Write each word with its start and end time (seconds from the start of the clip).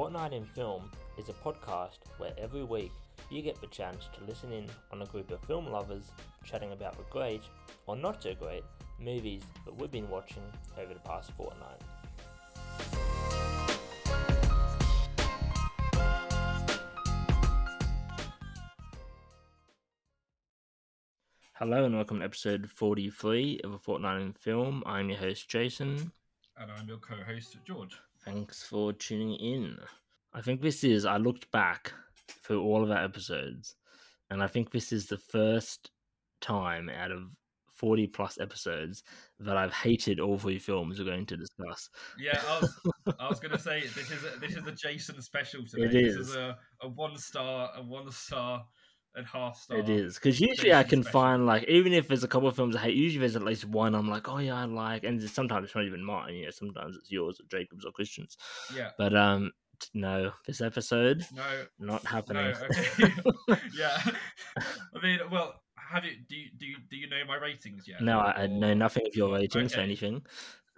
Fortnight 0.00 0.32
in 0.32 0.46
Film 0.46 0.90
is 1.18 1.28
a 1.28 1.34
podcast 1.34 1.98
where 2.16 2.32
every 2.38 2.64
week 2.64 2.90
you 3.28 3.42
get 3.42 3.60
the 3.60 3.66
chance 3.66 4.08
to 4.14 4.24
listen 4.24 4.50
in 4.50 4.64
on 4.90 5.02
a 5.02 5.04
group 5.04 5.30
of 5.30 5.42
film 5.42 5.66
lovers 5.66 6.10
chatting 6.42 6.72
about 6.72 6.96
the 6.96 7.04
great, 7.10 7.42
or 7.86 7.96
not 7.96 8.22
so 8.22 8.34
great, 8.34 8.64
movies 8.98 9.42
that 9.66 9.78
we've 9.78 9.90
been 9.90 10.08
watching 10.08 10.42
over 10.78 10.94
the 10.94 11.00
past 11.00 11.32
fortnight. 11.32 11.82
Hello 21.56 21.84
and 21.84 21.94
welcome 21.94 22.20
to 22.20 22.24
episode 22.24 22.70
43 22.70 23.60
of 23.64 23.74
A 23.74 23.78
Fortnight 23.78 24.22
in 24.22 24.32
Film. 24.32 24.82
I'm 24.86 25.10
your 25.10 25.18
host 25.18 25.50
Jason. 25.50 26.10
And 26.56 26.70
I'm 26.72 26.88
your 26.88 26.96
co 26.96 27.16
host, 27.16 27.58
George. 27.66 27.98
Thanks 28.24 28.62
for 28.62 28.92
tuning 28.92 29.34
in. 29.34 29.78
I 30.32 30.40
think 30.42 30.60
this 30.60 30.84
is, 30.84 31.04
I 31.06 31.16
looked 31.16 31.50
back 31.50 31.92
through 32.28 32.62
all 32.62 32.82
of 32.84 32.90
our 32.90 33.02
episodes, 33.02 33.74
and 34.28 34.42
I 34.42 34.46
think 34.46 34.70
this 34.70 34.92
is 34.92 35.06
the 35.06 35.18
first 35.18 35.90
time 36.40 36.88
out 36.88 37.10
of 37.10 37.34
40 37.74 38.08
plus 38.08 38.38
episodes 38.38 39.02
that 39.38 39.56
I've 39.56 39.72
hated 39.72 40.20
all 40.20 40.38
three 40.38 40.58
films 40.58 40.98
we're 40.98 41.06
going 41.06 41.24
to 41.26 41.36
discuss. 41.36 41.88
Yeah, 42.18 42.40
I 42.46 42.60
was, 42.60 42.80
I 43.18 43.28
was 43.28 43.40
going 43.40 43.52
to 43.52 43.58
say 43.58 43.80
this 43.80 44.10
is 44.10 44.22
a, 44.24 44.38
this 44.38 44.54
is 44.54 44.66
a 44.66 44.72
Jason 44.72 45.20
special 45.22 45.62
today. 45.66 45.84
It 45.86 45.92
This 45.92 46.16
is. 46.16 46.28
is 46.28 46.36
a, 46.36 46.58
a 46.82 46.88
one 46.88 47.16
star, 47.16 47.70
a 47.74 47.82
one 47.82 48.10
star 48.12 48.62
and 49.14 49.26
half 49.26 49.56
star. 49.56 49.78
It 49.78 49.88
is 49.88 50.14
because 50.14 50.40
usually 50.40 50.72
I 50.72 50.82
can 50.84 51.02
special. 51.02 51.20
find 51.20 51.46
like 51.46 51.64
even 51.64 51.92
if 51.92 52.08
there's 52.08 52.24
a 52.24 52.28
couple 52.28 52.48
of 52.48 52.56
films 52.56 52.76
I 52.76 52.80
hate, 52.80 52.94
usually 52.96 53.20
there's 53.20 53.36
at 53.36 53.42
least 53.42 53.64
one 53.64 53.94
I'm 53.94 54.08
like, 54.08 54.28
oh 54.28 54.38
yeah, 54.38 54.54
I 54.54 54.64
like, 54.64 55.04
and 55.04 55.20
sometimes 55.28 55.66
it's 55.66 55.74
not 55.74 55.84
even 55.84 56.04
mine. 56.04 56.34
You 56.34 56.44
know, 56.46 56.50
sometimes 56.50 56.96
it's 56.96 57.10
yours 57.10 57.40
or 57.40 57.44
Jacob's 57.50 57.84
or 57.84 57.92
Christian's. 57.92 58.36
Yeah. 58.74 58.90
But 58.98 59.16
um, 59.16 59.52
no, 59.94 60.32
this 60.46 60.60
episode 60.60 61.24
No. 61.32 61.64
not 61.78 62.06
happening. 62.06 62.52
No. 62.52 62.66
Okay. 62.66 63.12
yeah. 63.76 64.00
I 64.94 65.02
mean, 65.02 65.18
well, 65.30 65.60
have 65.76 66.04
you 66.04 66.12
do 66.28 66.36
you 66.36 66.50
do 66.56 66.66
you, 66.66 66.76
do 66.90 66.96
you 66.96 67.08
know 67.08 67.24
my 67.26 67.36
ratings 67.36 67.88
yet? 67.88 68.00
no, 68.00 68.20
I, 68.20 68.42
I 68.42 68.46
know 68.46 68.74
nothing 68.74 69.06
of 69.06 69.16
your 69.16 69.32
ratings 69.34 69.72
or 69.72 69.76
Okay. 69.76 69.82
anything. 69.84 70.24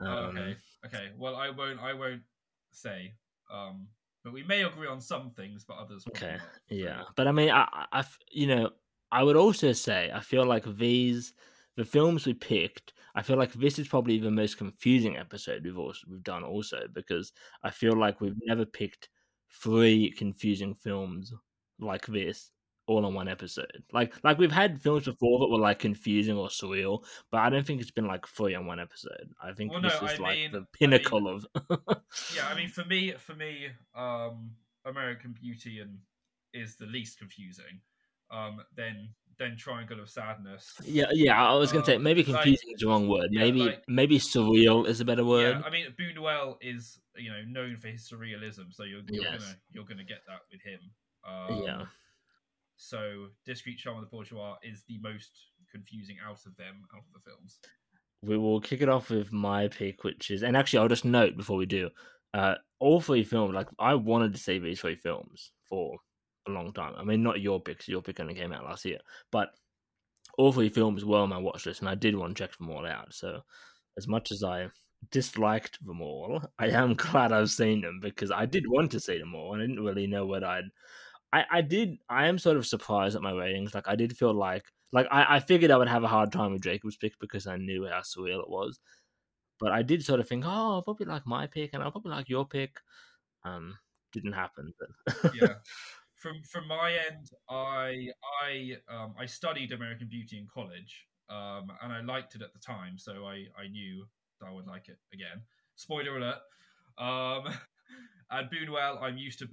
Oh, 0.01 0.07
Um, 0.07 0.37
okay. 0.39 0.57
Okay. 0.87 1.11
Well, 1.19 1.37
I 1.37 1.51
won't. 1.51 1.81
I 1.81 1.93
won't 1.93 2.23
say. 2.71 3.13
Um, 3.53 3.89
but 4.25 4.33
we 4.33 4.43
may 4.43 4.63
agree 4.63 4.89
on 4.89 5.01
some 5.01 5.31
things, 5.31 5.65
but 5.65 5.79
others. 5.79 6.05
Okay, 6.09 6.39
Yeah, 6.69 7.03
but 7.17 7.27
I 7.27 7.33
mean, 7.33 7.51
I, 7.51 7.87
I, 7.93 8.05
you 8.31 8.47
know, 8.47 8.71
I 9.11 9.23
would 9.23 9.37
also 9.37 9.73
say 9.73 10.11
I 10.13 10.21
feel 10.21 10.45
like 10.47 10.65
these, 10.77 11.35
the 11.77 11.85
films 11.85 12.27
we 12.27 12.35
picked, 12.35 12.93
I 13.15 13.23
feel 13.23 13.37
like 13.37 13.53
this 13.53 13.79
is 13.79 13.89
probably 13.89 14.19
the 14.19 14.31
most 14.31 14.59
confusing 14.59 15.17
episode 15.17 15.65
we've 15.65 15.79
also 15.79 16.07
we've 16.09 16.23
done 16.23 16.45
also 16.45 16.87
because 16.93 17.33
I 17.63 17.71
feel 17.71 17.97
like 17.97 18.21
we've 18.21 18.41
never 18.47 18.65
picked 18.65 19.09
three 19.63 20.11
confusing 20.17 20.75
films 20.75 21.33
like 21.79 22.07
this 22.07 22.51
all 22.93 23.07
in 23.07 23.15
one 23.15 23.29
episode. 23.29 23.83
Like 23.93 24.15
like 24.23 24.39
we've 24.39 24.53
had 24.53 24.81
films 24.83 25.05
before 25.07 25.41
that 25.41 25.49
were 25.49 25.59
like 25.59 25.79
confusing 25.79 26.37
or 26.37 26.49
surreal, 26.49 27.03
but 27.31 27.39
I 27.41 27.51
don't 27.51 27.67
think 27.67 27.81
it's 27.81 27.91
been 27.91 28.07
like 28.07 28.27
fully 28.27 28.55
on 28.55 28.67
one 28.67 28.79
episode. 28.81 29.31
I 29.43 29.53
think 29.53 29.73
Well, 29.73 29.81
this 29.83 30.01
no, 30.01 30.09
is 30.09 30.19
I 30.21 30.23
like 30.23 30.37
mean- 30.39 30.53
the 30.53 30.67
pinnacle 30.73 31.29
of. 31.29 31.47
yeah 32.37 32.47
i 32.51 32.55
mean 32.55 32.69
for 32.69 32.85
me 32.85 33.13
for 33.19 33.35
me 33.35 33.69
um 33.97 34.51
american 34.85 35.33
beauty 35.41 35.81
and 35.81 35.99
is 36.53 36.77
the 36.77 36.87
least 36.87 37.19
confusing 37.19 37.81
um 38.31 38.61
then 38.77 39.09
then 39.39 39.57
triangle 39.57 39.99
of 40.01 40.09
sadness 40.11 40.75
Yeah, 40.85 41.07
yeah. 41.13 41.43
I 41.43 41.55
was 41.55 41.73
gonna 41.73 41.85
say 41.85 41.97
Um, 41.97 42.03
maybe 42.03 42.23
like- 42.23 42.35
confusing 42.35 42.69
is 42.75 42.81
the 42.81 42.87
wrong 42.89 43.09
word. 43.09 43.29
yeah, 43.31 43.41
maybe 43.41 43.61
like- 43.63 43.83
maybe 43.89 44.19
surreal 44.19 44.87
is 44.87 45.01
a 45.01 45.05
better 45.05 45.25
word. 45.25 45.57
yeah 45.59 45.67
i 45.67 45.71
mean 45.71 45.87
buñuel 45.99 46.57
is 46.61 47.01
you 47.17 47.31
know 47.31 47.43
known 47.49 47.77
for 47.77 47.89
his 47.89 48.03
surrealism 48.09 48.73
so 48.73 48.83
you're, 48.85 49.01
you're 49.09 49.25
Yes. 49.25 49.41
gonna 49.43 49.57
you're 49.73 49.85
gonna 49.85 50.05
get 50.05 50.21
that 50.29 50.41
with 50.53 50.63
him 50.63 50.81
um, 51.25 51.63
Yeah. 51.65 51.83
So 52.83 53.29
discreet 53.45 53.79
charm 53.79 53.97
of 53.97 54.03
the 54.05 54.11
bourgeois 54.11 54.57
is 54.63 54.85
the 54.89 54.99
most 55.01 55.51
confusing 55.71 56.17
out 56.25 56.39
of 56.47 56.57
them 56.57 56.83
out 56.95 57.03
of 57.07 57.13
the 57.15 57.21
films 57.21 57.59
We 58.23 58.39
will 58.39 58.61
kick 58.61 58.81
it 58.81 58.89
off 58.89 59.11
with 59.11 59.33
my 59.33 59.69
pick, 59.69 60.05
which 60.05 60.31
is, 60.31 60.43
and 60.43 60.57
actually, 60.57 60.79
I'll 60.81 60.89
just 60.89 61.05
note 61.05 61.37
before 61.37 61.57
we 61.57 61.67
do, 61.67 61.91
uh, 62.35 62.55
all 62.79 63.01
three 63.01 63.25
films. 63.25 63.55
Like 63.55 63.69
I 63.79 63.95
wanted 63.95 64.33
to 64.35 64.39
see 64.41 64.59
these 64.59 64.81
three 64.81 64.95
films 64.95 65.53
for 65.69 65.99
a 66.47 66.51
long 66.51 66.73
time. 66.73 66.95
I 66.97 67.05
mean, 67.05 67.23
not 67.23 67.41
your 67.41 67.61
pick, 67.61 67.79
'cause 67.79 67.89
your 67.89 68.03
pick 68.03 68.21
only 68.21 68.35
came 68.35 68.53
out 68.53 68.65
last 68.65 68.85
year, 68.85 69.01
but 69.33 69.55
all 70.39 70.53
three 70.53 70.69
films 70.71 71.05
were 71.05 71.19
on 71.19 71.31
my 71.31 71.39
watch 71.39 71.67
list, 71.67 71.81
and 71.81 71.89
I 71.91 71.95
did 71.97 72.17
want 72.17 72.37
to 72.37 72.43
check 72.45 72.57
them 72.59 72.71
all 72.71 72.87
out. 72.87 73.15
So, 73.15 73.45
as 73.99 74.09
much 74.09 74.33
as 74.33 74.45
I 74.45 74.71
disliked 75.11 75.85
them 75.85 76.03
all, 76.03 76.43
I 76.59 76.69
am 76.71 76.95
glad 76.97 77.33
I've 77.33 77.51
seen 77.51 77.83
them 77.83 78.01
because 78.01 78.31
I 78.33 78.47
did 78.47 78.67
want 78.69 78.93
to 78.93 79.01
see 79.01 79.19
them 79.19 79.35
all, 79.35 79.55
and 79.55 79.63
I 79.63 79.67
didn't 79.67 79.85
really 79.85 80.07
know 80.07 80.27
what 80.27 80.45
I'd. 80.45 80.71
I, 81.33 81.45
I 81.51 81.61
did. 81.63 81.99
I 82.09 82.27
am 82.27 82.39
sort 82.39 82.57
of 82.57 82.67
surprised 82.67 83.17
at 83.17 83.23
my 83.23 83.33
ratings. 83.33 83.75
Like 83.75 83.89
I 83.89 83.97
did 83.97 84.17
feel 84.17 84.35
like, 84.35 84.65
like 84.93 85.07
I, 85.11 85.37
I 85.37 85.41
figured 85.41 85.71
I 85.71 85.77
would 85.77 85.89
have 85.89 86.05
a 86.05 86.09
hard 86.09 86.33
time 86.33 86.53
with 86.53 86.63
Jacob's 86.63 86.97
pick 86.97 87.19
because 87.21 87.47
I 87.47 87.57
knew 87.57 87.87
how 87.87 88.01
surreal 88.01 88.41
it 88.41 88.51
was. 88.51 88.81
But 89.59 89.73
I 89.73 89.83
did 89.83 90.05
sort 90.05 90.21
of 90.21 90.29
think, 90.29 90.45
oh, 90.45 90.75
I'll 90.75 90.83
probably 90.83 91.07
like 91.07 91.27
my 91.27 91.47
pick, 91.47 91.71
and 91.73 91.83
I'll 91.83 91.93
probably 91.93 92.13
like 92.13 92.29
your 92.29 92.47
pick. 92.47 92.79
Um, 93.45 93.79
didn't 94.13 94.33
happen. 94.33 94.75
But 94.79 95.35
yeah 95.35 95.55
from 96.23 96.41
from 96.45 96.69
my 96.69 96.97
end 97.11 97.31
i 97.51 98.07
i 98.45 98.77
um 98.89 99.13
i 99.19 99.27
studied 99.27 99.73
american 99.73 100.07
beauty 100.07 100.39
in 100.39 100.47
college 100.47 101.09
um 101.29 101.73
and 101.83 101.93
i 101.93 102.01
liked 102.01 102.37
it 102.37 102.43
at 102.43 102.53
the 102.53 102.61
time 102.61 102.97
so 102.97 103.27
i 103.27 103.45
i 103.61 103.67
knew 103.69 104.07
i 104.47 104.53
would 104.53 104.67
like 104.69 104.89
it 104.89 104.99
again 105.13 105.43
spoiler 105.75 106.17
alert 106.17 106.39
um 106.99 107.53
and 108.33 108.51
Buñuel, 108.51 109.03
i'm 109.03 109.19
used 109.19 109.39
to 109.39 109.45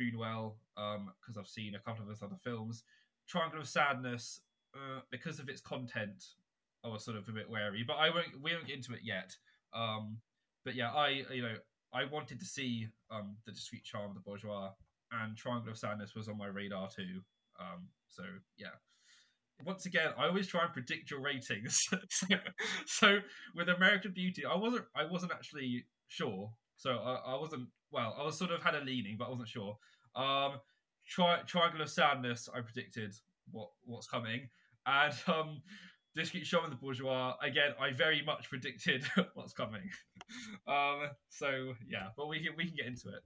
um 0.77 1.11
because 1.21 1.37
i've 1.37 1.47
seen 1.47 1.75
a 1.75 1.79
couple 1.79 2.03
of 2.03 2.09
his 2.09 2.23
other 2.23 2.37
films 2.43 2.83
triangle 3.27 3.59
of 3.59 3.67
sadness 3.67 4.41
uh, 4.75 5.01
because 5.11 5.39
of 5.39 5.49
its 5.49 5.61
content 5.61 6.23
i 6.83 6.87
was 6.87 7.03
sort 7.03 7.17
of 7.17 7.27
a 7.27 7.31
bit 7.31 7.49
wary 7.49 7.83
but 7.85 7.95
i 7.95 8.09
won't 8.09 8.41
we 8.41 8.53
won't 8.53 8.67
get 8.67 8.77
into 8.77 8.93
it 8.93 9.01
yet 9.03 9.35
um 9.73 10.17
but 10.65 10.75
yeah 10.75 10.91
i 10.91 11.23
you 11.31 11.41
know 11.41 11.55
i 11.93 12.05
wanted 12.05 12.39
to 12.39 12.45
see 12.45 12.87
um 13.11 13.35
the 13.45 13.51
discreet 13.51 13.83
charm 13.83 14.09
of 14.09 14.15
the 14.15 14.21
bourgeois 14.21 14.71
and 15.11 15.35
Triangle 15.35 15.71
of 15.71 15.77
Sadness 15.77 16.15
was 16.15 16.27
on 16.27 16.37
my 16.37 16.47
radar 16.47 16.89
too. 16.89 17.21
Um, 17.59 17.87
so 18.07 18.23
yeah. 18.57 18.77
Once 19.65 19.85
again, 19.85 20.11
I 20.17 20.27
always 20.27 20.47
try 20.47 20.63
and 20.63 20.71
predict 20.71 21.11
your 21.11 21.21
ratings. 21.21 21.85
so, 22.09 22.27
so 22.85 23.17
with 23.55 23.67
American 23.69 24.13
Beauty, 24.13 24.45
I 24.45 24.55
wasn't 24.55 24.85
I 24.95 25.05
wasn't 25.05 25.33
actually 25.33 25.85
sure. 26.07 26.51
So 26.77 26.91
I, 26.91 27.33
I 27.33 27.39
wasn't 27.39 27.67
well, 27.91 28.15
I 28.19 28.23
was 28.23 28.37
sort 28.37 28.51
of 28.51 28.61
had 28.63 28.75
a 28.75 28.81
leaning, 28.81 29.17
but 29.17 29.25
I 29.25 29.29
wasn't 29.29 29.49
sure. 29.49 29.77
Um 30.15 30.59
Tri- 31.07 31.41
Triangle 31.47 31.81
of 31.81 31.89
Sadness, 31.89 32.49
I 32.53 32.61
predicted 32.61 33.15
what 33.51 33.69
what's 33.83 34.07
coming. 34.07 34.49
And 34.85 35.13
um 35.27 35.61
Discreet 36.15 36.51
of 36.53 36.69
the 36.71 36.75
Bourgeois, 36.75 37.35
again, 37.41 37.73
I 37.79 37.91
very 37.91 38.23
much 38.23 38.49
predicted 38.49 39.05
what's 39.33 39.53
coming. 39.53 39.89
um 40.67 41.09
so 41.29 41.73
yeah, 41.87 42.09
but 42.17 42.27
we 42.27 42.43
can 42.43 42.55
we 42.57 42.65
can 42.65 42.75
get 42.75 42.85
into 42.87 43.09
it. 43.09 43.21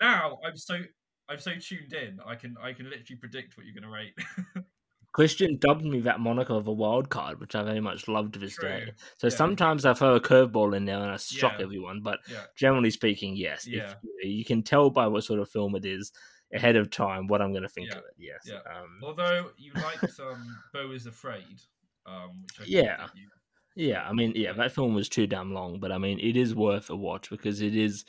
Now 0.00 0.38
I'm 0.44 0.56
so 0.56 0.80
I'm 1.28 1.38
so 1.38 1.52
tuned 1.58 1.92
in. 1.92 2.18
I 2.24 2.34
can 2.34 2.56
I 2.60 2.72
can 2.72 2.88
literally 2.90 3.18
predict 3.18 3.56
what 3.56 3.66
you're 3.66 3.74
gonna 3.74 3.92
rate. 3.92 4.14
Christian 5.12 5.56
dubbed 5.58 5.84
me 5.84 6.00
that 6.00 6.20
moniker 6.20 6.52
of 6.54 6.66
a 6.68 6.72
wild 6.72 7.08
card, 7.10 7.40
which 7.40 7.54
I 7.54 7.62
very 7.62 7.80
much 7.80 8.06
love 8.08 8.32
to 8.32 8.38
this 8.38 8.54
True. 8.54 8.68
day. 8.68 8.92
So 9.16 9.26
Yeah. 9.28 9.34
sometimes 9.36 9.84
I 9.84 9.94
throw 9.94 10.14
a 10.14 10.20
curveball 10.20 10.76
in 10.76 10.84
there 10.84 10.98
and 11.00 11.10
I 11.10 11.16
shock 11.16 11.54
Yeah. 11.58 11.64
everyone, 11.64 12.00
but 12.02 12.20
yeah, 12.30 12.44
generally 12.56 12.90
speaking, 12.90 13.34
yes. 13.36 13.66
Yeah. 13.66 13.94
If 14.18 14.28
you 14.30 14.44
can 14.44 14.62
tell 14.62 14.90
by 14.90 15.06
what 15.06 15.24
sort 15.24 15.40
of 15.40 15.50
film 15.50 15.74
it 15.76 15.84
is 15.84 16.12
ahead 16.54 16.76
of 16.76 16.90
time 16.90 17.26
what 17.26 17.42
I'm 17.42 17.52
going 17.52 17.62
to 17.62 17.68
think 17.68 17.90
of 17.90 17.98
it. 17.98 18.14
Yes. 18.16 18.48
Um, 18.50 19.00
Although 19.02 19.50
you 19.56 19.72
liked 19.74 20.18
um, 20.20 20.56
Beau 20.72 20.90
Is 20.92 21.06
Afraid, 21.06 21.60
um, 22.06 22.42
which 22.42 22.60
I 22.60 22.64
Yeah. 22.66 23.08
you- 23.14 23.28
Yeah, 23.74 24.08
I 24.08 24.12
mean, 24.12 24.32
yeah, 24.34 24.52
that 24.54 24.72
film 24.72 24.94
was 24.94 25.08
too 25.08 25.26
damn 25.28 25.52
long, 25.54 25.78
but 25.78 25.92
I 25.92 25.98
mean, 25.98 26.18
it 26.18 26.36
is 26.36 26.54
worth 26.54 26.90
a 26.90 26.96
watch 26.96 27.30
because 27.30 27.60
it 27.60 27.76
is. 27.76 28.04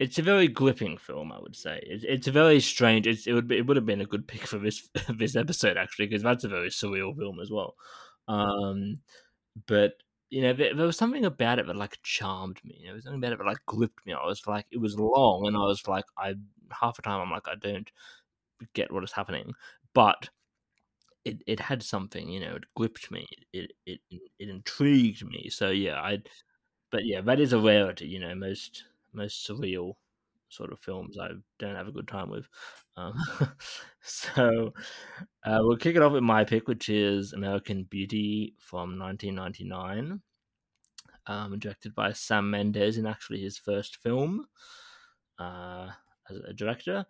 It's 0.00 0.18
a 0.18 0.22
very 0.22 0.48
gripping 0.48 0.98
film, 0.98 1.30
I 1.32 1.38
would 1.40 1.54
say. 1.56 1.80
It's 1.86 2.04
it's 2.06 2.26
a 2.26 2.32
very 2.32 2.60
strange. 2.60 3.06
It's, 3.06 3.26
it 3.26 3.32
would 3.32 3.46
be, 3.48 3.58
it 3.58 3.66
would 3.66 3.76
have 3.76 3.86
been 3.86 4.00
a 4.00 4.06
good 4.06 4.26
pick 4.26 4.46
for 4.46 4.58
this 4.58 4.88
this 5.08 5.36
episode 5.36 5.76
actually 5.76 6.06
because 6.06 6.22
that's 6.22 6.44
a 6.44 6.48
very 6.48 6.68
surreal 6.70 7.16
film 7.16 7.38
as 7.40 7.50
well. 7.50 7.74
Um, 8.28 8.96
but 9.66 9.94
you 10.30 10.42
know, 10.42 10.52
there, 10.52 10.74
there 10.74 10.86
was 10.86 10.96
something 10.96 11.24
about 11.24 11.58
it 11.60 11.66
that 11.66 11.76
like 11.76 11.98
charmed 12.02 12.60
me. 12.64 12.82
There 12.84 12.94
was 12.94 13.04
something 13.04 13.20
about 13.20 13.32
it 13.34 13.38
that 13.38 13.46
like 13.46 13.64
gripped 13.66 14.04
me. 14.06 14.12
I 14.14 14.26
was 14.26 14.46
like, 14.46 14.66
it 14.72 14.78
was 14.80 14.98
long, 14.98 15.46
and 15.46 15.56
I 15.56 15.60
was 15.60 15.86
like, 15.88 16.04
I 16.18 16.34
half 16.72 16.96
the 16.96 17.02
time 17.02 17.20
I'm 17.20 17.30
like, 17.30 17.48
I 17.48 17.54
don't 17.56 17.90
get 18.74 18.92
what 18.92 19.04
is 19.04 19.12
happening, 19.12 19.54
but 19.94 20.30
it, 21.24 21.42
it 21.46 21.60
had 21.60 21.82
something, 21.82 22.28
you 22.28 22.40
know, 22.40 22.56
it 22.56 22.64
gripped 22.76 23.10
me, 23.10 23.26
it 23.52 23.72
it 23.86 24.00
it 24.10 24.48
intrigued 24.48 25.24
me. 25.26 25.48
So 25.50 25.70
yeah, 25.70 26.00
I, 26.00 26.22
but 26.90 27.04
yeah, 27.06 27.20
that 27.22 27.40
is 27.40 27.52
a 27.52 27.58
rarity. 27.60 28.06
You 28.06 28.20
know, 28.20 28.34
most 28.34 28.84
most 29.14 29.46
surreal 29.46 29.94
sort 30.48 30.72
of 30.72 30.78
films 30.78 31.18
I 31.18 31.30
don't 31.58 31.74
have 31.74 31.88
a 31.88 31.92
good 31.92 32.06
time 32.08 32.30
with. 32.30 32.46
Um, 32.96 33.14
so 34.02 34.72
uh, 35.44 35.58
we'll 35.62 35.76
kick 35.76 35.96
it 35.96 36.02
off 36.02 36.12
with 36.12 36.22
my 36.22 36.44
pick, 36.44 36.68
which 36.68 36.88
is 36.88 37.32
American 37.32 37.84
Beauty 37.84 38.54
from 38.58 38.98
1999, 38.98 40.20
um, 41.26 41.58
directed 41.58 41.94
by 41.94 42.12
Sam 42.12 42.50
Mendes 42.50 42.98
in 42.98 43.06
actually 43.06 43.40
his 43.40 43.58
first 43.58 43.96
film. 43.96 44.46
Uh, 45.38 45.88
as 46.30 46.38
a 46.38 46.52
director. 46.52 47.04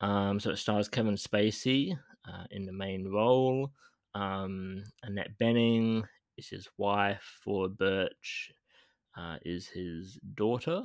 Um, 0.00 0.40
so 0.40 0.50
it 0.50 0.56
stars 0.56 0.88
Kevin 0.88 1.14
Spacey 1.14 1.96
uh, 2.28 2.44
in 2.50 2.66
the 2.66 2.72
main 2.72 3.08
role. 3.08 3.72
Um, 4.14 4.84
Annette 5.02 5.38
Bening 5.40 6.04
is 6.36 6.48
his 6.48 6.68
wife. 6.76 7.40
Thora 7.44 7.68
Birch 7.68 8.52
uh, 9.16 9.36
is 9.44 9.66
his 9.68 10.18
daughter. 10.34 10.82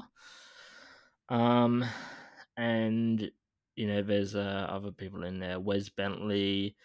Um, 1.30 1.86
and 2.58 3.32
you 3.76 3.88
know, 3.88 4.02
there's 4.02 4.36
uh, 4.36 4.68
other 4.70 4.92
people 4.92 5.24
in 5.24 5.40
there. 5.40 5.60
Wes 5.60 5.90
Bentley, 5.90 6.76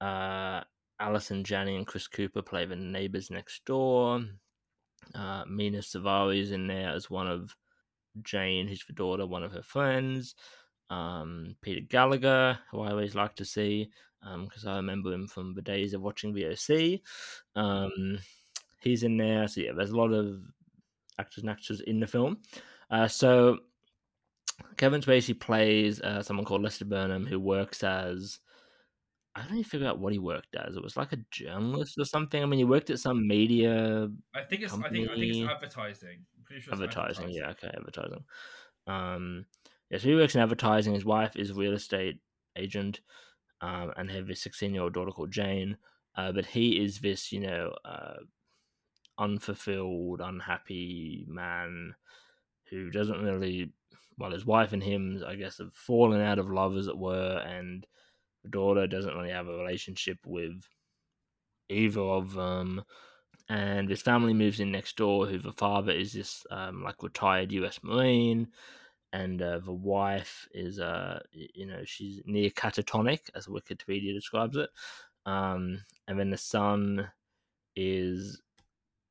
uh, 0.00 0.62
Allison 0.98 1.44
Janney, 1.44 1.76
and 1.76 1.86
Chris 1.86 2.08
Cooper 2.08 2.42
play 2.42 2.64
the 2.64 2.76
neighbors 2.76 3.30
next 3.30 3.64
door. 3.64 4.22
Uh, 5.14 5.44
Mena 5.48 5.78
Suvari 5.78 6.40
is 6.40 6.52
in 6.52 6.66
there 6.66 6.90
as 6.90 7.08
one 7.08 7.28
of 7.28 7.54
Jane, 8.22 8.66
who's 8.66 8.84
the 8.84 8.92
daughter, 8.92 9.26
one 9.26 9.44
of 9.44 9.52
her 9.52 9.62
friends. 9.62 10.34
Um, 10.88 11.54
Peter 11.62 11.80
Gallagher, 11.88 12.58
who 12.70 12.80
I 12.80 12.90
always 12.90 13.14
like 13.14 13.36
to 13.36 13.44
see 13.44 13.90
because 14.20 14.66
um, 14.66 14.72
I 14.72 14.76
remember 14.76 15.12
him 15.12 15.26
from 15.26 15.54
the 15.54 15.62
days 15.62 15.94
of 15.94 16.02
watching 16.02 16.34
VOC. 16.34 17.00
Um, 17.56 18.18
he's 18.80 19.02
in 19.02 19.16
there. 19.16 19.48
So 19.48 19.62
yeah, 19.62 19.72
there's 19.74 19.90
a 19.90 19.96
lot 19.96 20.12
of 20.12 20.40
actors 21.18 21.42
and 21.42 21.50
actresses 21.50 21.80
in 21.86 22.00
the 22.00 22.06
film. 22.06 22.38
Uh, 22.90 23.08
so 23.08 23.58
Kevin 24.76 25.02
Spacey 25.02 25.38
plays 25.38 26.00
uh, 26.00 26.22
someone 26.22 26.46
called 26.46 26.62
Lester 26.62 26.84
Burnham 26.84 27.26
who 27.26 27.38
works 27.38 27.82
as 27.82 28.40
I 29.34 29.42
don't 29.42 29.52
even 29.52 29.64
figure 29.64 29.86
out 29.86 30.00
what 30.00 30.12
he 30.12 30.18
worked 30.18 30.56
as. 30.56 30.76
It 30.76 30.82
was 30.82 30.96
like 30.96 31.12
a 31.12 31.24
journalist 31.30 31.96
or 31.98 32.04
something. 32.04 32.42
I 32.42 32.46
mean, 32.46 32.58
he 32.58 32.64
worked 32.64 32.90
at 32.90 32.98
some 32.98 33.28
media. 33.28 34.08
I 34.34 34.42
think 34.42 34.62
it's. 34.62 34.72
Company. 34.72 35.04
I 35.04 35.14
think. 35.14 35.16
I 35.16 35.20
think 35.20 35.36
it's 35.36 35.50
advertising. 35.50 36.24
Sure 36.48 36.74
advertising, 36.74 37.26
advertising, 37.26 37.30
yeah, 37.30 37.50
okay, 37.50 37.70
advertising. 37.76 38.24
Um, 38.88 39.46
yeah, 39.88 39.98
so 39.98 40.08
he 40.08 40.16
works 40.16 40.34
in 40.34 40.40
advertising. 40.40 40.94
His 40.94 41.04
wife 41.04 41.36
is 41.36 41.50
a 41.50 41.54
real 41.54 41.74
estate 41.74 42.18
agent, 42.56 43.00
um, 43.60 43.92
and 43.96 44.10
have 44.10 44.28
a 44.28 44.34
sixteen-year-old 44.34 44.94
daughter 44.94 45.12
called 45.12 45.30
Jane. 45.30 45.76
Uh, 46.16 46.32
but 46.32 46.44
he 46.44 46.82
is 46.82 46.98
this, 46.98 47.30
you 47.30 47.38
know, 47.38 47.72
uh, 47.84 48.16
unfulfilled, 49.16 50.20
unhappy 50.20 51.24
man 51.28 51.94
who 52.68 52.90
doesn't 52.90 53.22
really. 53.22 53.72
Well, 54.20 54.32
his 54.32 54.44
wife 54.44 54.72
and 54.74 54.82
him, 54.82 55.22
I 55.26 55.34
guess, 55.34 55.58
have 55.58 55.72
fallen 55.72 56.20
out 56.20 56.38
of 56.38 56.50
love, 56.50 56.76
as 56.76 56.86
it 56.88 56.98
were, 56.98 57.38
and 57.38 57.86
the 58.44 58.50
daughter 58.50 58.86
doesn't 58.86 59.14
really 59.14 59.30
have 59.30 59.48
a 59.48 59.56
relationship 59.56 60.18
with 60.26 60.68
either 61.70 62.02
of 62.02 62.34
them. 62.34 62.82
And 63.48 63.88
his 63.88 64.02
family 64.02 64.34
moves 64.34 64.60
in 64.60 64.70
next 64.70 64.96
door, 64.96 65.26
who 65.26 65.38
the 65.38 65.52
father 65.52 65.92
is 65.92 66.12
this 66.12 66.46
um, 66.50 66.84
like 66.84 67.02
retired 67.02 67.50
U.S. 67.52 67.80
Marine, 67.82 68.48
and 69.12 69.42
uh, 69.42 69.58
the 69.58 69.72
wife 69.72 70.46
is 70.52 70.78
uh 70.78 71.20
you 71.32 71.66
know 71.66 71.82
she's 71.84 72.20
near 72.26 72.50
catatonic 72.50 73.20
as 73.34 73.46
Wikipedia 73.46 74.14
describes 74.14 74.56
it, 74.56 74.70
um, 75.26 75.82
and 76.06 76.18
then 76.18 76.30
the 76.30 76.36
son 76.36 77.08
is 77.74 78.40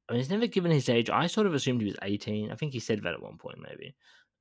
I 0.07 0.13
mean 0.13 0.21
he's 0.21 0.29
never 0.29 0.47
given 0.47 0.71
his 0.71 0.88
age. 0.88 1.09
I 1.09 1.27
sort 1.27 1.47
of 1.47 1.53
assumed 1.53 1.81
he 1.81 1.88
was 1.88 1.97
eighteen. 2.01 2.51
I 2.51 2.56
think 2.56 2.73
he 2.73 2.79
said 2.79 3.03
that 3.03 3.13
at 3.13 3.21
one 3.21 3.38
point 3.38 3.59
maybe, 3.61 3.95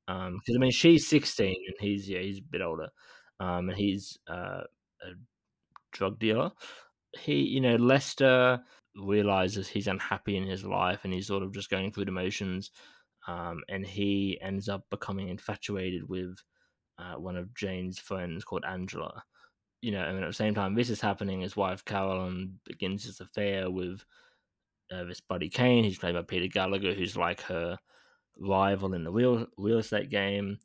because 0.09 0.57
um, 0.57 0.57
I 0.57 0.59
mean 0.59 0.71
she's 0.71 1.07
sixteen 1.07 1.57
and 1.67 1.77
he's 1.79 2.09
yeah 2.09 2.21
he's 2.21 2.39
a 2.39 2.43
bit 2.43 2.63
older, 2.63 2.89
um, 3.41 3.69
and 3.69 3.77
he's 3.79 4.19
uh, 4.29 4.63
a 5.03 5.13
drug 5.93 6.19
dealer. 6.19 6.51
He, 7.19 7.41
you 7.41 7.61
know, 7.61 7.77
Lester 7.77 8.61
realizes 8.97 9.69
he's 9.69 9.87
unhappy 9.87 10.37
in 10.37 10.47
his 10.47 10.65
life 10.65 11.01
and 11.05 11.13
he's 11.13 11.27
sort 11.27 11.43
of 11.43 11.53
just 11.53 11.71
going 11.71 11.93
through 11.93 12.07
the 12.07 12.13
motions. 12.13 12.71
Um, 13.27 13.63
and 13.69 13.87
he 13.87 14.39
ends 14.41 14.69
up 14.69 14.85
becoming 14.91 15.29
infatuated 15.29 16.09
with 16.09 16.37
uh, 16.99 17.15
one 17.15 17.37
of 17.37 17.55
Jane's 17.55 17.99
friends 17.99 18.45
called 18.45 18.65
Angela. 18.67 19.23
You 19.83 19.93
know, 19.93 20.03
and 20.03 20.23
at 20.23 20.27
the 20.27 20.33
same 20.33 20.55
time, 20.55 20.75
this 20.75 20.91
is 20.91 21.01
happening. 21.01 21.41
His 21.41 21.57
wife 21.57 21.85
Carolyn 21.85 22.59
begins 22.65 23.05
this 23.05 23.21
affair 23.21 23.71
with 23.71 24.03
uh, 24.91 25.05
this 25.05 25.21
buddy 25.21 25.49
Kane, 25.49 25.85
who's 25.85 25.99
played 25.99 26.15
by 26.15 26.23
Peter 26.23 26.49
Gallagher, 26.49 26.95
who's 26.95 27.17
like 27.17 27.43
her 27.43 27.79
rival 28.39 28.95
in 28.95 29.05
the 29.05 29.13
real 29.13 29.47
real 29.57 29.79
estate 29.79 30.11
game. 30.11 30.59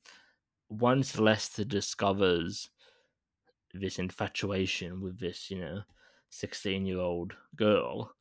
Once 0.69 1.19
Lester 1.19 1.63
discovers 1.63 2.69
this 3.73 3.99
infatuation 3.99 5.01
with 5.01 5.19
this, 5.19 5.49
you 5.49 5.59
know, 5.59 5.81
16 6.29 6.85
year 6.85 6.99
old 6.99 7.33
girl, 7.55 8.11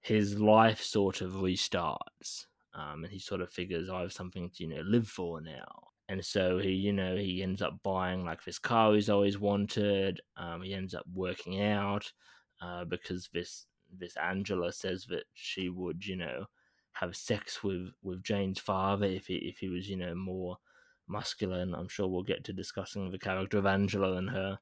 his 0.00 0.38
life 0.38 0.82
sort 0.82 1.20
of 1.20 1.32
restarts. 1.32 2.46
Um, 2.74 3.04
and 3.04 3.12
he 3.12 3.18
sort 3.18 3.40
of 3.40 3.50
figures, 3.50 3.88
I 3.88 4.02
have 4.02 4.12
something 4.12 4.50
to, 4.50 4.62
you 4.64 4.70
know, 4.70 4.82
live 4.82 5.08
for 5.08 5.40
now. 5.40 5.88
And 6.08 6.24
so 6.24 6.58
he, 6.58 6.70
you 6.70 6.92
know, 6.92 7.16
he 7.16 7.42
ends 7.42 7.60
up 7.60 7.78
buying 7.82 8.24
like 8.24 8.44
this 8.44 8.58
car 8.58 8.94
he's 8.94 9.10
always 9.10 9.38
wanted. 9.38 10.20
Um, 10.36 10.62
he 10.62 10.72
ends 10.74 10.94
up 10.94 11.04
working 11.12 11.60
out 11.62 12.10
uh, 12.62 12.84
because 12.84 13.28
this 13.32 13.66
this 13.90 14.16
Angela 14.16 14.72
says 14.72 15.06
that 15.08 15.24
she 15.34 15.68
would, 15.68 16.06
you 16.06 16.16
know, 16.16 16.46
have 16.98 17.16
sex 17.16 17.62
with 17.62 17.90
with 18.02 18.22
Jane's 18.22 18.58
father 18.58 19.06
if 19.06 19.26
he 19.26 19.36
if 19.36 19.58
he 19.58 19.68
was, 19.68 19.88
you 19.88 19.96
know, 19.96 20.14
more 20.14 20.56
muscular. 21.06 21.60
And 21.60 21.74
I'm 21.74 21.88
sure 21.88 22.08
we'll 22.08 22.22
get 22.22 22.44
to 22.44 22.52
discussing 22.52 23.10
the 23.10 23.18
character 23.18 23.58
of 23.58 23.66
Angela 23.66 24.16
and 24.16 24.30
her 24.30 24.58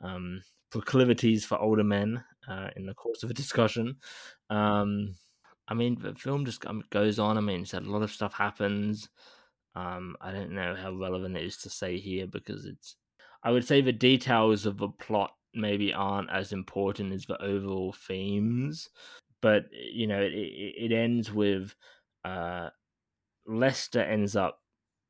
um, 0.00 0.42
proclivities 0.70 1.44
for 1.44 1.58
older 1.58 1.84
men 1.84 2.22
uh, 2.48 2.68
in 2.76 2.86
the 2.86 2.94
course 2.94 3.22
of 3.22 3.30
a 3.30 3.34
discussion. 3.34 3.96
Um, 4.50 5.14
I 5.68 5.74
mean, 5.74 5.98
the 6.00 6.14
film 6.14 6.44
just 6.44 6.64
goes 6.90 7.18
on. 7.18 7.36
I 7.36 7.40
mean, 7.40 7.64
a 7.72 7.80
lot 7.80 8.02
of 8.02 8.10
stuff 8.10 8.32
happens. 8.32 9.08
Um, 9.74 10.16
I 10.20 10.32
don't 10.32 10.52
know 10.52 10.74
how 10.74 10.92
relevant 10.94 11.36
it 11.36 11.44
is 11.44 11.58
to 11.58 11.70
say 11.70 11.98
here 11.98 12.26
because 12.26 12.64
it's. 12.64 12.96
I 13.44 13.52
would 13.52 13.64
say 13.64 13.80
the 13.80 13.92
details 13.92 14.66
of 14.66 14.78
the 14.78 14.88
plot 14.88 15.30
maybe 15.54 15.92
aren't 15.92 16.30
as 16.30 16.52
important 16.52 17.12
as 17.12 17.26
the 17.26 17.40
overall 17.40 17.92
themes, 17.92 18.88
but 19.42 19.64
you 19.72 20.06
know, 20.06 20.20
it 20.20 20.32
it, 20.32 20.92
ends 20.92 21.32
with 21.32 21.74
uh, 22.24 22.70
Lester 23.46 24.00
ends 24.00 24.36
up 24.36 24.60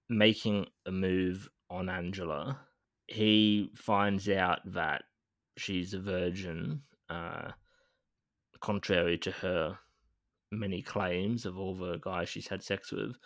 making 0.08 0.66
a 0.86 0.90
move 0.90 1.48
on 1.70 1.88
Angela 1.88 2.58
he 3.08 3.70
finds 3.74 4.28
out 4.28 4.60
that 4.66 5.02
she's 5.56 5.94
a 5.94 5.98
virgin, 5.98 6.82
uh, 7.08 7.50
contrary 8.60 9.16
to 9.18 9.30
her 9.30 9.78
many 10.52 10.82
claims 10.82 11.46
of 11.46 11.58
all 11.58 11.74
the 11.74 11.96
guys 11.98 12.28
she's 12.28 12.46
had 12.46 12.62
sex 12.62 12.92
with. 12.92 13.16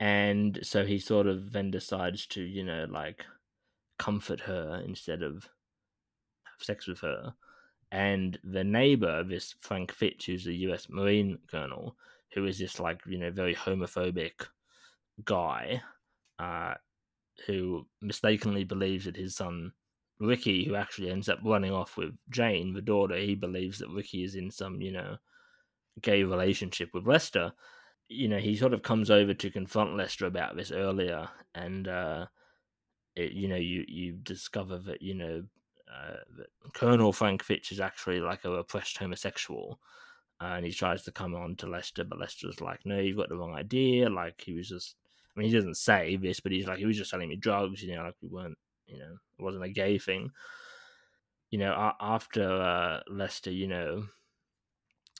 And 0.00 0.60
so 0.62 0.86
he 0.86 0.98
sort 0.98 1.26
of 1.26 1.52
then 1.52 1.72
decides 1.72 2.26
to, 2.28 2.42
you 2.42 2.64
know, 2.64 2.86
like 2.88 3.24
comfort 3.98 4.40
her 4.40 4.80
instead 4.86 5.22
of 5.22 5.48
have 6.44 6.62
sex 6.62 6.86
with 6.86 7.00
her. 7.00 7.34
And 7.90 8.38
the 8.44 8.64
neighbor, 8.64 9.24
this 9.24 9.54
Frank 9.60 9.92
Fitts, 9.92 10.26
who's 10.26 10.46
a 10.46 10.52
US 10.52 10.88
Marine 10.88 11.38
colonel, 11.50 11.96
who 12.34 12.44
is 12.46 12.58
this 12.58 12.78
like, 12.78 13.00
you 13.06 13.18
know, 13.18 13.30
very 13.30 13.54
homophobic 13.54 14.46
guy, 15.24 15.82
uh, 16.38 16.74
who 17.46 17.86
mistakenly 18.02 18.64
believes 18.64 19.06
that 19.06 19.16
his 19.16 19.36
son 19.36 19.72
Ricky, 20.20 20.64
who 20.64 20.74
actually 20.74 21.10
ends 21.10 21.28
up 21.28 21.38
running 21.44 21.72
off 21.72 21.96
with 21.96 22.16
Jane, 22.30 22.74
the 22.74 22.82
daughter, 22.82 23.16
he 23.16 23.34
believes 23.34 23.78
that 23.78 23.88
Ricky 23.88 24.24
is 24.24 24.34
in 24.34 24.50
some, 24.50 24.80
you 24.80 24.92
know, 24.92 25.16
gay 26.02 26.24
relationship 26.24 26.90
with 26.92 27.06
Lester. 27.06 27.52
You 28.08 28.28
know, 28.28 28.38
he 28.38 28.56
sort 28.56 28.74
of 28.74 28.82
comes 28.82 29.10
over 29.10 29.34
to 29.34 29.50
confront 29.50 29.96
Lester 29.96 30.26
about 30.26 30.56
this 30.56 30.72
earlier, 30.72 31.28
and 31.54 31.86
uh, 31.86 32.26
it, 33.14 33.32
you 33.32 33.48
know, 33.48 33.56
you 33.56 33.84
you 33.86 34.12
discover 34.12 34.78
that 34.78 35.02
you 35.02 35.14
know 35.14 35.44
uh, 35.92 36.42
Colonel 36.74 37.12
Frank 37.12 37.42
Fitts 37.42 37.72
is 37.72 37.80
actually 37.80 38.20
like 38.20 38.44
a 38.44 38.50
repressed 38.50 38.98
homosexual, 38.98 39.80
and 40.40 40.64
he 40.64 40.72
tries 40.72 41.02
to 41.04 41.12
come 41.12 41.34
on 41.34 41.56
to 41.56 41.66
Lester, 41.66 42.04
but 42.04 42.18
Lester's 42.18 42.60
like, 42.60 42.80
"No, 42.84 42.98
you've 42.98 43.16
got 43.16 43.28
the 43.28 43.36
wrong 43.36 43.54
idea." 43.54 44.08
Like 44.08 44.40
he 44.40 44.54
was 44.54 44.68
just 44.68 44.96
I 45.38 45.40
mean, 45.40 45.50
he 45.50 45.56
doesn't 45.56 45.76
say 45.76 46.16
this, 46.16 46.40
but 46.40 46.50
he's 46.50 46.66
like, 46.66 46.78
he 46.78 46.84
was 46.84 46.96
just 46.96 47.10
selling 47.10 47.28
me 47.28 47.36
drugs, 47.36 47.80
you 47.80 47.94
know, 47.94 48.02
like 48.02 48.16
we 48.20 48.28
weren't, 48.28 48.58
you 48.86 48.98
know, 48.98 49.16
it 49.38 49.42
wasn't 49.42 49.62
a 49.62 49.68
gay 49.68 49.96
thing. 49.96 50.32
You 51.50 51.60
know, 51.60 51.92
after 52.00 52.42
uh, 52.42 53.00
Lester, 53.08 53.52
you 53.52 53.68
know, 53.68 54.06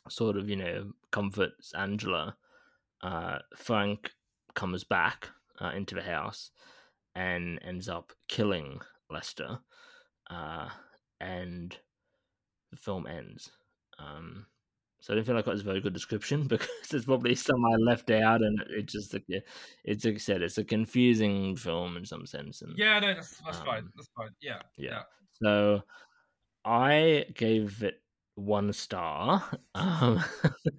sort 0.08 0.36
of, 0.36 0.50
you 0.50 0.56
know, 0.56 0.90
comforts 1.12 1.72
Angela, 1.72 2.36
uh, 3.00 3.38
Frank 3.56 4.10
comes 4.54 4.82
back 4.82 5.28
uh, 5.60 5.70
into 5.76 5.94
the 5.94 6.02
house 6.02 6.50
and 7.14 7.60
ends 7.64 7.88
up 7.88 8.12
killing 8.26 8.80
Lester. 9.08 9.60
Uh, 10.30 10.68
and 11.20 11.76
the 12.70 12.76
film 12.76 13.06
ends. 13.06 13.50
Um, 13.98 14.46
so 15.00 15.12
I 15.12 15.16
don't 15.16 15.24
feel 15.24 15.34
like 15.34 15.44
that 15.44 15.52
was 15.52 15.60
a 15.60 15.64
very 15.64 15.80
good 15.80 15.92
description 15.94 16.42
because 16.48 16.68
there's 16.90 17.04
probably 17.04 17.34
some 17.34 17.64
I 17.64 17.76
left 17.76 18.10
out, 18.10 18.42
and 18.42 18.60
it 18.70 18.86
just 18.86 19.14
it's 19.84 20.04
like 20.04 20.14
I 20.14 20.18
said, 20.18 20.42
it's 20.42 20.58
a 20.58 20.64
confusing 20.64 21.56
film 21.56 21.96
in 21.96 22.04
some 22.04 22.26
sense. 22.26 22.62
And 22.62 22.74
yeah, 22.76 22.98
no, 22.98 23.14
that's, 23.14 23.40
that's 23.44 23.58
um, 23.60 23.66
fine. 23.66 23.88
That's 23.96 24.08
fine. 24.16 24.30
Yeah, 24.40 24.60
yeah, 24.76 24.90
yeah. 24.90 25.02
So 25.42 25.82
I 26.64 27.26
gave 27.34 27.82
it 27.82 28.00
one 28.34 28.72
star. 28.72 29.44
Um, 29.74 30.24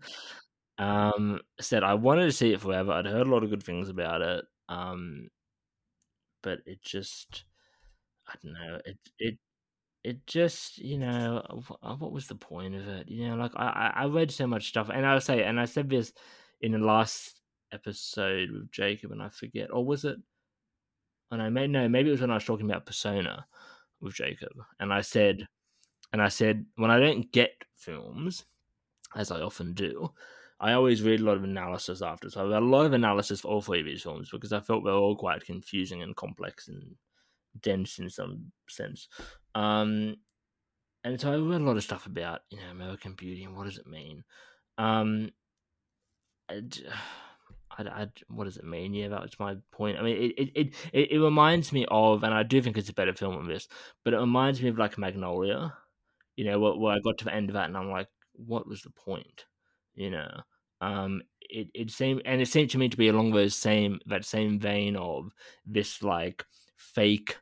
um, 0.77 1.39
said 1.61 1.83
I 1.83 1.93
wanted 1.93 2.25
to 2.25 2.31
see 2.33 2.51
it 2.51 2.59
forever. 2.59 2.91
I'd 2.91 3.05
heard 3.05 3.27
a 3.27 3.29
lot 3.29 3.43
of 3.43 3.49
good 3.49 3.63
things 3.63 3.87
about 3.87 4.21
it. 4.21 4.43
Um, 4.67 5.29
but 6.43 6.59
it 6.65 6.81
just 6.81 7.45
I 8.29 8.35
don't 8.43 8.53
know. 8.53 8.79
It 8.85 8.97
it 9.19 9.37
it 10.03 10.27
just 10.27 10.77
you 10.77 10.97
know 10.97 11.43
uh, 11.49 11.87
uh, 11.87 11.95
what 11.95 12.11
was 12.11 12.27
the 12.27 12.35
point 12.35 12.75
of 12.75 12.87
it? 12.87 13.09
You 13.09 13.29
know, 13.29 13.35
like 13.35 13.51
I 13.55 13.91
I 13.95 14.03
I 14.03 14.05
read 14.05 14.31
so 14.31 14.47
much 14.47 14.69
stuff, 14.69 14.89
and 14.93 15.05
I'll 15.05 15.21
say, 15.21 15.43
and 15.43 15.59
I 15.59 15.65
said 15.65 15.89
this 15.89 16.13
in 16.61 16.73
the 16.73 16.79
last 16.79 17.41
episode 17.71 18.51
with 18.51 18.71
Jacob, 18.71 19.11
and 19.11 19.21
I 19.21 19.29
forget, 19.29 19.71
or 19.71 19.85
was 19.85 20.05
it? 20.05 20.17
And 21.31 21.41
I 21.41 21.49
may 21.49 21.67
no, 21.67 21.87
maybe 21.89 22.09
it 22.09 22.13
was 22.13 22.21
when 22.21 22.31
I 22.31 22.35
was 22.35 22.45
talking 22.45 22.69
about 22.69 22.85
Persona 22.85 23.45
with 24.01 24.15
Jacob, 24.15 24.53
and 24.79 24.93
I 24.93 25.01
said, 25.01 25.47
and 26.13 26.21
I 26.21 26.29
said 26.29 26.65
when 26.75 26.91
I 26.91 26.99
don't 26.99 27.31
get 27.31 27.51
films, 27.75 28.45
as 29.15 29.31
I 29.31 29.41
often 29.41 29.73
do, 29.73 30.11
I 30.59 30.73
always 30.73 31.01
read 31.01 31.21
a 31.21 31.23
lot 31.23 31.37
of 31.37 31.43
analysis 31.43 32.01
after. 32.01 32.29
So 32.29 32.41
I 32.41 32.49
read 32.49 32.63
a 32.63 32.65
lot 32.65 32.85
of 32.85 32.93
analysis 32.93 33.41
for 33.41 33.49
all 33.49 33.61
three 33.61 33.79
of 33.79 33.85
these 33.85 34.03
films 34.03 34.29
because 34.31 34.53
I 34.53 34.59
felt 34.59 34.83
they 34.83 34.91
were 34.91 34.97
all 34.97 35.15
quite 35.15 35.45
confusing 35.45 36.03
and 36.03 36.15
complex 36.15 36.67
and 36.67 36.95
dense 37.61 37.99
in 37.99 38.09
some 38.09 38.51
sense. 38.67 39.07
Um, 39.55 40.15
and 41.03 41.19
so 41.19 41.31
I 41.31 41.35
read 41.35 41.61
a 41.61 41.63
lot 41.63 41.77
of 41.77 41.83
stuff 41.83 42.05
about 42.05 42.41
you 42.49 42.57
know 42.57 42.69
American 42.71 43.13
Beauty 43.13 43.43
and 43.43 43.55
what 43.55 43.65
does 43.65 43.77
it 43.77 43.87
mean. 43.87 44.23
Um, 44.77 45.31
I, 47.77 47.83
I, 47.83 48.07
what 48.27 48.45
does 48.45 48.57
it 48.57 48.65
mean? 48.65 48.93
Yeah, 48.93 49.07
that's 49.09 49.39
my 49.39 49.55
point. 49.71 49.97
I 49.97 50.01
mean, 50.01 50.33
it, 50.37 50.51
it, 50.55 50.73
it, 50.91 51.11
it 51.11 51.19
reminds 51.19 51.71
me 51.71 51.85
of, 51.89 52.23
and 52.23 52.33
I 52.33 52.43
do 52.43 52.61
think 52.61 52.77
it's 52.77 52.89
a 52.89 52.93
better 52.93 53.13
film 53.13 53.35
than 53.35 53.47
this, 53.47 53.67
but 54.03 54.13
it 54.13 54.19
reminds 54.19 54.61
me 54.61 54.69
of 54.69 54.77
like 54.77 54.97
Magnolia. 54.97 55.73
You 56.35 56.45
know, 56.45 56.59
where, 56.59 56.73
where 56.73 56.95
I 56.95 56.99
got 56.99 57.17
to 57.19 57.25
the 57.25 57.33
end 57.33 57.49
of 57.49 57.53
that, 57.53 57.67
and 57.67 57.77
I'm 57.77 57.91
like, 57.91 58.07
what 58.33 58.67
was 58.67 58.81
the 58.81 58.89
point? 58.89 59.45
You 59.93 60.09
know, 60.11 60.29
um, 60.81 61.21
it 61.41 61.67
it 61.73 61.91
seemed, 61.91 62.21
and 62.25 62.41
it 62.41 62.47
seemed 62.47 62.69
to 62.71 62.77
me 62.77 62.89
to 62.89 62.97
be 62.97 63.09
along 63.09 63.31
those 63.31 63.55
same 63.55 63.99
that 64.07 64.25
same 64.25 64.59
vein 64.59 64.95
of 64.95 65.31
this 65.65 66.01
like 66.01 66.45
fake 66.75 67.37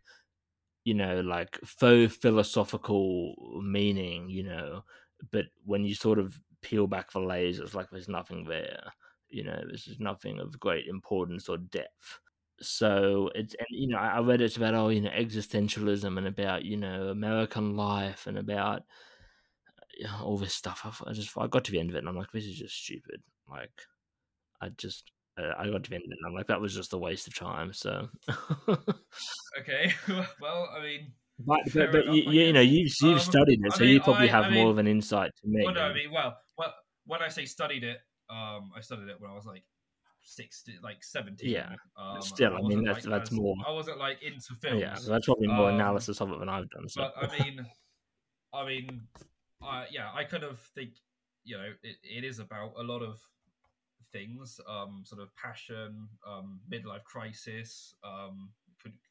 you 0.88 0.94
know, 0.94 1.20
like 1.20 1.60
faux 1.66 2.16
philosophical 2.16 3.36
meaning, 3.62 4.30
you 4.30 4.42
know, 4.42 4.86
but 5.34 5.44
when 5.66 5.84
you 5.84 5.94
sort 5.94 6.18
of 6.18 6.40
peel 6.62 6.88
back 6.88 7.12
the 7.12 7.20
layers, 7.20 7.60
it's 7.60 7.76
like 7.76 7.90
there's 7.90 8.08
nothing 8.08 8.46
there, 8.46 8.94
you 9.28 9.44
know, 9.44 9.62
this 9.70 9.90
is 9.90 10.00
nothing 10.00 10.40
of 10.40 10.58
great 10.62 10.86
importance 10.88 11.50
or 11.50 11.58
depth. 11.58 12.22
So 12.62 13.30
it's, 13.36 13.54
and 13.60 13.68
you 13.70 13.90
know, 13.90 13.98
I 13.98 14.22
read 14.22 14.40
it's 14.40 14.56
about, 14.56 14.76
oh, 14.76 14.88
you 14.88 15.02
know, 15.02 15.10
existentialism 15.10 16.18
and 16.18 16.26
about, 16.26 16.64
you 16.64 16.78
know, 16.78 17.10
American 17.10 17.76
life 17.76 18.26
and 18.26 18.38
about 18.38 18.84
all 20.24 20.38
this 20.38 20.54
stuff. 20.54 21.04
I, 21.06 21.12
just, 21.12 21.38
I 21.38 21.48
got 21.48 21.66
to 21.66 21.72
the 21.74 21.82
end 21.82 21.90
of 21.90 21.98
it 21.98 22.00
and 22.00 22.08
I'm 22.08 22.16
like, 22.16 22.32
this 22.32 22.46
is 22.46 22.58
just 22.58 22.82
stupid. 22.82 23.22
Like, 23.52 23.82
I 24.62 24.70
just, 24.70 25.12
I 25.38 25.70
got 25.70 25.84
to 25.84 25.90
the 25.90 25.96
end 25.96 26.06
of 26.06 26.12
it 26.12 26.18
and 26.22 26.28
I'm 26.28 26.34
like, 26.34 26.48
that 26.48 26.60
was 26.62 26.74
just 26.76 26.94
a 26.94 26.98
waste 26.98 27.28
of 27.28 27.36
time. 27.36 27.72
So, 27.74 28.10
okay, 29.60 29.94
well, 30.42 30.70
I 30.76 30.82
mean, 30.82 31.12
but 31.40 31.60
but, 31.74 31.92
but 31.92 32.04
enough, 32.06 32.16
you, 32.16 32.24
you 32.32 32.54
know 32.54 32.62
you've 32.62 32.92
you've 33.02 33.14
Um, 33.14 33.20
studied 33.20 33.60
it, 33.64 33.74
I 33.74 33.78
so 33.78 33.84
you 33.84 34.02
probably 34.02 34.30
I- 34.30 34.32
have 34.32 34.46
I 34.46 34.50
more 34.52 34.70
of 34.72 34.78
an 34.78 34.88
insight 34.88 35.32
to 35.42 35.48
me. 35.48 35.64
Well, 35.66 35.74
no, 35.76 35.82
I 35.82 35.94
mean, 35.94 36.12
well, 36.12 36.36
well, 36.58 36.74
when 37.06 37.22
I 37.22 37.28
say 37.30 37.46
studied 37.46 37.84
it, 37.84 37.98
um, 38.30 38.72
I 38.76 38.82
studied 38.82 39.10
it 39.10 39.20
when 39.20 39.30
I 39.32 39.36
was 39.36 39.46
like 39.46 39.64
sixty, 40.22 40.74
like 40.84 41.04
seventeen. 41.04 41.52
Yeah, 41.52 41.76
um, 41.98 42.22
still, 42.22 42.56
I 42.58 42.62
mean, 42.62 42.84
that's- 42.84 43.06
like, 43.06 43.20
that's 43.22 43.32
more- 43.32 43.56
I 43.66 43.72
wasn't 43.72 44.00
like 44.00 44.22
into 44.24 44.56
films. 44.62 44.82
yeah, 44.82 44.96
that's 45.08 45.26
probably 45.26 45.48
more 45.48 45.70
Um, 45.70 45.76
analysis 45.76 46.20
of 46.22 46.32
it 46.32 46.40
than 46.40 46.50
I've 46.50 46.70
done. 46.72 46.90
So, 46.90 47.02
But 47.16 47.32
I 47.32 47.40
mean, 47.44 47.66
I 48.54 48.66
mean, 48.66 49.02
uh, 49.62 49.86
yeah, 49.92 50.10
I 50.14 50.24
kind 50.24 50.44
of 50.44 50.60
think 50.76 50.92
you 51.44 51.56
know 51.58 51.72
it, 51.84 51.96
it 52.04 52.24
is 52.24 52.40
about 52.40 52.74
a 52.78 52.84
lot 52.84 53.02
of 53.04 53.20
things, 54.18 54.60
um, 54.68 55.04
sort 55.06 55.22
of 55.22 55.30
passion, 55.36 56.08
um, 56.28 56.60
midlife 56.72 57.04
crisis, 57.04 57.96
um, 58.04 58.50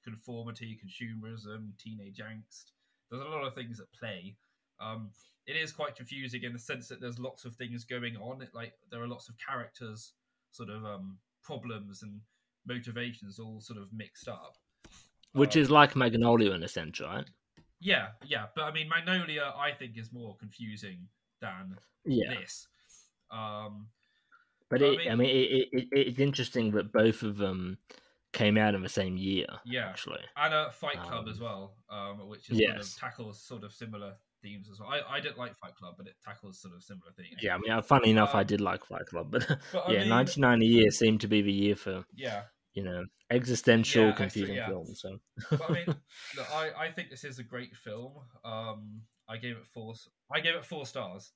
conformity, 0.04 0.78
consumerism, 0.84 1.60
teenage 1.78 2.18
angst. 2.18 2.72
There's 3.10 3.22
a 3.22 3.28
lot 3.28 3.46
of 3.46 3.54
things 3.54 3.80
at 3.80 3.92
play. 3.92 4.36
Um, 4.80 5.10
it 5.46 5.56
is 5.56 5.72
quite 5.72 5.94
confusing 5.96 6.42
in 6.42 6.52
the 6.52 6.58
sense 6.58 6.88
that 6.88 7.00
there's 7.00 7.18
lots 7.18 7.44
of 7.44 7.54
things 7.56 7.84
going 7.84 8.16
on. 8.16 8.42
It, 8.42 8.50
like 8.54 8.72
there 8.90 9.02
are 9.02 9.08
lots 9.08 9.28
of 9.28 9.34
characters, 9.38 10.12
sort 10.50 10.70
of 10.70 10.84
um, 10.84 11.18
problems 11.42 12.02
and 12.02 12.20
motivations 12.66 13.38
all 13.38 13.60
sort 13.60 13.78
of 13.78 13.92
mixed 13.92 14.28
up. 14.28 14.54
which 15.32 15.56
um, 15.56 15.62
is 15.62 15.70
like 15.70 15.94
Magnolia 15.94 16.52
in 16.52 16.62
a 16.64 16.68
sense, 16.68 17.00
right? 17.00 17.26
Yeah, 17.80 18.08
yeah, 18.24 18.46
but 18.54 18.64
I 18.64 18.72
mean, 18.72 18.88
Magnolia, 18.88 19.52
I 19.56 19.70
think, 19.72 19.96
is 19.98 20.12
more 20.12 20.34
confusing 20.36 21.08
than 21.40 21.76
Yeah, 22.04 22.34
this. 22.40 22.66
Um, 23.30 23.88
but 24.70 24.80
but 24.80 24.82
I 24.82 24.92
it, 24.92 24.98
I 25.10 25.14
mean- 25.14 25.18
mean, 25.18 25.30
it, 25.30 25.50
it, 25.50 25.68
it, 25.72 25.88
it's 26.08 26.18
interesting 26.20 26.70
that 26.72 26.92
both 26.92 27.22
of 27.22 27.36
them 27.36 27.78
came 28.32 28.58
out 28.58 28.74
in 28.74 28.82
the 28.82 28.88
same 28.88 29.16
year. 29.16 29.46
yeah, 29.64 29.88
Actually, 29.88 30.20
and 30.36 30.52
a 30.52 30.70
Fight 30.72 31.00
Club 31.00 31.24
Um, 31.24 31.28
as 31.28 31.40
well, 31.40 31.74
um, 31.90 32.28
which 32.28 32.50
is 32.50 32.58
sort 32.58 32.76
yes. 32.76 32.94
of 32.94 33.00
tackles 33.00 33.42
sort 33.42 33.64
of 33.64 33.72
similar 33.72 34.12
themes 34.42 34.68
as 34.70 34.78
well. 34.78 34.90
I, 34.90 35.00
I 35.16 35.20
didn't 35.20 35.38
like 35.38 35.56
Fight 35.56 35.74
Club, 35.76 35.94
but 35.96 36.06
it 36.06 36.14
tackles 36.22 36.60
sort 36.60 36.74
of 36.74 36.82
similar 36.82 37.12
themes. 37.16 37.38
yeah. 37.40 37.54
I 37.54 37.58
mean, 37.58 37.70
uh, 37.72 37.80
funny 37.80 38.10
enough, 38.10 38.34
I 38.34 38.40
Um, 38.40 38.46
did 38.46 38.60
like 38.60 38.84
Fight 38.84 39.06
Club, 39.06 39.28
but, 39.30 39.46
but 39.72 39.88
I 39.88 39.92
yeah, 39.92 40.00
mean- 40.00 40.10
1990 40.10 40.66
year 40.66 40.90
seemed 40.90 41.20
to 41.22 41.28
be 41.28 41.40
the 41.40 41.52
year 41.52 41.76
for 41.76 42.04
yeah. 42.14 42.42
you 42.74 42.82
know 42.82 43.04
existential, 43.30 44.06
Yeah, 44.08 44.12
confusing 44.12 44.56
yeah. 44.56 44.68
films. 44.68 45.00
So, 45.00 45.18
But 45.50 45.70
I 45.70 45.72
mean, 45.72 45.86
look, 46.36 46.50
I, 46.52 46.70
I 46.76 46.90
think 46.90 47.08
this 47.10 47.24
is 47.24 47.38
a 47.38 47.42
great 47.44 47.74
film. 47.74 48.12
Um, 48.44 49.00
I 49.28 49.38
gave 49.38 49.56
it 49.56 49.66
four. 49.72 49.94
I 50.30 50.40
gave 50.40 50.54
it 50.56 50.66
four 50.66 50.84
stars. 50.84 51.32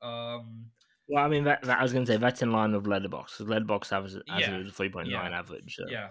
Um, 0.00 0.66
well, 1.12 1.24
I 1.24 1.28
mean, 1.28 1.44
that, 1.44 1.62
that 1.62 1.78
I 1.78 1.82
was 1.82 1.92
going 1.92 2.06
to 2.06 2.12
say 2.12 2.16
that's 2.16 2.42
in 2.42 2.52
line 2.52 2.72
with 2.72 2.84
Letterboxd. 2.84 3.38
because 3.38 3.46
Letterboxd 3.46 3.90
has, 4.02 4.14
has 4.14 4.22
Yeah, 4.40 4.56
a 4.56 4.64
3.9 4.64 5.10
yeah, 5.10 5.28
average. 5.28 5.76
So. 5.76 5.84
Yeah. 5.88 6.08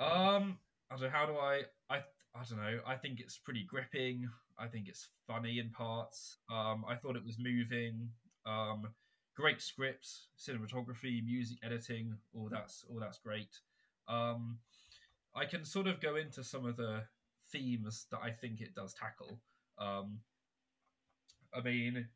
Um, 0.00 0.58
I 0.90 0.94
don't 0.94 1.02
know. 1.02 1.10
How 1.10 1.26
do 1.26 1.36
I? 1.36 1.62
I 1.90 1.96
I 2.34 2.44
don't 2.48 2.58
know. 2.58 2.80
I 2.86 2.94
think 2.94 3.20
it's 3.20 3.36
pretty 3.38 3.64
gripping. 3.68 4.28
I 4.58 4.66
think 4.66 4.88
it's 4.88 5.08
funny 5.26 5.58
in 5.58 5.70
parts. 5.70 6.38
Um, 6.50 6.84
I 6.88 6.94
thought 6.96 7.16
it 7.16 7.24
was 7.24 7.36
moving. 7.38 8.08
Um, 8.46 8.88
great 9.36 9.60
scripts, 9.60 10.28
cinematography, 10.38 11.24
music 11.24 11.58
editing. 11.62 12.16
All 12.34 12.48
that's 12.50 12.84
all 12.88 13.00
that's 13.00 13.18
great. 13.18 13.54
Um, 14.08 14.58
I 15.34 15.44
can 15.44 15.64
sort 15.64 15.86
of 15.86 16.00
go 16.00 16.16
into 16.16 16.42
some 16.42 16.64
of 16.64 16.76
the 16.76 17.02
themes 17.52 18.06
that 18.10 18.20
I 18.22 18.30
think 18.30 18.60
it 18.60 18.74
does 18.74 18.94
tackle. 18.94 19.40
Um, 19.78 20.20
I 21.54 21.60
mean, 21.60 22.06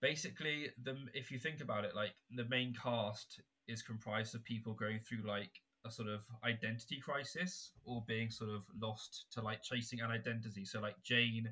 basically, 0.00 0.68
the 0.82 0.96
if 1.14 1.30
you 1.30 1.38
think 1.38 1.60
about 1.60 1.84
it, 1.84 1.94
like 1.94 2.14
the 2.34 2.46
main 2.46 2.74
cast 2.74 3.40
is 3.68 3.82
comprised 3.82 4.34
of 4.34 4.44
people 4.44 4.74
going 4.74 4.98
through 5.00 5.26
like 5.26 5.52
a 5.86 5.90
sort 5.90 6.08
of 6.08 6.20
identity 6.44 7.00
crisis 7.00 7.72
or 7.84 8.04
being 8.06 8.30
sort 8.30 8.50
of 8.50 8.62
lost 8.80 9.26
to 9.32 9.40
like 9.40 9.62
chasing 9.62 10.00
an 10.00 10.10
identity. 10.10 10.64
So 10.64 10.80
like 10.80 10.96
Jane 11.02 11.48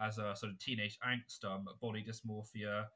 has 0.00 0.18
a 0.18 0.34
sort 0.34 0.52
of 0.52 0.58
teenage 0.58 0.98
angst, 1.06 1.44
um, 1.44 1.66
body 1.80 2.04
dysmorphia. 2.04 2.86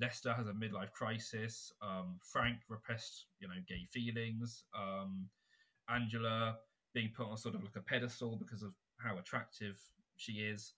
Lester 0.00 0.32
has 0.32 0.46
a 0.46 0.52
midlife 0.52 0.92
crisis. 0.92 1.72
Um, 1.82 2.18
Frank 2.22 2.58
repressed, 2.68 3.26
you 3.40 3.48
know, 3.48 3.54
gay 3.66 3.86
feelings. 3.90 4.64
Um, 4.76 5.28
Angela 5.88 6.56
being 6.94 7.10
put 7.16 7.26
on 7.26 7.36
sort 7.36 7.54
of 7.54 7.62
like 7.62 7.76
a 7.76 7.80
pedestal 7.80 8.36
because 8.36 8.62
of 8.62 8.72
how 8.98 9.18
attractive 9.18 9.80
she 10.16 10.32
is. 10.34 10.74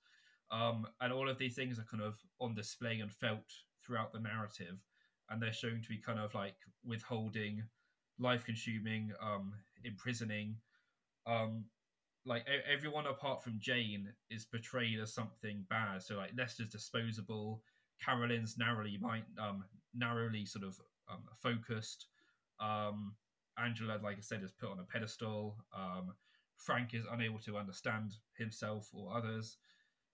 Um, 0.53 0.87
and 1.01 1.13
all 1.13 1.29
of 1.29 1.39
these 1.39 1.57
things 1.57 1.79
are 1.79 1.87
kind 1.91 2.03
of 2.03 2.17
on 2.41 2.55
display 2.55 3.01
and 3.01 3.11
felt 3.11 3.53
throughout 3.85 4.13
the 4.13 4.21
narrative. 4.21 4.79
And 5.31 5.41
they're 5.41 5.53
shown 5.53 5.81
to 5.83 5.89
be 5.89 5.99
kind 5.99 6.19
of 6.19 6.35
like 6.35 6.57
withholding, 6.85 7.63
life 8.19 8.45
consuming, 8.45 9.13
um, 9.21 9.55
imprisoning. 9.85 10.57
Um, 11.27 11.65
like 12.25 12.47
everyone 12.71 13.07
apart 13.07 13.43
from 13.43 13.59
Jane 13.59 14.13
is 14.31 14.45
portrayed 14.45 15.01
as 15.01 15.13
something 15.13 15.65
bad. 15.69 16.03
So 16.03 16.17
like 16.17 16.33
Lester's 16.37 16.69
disposable, 16.69 17.63
Carolyn's 18.05 18.57
narrowly 18.59 19.01
um, 19.39 19.65
narrowly 19.95 20.45
sort 20.45 20.65
of 20.65 20.79
um, 21.11 21.23
focused. 21.43 22.07
Um, 22.61 23.15
Angela, 23.59 23.99
like 24.03 24.19
I 24.19 24.21
said, 24.21 24.43
is 24.43 24.53
put 24.53 24.71
on 24.71 24.79
a 24.79 24.85
pedestal. 24.85 25.57
Um, 25.77 26.13
Frank 26.57 26.95
is 26.95 27.05
unable 27.11 27.39
to 27.41 27.57
understand 27.57 28.15
himself 28.37 28.89
or 28.93 29.15
others. 29.17 29.57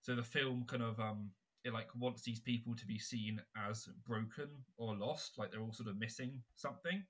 So 0.02 0.14
the 0.14 0.22
film 0.22 0.64
kind 0.66 0.82
of 0.82 0.98
um, 1.00 1.30
it 1.64 1.72
like 1.72 1.88
wants 1.98 2.22
these 2.22 2.40
people 2.40 2.74
to 2.74 2.86
be 2.86 2.98
seen 2.98 3.40
as 3.56 3.88
broken 4.06 4.48
or 4.76 4.96
lost, 4.96 5.38
like 5.38 5.50
they're 5.50 5.60
all 5.60 5.72
sort 5.72 5.88
of 5.88 5.98
missing 5.98 6.40
something. 6.56 7.02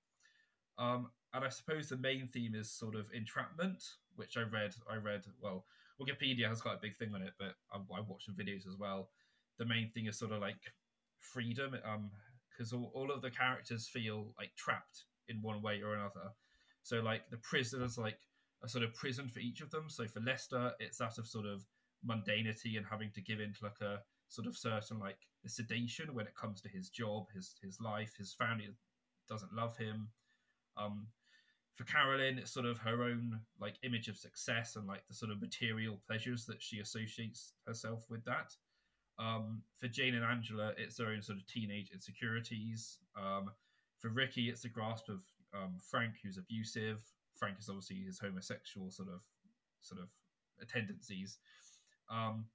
Um, 0.78 1.10
and 1.34 1.44
I 1.44 1.48
suppose 1.48 1.88
the 1.88 1.96
main 1.96 2.28
theme 2.28 2.54
is 2.54 2.70
sort 2.70 2.94
of 2.94 3.06
entrapment, 3.12 3.82
which 4.16 4.36
I 4.36 4.42
read. 4.42 4.74
I 4.90 4.96
read 4.96 5.22
well. 5.40 5.64
Wikipedia 6.00 6.48
has 6.48 6.60
quite 6.60 6.76
a 6.76 6.80
big 6.80 6.96
thing 6.96 7.12
on 7.14 7.22
it, 7.22 7.32
but 7.38 7.54
I, 7.72 7.76
I 7.76 8.00
watched 8.00 8.26
some 8.26 8.36
videos 8.36 8.68
as 8.68 8.76
well. 8.78 9.10
The 9.58 9.64
main 9.66 9.90
thing 9.90 10.06
is 10.06 10.18
sort 10.18 10.32
of 10.32 10.40
like 10.40 10.60
freedom, 11.18 11.76
um, 11.84 12.10
because 12.50 12.72
all, 12.72 12.92
all 12.94 13.10
of 13.10 13.20
the 13.20 13.30
characters 13.30 13.88
feel 13.88 14.32
like 14.38 14.50
trapped 14.56 15.04
in 15.28 15.42
one 15.42 15.60
way 15.60 15.82
or 15.82 15.94
another. 15.94 16.32
So 16.82 17.00
like 17.00 17.28
the 17.30 17.36
prisoners 17.38 17.98
like 17.98 18.18
a 18.62 18.68
sort 18.68 18.84
of 18.84 18.94
prison 18.94 19.28
for 19.28 19.40
each 19.40 19.60
of 19.60 19.70
them. 19.70 19.84
So 19.88 20.06
for 20.06 20.20
Lester, 20.20 20.72
it's 20.78 20.98
that 20.98 21.18
of 21.18 21.26
sort 21.26 21.46
of 21.46 21.64
mundanity 22.06 22.76
and 22.76 22.86
having 22.88 23.10
to 23.12 23.20
give 23.20 23.40
in 23.40 23.52
to 23.54 23.64
like 23.64 23.80
a 23.80 24.00
sort 24.28 24.46
of 24.46 24.56
certain 24.56 24.98
like 24.98 25.18
sedation 25.46 26.14
when 26.14 26.26
it 26.26 26.36
comes 26.36 26.60
to 26.60 26.68
his 26.68 26.90
job, 26.90 27.26
his 27.34 27.54
his 27.62 27.80
life, 27.80 28.14
his 28.16 28.32
family 28.34 28.68
doesn't 29.28 29.54
love 29.54 29.76
him. 29.76 30.08
Um, 30.76 31.06
for 31.74 31.84
Carolyn, 31.84 32.38
it's 32.38 32.52
sort 32.52 32.66
of 32.66 32.78
her 32.78 33.04
own 33.04 33.40
like 33.60 33.76
image 33.82 34.08
of 34.08 34.16
success 34.16 34.76
and 34.76 34.86
like 34.86 35.06
the 35.08 35.14
sort 35.14 35.30
of 35.30 35.40
material 35.40 36.00
pleasures 36.06 36.44
that 36.46 36.60
she 36.60 36.80
associates 36.80 37.52
herself 37.66 38.06
with 38.10 38.24
that. 38.24 38.52
Um, 39.18 39.62
for 39.78 39.88
Jane 39.88 40.14
and 40.14 40.24
Angela, 40.24 40.72
it's 40.76 40.96
their 40.96 41.08
own 41.08 41.22
sort 41.22 41.38
of 41.38 41.46
teenage 41.46 41.90
insecurities. 41.92 42.98
Um, 43.16 43.50
for 43.98 44.10
Ricky, 44.10 44.48
it's 44.48 44.62
the 44.62 44.68
grasp 44.68 45.08
of 45.08 45.20
um, 45.54 45.76
Frank, 45.80 46.14
who's 46.22 46.38
abusive. 46.38 47.02
Frank 47.34 47.58
is 47.58 47.68
obviously 47.68 47.98
his 48.04 48.18
homosexual 48.18 48.90
sort 48.90 49.08
of 49.08 49.20
sort 49.80 50.00
of 50.00 50.08
tendencies. 50.68 51.38
Um, 52.10 52.46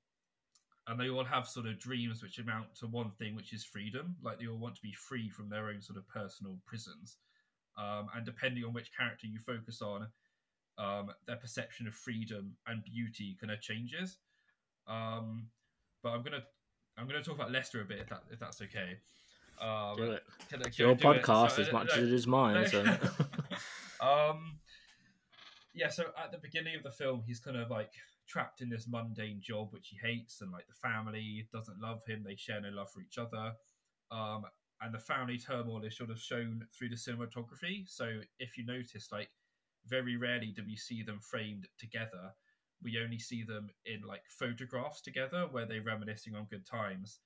and 0.87 0.99
they 0.99 1.09
all 1.09 1.23
have 1.23 1.47
sort 1.47 1.65
of 1.65 1.79
dreams 1.79 2.21
which 2.21 2.39
amount 2.39 2.75
to 2.75 2.87
one 2.87 3.11
thing, 3.11 3.35
which 3.35 3.53
is 3.53 3.63
freedom. 3.63 4.15
Like 4.21 4.39
they 4.39 4.47
all 4.47 4.57
want 4.57 4.75
to 4.75 4.81
be 4.81 4.93
free 4.93 5.29
from 5.29 5.49
their 5.49 5.67
own 5.69 5.81
sort 5.81 5.97
of 5.97 6.07
personal 6.07 6.57
prisons. 6.65 7.17
Um, 7.77 8.07
and 8.15 8.25
depending 8.25 8.63
on 8.65 8.73
which 8.73 8.91
character 8.95 9.27
you 9.27 9.39
focus 9.39 9.81
on, 9.81 10.07
um, 10.77 11.11
their 11.25 11.37
perception 11.37 11.87
of 11.87 11.95
freedom 11.95 12.55
and 12.67 12.83
beauty 12.83 13.37
kind 13.39 13.51
of 13.51 13.61
changes. 13.61 14.17
Um, 14.87 15.47
but 16.01 16.09
I'm 16.09 16.23
gonna 16.23 16.43
I'm 16.97 17.07
gonna 17.07 17.23
talk 17.23 17.35
about 17.35 17.51
Lester 17.51 17.81
a 17.81 17.85
bit 17.85 17.99
if 17.99 18.09
that 18.09 18.23
if 18.31 18.39
that's 18.39 18.61
okay. 18.61 18.97
Um, 19.61 19.95
do 19.95 20.11
it. 20.11 20.23
Can, 20.49 20.61
can 20.61 20.71
your 20.77 20.95
podcast 20.95 21.59
it? 21.59 21.67
as 21.67 21.73
much 21.73 21.87
no, 21.89 22.01
as 22.01 22.07
it 22.07 22.13
is 22.13 22.27
mine. 22.27 22.55
No. 22.55 22.65
So. 22.65 22.81
um, 24.01 24.57
yeah. 25.73 25.89
So 25.89 26.05
at 26.21 26.31
the 26.31 26.39
beginning 26.39 26.75
of 26.75 26.83
the 26.83 26.91
film, 26.91 27.23
he's 27.25 27.39
kind 27.39 27.57
of 27.57 27.69
like 27.69 27.91
trapped 28.27 28.61
in 28.61 28.69
this 28.69 28.87
mundane 28.87 29.41
job 29.41 29.67
which 29.71 29.89
he 29.89 29.97
hates, 29.97 30.41
and 30.41 30.51
like 30.51 30.67
the 30.67 30.87
family 30.87 31.47
doesn't 31.53 31.81
love 31.81 32.01
him. 32.07 32.23
They 32.23 32.35
share 32.35 32.61
no 32.61 32.69
love 32.69 32.91
for 32.91 33.01
each 33.01 33.17
other. 33.17 33.53
Um, 34.11 34.43
and 34.81 34.93
the 34.93 34.99
family 34.99 35.37
turmoil 35.37 35.83
is 35.83 35.97
sort 35.97 36.09
of 36.09 36.19
shown 36.19 36.67
through 36.77 36.89
the 36.89 36.95
cinematography. 36.95 37.87
So 37.87 38.19
if 38.39 38.57
you 38.57 38.65
notice, 38.65 39.09
like 39.11 39.29
very 39.87 40.17
rarely 40.17 40.53
do 40.55 40.63
we 40.65 40.75
see 40.75 41.03
them 41.03 41.19
framed 41.21 41.67
together. 41.79 42.31
We 42.81 42.99
only 43.01 43.19
see 43.19 43.43
them 43.43 43.69
in 43.85 44.01
like 44.05 44.23
photographs 44.27 45.01
together 45.01 45.47
where 45.51 45.65
they're 45.65 45.83
reminiscing 45.83 46.35
on 46.35 46.47
good 46.49 46.65
times, 46.65 47.19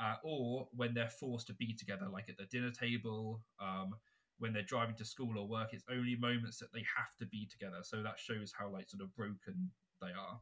uh, 0.00 0.16
or 0.24 0.68
when 0.72 0.92
they're 0.92 1.08
forced 1.08 1.46
to 1.48 1.54
be 1.54 1.72
together, 1.72 2.08
like 2.12 2.28
at 2.28 2.36
the 2.36 2.46
dinner 2.46 2.72
table, 2.72 3.40
um, 3.60 3.94
when 4.38 4.52
they're 4.52 4.62
driving 4.62 4.96
to 4.96 5.04
school 5.04 5.38
or 5.38 5.46
work. 5.46 5.68
It's 5.72 5.84
only 5.90 6.16
moments 6.16 6.58
that 6.58 6.72
they 6.72 6.84
have 6.96 7.14
to 7.20 7.26
be 7.26 7.46
together. 7.46 7.78
So 7.82 8.02
that 8.02 8.18
shows 8.18 8.52
how 8.58 8.70
like 8.70 8.90
sort 8.90 9.02
of 9.02 9.14
broken 9.14 9.70
they 10.04 10.12
are. 10.12 10.40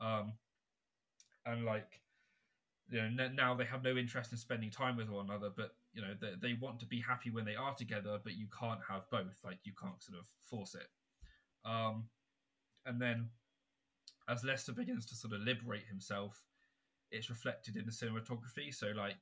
Um, 0.00 0.32
and 1.46 1.64
like 1.64 2.00
you 2.90 3.00
know 3.00 3.28
now 3.28 3.54
they 3.54 3.64
have 3.64 3.82
no 3.82 3.96
interest 3.96 4.32
in 4.32 4.38
spending 4.38 4.70
time 4.70 4.96
with 4.96 5.08
one 5.08 5.26
another 5.26 5.50
but 5.56 5.70
you 5.92 6.02
know 6.02 6.14
they, 6.20 6.32
they 6.40 6.54
want 6.60 6.80
to 6.80 6.86
be 6.86 7.00
happy 7.00 7.30
when 7.30 7.44
they 7.44 7.54
are 7.54 7.74
together 7.74 8.18
but 8.22 8.36
you 8.36 8.46
can't 8.58 8.80
have 8.88 9.08
both. 9.10 9.38
Like 9.44 9.58
you 9.64 9.72
can't 9.80 10.02
sort 10.02 10.18
of 10.18 10.26
force 10.44 10.74
it. 10.74 10.88
Um 11.64 12.04
and 12.86 13.00
then 13.00 13.28
as 14.28 14.44
lester 14.44 14.72
begins 14.72 15.06
to 15.06 15.14
sort 15.14 15.34
of 15.34 15.40
liberate 15.40 15.86
himself 15.88 16.42
it's 17.10 17.28
reflected 17.28 17.76
in 17.76 17.84
the 17.84 17.90
cinematography. 17.90 18.72
So 18.72 18.92
like 18.96 19.18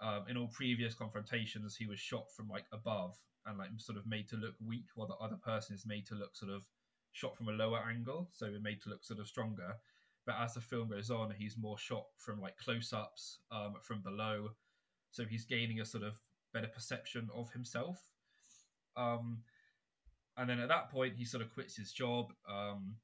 um, 0.00 0.24
in 0.28 0.36
all 0.36 0.48
previous 0.48 0.94
confrontations 0.94 1.76
he 1.76 1.86
was 1.86 2.00
shot 2.00 2.26
from 2.36 2.48
like 2.48 2.64
above 2.72 3.16
and 3.46 3.58
like 3.58 3.68
sort 3.76 3.98
of 3.98 4.06
made 4.06 4.28
to 4.28 4.36
look 4.36 4.54
weak 4.64 4.86
while 4.94 5.06
the 5.06 5.14
other 5.24 5.36
person 5.36 5.74
is 5.74 5.86
made 5.86 6.06
to 6.06 6.14
look 6.14 6.34
sort 6.34 6.50
of 6.50 6.64
shot 7.14 7.36
from 7.36 7.48
a 7.48 7.52
lower 7.52 7.82
angle 7.88 8.28
so 8.32 8.46
it 8.46 8.62
made 8.62 8.80
to 8.82 8.90
look 8.90 9.02
sort 9.02 9.18
of 9.18 9.26
stronger 9.26 9.74
but 10.26 10.36
as 10.40 10.54
the 10.54 10.60
film 10.60 10.88
goes 10.88 11.10
on, 11.10 11.32
he's 11.36 11.56
more 11.58 11.78
shot 11.78 12.06
from 12.16 12.40
like 12.40 12.56
close-ups, 12.56 13.40
um, 13.50 13.74
from 13.82 14.00
below, 14.00 14.50
so 15.10 15.24
he's 15.24 15.44
gaining 15.44 15.80
a 15.80 15.84
sort 15.84 16.02
of 16.02 16.14
better 16.52 16.68
perception 16.68 17.28
of 17.34 17.50
himself. 17.52 18.02
Um, 18.96 19.42
and 20.36 20.48
then 20.48 20.60
at 20.60 20.68
that 20.68 20.90
point, 20.90 21.14
he 21.16 21.24
sort 21.24 21.42
of 21.42 21.52
quits 21.52 21.76
his 21.76 21.92
job. 21.92 22.32
Um, 22.48 22.96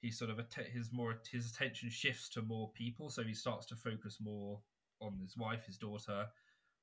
he 0.00 0.10
sort 0.10 0.30
of 0.30 0.40
his 0.72 0.92
more 0.92 1.20
his 1.30 1.50
attention 1.50 1.90
shifts 1.90 2.28
to 2.30 2.42
more 2.42 2.70
people, 2.72 3.08
so 3.08 3.22
he 3.22 3.34
starts 3.34 3.66
to 3.66 3.76
focus 3.76 4.18
more 4.20 4.60
on 5.00 5.18
his 5.22 5.36
wife, 5.36 5.64
his 5.64 5.78
daughter, 5.78 6.26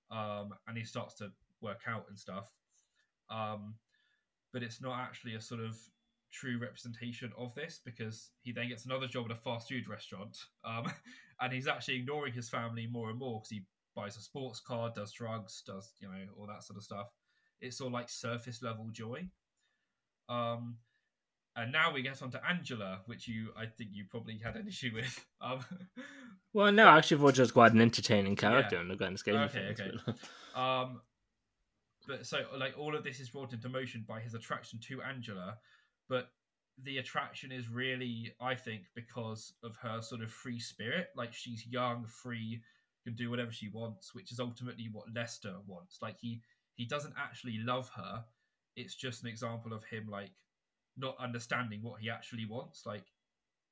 um, 0.10 0.54
and 0.68 0.78
he 0.78 0.84
starts 0.86 1.16
to 1.16 1.32
work 1.62 1.82
out 1.88 2.06
and 2.08 2.18
stuff. 2.18 2.50
Um, 3.30 3.76
but 4.54 4.64
it's 4.64 4.82
not 4.82 5.00
actually 5.00 5.36
a 5.36 5.42
sort 5.42 5.62
of 5.62 5.78
true 6.36 6.58
representation 6.60 7.32
of 7.38 7.54
this 7.56 7.80
because 7.86 8.32
he 8.42 8.52
then 8.52 8.68
gets 8.68 8.86
another 8.86 9.08
job 9.08 9.26
at 9.26 9.32
a 9.32 9.36
fast 9.36 9.70
food 9.70 9.88
restaurant 9.88 10.38
um, 10.66 10.92
and 11.42 11.54
he's 11.54 11.68
actually 11.68 11.96
ignoring 11.96 12.34
his 12.34 12.50
family 12.50 12.88
more 12.88 13.10
and 13.10 13.20
more 13.20 13.40
because 13.40 13.50
he 13.50 13.64
buys 13.96 14.18
a 14.18 14.22
sports 14.22 14.60
car 14.60 14.92
does 14.94 15.14
drugs 15.14 15.64
does 15.66 15.94
you 16.00 16.08
know 16.08 16.26
all 16.38 16.46
that 16.46 16.64
sort 16.64 16.78
of 16.78 16.84
stuff 16.84 17.08
it's 17.62 17.80
all 17.80 17.90
like 17.90 18.10
surface 18.10 18.62
level 18.62 18.90
joy 18.92 19.26
um, 20.28 20.76
and 21.56 21.72
now 21.72 21.94
we 21.94 22.02
get 22.02 22.22
on 22.22 22.32
to 22.32 22.42
Angela, 22.48 23.00
which 23.06 23.28
you, 23.28 23.50
I 23.58 23.66
think, 23.66 23.92
you 23.94 24.06
probably 24.10 24.38
had 24.44 24.56
an 24.56 24.68
issue 24.68 24.92
with. 24.94 25.26
Um, 25.42 25.60
well, 26.54 26.72
no, 26.72 26.88
actually 26.88 27.32
she 27.32 27.52
quite 27.52 27.74
an 27.74 27.82
entertaining 27.82 28.36
character 28.36 28.76
yeah. 28.76 28.82
in 28.82 28.88
the 28.88 28.96
grand 28.96 29.20
scheme 29.20 29.36
okay, 29.36 29.70
of 29.70 29.78
things. 29.78 29.80
Okay. 29.80 30.18
But... 30.54 30.60
um, 30.60 31.02
but 32.08 32.26
so, 32.26 32.42
like, 32.58 32.78
all 32.78 32.96
of 32.96 33.04
this 33.04 33.20
is 33.20 33.30
brought 33.30 33.54
into 33.54 33.70
motion 33.70 34.06
by 34.08 34.20
his 34.20 34.34
attraction 34.34 34.80
to 34.88 35.02
Angela, 35.02 35.58
but 36.10 36.30
the 36.84 36.98
attraction 36.98 37.52
is 37.52 37.70
really, 37.70 38.34
I 38.42 38.56
think, 38.56 38.84
because 38.96 39.54
of 39.64 39.76
her 39.78 40.02
sort 40.02 40.22
of 40.22 40.32
free 40.32 40.60
spirit. 40.60 41.08
Like 41.16 41.34
she's 41.34 41.66
young, 41.66 42.06
free, 42.06 42.62
can 43.06 43.16
do 43.16 43.30
whatever 43.30 43.52
she 43.52 43.70
wants, 43.70 44.14
which 44.14 44.32
is 44.32 44.40
ultimately 44.40 44.90
what 44.92 45.06
Lester 45.14 45.56
wants. 45.68 46.00
Like 46.02 46.18
he 46.20 46.42
he 46.76 46.86
doesn't 46.86 47.14
actually 47.18 47.60
love 47.60 47.90
her. 47.96 48.26
It's 48.76 48.96
just 48.96 49.24
an 49.24 49.30
example 49.30 49.74
of 49.74 49.86
him 49.86 50.08
like 50.10 50.32
not 50.98 51.16
understanding 51.20 51.82
what 51.82 52.02
he 52.02 52.10
actually 52.10 52.46
wants. 52.46 52.86
Like 52.86 53.06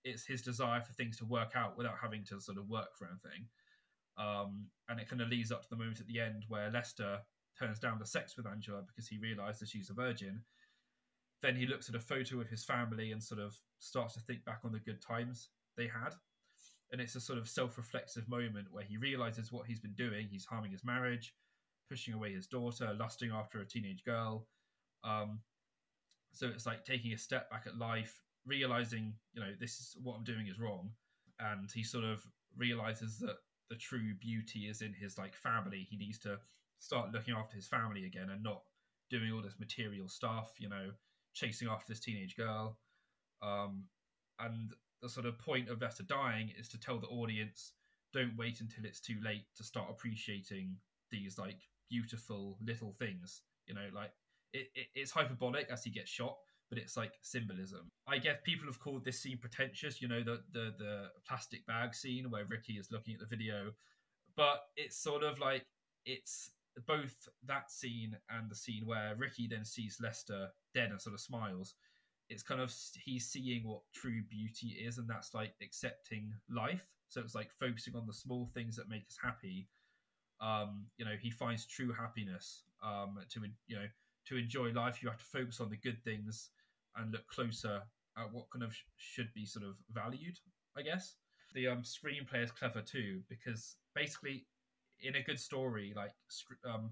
it's 0.04 0.26
his 0.26 0.42
desire 0.42 0.82
for 0.82 0.94
things 0.94 1.18
to 1.18 1.26
work 1.26 1.54
out 1.56 1.78
without 1.78 1.96
having 2.02 2.24
to 2.26 2.40
sort 2.40 2.58
of 2.58 2.70
work 2.70 2.96
for 2.98 3.08
anything. 3.08 3.48
Um, 4.18 4.68
and 4.88 5.00
it 5.00 5.10
kind 5.10 5.22
of 5.22 5.30
leads 5.30 5.52
up 5.52 5.64
to 5.64 5.70
the 5.70 5.76
moment 5.76 6.00
at 6.00 6.08
the 6.08 6.20
end 6.20 6.44
where 6.48 6.70
Lester 6.70 7.20
turns 7.58 7.80
down 7.80 7.98
the 8.00 8.06
sex 8.06 8.38
with 8.38 8.48
Angela 8.48 8.84
because 8.86 9.08
he 9.08 9.18
realizes 9.18 9.70
she's 9.70 9.90
a 9.90 9.94
virgin 9.94 10.42
then 11.44 11.58
he 11.58 11.68
looks 11.68 11.90
at 11.90 11.96
a 11.96 12.00
photo 12.00 12.40
of 12.40 12.48
his 12.48 12.64
family 12.64 13.12
and 13.12 13.22
sort 13.22 13.42
of 13.42 13.54
starts 13.80 14.14
to 14.14 14.22
think 14.22 14.46
back 14.46 14.62
on 14.64 14.72
the 14.72 14.80
good 14.80 15.02
times 15.02 15.50
they 15.78 15.88
had. 15.88 16.14
And 16.92 17.02
it's 17.02 17.16
a 17.16 17.22
sort 17.22 17.38
of 17.38 17.50
self 17.50 17.78
reflexive 17.78 18.30
moment 18.30 18.68
where 18.72 18.86
he 18.86 18.98
realizes 18.98 19.52
what 19.52 19.68
he's 19.68 19.82
been 19.82 19.96
doing. 19.96 20.28
He's 20.32 20.46
harming 20.46 20.72
his 20.72 20.86
marriage, 20.86 21.34
pushing 21.90 22.14
away 22.14 22.34
his 22.34 22.48
daughter, 22.48 22.96
lusting 22.98 23.32
after 23.32 23.60
a 23.60 23.66
teenage 23.66 24.06
girl. 24.06 24.48
Um, 25.04 25.42
so 26.32 26.48
it's 26.48 26.66
like 26.66 26.86
taking 26.86 27.12
a 27.12 27.18
step 27.18 27.50
back 27.50 27.66
at 27.68 27.78
life, 27.78 28.22
realizing, 28.46 29.14
you 29.34 29.42
know, 29.42 29.52
this 29.60 29.80
is 29.80 29.98
what 30.02 30.16
I'm 30.16 30.24
doing 30.24 30.48
is 30.48 30.60
wrong. 30.60 30.92
And 31.40 31.70
he 31.74 31.84
sort 31.84 32.06
of 32.06 32.24
realizes 32.56 33.20
that 33.20 33.36
the 33.70 33.76
true 33.76 34.14
beauty 34.22 34.68
is 34.70 34.82
in 34.82 34.94
his 34.94 35.18
like 35.18 35.36
family. 35.36 35.86
He 35.90 35.98
needs 35.98 36.20
to 36.20 36.40
start 36.80 37.12
looking 37.12 37.34
after 37.34 37.58
his 37.58 37.68
family 37.68 38.06
again 38.06 38.30
and 38.30 38.42
not 38.42 38.62
doing 39.10 39.34
all 39.34 39.42
this 39.42 39.60
material 39.60 40.08
stuff, 40.08 40.54
you 40.58 40.70
know, 40.70 40.92
chasing 41.34 41.68
after 41.68 41.86
this 41.94 42.00
teenage 42.00 42.36
girl. 42.36 42.78
Um, 43.42 43.86
and 44.40 44.74
the 45.02 45.10
sort 45.10 45.26
of 45.26 45.38
point 45.38 45.70
of 45.70 45.82
Lester 45.82 46.04
dying 46.04 46.52
is 46.58 46.68
to 46.70 46.80
tell 46.80 47.00
the 47.00 47.08
audience 47.08 47.74
don't 48.14 48.38
wait 48.38 48.62
until 48.62 48.86
it's 48.86 49.02
too 49.02 49.18
late 49.24 49.46
to 49.58 49.64
start 49.64 49.90
appreciating 49.90 50.78
these 51.12 51.38
like 51.38 51.58
beautiful 51.90 52.58
little 52.64 52.94
things. 53.00 53.42
You 53.68 53.74
know, 53.74 53.88
like 53.94 54.12
it, 54.54 54.68
it, 54.76 54.88
it's 54.96 55.12
hyperbolic 55.12 55.70
as 55.72 55.84
he 55.84 55.90
gets 55.90 56.10
shot, 56.10 56.38
but 56.70 56.78
it's 56.78 56.96
like 56.96 57.14
symbolism. 57.22 57.90
I 58.08 58.20
guess 58.20 58.38
people 58.44 58.68
have 58.68 58.80
called 58.80 59.04
this 59.04 59.22
scene 59.22 59.40
pretentious. 59.40 60.02
You 60.02 60.08
know, 60.08 60.24
the 60.24 60.42
the 60.54 60.74
the 60.78 61.08
plastic 61.28 61.66
bag 61.66 61.96
scene 61.96 62.30
where 62.30 62.46
Ricky 62.46 62.74
is 62.74 62.92
looking 62.92 63.16
at 63.16 63.20
the 63.20 63.36
video, 63.36 63.72
but 64.36 64.62
it's 64.78 64.98
sort 64.98 65.24
of 65.24 65.40
like 65.40 65.66
it's 66.06 66.52
both 66.88 67.16
that 67.46 67.72
scene 67.72 68.18
and 68.30 68.50
the 68.50 68.56
scene 68.56 68.86
where 68.86 69.16
Ricky 69.18 69.48
then 69.48 69.66
sees 69.66 69.98
Lester 70.02 70.50
dead 70.74 70.92
and 70.92 71.02
sort 71.02 71.14
of 71.14 71.22
smiles, 71.22 71.76
it's 72.30 72.44
kind 72.44 72.62
of 72.62 72.74
he's 73.04 73.28
seeing 73.28 73.68
what 73.68 73.82
true 73.94 74.22
beauty 74.30 74.78
is, 74.84 74.98
and 74.98 75.08
that's 75.08 75.34
like 75.34 75.54
accepting 75.62 76.34
life. 76.50 76.88
So 77.10 77.22
it's 77.22 77.36
like 77.36 77.52
focusing 77.60 77.96
on 77.96 78.08
the 78.08 78.14
small 78.14 78.50
things 78.54 78.76
that 78.78 78.90
make 78.90 79.06
us 79.08 79.18
happy. 79.22 79.68
Um, 80.42 80.86
you 80.98 81.06
know, 81.06 81.16
he 81.20 81.30
finds 81.30 81.66
true 81.66 81.94
happiness. 81.94 82.64
Um, 82.84 83.20
to 83.30 83.42
you 83.68 83.76
know, 83.76 83.86
to 84.28 84.38
enjoy 84.38 84.72
life, 84.72 85.02
you 85.02 85.10
have 85.10 85.20
to 85.20 85.26
focus 85.26 85.60
on 85.60 85.70
the 85.70 85.78
good 85.78 86.04
things 86.04 86.50
and 86.96 87.12
look 87.12 87.28
closer 87.28 87.82
at 88.18 88.32
what 88.32 88.46
kind 88.52 88.64
of 88.64 88.74
sh- 88.74 88.84
should 88.98 89.34
be 89.34 89.46
sort 89.46 89.66
of 89.66 89.76
valued. 89.92 90.40
I 90.78 90.82
guess 90.82 91.16
the 91.54 91.68
um, 91.68 91.84
screenplay 91.84 92.44
is 92.44 92.52
clever 92.52 92.82
too 92.82 93.22
because 93.30 93.76
basically 93.96 94.46
in 95.04 95.16
a 95.16 95.24
good 95.24 95.40
story, 95.40 95.94
like 95.96 96.14
um, 96.66 96.92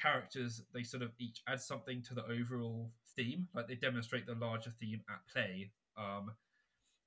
characters, 0.00 0.62
they 0.74 0.82
sort 0.84 1.02
of 1.02 1.12
each 1.18 1.42
add 1.48 1.60
something 1.60 2.02
to 2.02 2.14
the 2.14 2.24
overall 2.26 2.92
theme. 3.16 3.48
Like 3.54 3.68
they 3.68 3.76
demonstrate 3.76 4.26
the 4.26 4.34
larger 4.34 4.70
theme 4.80 5.02
at 5.10 5.26
play. 5.32 5.72
Um, 5.98 6.32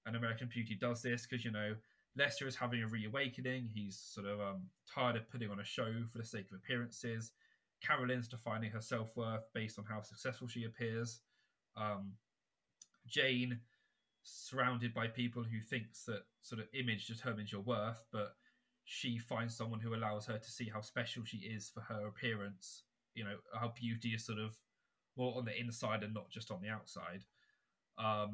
and 0.06 0.16
American 0.16 0.50
Beauty 0.52 0.76
does 0.76 1.02
this 1.02 1.26
because 1.28 1.46
you 1.46 1.52
know 1.52 1.76
Lester 2.18 2.48
is 2.48 2.56
having 2.56 2.84
a 2.84 2.88
reawakening. 2.88 3.70
He's 3.74 3.98
sort 3.98 4.28
of 4.28 4.42
um, 4.42 4.70
tired 4.94 5.16
of 5.18 5.30
putting 5.30 5.52
on 5.52 5.60
a 5.60 5.66
show 5.66 5.94
for 6.12 6.18
the 6.20 6.26
sake 6.26 6.48
of 6.52 6.58
appearances. 6.58 7.32
Carolyn's 7.82 8.28
defining 8.28 8.72
her 8.72 8.82
self 8.82 9.16
worth 9.16 9.44
based 9.54 9.80
on 9.80 9.86
how 9.86 10.02
successful 10.02 10.48
she 10.48 10.66
appears. 10.66 11.22
um, 11.78 12.14
Jane 13.08 13.60
surrounded 14.24 14.94
by 14.94 15.08
people 15.08 15.44
who 15.44 15.62
thinks 15.62 16.06
that 16.06 16.24
sort 16.42 16.62
of 16.62 16.68
image 16.74 17.08
determines 17.08 17.52
your 17.52 17.62
worth, 17.62 18.04
but 18.12 18.36
she 18.92 19.20
finds 19.20 19.56
someone 19.56 19.80
who 19.80 19.94
allows 19.94 20.26
her 20.26 20.40
to 20.40 20.50
see 20.50 20.68
how 20.68 20.82
special 20.82 21.24
she 21.24 21.38
is 21.38 21.70
for 21.70 21.82
her 21.82 22.08
appearance. 22.08 22.86
You 23.14 23.24
know, 23.24 23.36
how 23.54 23.72
beauty 23.80 24.10
is 24.10 24.26
sort 24.26 24.40
of 24.40 24.58
more 25.16 25.38
on 25.38 25.46
the 25.46 25.56
inside 25.60 26.02
and 26.02 26.12
not 26.12 26.32
just 26.32 26.50
on 26.50 26.60
the 26.60 26.70
outside. 26.70 27.24
Um, 28.00 28.32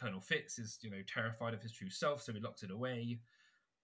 Colonel 0.00 0.20
Fitts 0.20 0.60
is, 0.60 0.78
you 0.80 0.90
know, 0.90 1.02
terrified 1.12 1.54
of 1.54 1.62
his 1.62 1.72
true 1.72 1.90
self, 1.90 2.22
so 2.22 2.32
he 2.32 2.38
locks 2.38 2.62
it 2.62 2.70
away. 2.70 3.18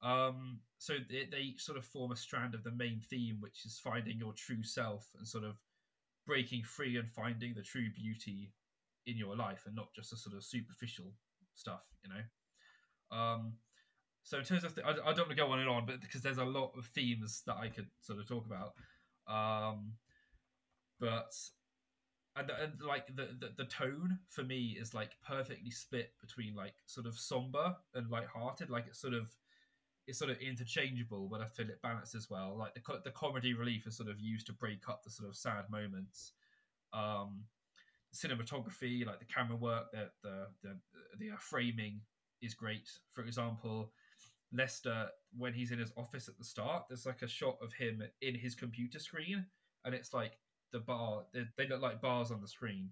Um, 0.00 0.60
so 0.78 0.94
they, 1.10 1.26
they 1.28 1.54
sort 1.56 1.76
of 1.76 1.84
form 1.84 2.12
a 2.12 2.16
strand 2.16 2.54
of 2.54 2.62
the 2.62 2.70
main 2.70 3.00
theme, 3.00 3.38
which 3.40 3.66
is 3.66 3.80
finding 3.82 4.16
your 4.16 4.32
true 4.34 4.62
self 4.62 5.08
and 5.18 5.26
sort 5.26 5.42
of 5.42 5.56
breaking 6.24 6.62
free 6.62 6.98
and 6.98 7.10
finding 7.10 7.52
the 7.54 7.62
true 7.62 7.88
beauty 7.96 8.52
in 9.06 9.16
your 9.16 9.34
life 9.34 9.64
and 9.66 9.74
not 9.74 9.92
just 9.92 10.10
the 10.10 10.16
sort 10.16 10.36
of 10.36 10.44
superficial 10.44 11.12
stuff, 11.56 11.82
you 12.04 12.10
know. 12.10 13.16
Um, 13.18 13.54
so 14.22 14.38
in 14.38 14.44
terms 14.44 14.64
of, 14.64 14.74
th- 14.74 14.86
I, 14.86 14.90
I, 14.90 15.12
don't 15.12 15.26
want 15.26 15.30
to 15.30 15.34
go 15.36 15.50
on 15.50 15.58
and 15.58 15.68
on, 15.68 15.86
but 15.86 16.00
because 16.00 16.22
there's 16.22 16.38
a 16.38 16.44
lot 16.44 16.72
of 16.76 16.86
themes 16.86 17.42
that 17.46 17.56
I 17.56 17.68
could 17.68 17.86
sort 18.00 18.18
of 18.18 18.28
talk 18.28 18.46
about. 18.46 18.74
Um, 19.26 19.92
but 21.00 21.34
and, 22.36 22.50
and 22.50 22.72
like 22.86 23.08
the, 23.14 23.28
the, 23.38 23.52
the 23.56 23.64
tone 23.64 24.18
for 24.28 24.42
me 24.42 24.76
is 24.80 24.94
like 24.94 25.10
perfectly 25.26 25.70
split 25.70 26.12
between 26.20 26.54
like 26.54 26.74
sort 26.86 27.06
of 27.06 27.18
somber 27.18 27.76
and 27.94 28.08
light-hearted. 28.10 28.70
Like 28.70 28.86
it's 28.88 29.00
sort 29.00 29.14
of 29.14 29.34
it's 30.06 30.18
sort 30.18 30.30
of 30.30 30.38
interchangeable, 30.38 31.28
but 31.30 31.40
I 31.40 31.46
feel 31.46 31.68
it 31.68 31.82
balances 31.82 32.28
well. 32.30 32.56
Like 32.58 32.74
the 32.74 33.00
the 33.04 33.10
comedy 33.10 33.54
relief 33.54 33.86
is 33.86 33.96
sort 33.96 34.08
of 34.08 34.18
used 34.18 34.46
to 34.46 34.52
break 34.52 34.88
up 34.88 35.02
the 35.02 35.10
sort 35.10 35.28
of 35.28 35.36
sad 35.36 35.64
moments. 35.70 36.32
Um, 36.92 37.44
cinematography, 38.14 39.06
like 39.06 39.18
the 39.18 39.24
camera 39.26 39.56
work, 39.56 39.90
the 39.92 40.10
the 40.22 40.46
the, 40.62 40.78
the 41.18 41.30
framing 41.38 42.00
is 42.40 42.54
great. 42.54 42.88
For 43.12 43.22
example, 43.22 43.92
Lester 44.52 45.08
when 45.36 45.54
he's 45.54 45.70
in 45.70 45.78
his 45.78 45.92
office 45.96 46.28
at 46.28 46.36
the 46.38 46.44
start, 46.44 46.84
there's 46.88 47.06
like 47.06 47.22
a 47.22 47.28
shot 47.28 47.56
of 47.62 47.72
him 47.72 48.02
in 48.20 48.34
his 48.34 48.54
computer 48.54 48.98
screen, 48.98 49.46
and 49.84 49.94
it's 49.94 50.12
like 50.12 50.38
the 50.72 50.80
bar. 50.80 51.24
They, 51.32 51.44
they 51.56 51.68
look 51.68 51.80
like 51.80 52.00
bars 52.00 52.30
on 52.30 52.40
the 52.40 52.48
screen. 52.48 52.90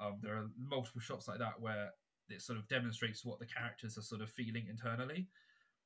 Um, 0.00 0.16
there 0.22 0.34
are 0.34 0.50
multiple 0.58 1.00
shots 1.00 1.28
like 1.28 1.38
that 1.38 1.60
where 1.60 1.90
it 2.28 2.42
sort 2.42 2.58
of 2.58 2.68
demonstrates 2.68 3.24
what 3.24 3.38
the 3.38 3.46
characters 3.46 3.98
are 3.98 4.02
sort 4.02 4.22
of 4.22 4.30
feeling 4.30 4.66
internally. 4.68 5.28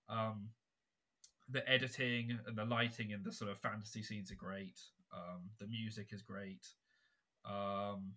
Um, 0.09 0.49
the 1.51 1.69
editing 1.69 2.39
and 2.47 2.57
the 2.57 2.65
lighting 2.65 3.13
and 3.13 3.25
the 3.25 3.33
sort 3.33 3.51
of 3.51 3.59
fantasy 3.59 4.03
scenes 4.03 4.31
are 4.31 4.37
great. 4.37 4.81
Um, 5.13 5.43
the 5.59 5.67
music 5.67 6.09
is 6.13 6.23
great. 6.23 6.67
Um, 7.45 8.13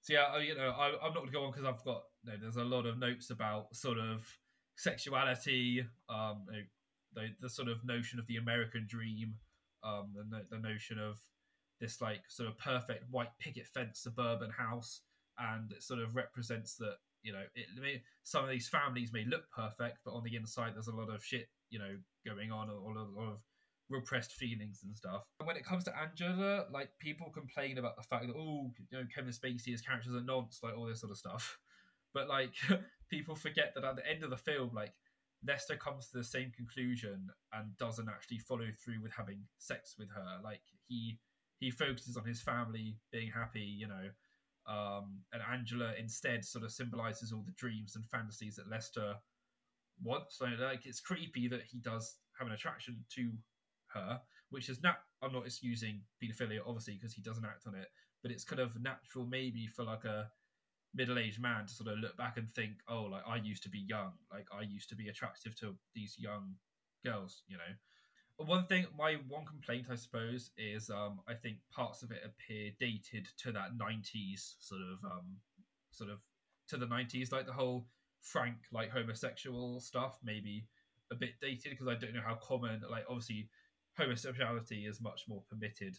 so 0.00 0.12
yeah, 0.12 0.38
you 0.38 0.54
know, 0.54 0.70
I, 0.70 0.88
am 0.88 1.14
not 1.14 1.14
going 1.14 1.26
to 1.26 1.32
go 1.32 1.44
on 1.44 1.50
because 1.50 1.64
I've 1.64 1.84
got 1.84 2.02
you 2.24 2.32
know, 2.32 2.38
there's 2.40 2.56
a 2.56 2.64
lot 2.64 2.86
of 2.86 2.98
notes 2.98 3.30
about 3.30 3.74
sort 3.74 3.98
of 3.98 4.26
sexuality, 4.76 5.84
um, 6.08 6.46
the 7.14 7.28
the 7.40 7.48
sort 7.48 7.68
of 7.68 7.84
notion 7.84 8.18
of 8.18 8.26
the 8.26 8.36
American 8.36 8.86
dream, 8.88 9.34
um, 9.82 10.12
the 10.30 10.44
the 10.50 10.58
notion 10.58 10.98
of 10.98 11.18
this 11.80 12.00
like 12.00 12.22
sort 12.28 12.48
of 12.48 12.58
perfect 12.58 13.04
white 13.10 13.36
picket 13.40 13.66
fence 13.66 14.00
suburban 14.00 14.50
house, 14.50 15.00
and 15.38 15.72
it 15.72 15.82
sort 15.82 16.00
of 16.00 16.14
represents 16.14 16.76
that 16.76 16.96
you 17.22 17.32
know 17.32 17.42
it, 17.54 18.02
some 18.22 18.44
of 18.44 18.50
these 18.50 18.68
families 18.68 19.12
may 19.12 19.24
look 19.24 19.44
perfect, 19.54 19.98
but 20.04 20.12
on 20.12 20.24
the 20.24 20.36
inside 20.36 20.74
there's 20.74 20.88
a 20.88 20.96
lot 20.96 21.12
of 21.12 21.24
shit 21.24 21.48
you 21.70 21.78
know 21.78 21.96
going 22.26 22.50
on, 22.50 22.68
a 22.68 22.74
lot 22.74 22.96
of 22.96 23.38
repressed 23.90 24.32
feelings 24.32 24.80
and 24.84 24.96
stuff. 24.96 25.22
And 25.40 25.46
when 25.46 25.56
it 25.56 25.64
comes 25.64 25.84
to 25.84 25.98
Angela, 25.98 26.64
like 26.72 26.88
people 26.98 27.30
complain 27.30 27.78
about 27.78 27.96
the 27.96 28.02
fact 28.02 28.26
that 28.26 28.36
oh, 28.36 28.70
you 28.90 28.98
know, 28.98 29.04
Kevin 29.14 29.32
Spacey, 29.32 29.70
his 29.72 29.82
characters 29.82 30.14
are 30.14 30.22
nonce, 30.22 30.60
like 30.62 30.76
all 30.76 30.86
this 30.86 31.00
sort 31.00 31.12
of 31.12 31.18
stuff. 31.18 31.58
But 32.14 32.28
like 32.28 32.54
people 33.10 33.34
forget 33.34 33.72
that 33.74 33.84
at 33.84 33.96
the 33.96 34.08
end 34.08 34.22
of 34.22 34.30
the 34.30 34.36
film, 34.36 34.70
like 34.72 34.94
Lester 35.46 35.76
comes 35.76 36.08
to 36.08 36.18
the 36.18 36.24
same 36.24 36.52
conclusion 36.56 37.28
and 37.52 37.76
doesn't 37.76 38.08
actually 38.08 38.38
follow 38.38 38.68
through 38.82 39.02
with 39.02 39.12
having 39.12 39.40
sex 39.58 39.96
with 39.98 40.08
her. 40.10 40.38
Like 40.42 40.62
he 40.86 41.18
he 41.58 41.70
focuses 41.70 42.16
on 42.16 42.24
his 42.24 42.40
family 42.40 42.96
being 43.12 43.30
happy, 43.30 43.60
you 43.60 43.88
know. 43.88 44.08
Um, 44.66 45.20
and 45.32 45.42
Angela 45.52 45.92
instead 45.98 46.44
sort 46.44 46.64
of 46.64 46.72
symbolizes 46.72 47.32
all 47.32 47.42
the 47.44 47.52
dreams 47.52 47.96
and 47.96 48.06
fantasies 48.06 48.56
that 48.56 48.70
Lester 48.70 49.14
wants. 50.02 50.38
So 50.38 50.46
like 50.58 50.86
it's 50.86 51.00
creepy 51.00 51.48
that 51.48 51.62
he 51.70 51.78
does 51.80 52.16
have 52.38 52.46
an 52.46 52.54
attraction 52.54 53.04
to 53.16 53.30
her, 53.88 54.20
which 54.50 54.68
is 54.68 54.82
not. 54.82 54.96
I'm 55.22 55.32
not 55.32 55.46
excusing 55.46 56.02
paedophilia, 56.22 56.60
obviously, 56.66 56.94
because 56.94 57.14
he 57.14 57.22
doesn't 57.22 57.44
act 57.44 57.66
on 57.66 57.74
it, 57.74 57.88
but 58.22 58.30
it's 58.30 58.44
kind 58.44 58.60
of 58.60 58.80
natural, 58.80 59.26
maybe 59.26 59.66
for 59.66 59.84
like 59.84 60.04
a 60.04 60.28
middle-aged 60.94 61.40
man 61.40 61.66
to 61.66 61.72
sort 61.72 61.92
of 61.92 61.98
look 61.98 62.16
back 62.16 62.36
and 62.36 62.48
think, 62.50 62.74
oh, 62.88 63.04
like 63.04 63.22
I 63.26 63.36
used 63.36 63.62
to 63.64 63.68
be 63.68 63.84
young, 63.86 64.12
like 64.32 64.46
I 64.52 64.62
used 64.62 64.88
to 64.90 64.96
be 64.96 65.08
attractive 65.08 65.54
to 65.60 65.74
these 65.94 66.16
young 66.18 66.54
girls, 67.04 67.42
you 67.48 67.56
know. 67.56 67.72
One 68.36 68.66
thing, 68.66 68.86
my 68.98 69.16
one 69.28 69.44
complaint, 69.44 69.86
I 69.90 69.94
suppose, 69.94 70.50
is 70.58 70.90
um, 70.90 71.20
I 71.28 71.34
think 71.34 71.58
parts 71.72 72.02
of 72.02 72.10
it 72.10 72.22
appear 72.24 72.72
dated 72.80 73.28
to 73.38 73.52
that 73.52 73.78
'90s 73.78 74.54
sort 74.58 74.80
of, 74.80 75.04
um, 75.04 75.36
sort 75.92 76.10
of 76.10 76.18
to 76.68 76.76
the 76.76 76.86
'90s, 76.86 77.30
like 77.30 77.46
the 77.46 77.52
whole 77.52 77.86
frank, 78.22 78.56
like 78.72 78.90
homosexual 78.90 79.78
stuff, 79.78 80.18
maybe 80.24 80.66
a 81.12 81.14
bit 81.14 81.34
dated 81.40 81.70
because 81.70 81.86
I 81.86 81.94
don't 81.94 82.14
know 82.14 82.22
how 82.26 82.34
common, 82.42 82.82
like 82.90 83.04
obviously 83.08 83.48
homosexuality 83.96 84.86
is 84.86 85.00
much 85.00 85.22
more 85.28 85.42
permitted 85.48 85.96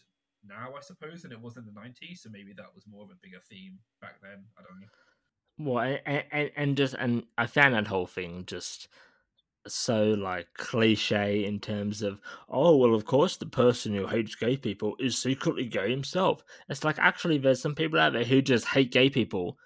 now, 0.48 0.70
I 0.76 0.80
suppose, 0.80 1.22
than 1.22 1.32
it 1.32 1.40
was 1.40 1.56
in 1.56 1.64
the 1.64 1.72
90s. 1.72 2.18
So 2.18 2.30
maybe 2.30 2.52
that 2.56 2.74
was 2.74 2.84
more 2.88 3.04
of 3.04 3.10
a 3.10 3.18
bigger 3.22 3.40
theme 3.50 3.78
back 4.00 4.20
then. 4.22 4.44
I 4.58 4.62
don't 4.62 4.80
know. 4.80 4.86
Well, 5.58 5.98
and, 6.04 6.24
and, 6.30 6.50
and 6.56 6.76
just, 6.76 6.94
and 6.94 7.24
I 7.38 7.46
found 7.46 7.74
that 7.74 7.86
whole 7.86 8.06
thing 8.06 8.44
just 8.46 8.88
so 9.68 10.10
like 10.10 10.46
cliche 10.54 11.44
in 11.44 11.58
terms 11.58 12.02
of 12.02 12.20
oh 12.48 12.76
well 12.76 12.94
of 12.94 13.04
course 13.04 13.36
the 13.36 13.46
person 13.46 13.94
who 13.94 14.06
hates 14.06 14.34
gay 14.34 14.56
people 14.56 14.94
is 14.98 15.18
secretly 15.18 15.64
gay 15.64 15.90
himself 15.90 16.44
it's 16.68 16.84
like 16.84 16.98
actually 16.98 17.38
there's 17.38 17.60
some 17.60 17.74
people 17.74 17.98
out 17.98 18.12
there 18.12 18.24
who 18.24 18.40
just 18.40 18.66
hate 18.66 18.92
gay 18.92 19.10
people 19.10 19.58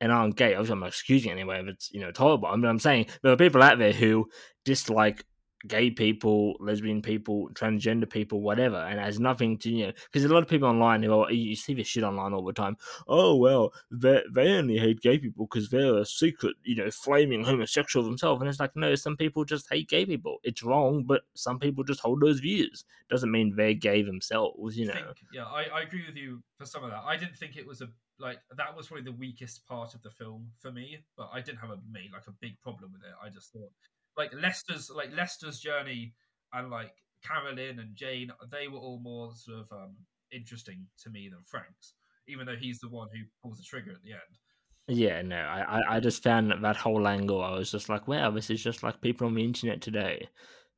and 0.00 0.12
aren't 0.12 0.36
gay 0.36 0.54
obviously 0.54 0.74
i'm 0.74 0.80
not 0.80 0.90
excusing 0.90 1.32
anyway 1.32 1.60
if 1.60 1.66
it's 1.66 1.90
you 1.92 2.00
know 2.00 2.12
tolerable 2.12 2.48
i 2.48 2.54
mean 2.54 2.66
i'm 2.66 2.78
saying 2.78 3.06
there 3.22 3.32
are 3.32 3.36
people 3.36 3.62
out 3.62 3.78
there 3.78 3.92
who 3.92 4.28
dislike 4.64 5.24
gay 5.66 5.90
people, 5.90 6.54
lesbian 6.60 7.02
people, 7.02 7.48
transgender 7.52 8.08
people, 8.08 8.40
whatever, 8.40 8.76
and 8.76 9.00
has 9.00 9.18
nothing 9.18 9.58
to 9.58 9.70
you 9.70 9.86
know. 9.86 9.92
Because 10.04 10.24
a 10.24 10.32
lot 10.32 10.42
of 10.42 10.48
people 10.48 10.68
online 10.68 11.02
who 11.02 11.12
are, 11.12 11.32
you 11.32 11.56
see 11.56 11.74
this 11.74 11.88
shit 11.88 12.04
online 12.04 12.32
all 12.32 12.44
the 12.44 12.52
time. 12.52 12.76
Oh 13.08 13.36
well, 13.36 13.72
they 13.90 14.22
they 14.32 14.52
only 14.52 14.78
hate 14.78 15.00
gay 15.00 15.18
people 15.18 15.46
because 15.46 15.68
they're 15.70 15.98
a 15.98 16.06
secret, 16.06 16.54
you 16.62 16.76
know, 16.76 16.90
flaming 16.90 17.44
homosexual 17.44 18.04
themselves. 18.04 18.40
And 18.40 18.48
it's 18.48 18.60
like 18.60 18.76
no, 18.76 18.94
some 18.94 19.16
people 19.16 19.44
just 19.44 19.68
hate 19.70 19.88
gay 19.88 20.06
people. 20.06 20.38
It's 20.44 20.62
wrong, 20.62 21.04
but 21.04 21.22
some 21.34 21.58
people 21.58 21.84
just 21.84 22.00
hold 22.00 22.20
those 22.20 22.40
views. 22.40 22.84
Doesn't 23.10 23.30
mean 23.30 23.54
they're 23.56 23.74
gay 23.74 24.02
themselves, 24.02 24.76
you 24.76 24.86
know. 24.86 24.94
Think, 24.94 25.06
yeah, 25.32 25.44
I, 25.44 25.64
I 25.74 25.82
agree 25.82 26.04
with 26.06 26.16
you 26.16 26.42
for 26.58 26.66
some 26.66 26.84
of 26.84 26.90
that. 26.90 27.02
I 27.06 27.16
didn't 27.16 27.36
think 27.36 27.56
it 27.56 27.66
was 27.66 27.80
a 27.80 27.88
like 28.20 28.38
that 28.56 28.76
was 28.76 28.88
probably 28.88 29.04
the 29.04 29.16
weakest 29.16 29.66
part 29.66 29.94
of 29.94 30.02
the 30.02 30.10
film 30.10 30.48
for 30.58 30.72
me, 30.72 30.98
but 31.16 31.30
I 31.32 31.40
didn't 31.40 31.58
have 31.58 31.70
a 31.70 31.78
me 31.90 32.10
like 32.12 32.26
a 32.28 32.32
big 32.40 32.60
problem 32.62 32.92
with 32.92 33.02
it. 33.02 33.14
I 33.24 33.28
just 33.28 33.52
thought 33.52 33.70
like 34.18 34.32
Lester's 34.34 34.90
like 34.94 35.14
Lester's 35.16 35.60
journey 35.60 36.12
and 36.52 36.70
like 36.70 36.92
Carolyn 37.24 37.78
and 37.78 37.94
Jane, 37.94 38.30
they 38.50 38.68
were 38.68 38.78
all 38.78 39.00
more 39.00 39.32
sort 39.34 39.60
of 39.60 39.66
um, 39.72 39.96
interesting 40.32 40.86
to 41.02 41.10
me 41.10 41.28
than 41.30 41.40
Frank's, 41.46 41.94
even 42.26 42.44
though 42.44 42.56
he's 42.56 42.80
the 42.80 42.88
one 42.88 43.08
who 43.12 43.22
pulls 43.42 43.58
the 43.58 43.64
trigger 43.64 43.92
at 43.92 44.02
the 44.02 44.12
end. 44.12 44.98
Yeah, 44.98 45.22
no, 45.22 45.36
I, 45.36 45.96
I 45.96 46.00
just 46.00 46.22
found 46.22 46.50
that, 46.50 46.62
that 46.62 46.76
whole 46.76 47.06
angle. 47.06 47.42
I 47.42 47.52
was 47.52 47.70
just 47.70 47.88
like, 47.88 48.08
wow, 48.08 48.30
this 48.30 48.50
is 48.50 48.62
just 48.62 48.82
like 48.82 49.00
people 49.00 49.26
on 49.26 49.34
the 49.34 49.44
internet 49.44 49.82
today 49.82 50.28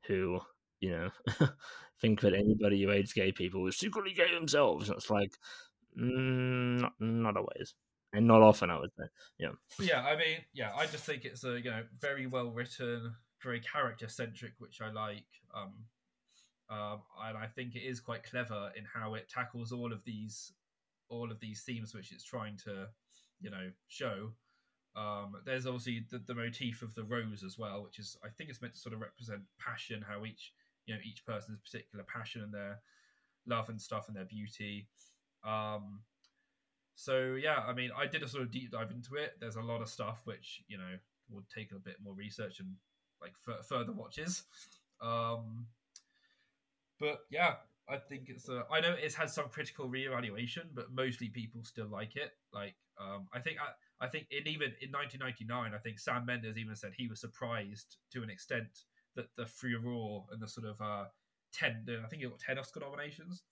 who, 0.07 0.41
you 0.81 0.91
know, 0.91 1.11
think 2.01 2.21
that 2.21 2.35
anybody 2.35 2.83
who 2.83 2.91
hates 2.91 3.13
gay 3.13 3.31
people 3.31 3.67
is 3.69 3.79
secretly 3.79 4.13
gay 4.13 4.35
themselves. 4.35 4.89
And 4.89 4.97
it's 4.97 5.11
like, 5.11 5.31
mm, 5.97 6.81
not, 6.81 6.93
not 6.99 7.37
always 7.37 7.75
and 8.13 8.27
not 8.27 8.43
often, 8.43 8.71
I 8.71 8.79
would 8.79 8.91
say. 8.99 9.05
Yeah. 9.39 9.51
Yeah, 9.81 10.03
I 10.03 10.17
mean, 10.17 10.39
yeah, 10.53 10.73
I 10.77 10.87
just 10.87 11.05
think 11.05 11.25
it's 11.25 11.45
a 11.45 11.61
you 11.61 11.71
know 11.71 11.83
very 12.01 12.27
well 12.27 12.51
written, 12.51 13.15
very 13.43 13.61
character 13.61 14.09
centric, 14.09 14.53
which 14.59 14.81
I 14.81 14.91
like. 14.91 15.27
Um, 15.55 15.73
um, 16.71 17.03
and 17.27 17.37
I 17.37 17.47
think 17.47 17.75
it 17.75 17.83
is 17.83 18.01
quite 18.01 18.23
clever 18.23 18.71
in 18.77 18.85
how 18.85 19.15
it 19.15 19.29
tackles 19.29 19.73
all 19.73 19.93
of 19.93 20.05
these, 20.05 20.53
all 21.09 21.31
of 21.31 21.41
these 21.41 21.63
themes 21.63 21.95
which 21.95 22.13
it's 22.13 22.25
trying 22.25 22.57
to, 22.65 22.87
you 23.41 23.51
know, 23.51 23.71
show. 23.89 24.31
Um, 24.97 25.37
there's 25.45 25.67
obviously 25.67 26.05
the, 26.11 26.19
the 26.19 26.35
motif 26.35 26.83
of 26.83 26.95
the 26.95 27.05
rose 27.05 27.43
as 27.45 27.59
well, 27.59 27.83
which 27.83 27.99
is 27.99 28.17
I 28.25 28.29
think 28.29 28.51
it's 28.51 28.61
meant 28.61 28.75
to 28.75 28.81
sort 28.81 28.95
of 28.95 29.01
represent 29.01 29.43
passion, 29.59 30.05
how 30.07 30.25
each 30.25 30.53
you 30.87 30.95
know 30.95 31.01
each 31.05 31.25
person's 31.25 31.61
particular 31.61 32.05
passion 32.05 32.43
and 32.43 32.53
their 32.53 32.81
love 33.47 33.69
and 33.69 33.81
stuff 33.81 34.09
and 34.09 34.17
their 34.17 34.25
beauty. 34.25 34.89
Um, 35.45 36.01
so 36.97 37.37
yeah, 37.41 37.63
I 37.67 37.73
mean, 37.73 37.91
I 37.97 38.07
did 38.07 38.23
a 38.23 38.29
sort 38.29 38.43
of 38.43 38.51
deep 38.51 38.73
dive 38.73 38.91
into 38.91 39.15
it. 39.15 39.35
There's 39.41 39.57
a 39.57 39.63
lot 39.63 39.81
of 39.81 39.89
stuff 39.89 40.21
which 40.25 40.63
you 40.69 40.77
know 40.77 40.99
would 41.31 41.49
take 41.49 41.73
a 41.73 41.79
bit 41.79 41.97
more 42.03 42.15
research 42.15 42.61
and 42.61 42.75
like 43.21 43.33
f- 43.47 43.67
further 43.67 43.93
watches. 43.93 44.45
Um, 45.01 45.67
but 46.99 47.21
yeah, 47.31 47.55
I 47.89 47.97
think 47.97 48.29
it's 48.29 48.49
a. 48.49 48.65
I 48.71 48.81
know 48.81 48.95
it's 48.99 49.15
had 49.15 49.31
some 49.31 49.49
critical 49.49 49.89
reevaluation, 49.89 50.67
but 50.75 50.93
mostly 50.93 51.29
people 51.29 51.65
still 51.65 51.89
like 51.89 52.17
it. 52.17 52.33
Like, 52.53 52.75
um, 53.01 53.27
I 53.33 53.41
think 53.41 53.57
I 53.59 54.05
I 54.05 54.09
think 54.09 54.27
in 54.31 54.47
even 54.47 54.73
in 54.81 54.93
1999, 54.93 55.75
I 55.75 55.79
think 55.79 55.99
Sam 55.99 56.25
Mendes 56.25 56.57
even 56.57 56.77
said 56.77 56.93
he 56.97 57.09
was 57.09 57.21
surprised 57.21 57.97
to 58.13 58.23
an 58.23 58.31
extent 58.31 58.85
that 59.17 59.27
the 59.37 59.47
furore 59.47 60.27
and 60.31 60.41
the 60.41 60.49
sort 60.49 60.67
of 60.67 60.81
uh, 60.81 61.05
ten, 61.53 61.85
I 62.03 62.07
think 62.09 62.23
it 62.23 62.31
got 62.31 62.39
ten 62.39 62.59
Oscar 62.59 62.81
nominations. 62.81 63.43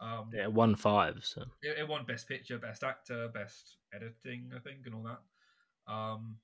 Um, 0.00 0.30
Yeah, 0.32 0.48
one 0.48 0.74
five. 0.74 1.20
So 1.22 1.42
it, 1.62 1.78
it 1.78 1.88
won 1.88 2.04
Best 2.04 2.28
Picture, 2.28 2.58
Best 2.58 2.82
Actor, 2.82 3.28
Best 3.28 3.76
Editing, 3.94 4.50
I 4.54 4.58
think, 4.58 4.86
and 4.86 4.94
all 4.94 5.04
that. 5.04 5.92
Um, 5.92 6.36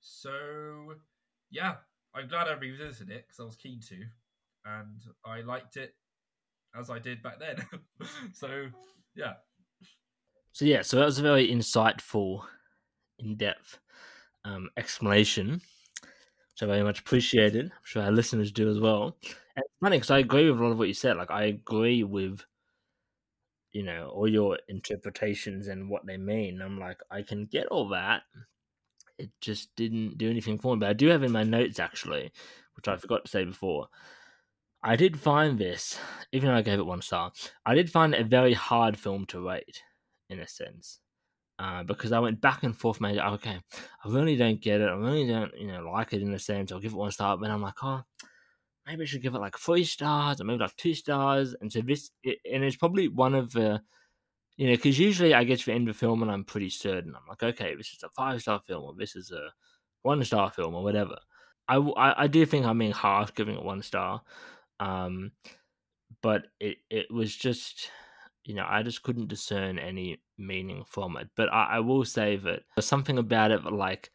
so 0.00 0.94
yeah, 1.50 1.76
I'm 2.16 2.28
glad 2.28 2.48
I 2.48 2.54
revisited 2.54 3.10
it 3.10 3.26
because 3.26 3.40
I 3.40 3.44
was 3.44 3.56
keen 3.56 3.80
to, 3.88 3.96
and 4.64 5.02
I 5.24 5.42
liked 5.42 5.76
it 5.76 5.94
as 6.78 6.90
I 6.90 6.98
did 6.98 7.22
back 7.22 7.38
then. 7.38 7.56
so 8.32 8.68
yeah, 9.14 9.34
so 10.52 10.64
yeah, 10.64 10.80
so 10.80 10.96
that 10.96 11.04
was 11.04 11.18
a 11.18 11.22
very 11.22 11.48
insightful, 11.48 12.42
in 13.18 13.36
depth 13.36 13.78
um, 14.46 14.70
explanation, 14.78 15.60
which 16.00 16.62
I 16.62 16.66
very 16.66 16.82
much 16.82 17.00
appreciated. 17.00 17.66
I'm 17.66 17.70
sure 17.84 18.02
our 18.02 18.10
listeners 18.10 18.52
do 18.52 18.70
as 18.70 18.80
well. 18.80 19.16
And 19.54 19.64
it's 19.64 19.74
funny 19.82 19.96
because 19.98 20.10
I 20.10 20.20
agree 20.20 20.50
with 20.50 20.58
a 20.58 20.62
lot 20.62 20.72
of 20.72 20.78
what 20.78 20.88
you 20.88 20.94
said. 20.94 21.18
Like 21.18 21.30
I 21.30 21.44
agree 21.44 22.04
with 22.04 22.42
you 23.72 23.82
know 23.82 24.08
all 24.14 24.26
your 24.26 24.58
interpretations 24.70 25.68
and 25.68 25.90
what 25.90 26.06
they 26.06 26.16
mean. 26.16 26.62
I'm 26.62 26.78
like 26.80 27.00
I 27.10 27.20
can 27.20 27.44
get 27.44 27.66
all 27.66 27.90
that. 27.90 28.22
It 29.18 29.30
just 29.40 29.74
didn't 29.76 30.18
do 30.18 30.30
anything 30.30 30.58
for 30.58 30.74
me. 30.74 30.80
But 30.80 30.90
I 30.90 30.92
do 30.92 31.08
have 31.08 31.22
in 31.22 31.32
my 31.32 31.42
notes 31.42 31.78
actually, 31.78 32.32
which 32.74 32.88
I 32.88 32.96
forgot 32.96 33.24
to 33.24 33.30
say 33.30 33.44
before. 33.44 33.88
I 34.82 34.94
did 34.94 35.18
find 35.18 35.58
this, 35.58 35.98
even 36.32 36.48
though 36.48 36.54
I 36.54 36.62
gave 36.62 36.78
it 36.78 36.86
one 36.86 37.02
star, 37.02 37.32
I 37.64 37.74
did 37.74 37.90
find 37.90 38.14
it 38.14 38.20
a 38.20 38.24
very 38.24 38.52
hard 38.52 38.96
film 38.96 39.26
to 39.26 39.40
rate, 39.40 39.82
in 40.28 40.38
a 40.38 40.46
sense. 40.46 41.00
Uh, 41.58 41.82
because 41.82 42.12
I 42.12 42.18
went 42.18 42.40
back 42.40 42.62
and 42.62 42.76
forth, 42.76 43.00
made 43.00 43.18
okay, 43.18 43.58
I 44.04 44.08
really 44.08 44.36
don't 44.36 44.60
get 44.60 44.82
it. 44.82 44.88
I 44.88 44.94
really 44.94 45.26
don't, 45.26 45.58
you 45.58 45.68
know, 45.68 45.90
like 45.90 46.12
it 46.12 46.22
in 46.22 46.34
a 46.34 46.38
sense. 46.38 46.70
I'll 46.70 46.78
give 46.78 46.92
it 46.92 46.98
one 46.98 47.10
star, 47.10 47.36
but 47.38 47.50
I'm 47.50 47.62
like, 47.62 47.82
oh, 47.82 48.02
maybe 48.86 49.02
I 49.02 49.06
should 49.06 49.22
give 49.22 49.34
it 49.34 49.40
like 49.40 49.58
three 49.58 49.84
stars, 49.84 50.40
or 50.40 50.44
maybe 50.44 50.60
like 50.60 50.76
two 50.76 50.94
stars. 50.94 51.56
And 51.60 51.72
so 51.72 51.80
this, 51.80 52.10
it, 52.22 52.38
and 52.52 52.62
it's 52.62 52.76
probably 52.76 53.08
one 53.08 53.34
of 53.34 53.52
the, 53.52 53.80
you 54.56 54.66
know, 54.66 54.74
because 54.74 54.98
usually 54.98 55.34
I 55.34 55.44
get 55.44 55.60
to 55.60 55.66
the 55.66 55.72
end 55.72 55.88
of 55.88 55.94
the 55.94 55.98
film 55.98 56.22
and 56.22 56.30
I'm 56.30 56.44
pretty 56.44 56.70
certain. 56.70 57.14
I'm 57.14 57.26
like, 57.28 57.42
okay, 57.42 57.74
this 57.74 57.88
is 57.88 58.02
a 58.02 58.08
five 58.10 58.40
star 58.40 58.60
film, 58.66 58.84
or 58.84 58.94
this 58.96 59.16
is 59.16 59.30
a 59.30 59.50
one 60.02 60.24
star 60.24 60.50
film, 60.50 60.74
or 60.74 60.82
whatever. 60.82 61.16
I, 61.68 61.76
I, 61.76 62.22
I 62.22 62.26
do 62.26 62.46
think 62.46 62.64
I'm 62.64 62.78
being 62.78 62.92
harsh 62.92 63.30
giving 63.34 63.56
it 63.56 63.64
one 63.64 63.82
star. 63.82 64.22
Um, 64.80 65.32
but 66.22 66.46
it, 66.60 66.78
it 66.90 67.10
was 67.10 67.34
just, 67.34 67.90
you 68.44 68.54
know, 68.54 68.66
I 68.68 68.82
just 68.82 69.02
couldn't 69.02 69.28
discern 69.28 69.78
any 69.78 70.22
meaning 70.38 70.84
from 70.88 71.16
it. 71.16 71.28
But 71.36 71.52
I, 71.52 71.76
I 71.76 71.80
will 71.80 72.04
say 72.04 72.36
that 72.36 72.62
there's 72.74 72.86
something 72.86 73.18
about 73.18 73.50
it 73.50 73.64
like 73.64 74.10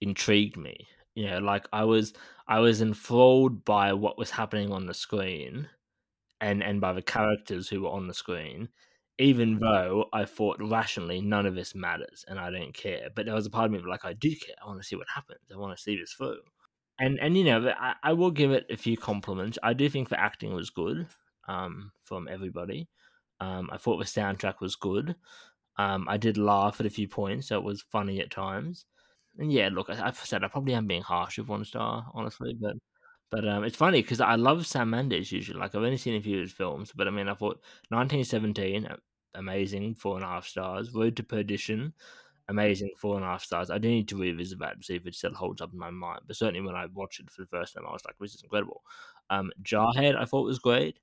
intrigued 0.00 0.56
me. 0.56 0.86
You 1.14 1.30
know, 1.30 1.38
like 1.38 1.66
I 1.72 1.84
was 1.84 2.14
I 2.48 2.58
was 2.58 2.82
enthralled 2.82 3.64
by 3.64 3.92
what 3.92 4.18
was 4.18 4.30
happening 4.30 4.72
on 4.72 4.86
the 4.86 4.94
screen 4.94 5.68
and 6.40 6.62
and 6.62 6.80
by 6.80 6.92
the 6.92 7.02
characters 7.02 7.68
who 7.68 7.82
were 7.82 7.90
on 7.90 8.08
the 8.08 8.14
screen, 8.14 8.68
even 9.18 9.58
though 9.60 10.06
I 10.12 10.24
thought 10.24 10.56
rationally 10.60 11.20
none 11.20 11.46
of 11.46 11.54
this 11.54 11.74
matters 11.74 12.24
and 12.26 12.38
I 12.38 12.50
don't 12.50 12.74
care. 12.74 13.08
But 13.14 13.26
there 13.26 13.34
was 13.34 13.46
a 13.46 13.50
part 13.50 13.66
of 13.66 13.72
me 13.72 13.78
like 13.78 14.04
I 14.04 14.12
do 14.12 14.30
care. 14.30 14.56
I 14.62 14.66
want 14.66 14.80
to 14.80 14.86
see 14.86 14.96
what 14.96 15.06
happens. 15.14 15.40
I 15.52 15.56
want 15.56 15.76
to 15.76 15.82
see 15.82 15.96
this 15.96 16.12
through. 16.12 16.40
And 16.98 17.18
and 17.20 17.36
you 17.36 17.44
know, 17.44 17.68
I, 17.78 17.94
I 18.02 18.12
will 18.12 18.30
give 18.30 18.52
it 18.52 18.66
a 18.70 18.76
few 18.76 18.96
compliments. 18.96 19.58
I 19.62 19.72
do 19.72 19.88
think 19.88 20.08
the 20.08 20.20
acting 20.20 20.54
was 20.54 20.70
good 20.70 21.06
um, 21.48 21.92
from 22.04 22.28
everybody. 22.28 22.88
Um, 23.40 23.68
I 23.72 23.78
thought 23.78 23.98
the 23.98 24.04
soundtrack 24.04 24.60
was 24.60 24.76
good. 24.76 25.16
Um, 25.76 26.06
I 26.08 26.16
did 26.16 26.38
laugh 26.38 26.80
at 26.80 26.86
a 26.86 26.90
few 26.90 27.08
points, 27.08 27.48
so 27.48 27.58
it 27.58 27.64
was 27.64 27.84
funny 27.90 28.20
at 28.20 28.30
times. 28.30 28.86
And 29.38 29.52
yeah, 29.52 29.70
look, 29.72 29.90
I, 29.90 30.06
I've 30.06 30.16
said 30.16 30.44
I 30.44 30.48
probably 30.48 30.74
am 30.74 30.86
being 30.86 31.02
harsh 31.02 31.38
with 31.38 31.48
one 31.48 31.64
star, 31.64 32.06
honestly, 32.14 32.56
but 32.60 32.76
but 33.30 33.46
um, 33.48 33.64
it's 33.64 33.76
funny 33.76 34.02
because 34.02 34.20
I 34.20 34.36
love 34.36 34.66
Sam 34.66 34.90
Mendes 34.90 35.32
usually. 35.32 35.58
Like 35.58 35.74
I've 35.74 35.82
only 35.82 35.96
seen 35.96 36.14
a 36.16 36.20
few 36.20 36.36
of 36.38 36.42
his 36.42 36.52
films, 36.52 36.92
but 36.94 37.08
I 37.08 37.10
mean, 37.10 37.28
I 37.28 37.34
thought 37.34 37.60
1917, 37.90 38.88
amazing, 39.34 39.94
four 39.96 40.16
and 40.16 40.24
a 40.24 40.28
half 40.28 40.46
stars. 40.46 40.92
Road 40.94 41.16
to 41.16 41.22
Perdition, 41.24 41.92
amazing, 42.48 42.90
four 42.98 43.16
and 43.16 43.24
a 43.24 43.28
half 43.28 43.42
stars. 43.44 43.70
I 43.70 43.78
do 43.78 43.88
need 43.88 44.08
to 44.08 44.16
revisit 44.16 44.58
that 44.60 44.78
to 44.80 44.84
see 44.86 44.96
if 44.96 45.06
it 45.06 45.14
still 45.14 45.34
holds 45.34 45.60
up 45.62 45.72
in 45.72 45.78
my 45.78 45.90
mind. 45.90 46.20
But 46.26 46.36
certainly 46.36 46.60
when 46.66 46.76
I 46.76 46.86
watched 46.86 47.20
it 47.20 47.30
for 47.30 47.42
the 47.42 47.48
first 47.48 47.74
time, 47.74 47.84
I 47.88 47.92
was 47.92 48.04
like, 48.04 48.16
this 48.20 48.34
is 48.34 48.42
incredible. 48.42 48.82
Um, 49.30 49.50
Jarhead, 49.62 50.16
I 50.20 50.24
thought 50.26 50.44
was 50.46 50.58
great, 50.60 50.98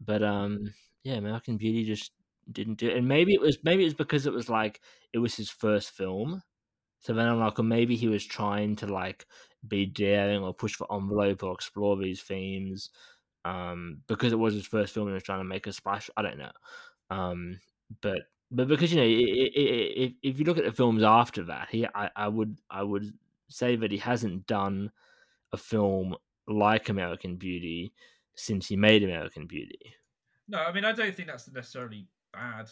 but 0.00 0.22
um, 0.22 0.72
yeah, 1.04 1.14
American 1.14 1.56
Beauty 1.56 1.84
just 1.84 2.12
didn't 2.52 2.78
do 2.78 2.88
it. 2.88 2.96
And 2.96 3.08
maybe 3.08 3.34
it 3.34 3.40
was 3.40 3.58
maybe 3.64 3.82
it 3.82 3.86
was 3.86 3.94
because 3.94 4.26
it 4.26 4.32
was 4.32 4.48
like 4.48 4.80
it 5.12 5.18
was 5.18 5.36
his 5.36 5.50
first 5.50 5.90
film. 5.92 6.42
So 7.00 7.12
then 7.14 7.26
I'm 7.28 7.40
like, 7.40 7.58
or 7.58 7.62
maybe 7.62 7.96
he 7.96 8.08
was 8.08 8.24
trying 8.24 8.76
to 8.76 8.86
like 8.86 9.26
be 9.66 9.86
daring 9.86 10.42
or 10.42 10.54
push 10.54 10.74
for 10.74 10.92
envelope 10.92 11.42
or 11.42 11.52
explore 11.52 11.96
these 11.96 12.22
themes. 12.22 12.90
Um, 13.44 13.98
because 14.06 14.32
it 14.32 14.38
was 14.38 14.54
his 14.54 14.66
first 14.66 14.92
film 14.92 15.06
and 15.06 15.12
he 15.12 15.14
was 15.14 15.22
trying 15.22 15.40
to 15.40 15.44
make 15.44 15.66
a 15.66 15.72
splash. 15.72 16.10
I 16.16 16.22
don't 16.22 16.38
know. 16.38 16.50
Um, 17.10 17.58
but 18.00 18.22
but 18.50 18.68
because 18.68 18.92
you 18.92 18.98
know, 18.98 19.06
if 19.06 20.12
if 20.22 20.38
you 20.38 20.44
look 20.44 20.58
at 20.58 20.64
the 20.64 20.72
films 20.72 21.02
after 21.02 21.44
that, 21.44 21.68
he 21.70 21.86
I, 21.94 22.10
I 22.16 22.28
would 22.28 22.58
I 22.70 22.82
would 22.82 23.12
say 23.48 23.76
that 23.76 23.92
he 23.92 23.98
hasn't 23.98 24.46
done 24.46 24.90
a 25.52 25.56
film 25.56 26.16
like 26.46 26.88
American 26.88 27.36
Beauty 27.36 27.92
since 28.34 28.68
he 28.68 28.76
made 28.76 29.02
American 29.02 29.46
Beauty. 29.46 29.94
No, 30.48 30.58
I 30.58 30.72
mean 30.72 30.84
I 30.84 30.92
don't 30.92 31.14
think 31.14 31.28
that's 31.28 31.50
necessarily 31.50 32.06
bad 32.32 32.68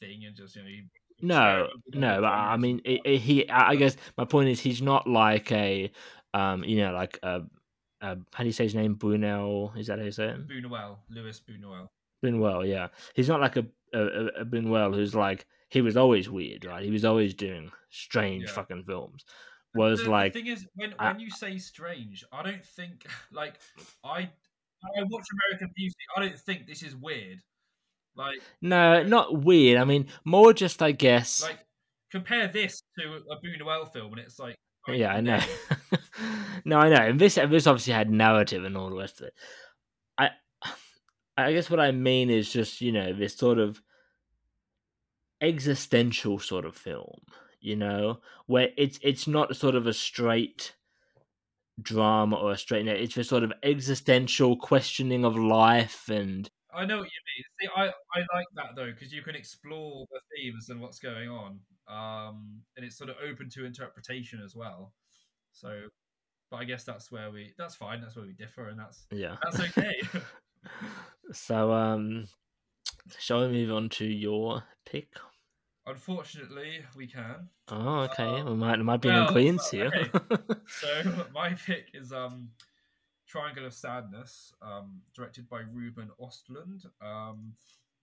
thing, 0.00 0.24
and 0.26 0.36
just 0.36 0.56
you 0.56 0.62
know. 0.62 0.68
No, 1.22 1.68
no, 1.92 2.20
but 2.20 2.28
I 2.28 2.56
mean, 2.56 2.80
it, 2.84 3.00
it, 3.04 3.18
he. 3.18 3.48
I 3.48 3.76
guess 3.76 3.96
my 4.16 4.24
point 4.24 4.48
is, 4.48 4.60
he's 4.60 4.82
not 4.82 5.06
like 5.06 5.50
a, 5.52 5.90
um, 6.34 6.64
you 6.64 6.78
know, 6.78 6.92
like 6.92 7.18
a, 7.22 7.42
a 8.00 8.16
how 8.32 8.42
do 8.42 8.46
you 8.46 8.52
say 8.52 8.64
his 8.64 8.74
name? 8.74 8.96
Buñuel? 8.96 9.76
Is 9.78 9.86
that 9.88 9.98
how 9.98 10.04
you 10.04 10.10
say 10.10 10.28
it? 10.28 10.48
Buñuel, 10.48 10.96
Louis 11.08 11.40
Buñuel. 11.40 11.88
Buñuel, 12.24 12.68
yeah. 12.68 12.88
He's 13.14 13.28
not 13.28 13.40
like 13.40 13.56
a 13.56 13.66
a, 13.92 14.00
a 14.40 14.44
Buñuel 14.44 14.94
who's 14.94 15.14
like 15.14 15.46
he 15.68 15.80
was 15.80 15.96
always 15.96 16.28
weird, 16.28 16.64
right? 16.64 16.84
He 16.84 16.90
was 16.90 17.04
always 17.04 17.34
doing 17.34 17.70
strange 17.90 18.44
yeah. 18.44 18.52
fucking 18.52 18.84
films. 18.84 19.24
Was 19.74 20.02
the, 20.02 20.10
like 20.10 20.32
the 20.32 20.40
thing 20.42 20.52
is 20.52 20.66
when 20.74 20.94
I, 20.98 21.12
when 21.12 21.20
you 21.20 21.30
say 21.30 21.58
strange, 21.58 22.24
I 22.32 22.42
don't 22.42 22.64
think 22.64 23.06
like 23.32 23.54
I 24.04 24.30
I 24.82 25.02
watch 25.08 25.26
American 25.50 25.72
Beauty. 25.76 25.94
I 26.16 26.22
don't 26.22 26.38
think 26.38 26.66
this 26.66 26.82
is 26.82 26.96
weird. 26.96 27.38
Like 28.16 28.40
no, 28.60 29.02
not 29.02 29.42
weird. 29.42 29.78
I 29.78 29.84
mean, 29.84 30.06
more 30.24 30.52
just 30.52 30.82
I 30.82 30.92
guess. 30.92 31.42
Like 31.42 31.58
compare 32.10 32.48
this 32.48 32.82
to 32.98 33.20
a 33.30 33.36
Buñuel 33.36 33.92
film, 33.92 34.12
and 34.12 34.20
it's 34.20 34.38
like. 34.38 34.56
Oh, 34.88 34.92
yeah, 34.92 35.12
I 35.12 35.20
know. 35.20 35.38
no, 36.64 36.78
I 36.78 36.88
know. 36.88 36.96
And 36.96 37.20
this 37.20 37.34
this 37.34 37.66
obviously 37.66 37.92
had 37.92 38.10
narrative 38.10 38.64
and 38.64 38.76
all 38.76 38.90
the 38.90 38.96
rest 38.96 39.20
of 39.20 39.26
it. 39.26 39.34
I 40.18 40.30
I 41.36 41.52
guess 41.52 41.70
what 41.70 41.80
I 41.80 41.92
mean 41.92 42.30
is 42.30 42.50
just 42.50 42.80
you 42.80 42.92
know 42.92 43.12
this 43.12 43.36
sort 43.36 43.58
of 43.58 43.80
existential 45.40 46.38
sort 46.38 46.64
of 46.64 46.76
film, 46.76 47.20
you 47.60 47.76
know, 47.76 48.20
where 48.46 48.70
it's 48.76 48.98
it's 49.02 49.26
not 49.26 49.56
sort 49.56 49.74
of 49.74 49.86
a 49.86 49.92
straight 49.92 50.74
drama 51.80 52.36
or 52.36 52.52
a 52.52 52.58
straight. 52.58 52.86
It's 52.86 53.16
a 53.16 53.24
sort 53.24 53.44
of 53.44 53.52
existential 53.62 54.56
questioning 54.56 55.24
of 55.24 55.36
life 55.36 56.08
and 56.08 56.50
I 56.74 56.84
know 56.84 56.98
what 56.98 57.06
you 57.06 57.20
mean. 57.36 57.44
See, 57.60 57.68
I, 57.76 57.86
I 57.86 58.24
like 58.34 58.46
that 58.54 58.76
though 58.76 58.90
because 58.90 59.12
you 59.12 59.22
can 59.22 59.34
explore 59.34 60.06
the 60.10 60.20
themes 60.34 60.68
and 60.68 60.80
what's 60.80 60.98
going 60.98 61.28
on, 61.28 61.58
um, 61.88 62.60
and 62.76 62.84
it's 62.84 62.96
sort 62.96 63.10
of 63.10 63.16
open 63.26 63.48
to 63.50 63.64
interpretation 63.64 64.40
as 64.44 64.54
well. 64.54 64.92
So, 65.52 65.82
but 66.50 66.58
I 66.58 66.64
guess 66.64 66.84
that's 66.84 67.10
where 67.10 67.30
we 67.30 67.52
that's 67.58 67.74
fine. 67.74 68.00
That's 68.00 68.16
where 68.16 68.26
we 68.26 68.32
differ, 68.32 68.68
and 68.68 68.78
that's 68.78 69.06
yeah, 69.10 69.36
that's 69.42 69.60
okay. 69.78 70.00
so, 71.32 71.72
um, 71.72 72.26
shall 73.18 73.46
we 73.46 73.52
move 73.52 73.72
on 73.72 73.88
to 73.90 74.04
your 74.04 74.62
pick? 74.84 75.08
Unfortunately, 75.86 76.84
we 76.94 77.06
can. 77.06 77.48
Oh, 77.68 78.00
okay. 78.00 78.24
Um, 78.24 78.46
we 78.46 78.54
might 78.54 78.78
might 78.80 79.00
be 79.00 79.08
well, 79.08 79.22
an 79.22 79.28
agreement 79.28 79.62
here. 79.70 79.86
Okay. 79.94 80.36
so 80.68 81.26
my 81.34 81.54
pick 81.54 81.88
is 81.94 82.12
um 82.12 82.50
Triangle 83.30 83.64
of 83.66 83.72
Sadness, 83.72 84.52
um, 84.60 85.00
directed 85.14 85.48
by 85.48 85.60
Ruben 85.60 86.10
Ostlund, 86.20 86.84
um, 87.00 87.52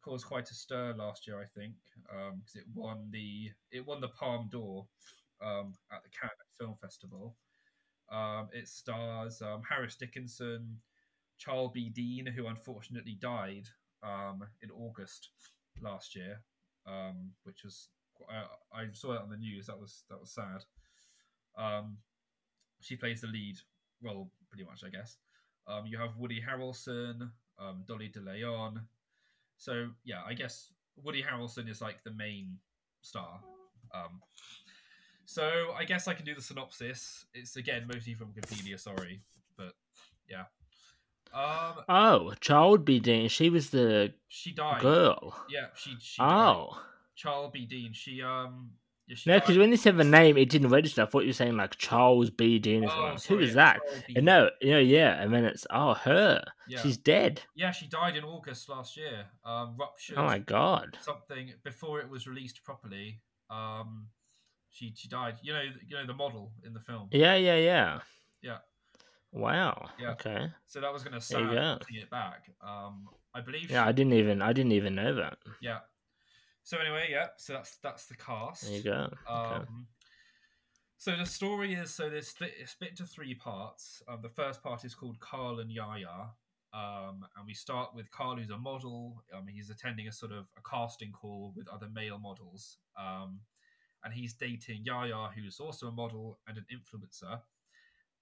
caused 0.02 0.26
quite 0.26 0.50
a 0.50 0.54
stir 0.54 0.94
last 0.98 1.28
year, 1.28 1.38
I 1.38 1.46
think, 1.60 1.74
because 2.06 2.32
um, 2.32 2.42
it 2.56 2.63
won 2.74 3.10
the 3.12 3.50
it 3.72 3.86
won 3.86 4.00
the 4.00 4.08
Palme 4.08 4.48
d'Or 4.50 4.88
um, 5.44 5.74
at 5.92 6.02
the 6.04 6.10
Cannes 6.18 6.32
Film 6.58 6.76
Festival. 6.82 7.36
Um, 8.10 8.48
it 8.54 8.70
stars 8.70 9.42
um, 9.42 9.63
Harris 9.70 9.98
Dickinson, 9.98 10.78
Charlbi 11.38 11.90
Dean, 11.90 12.26
who 12.26 12.48
unfortunately 12.48 13.18
died 13.20 13.68
in 14.63 14.72
August 14.72 15.30
last 15.82 16.16
year, 16.16 16.40
which 17.44 17.66
was 17.66 17.90
I, 18.30 18.46
I 18.80 18.86
saw 18.94 19.12
it 19.12 19.22
on 19.22 19.30
the 19.30 19.36
news. 19.36 19.66
That 19.66 19.78
was 19.78 20.06
that 20.10 20.22
was 20.22 20.34
sad. 20.34 20.63
she 22.80 22.96
plays 22.96 23.20
the 23.20 23.28
lead 23.28 23.58
well, 24.02 24.30
pretty 24.50 24.64
much, 24.66 24.84
I 24.86 24.90
guess. 24.90 25.18
Um, 25.68 25.86
you 25.86 25.98
have 25.98 26.16
Woody 26.18 26.42
Harrelson, 26.42 27.30
um, 27.60 27.84
Dolly 27.88 28.08
De 28.10 28.20
Leon. 28.22 28.82
So 29.58 29.90
yeah, 30.06 30.22
I 30.28 30.34
guess 30.34 30.72
Woody 31.04 31.22
Harrelson 31.24 31.70
is 31.70 31.82
like 31.82 32.04
the 32.04 32.12
main 32.12 32.58
star. 33.02 33.40
Um, 33.94 34.22
So 35.26 35.74
I 35.78 35.84
guess 35.84 36.08
I 36.08 36.14
can 36.14 36.26
do 36.26 36.34
the 36.36 36.42
synopsis. 36.42 37.26
It's 37.34 37.58
again 37.58 37.86
mostly 37.92 38.14
from 38.14 38.28
Wikipedia. 38.34 38.80
Sorry, 38.80 39.22
but 39.58 39.74
yeah. 40.30 40.44
Um, 41.34 41.84
Oh, 41.90 42.34
Charlbi 42.40 43.00
Dean. 43.02 43.28
She 43.28 43.50
was 43.50 43.70
the 43.70 44.14
she 44.30 44.54
died. 44.54 44.82
girl. 44.82 45.36
Yeah, 45.50 45.68
she. 45.76 45.96
she 46.00 46.22
died. 46.22 46.32
Oh. 46.56 46.82
Charlbi 47.16 47.66
Dean. 47.66 47.92
She 47.94 48.22
um. 48.22 48.72
No, 49.26 49.39
because 49.39 49.58
when 49.58 49.72
you 49.72 49.78
said 49.78 49.96
the 49.98 50.04
name, 50.04 50.38
it 50.38 50.50
didn't 50.50 50.70
register. 50.70 51.02
I 51.04 51.06
thought 51.06 51.22
you 51.22 51.30
were 51.30 51.34
saying 51.34 51.56
like 51.56 51.78
Charles 51.78 52.30
B. 52.30 52.60
Dean. 52.60 52.86
Oh, 52.86 53.15
something. 53.15 53.38
Who 53.38 53.43
is 53.43 53.54
that? 53.54 53.80
And 54.15 54.26
no, 54.26 54.50
you 54.62 54.72
know, 54.72 54.80
yeah. 54.80 55.22
And 55.22 55.34
then 55.34 55.46
it's, 55.46 55.65
oh, 55.70 55.93
her. 55.93 56.43
Yeah. 56.67 56.82
She's 56.82 56.98
dead. 56.98 57.41
Yeah, 57.56 57.72
she 57.72 57.88
died 57.88 58.17
in 58.17 58.26
August 58.26 58.67
last 58.67 58.98
year. 58.98 59.26
Um, 59.46 59.76
ruptured 59.80 60.17
Oh 60.17 60.26
my 60.26 60.39
God. 60.39 60.98
something 61.02 61.54
before 61.63 62.02
it 62.02 62.10
was 62.10 62.28
released 62.28 62.63
properly. 62.65 63.22
Um, 63.50 64.08
she 64.70 64.93
she 64.96 65.08
died. 65.08 65.36
You 65.41 65.54
know, 65.54 65.62
you 65.88 65.96
know 65.96 66.06
the 66.06 66.13
model 66.13 66.52
in 66.65 66.74
the 66.74 66.82
film. 66.82 67.08
Yeah, 67.12 67.36
yeah, 67.36 67.56
yeah. 67.56 68.00
Yeah. 68.41 68.58
Wow. 69.32 69.89
Yeah. 70.00 70.12
Okay. 70.12 70.50
So 70.65 70.82
that 70.82 70.91
was 70.91 71.04
going 71.04 71.13
to 71.13 71.22
sad 71.22 71.80
it 71.89 72.10
back. 72.10 72.50
Um, 72.62 73.08
I 73.34 73.41
believe. 73.41 73.70
Yeah, 73.72 73.84
she- 73.84 73.89
I 73.89 73.91
didn't 73.93 74.13
even, 74.13 74.41
I 74.41 74.52
didn't 74.54 74.72
even 74.74 74.96
know 74.96 75.15
that. 75.15 75.38
yeah. 75.62 75.80
So 76.67 76.77
anyway, 76.80 77.08
yeah. 77.10 77.27
So 77.38 77.53
that's 77.53 77.77
that's 77.82 78.08
the 78.08 78.17
cast. 78.17 78.63
There 78.63 78.75
you 78.75 78.84
go. 78.84 79.10
Okay. 79.32 79.56
Um, 79.56 79.88
so 80.97 81.15
the 81.15 81.25
story 81.25 81.75
is 81.75 81.93
so 81.93 82.10
there's 82.10 82.27
split, 82.27 82.51
it's 82.60 82.73
split 82.73 82.89
into 82.89 83.06
three 83.06 83.34
parts. 83.36 84.01
Um, 84.10 84.19
the 84.21 84.27
first 84.27 84.62
part 84.62 84.84
is 84.84 84.93
called 84.93 85.17
Carl 85.21 85.60
and 85.60 85.71
Yaya, 85.71 86.27
um, 86.73 87.25
and 87.38 87.45
we 87.45 87.53
start 87.53 87.91
with 87.95 88.12
Carl, 88.12 88.36
who's 88.36 88.49
a 88.49 88.58
model. 88.58 89.23
Um, 89.34 89.45
he's 89.47 89.69
attending 89.69 90.10
a 90.10 90.12
sort 90.12 90.34
of 90.34 90.43
a 90.58 90.69
casting 90.69 91.13
call 91.13 91.53
with 91.56 91.69
other 91.69 91.88
male 91.95 92.19
models, 92.19 92.80
um, 92.99 93.39
and 94.03 94.13
he's 94.13 94.34
dating 94.34 94.82
Yaya, 94.84 95.30
who's 95.34 95.62
also 95.62 95.88
a 95.88 95.91
model 95.93 96.38
and 96.49 96.58
an 96.58 96.65
influencer. 96.69 97.39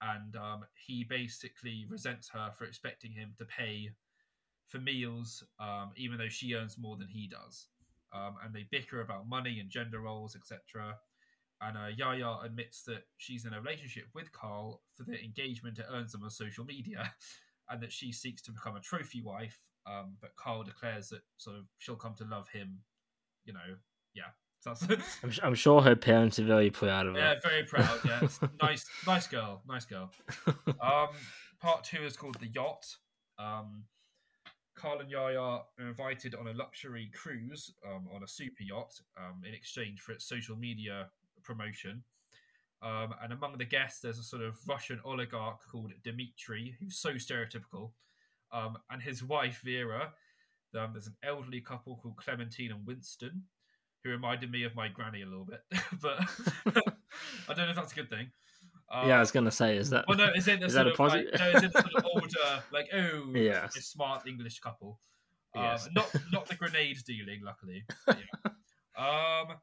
And 0.02 0.36
um, 0.36 0.64
he 0.86 1.02
basically 1.02 1.84
resents 1.90 2.28
her 2.28 2.52
for 2.56 2.64
expecting 2.64 3.10
him 3.10 3.34
to 3.38 3.44
pay 3.44 3.90
for 4.68 4.78
meals, 4.78 5.42
um, 5.58 5.90
even 5.96 6.16
though 6.16 6.28
she 6.28 6.54
earns 6.54 6.78
more 6.78 6.96
than 6.96 7.08
he 7.08 7.26
does. 7.26 7.66
Um, 8.16 8.36
and 8.44 8.54
they 8.54 8.66
bicker 8.70 9.00
about 9.00 9.28
money 9.28 9.60
and 9.60 9.68
gender 9.68 10.00
roles, 10.00 10.36
etc. 10.36 10.96
And 11.60 11.76
uh, 11.76 11.88
Yaya 11.96 12.38
admits 12.44 12.82
that 12.84 13.02
she's 13.18 13.44
in 13.44 13.52
a 13.52 13.60
relationship 13.60 14.04
with 14.14 14.32
Carl 14.32 14.82
for 14.94 15.04
the 15.04 15.22
engagement 15.22 15.78
it 15.78 15.86
earns 15.90 16.12
them 16.12 16.22
on 16.22 16.30
social 16.30 16.64
media, 16.64 17.12
and 17.70 17.82
that 17.82 17.92
she 17.92 18.12
seeks 18.12 18.42
to 18.42 18.52
become 18.52 18.76
a 18.76 18.80
trophy 18.80 19.22
wife. 19.22 19.58
Um, 19.86 20.16
but 20.20 20.34
Carl 20.36 20.64
declares 20.64 21.08
that 21.10 21.20
sort 21.36 21.56
of 21.56 21.64
she'll 21.78 21.96
come 21.96 22.14
to 22.14 22.24
love 22.24 22.48
him. 22.48 22.78
You 23.44 23.52
know, 23.52 23.76
yeah. 24.14 24.30
So 24.60 24.74
I'm, 25.22 25.32
I'm 25.42 25.54
sure 25.54 25.80
her 25.82 25.96
parents 25.96 26.38
are 26.38 26.44
very 26.44 26.70
proud 26.70 27.06
of 27.06 27.14
her. 27.14 27.20
yeah, 27.20 27.34
very 27.42 27.64
proud. 27.64 28.00
Yeah, 28.04 28.28
nice, 28.62 28.84
nice 29.06 29.26
girl, 29.26 29.62
nice 29.68 29.84
girl. 29.84 30.10
Um, 30.80 31.08
part 31.60 31.84
two 31.84 32.02
is 32.02 32.16
called 32.16 32.36
the 32.40 32.48
yacht. 32.48 32.86
Um, 33.38 33.84
Carl 34.76 35.00
and 35.00 35.10
Yaya 35.10 35.40
are 35.40 35.64
invited 35.78 36.34
on 36.34 36.48
a 36.48 36.52
luxury 36.52 37.10
cruise 37.14 37.72
um, 37.84 38.06
on 38.14 38.22
a 38.22 38.28
super 38.28 38.62
yacht 38.62 39.00
um, 39.18 39.42
in 39.46 39.54
exchange 39.54 40.00
for 40.00 40.12
its 40.12 40.28
social 40.28 40.54
media 40.54 41.08
promotion. 41.42 42.02
Um, 42.82 43.14
and 43.22 43.32
among 43.32 43.56
the 43.56 43.64
guests, 43.64 44.00
there's 44.00 44.18
a 44.18 44.22
sort 44.22 44.42
of 44.42 44.56
Russian 44.68 45.00
oligarch 45.04 45.60
called 45.70 45.92
Dmitry, 46.04 46.76
who's 46.78 46.98
so 46.98 47.14
stereotypical, 47.14 47.92
um, 48.52 48.76
and 48.90 49.02
his 49.02 49.24
wife 49.24 49.62
Vera. 49.64 50.12
Um, 50.78 50.90
there's 50.92 51.06
an 51.06 51.16
elderly 51.22 51.62
couple 51.62 51.96
called 51.96 52.18
Clementine 52.18 52.70
and 52.70 52.86
Winston, 52.86 53.44
who 54.04 54.10
reminded 54.10 54.50
me 54.50 54.64
of 54.64 54.74
my 54.74 54.88
granny 54.88 55.22
a 55.22 55.26
little 55.26 55.46
bit, 55.46 55.62
but 56.02 56.18
I 57.48 57.54
don't 57.54 57.64
know 57.64 57.70
if 57.70 57.76
that's 57.76 57.92
a 57.92 57.96
good 57.96 58.10
thing. 58.10 58.30
Um, 58.90 59.08
yeah, 59.08 59.16
I 59.16 59.20
was 59.20 59.30
gonna 59.32 59.50
say, 59.50 59.76
is 59.76 59.90
that? 59.90 60.04
well, 60.06 60.16
no, 60.16 60.30
it's 60.34 60.46
in 60.48 60.60
the 60.60 60.66
Is 60.66 60.74
sort 60.74 60.84
that 60.84 60.90
a 60.90 60.92
of 60.92 60.98
like, 60.98 61.32
positive? 61.32 61.40
no, 61.40 61.50
it's 61.50 61.64
in 61.64 61.70
the 61.72 61.80
sort 61.80 61.94
of 61.96 62.04
older, 62.14 62.62
like 62.72 62.88
oh, 62.92 63.32
Yes. 63.34 63.76
a 63.76 63.80
smart 63.82 64.26
English 64.26 64.60
couple. 64.60 64.98
Um, 65.56 65.62
Yes. 65.64 65.88
Not 65.92 66.14
not 66.32 66.46
the 66.46 66.54
grenade 66.60 66.98
dealing, 67.06 67.40
luckily. 67.42 67.84
yeah. 68.08 68.18
Um, 68.96 69.56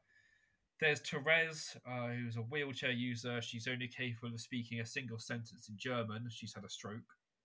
there's 0.80 1.00
Therese, 1.00 1.76
uh, 1.88 2.08
who's 2.08 2.36
a 2.36 2.40
wheelchair 2.40 2.90
user. 2.90 3.40
She's 3.40 3.66
only 3.68 3.88
capable 3.88 4.34
of 4.34 4.40
speaking 4.40 4.80
a 4.80 4.86
single 4.86 5.18
sentence 5.18 5.68
in 5.68 5.76
German. 5.78 6.26
She's 6.30 6.52
had 6.54 6.64
a 6.64 6.68
stroke. 6.68 6.98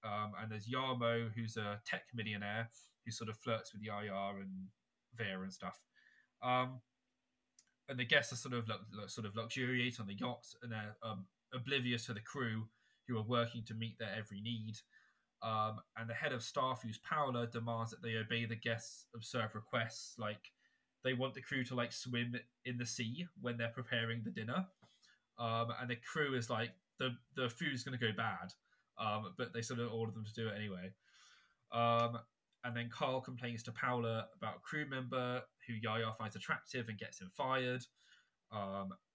Um, 0.03 0.31
and 0.41 0.51
there's 0.51 0.67
Yarmo, 0.67 1.29
who's 1.35 1.55
a 1.57 1.79
tech 1.85 2.03
millionaire 2.13 2.69
who 3.05 3.11
sort 3.11 3.29
of 3.29 3.37
flirts 3.37 3.71
with 3.73 3.81
Yaya 3.83 4.31
and 4.39 4.67
Vera 5.15 5.41
and 5.43 5.53
stuff. 5.53 5.79
Um, 6.43 6.81
and 7.87 7.97
the 7.99 8.05
guests 8.05 8.33
are 8.33 8.37
sort 8.37 8.55
of 8.55 8.67
lu- 8.67 9.07
sort 9.07 9.25
of 9.27 9.35
luxuriate 9.35 9.99
on 9.99 10.07
the 10.07 10.15
yacht, 10.15 10.45
and 10.63 10.71
they're 10.71 10.95
um, 11.03 11.25
oblivious 11.53 12.05
to 12.05 12.13
the 12.13 12.19
crew 12.19 12.67
who 13.07 13.17
are 13.17 13.23
working 13.23 13.63
to 13.65 13.73
meet 13.73 13.97
their 13.99 14.13
every 14.17 14.41
need. 14.41 14.75
Um, 15.41 15.79
and 15.97 16.09
the 16.09 16.13
head 16.13 16.33
of 16.33 16.43
staff, 16.43 16.81
who's 16.83 16.99
Paola, 16.99 17.47
demands 17.47 17.91
that 17.91 18.01
they 18.03 18.15
obey 18.15 18.45
the 18.45 18.55
guests' 18.55 19.05
absurd 19.15 19.51
requests, 19.53 20.15
like 20.17 20.51
they 21.03 21.13
want 21.13 21.33
the 21.33 21.41
crew 21.41 21.63
to 21.65 21.75
like 21.75 21.93
swim 21.93 22.35
in 22.65 22.77
the 22.77 22.85
sea 22.85 23.25
when 23.41 23.57
they're 23.57 23.69
preparing 23.69 24.21
the 24.23 24.31
dinner. 24.31 24.65
Um, 25.37 25.67
and 25.79 25.89
the 25.89 25.95
crew 25.95 26.35
is 26.35 26.49
like 26.49 26.71
the 26.99 27.11
the 27.35 27.49
food's 27.49 27.83
going 27.83 27.97
to 27.97 28.05
go 28.05 28.11
bad, 28.15 28.53
um, 28.99 29.33
but 29.37 29.53
they 29.53 29.61
sort 29.61 29.79
of 29.79 29.91
order 29.93 30.11
them 30.11 30.25
to 30.25 30.33
do 30.33 30.49
it 30.49 30.55
anyway. 30.57 30.91
Um, 31.71 32.19
and 32.65 32.75
then 32.75 32.89
Carl 32.89 33.21
complains 33.21 33.63
to 33.63 33.71
Paola 33.71 34.27
about 34.35 34.57
a 34.57 34.59
crew 34.59 34.85
member 34.89 35.41
who 35.65 35.73
Yaya 35.81 36.11
finds 36.17 36.35
attractive 36.35 36.89
and 36.89 36.97
gets 36.97 37.21
him 37.21 37.31
fired. 37.35 37.85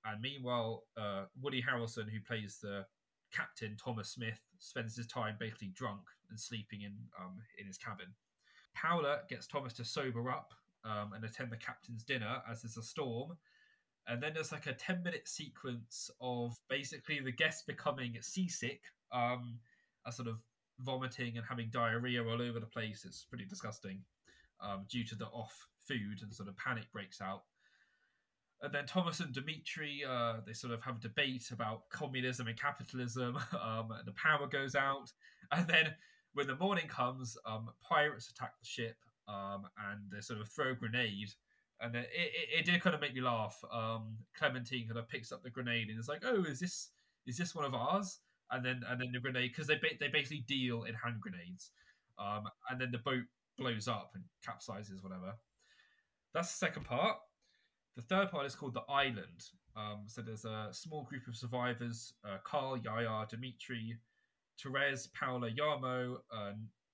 And 0.05 0.21
meanwhile, 0.21 0.85
uh, 0.97 1.25
Woody 1.40 1.62
Harrelson, 1.62 2.11
who 2.11 2.21
plays 2.21 2.59
the 2.62 2.85
captain 3.33 3.77
Thomas 3.83 4.11
Smith, 4.11 4.40
spends 4.59 4.97
his 4.97 5.07
time 5.07 5.37
basically 5.38 5.73
drunk 5.75 6.03
and 6.31 6.38
sleeping 6.38 6.83
in 6.83 6.93
um, 7.19 7.38
in 7.59 7.67
his 7.67 7.79
cabin. 7.79 8.07
Paola 8.75 9.21
gets 9.29 9.47
Thomas 9.47 9.73
to 9.75 9.85
sober 9.85 10.31
up 10.31 10.53
um, 10.85 11.12
and 11.14 11.25
attend 11.25 11.51
the 11.51 11.57
captain's 11.57 12.05
dinner 12.05 12.43
as 12.51 12.62
there's 12.62 12.77
a 12.77 12.83
storm. 12.83 13.37
And 14.07 14.23
then 14.23 14.35
there's 14.35 14.53
like 14.53 14.67
a 14.67 14.75
10 14.75 15.03
minute 15.03 15.27
sequence 15.27 16.11
of 16.21 16.57
basically 16.69 17.21
the 17.21 17.33
guests 17.33 17.62
becoming 17.62 18.17
seasick, 18.21 18.83
um, 19.12 19.59
a 20.07 20.12
sort 20.12 20.29
of 20.29 20.40
vomiting 20.81 21.38
and 21.38 21.47
having 21.47 21.71
diarrhea 21.71 22.23
all 22.23 22.43
over 22.43 22.61
the 22.61 22.67
place. 22.67 23.05
It's 23.07 23.25
pretty 23.25 23.47
disgusting 23.47 24.01
um, 24.61 24.85
due 24.90 25.05
to 25.05 25.14
the 25.14 25.27
off 25.27 25.67
food 25.79 26.21
and 26.23 26.35
sort 26.35 26.49
of 26.49 26.57
panic 26.57 26.85
breaks 26.93 27.21
out. 27.21 27.45
And 28.64 28.72
then 28.72 28.87
Thomas 28.87 29.20
and 29.20 29.31
Dimitri, 29.31 30.03
uh, 30.09 30.37
they 30.46 30.55
sort 30.55 30.72
of 30.72 30.83
have 30.83 30.96
a 30.96 31.00
debate 31.00 31.50
about 31.53 31.90
communism 31.90 32.48
and 32.48 32.59
capitalism. 32.59 33.38
Um, 33.55 33.90
and 33.92 34.07
the 34.07 34.12
power 34.12 34.46
goes 34.46 34.74
out, 34.74 35.12
and 35.53 35.66
then 35.66 35.94
when 36.33 36.46
the 36.46 36.57
morning 36.57 36.87
comes, 36.88 37.37
um, 37.46 37.68
pirates 37.87 38.31
attack 38.31 38.53
the 38.61 38.66
ship, 38.66 38.96
um, 39.29 39.66
and 39.90 40.00
they 40.11 40.20
sort 40.20 40.40
of 40.40 40.48
throw 40.48 40.72
a 40.72 40.74
grenade. 40.74 41.29
And 41.81 41.94
it, 41.94 42.09
it, 42.12 42.61
it 42.61 42.64
did 42.64 42.81
kind 42.81 42.94
of 42.94 43.00
make 43.00 43.14
me 43.14 43.20
laugh. 43.20 43.59
Um, 43.72 44.16
Clementine 44.37 44.87
kind 44.87 44.98
of 44.98 45.09
picks 45.09 45.33
up 45.33 45.42
the 45.42 45.50
grenade 45.50 45.88
and 45.88 45.98
is 45.98 46.09
like, 46.09 46.22
"Oh, 46.24 46.44
is 46.44 46.61
this 46.61 46.90
is 47.27 47.37
this 47.37 47.55
one 47.55 47.64
of 47.64 47.74
ours?" 47.74 48.20
And 48.50 48.64
then 48.64 48.83
and 48.88 49.00
then 49.00 49.12
the 49.12 49.20
grenade 49.20 49.50
because 49.53 49.66
they 49.66 49.77
ba- 49.77 49.98
they 50.00 50.09
basically 50.09 50.44
deal 50.46 50.85
in 50.85 50.94
hand 50.94 51.20
grenades. 51.20 51.70
Um, 52.18 52.44
and 52.70 52.81
then 52.81 52.90
the 52.92 52.98
boat 52.98 53.24
blows 53.59 53.88
up 53.88 54.12
and 54.14 54.24
capsizes, 54.46 55.03
whatever. 55.03 55.35
That's 56.33 56.50
the 56.50 56.67
second 56.67 56.85
part. 56.85 57.17
The 57.97 58.03
third 58.03 58.31
part 58.31 58.47
is 58.47 58.55
called 58.55 58.75
the 58.75 58.85
island. 58.88 59.45
Um, 59.77 60.03
so 60.07 60.23
there's 60.23 60.45
a 60.45 60.69
small 60.73 61.05
group 61.05 61.27
of 61.29 61.37
survivors: 61.37 62.15
uh, 62.25 62.38
Carl, 62.45 62.77
Yaya, 62.77 63.27
Dimitri, 63.29 63.97
Therese, 64.61 65.09
Paola, 65.19 65.51
Yarmo. 65.51 66.19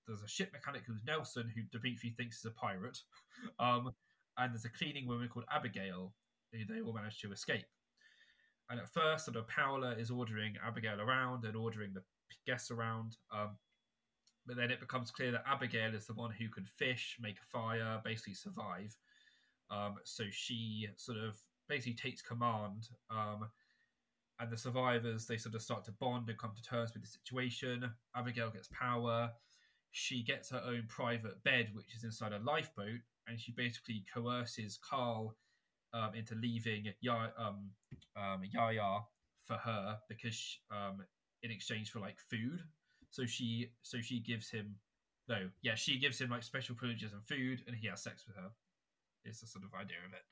There's 0.07 0.23
a 0.23 0.29
ship 0.29 0.51
mechanic 0.53 0.83
who's 0.87 1.05
Nelson, 1.07 1.53
who 1.55 1.63
Dimitri 1.71 2.11
thinks 2.17 2.39
is 2.39 2.45
a 2.47 2.51
pirate. 2.51 2.99
Um, 3.59 3.93
and 4.37 4.53
there's 4.53 4.67
a 4.67 4.71
cleaning 4.71 5.07
woman 5.07 5.29
called 5.29 5.47
Abigail, 5.51 6.13
who 6.53 6.59
they 6.67 6.83
all 6.83 6.93
manage 6.93 7.21
to 7.21 7.33
escape. 7.33 7.65
And 8.69 8.79
at 8.79 8.89
first, 8.89 9.25
sort 9.25 9.37
of 9.37 9.49
Paola 9.49 9.93
is 9.93 10.11
ordering 10.11 10.57
Abigail 10.65 11.01
around 11.01 11.45
and 11.45 11.57
ordering 11.57 11.93
the 11.95 12.03
guests 12.47 12.71
around. 12.71 13.17
Um, 13.33 13.57
but 14.47 14.57
then 14.57 14.71
it 14.71 14.81
becomes 14.81 15.11
clear 15.11 15.33
that 15.33 15.45
Abigail 15.47 15.95
is 15.95 16.07
the 16.07 16.15
one 16.15 16.33
who 16.33 16.49
can 16.49 16.65
fish, 16.65 17.17
make 17.21 17.37
a 17.39 17.59
fire, 17.59 18.01
basically 18.05 18.35
survive. 18.35 18.95
Um, 19.71 19.97
so 20.05 20.25
she 20.31 20.89
sort 20.97 21.19
of 21.19 21.37
basically 21.69 21.95
takes 21.95 22.23
command. 22.23 22.89
Um, 23.11 23.49
and 24.41 24.51
the 24.51 24.57
survivors, 24.57 25.27
they 25.27 25.37
sort 25.37 25.55
of 25.55 25.63
start 25.63 25.85
to 25.85 25.93
bond 25.93 26.29
and 26.29 26.39
come 26.39 26.53
to 26.57 26.63
terms 26.63 26.93
with 26.95 27.03
the 27.03 27.09
situation. 27.09 27.91
Abigail 28.17 28.51
gets 28.51 28.69
power. 28.69 29.31
She 29.93 30.23
gets 30.23 30.51
her 30.51 30.63
own 30.67 30.85
private 30.89 31.43
bed, 31.45 31.71
which 31.75 31.95
is 31.95 32.05
inside 32.05 32.33
a 32.33 32.39
lifeboat. 32.39 33.01
And 33.29 33.39
she 33.39 33.53
basically 33.53 34.05
coerces 34.13 34.79
Carl 34.79 35.37
um, 35.93 36.15
into 36.15 36.35
leaving 36.35 36.87
ya- 37.01 37.29
um, 37.39 37.71
um, 38.17 38.41
Yaya 38.51 39.01
for 39.47 39.55
her 39.55 39.99
because 40.09 40.59
um, 40.71 40.99
in 41.43 41.51
exchange 41.51 41.91
for 41.91 42.01
like 42.01 42.19
food. 42.31 42.61
So 43.11 43.27
she 43.27 43.73
so 43.83 44.01
she 44.01 44.21
gives 44.21 44.51
him 44.51 44.77
no 45.29 45.49
yeah 45.63 45.75
she 45.75 45.99
gives 45.99 46.21
him 46.21 46.31
like 46.31 46.43
special 46.43 46.77
privileges 46.77 47.13
and 47.13 47.25
food, 47.27 47.63
and 47.67 47.77
he 47.77 47.89
has 47.89 48.03
sex 48.03 48.25
with 48.27 48.37
her. 48.37 48.51
Is 49.25 49.41
the 49.41 49.47
sort 49.47 49.65
of 49.65 49.75
idea 49.75 49.99
of 50.07 50.13
it. 50.13 50.25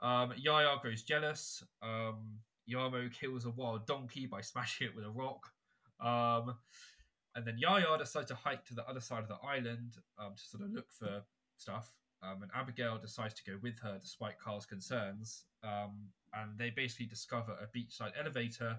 Um, 0.00 0.32
Yaya 0.36 0.76
grows 0.80 1.02
jealous. 1.02 1.62
Um, 1.82 2.40
Yarmo 2.68 3.12
kills 3.12 3.44
a 3.44 3.50
wild 3.50 3.86
donkey 3.86 4.26
by 4.26 4.40
smashing 4.40 4.88
it 4.88 4.96
with 4.96 5.04
a 5.04 5.10
rock. 5.10 5.50
Um, 6.00 6.56
and 7.34 7.46
then 7.46 7.56
Yaya 7.58 7.98
decides 7.98 8.28
to 8.28 8.34
hike 8.34 8.64
to 8.66 8.74
the 8.74 8.86
other 8.88 9.00
side 9.00 9.22
of 9.22 9.28
the 9.28 9.38
island 9.46 9.96
um, 10.18 10.34
to 10.36 10.42
sort 10.42 10.64
of 10.64 10.72
look 10.72 10.90
for 10.90 11.22
stuff. 11.56 11.92
Um, 12.22 12.42
and 12.42 12.50
Abigail 12.54 12.98
decides 12.98 13.34
to 13.34 13.50
go 13.50 13.58
with 13.62 13.78
her 13.80 13.98
despite 14.00 14.38
Carl's 14.38 14.66
concerns. 14.66 15.44
Um, 15.64 16.08
and 16.34 16.58
they 16.58 16.70
basically 16.70 17.06
discover 17.06 17.52
a 17.52 17.76
beachside 17.76 18.12
elevator 18.18 18.76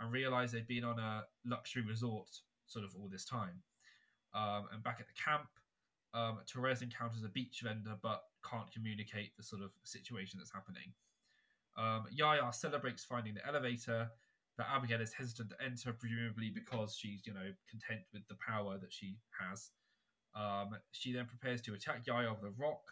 and 0.00 0.12
realize 0.12 0.52
they've 0.52 0.66
been 0.66 0.84
on 0.84 0.98
a 0.98 1.24
luxury 1.44 1.82
resort 1.82 2.28
sort 2.66 2.84
of 2.84 2.94
all 2.94 3.08
this 3.10 3.24
time. 3.24 3.62
Um, 4.34 4.66
and 4.72 4.82
back 4.82 4.98
at 5.00 5.06
the 5.06 5.14
camp, 5.14 5.48
um, 6.14 6.38
Therese 6.50 6.82
encounters 6.82 7.22
a 7.24 7.28
beach 7.28 7.60
vendor 7.62 7.96
but 8.02 8.22
can't 8.48 8.70
communicate 8.72 9.36
the 9.36 9.42
sort 9.42 9.62
of 9.62 9.70
situation 9.84 10.38
that's 10.38 10.52
happening. 10.52 10.92
Um, 11.76 12.06
Yaya 12.10 12.52
celebrates 12.52 13.04
finding 13.04 13.34
the 13.34 13.46
elevator, 13.46 14.10
but 14.56 14.66
Abigail 14.74 15.00
is 15.00 15.12
hesitant 15.12 15.50
to 15.50 15.64
enter, 15.64 15.92
presumably 15.92 16.50
because 16.50 16.96
she's, 16.96 17.24
you 17.24 17.32
know, 17.32 17.52
content 17.70 18.00
with 18.12 18.26
the 18.28 18.36
power 18.44 18.78
that 18.78 18.92
she 18.92 19.16
has. 19.38 19.70
Um, 20.34 20.70
she 20.92 21.12
then 21.12 21.26
prepares 21.26 21.60
to 21.62 21.74
attack 21.74 22.06
Yaya 22.06 22.32
with 22.32 22.50
a 22.50 22.54
rock, 22.58 22.82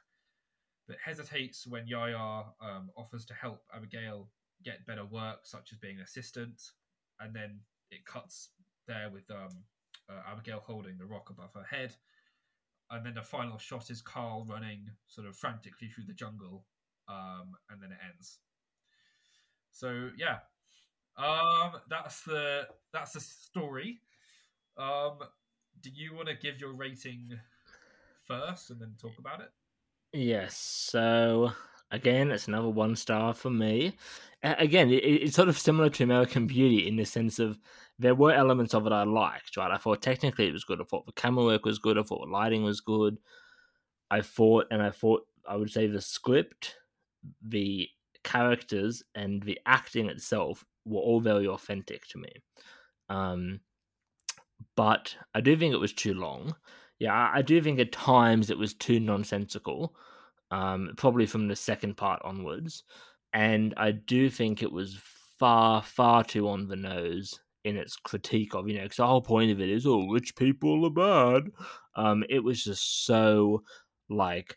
but 0.86 0.96
hesitates 1.04 1.66
when 1.66 1.88
Yaya 1.88 2.44
um, 2.60 2.90
offers 2.96 3.24
to 3.26 3.34
help 3.34 3.62
Abigail 3.74 4.28
get 4.64 4.86
better 4.86 5.04
work, 5.04 5.40
such 5.44 5.72
as 5.72 5.78
being 5.78 5.96
an 5.96 6.02
assistant. 6.02 6.62
And 7.18 7.34
then 7.34 7.60
it 7.90 8.04
cuts 8.06 8.50
there 8.86 9.10
with 9.12 9.28
um, 9.30 9.64
uh, 10.08 10.30
Abigail 10.30 10.62
holding 10.64 10.98
the 10.98 11.06
rock 11.06 11.30
above 11.30 11.50
her 11.54 11.64
head. 11.68 11.94
And 12.90 13.04
then 13.04 13.14
the 13.14 13.22
final 13.22 13.58
shot 13.58 13.90
is 13.90 14.00
Carl 14.00 14.46
running 14.48 14.88
sort 15.06 15.26
of 15.26 15.36
frantically 15.36 15.88
through 15.88 16.04
the 16.04 16.12
jungle, 16.12 16.64
um, 17.08 17.54
and 17.70 17.82
then 17.82 17.90
it 17.90 17.98
ends. 18.12 18.38
So 19.72 20.10
yeah, 20.16 20.38
um, 21.18 21.72
that's 21.90 22.22
the 22.22 22.68
that's 22.92 23.12
the 23.12 23.20
story. 23.20 24.00
Um, 24.78 25.18
do 25.80 25.90
you 25.90 26.14
want 26.14 26.28
to 26.28 26.34
give 26.34 26.60
your 26.60 26.72
rating 26.72 27.38
first 28.22 28.70
and 28.70 28.80
then 28.80 28.94
talk 29.00 29.18
about 29.18 29.40
it? 29.40 29.50
Yes. 30.12 30.56
So 30.56 31.52
again, 31.90 32.30
it's 32.30 32.48
another 32.48 32.68
one 32.68 32.96
star 32.96 33.34
for 33.34 33.50
me. 33.50 33.96
again, 34.42 34.90
it, 34.90 35.04
it's 35.04 35.36
sort 35.36 35.48
of 35.48 35.58
similar 35.58 35.90
to 35.90 36.04
American 36.04 36.46
Beauty 36.46 36.86
in 36.86 36.96
the 36.96 37.04
sense 37.04 37.38
of 37.38 37.58
there 37.98 38.14
were 38.14 38.32
elements 38.32 38.74
of 38.74 38.86
it 38.86 38.92
I 38.92 39.04
liked. 39.04 39.56
Right, 39.56 39.70
I 39.70 39.78
thought 39.78 40.02
technically 40.02 40.48
it 40.48 40.52
was 40.52 40.64
good. 40.64 40.80
I 40.80 40.84
thought 40.84 41.06
the 41.06 41.12
camera 41.12 41.44
work 41.44 41.64
was 41.64 41.78
good. 41.78 41.98
I 41.98 42.02
thought 42.02 42.26
the 42.26 42.32
lighting 42.32 42.62
was 42.64 42.80
good. 42.80 43.18
I 44.10 44.20
thought, 44.20 44.66
and 44.70 44.82
I 44.82 44.90
thought 44.90 45.26
I 45.48 45.56
would 45.56 45.70
say 45.70 45.86
the 45.86 46.00
script, 46.00 46.76
the 47.42 47.88
characters 48.22 49.02
and 49.14 49.42
the 49.42 49.58
acting 49.66 50.08
itself 50.08 50.64
were 50.84 51.00
all 51.00 51.20
very 51.20 51.46
authentic 51.46 52.06
to 52.08 52.18
me. 52.18 52.30
Um, 53.08 53.60
but 54.76 55.14
I 55.34 55.40
do 55.40 55.56
think 55.56 55.74
it 55.74 55.80
was 55.80 55.92
too 55.92 56.14
long. 56.14 56.54
Yeah, 56.98 57.30
I 57.32 57.42
do 57.42 57.60
think 57.60 57.78
at 57.78 57.92
times 57.92 58.50
it 58.50 58.58
was 58.58 58.74
too 58.74 59.00
nonsensical, 59.00 59.94
um, 60.50 60.92
probably 60.96 61.26
from 61.26 61.48
the 61.48 61.56
second 61.56 61.96
part 61.96 62.22
onwards. 62.24 62.84
And 63.32 63.74
I 63.76 63.90
do 63.92 64.30
think 64.30 64.62
it 64.62 64.72
was 64.72 64.98
far, 65.38 65.82
far 65.82 66.24
too 66.24 66.48
on 66.48 66.68
the 66.68 66.76
nose 66.76 67.38
in 67.66 67.76
its 67.76 67.96
critique 67.96 68.54
of, 68.54 68.68
you 68.68 68.76
know, 68.76 68.82
because 68.84 68.96
the 68.96 69.06
whole 69.06 69.22
point 69.22 69.50
of 69.50 69.60
it 69.60 69.68
is, 69.68 69.86
oh, 69.86 70.08
rich 70.08 70.34
people 70.36 70.86
are 70.86 70.90
bad. 70.90 71.50
Um, 71.96 72.24
it 72.30 72.42
was 72.42 72.62
just 72.62 73.04
so 73.04 73.62
like 74.08 74.56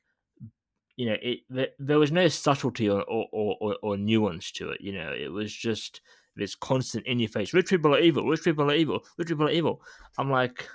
you 0.95 1.05
know, 1.05 1.15
it 1.21 1.73
there 1.79 1.97
was 1.97 2.11
no 2.11 2.27
subtlety 2.27 2.89
or 2.89 3.01
or, 3.03 3.55
or, 3.61 3.77
or 3.81 3.97
nuance 3.97 4.51
to 4.51 4.71
it. 4.71 4.81
You 4.81 4.91
know, 4.91 5.13
it 5.13 5.31
was 5.31 5.53
just 5.53 6.01
this 6.35 6.55
constant 6.55 7.05
in 7.05 7.19
your 7.19 7.29
face. 7.29 7.53
Rich 7.53 7.69
people 7.69 7.95
are 7.95 7.99
evil. 7.99 8.27
Rich 8.27 8.43
people 8.43 8.69
are 8.69 8.75
evil. 8.75 9.01
Rich 9.17 9.29
people 9.29 9.47
are 9.47 9.51
evil. 9.51 9.81
I'm 10.17 10.29
like, 10.29 10.67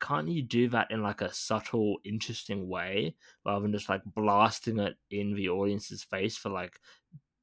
can't 0.00 0.28
you 0.28 0.42
do 0.42 0.68
that 0.70 0.90
in 0.90 1.02
like 1.02 1.20
a 1.20 1.32
subtle, 1.34 1.98
interesting 2.04 2.66
way 2.66 3.14
rather 3.44 3.60
than 3.60 3.72
just 3.72 3.90
like 3.90 4.02
blasting 4.06 4.78
it 4.78 4.96
in 5.10 5.34
the 5.34 5.50
audience's 5.50 6.02
face 6.02 6.36
for 6.38 6.48
like 6.48 6.80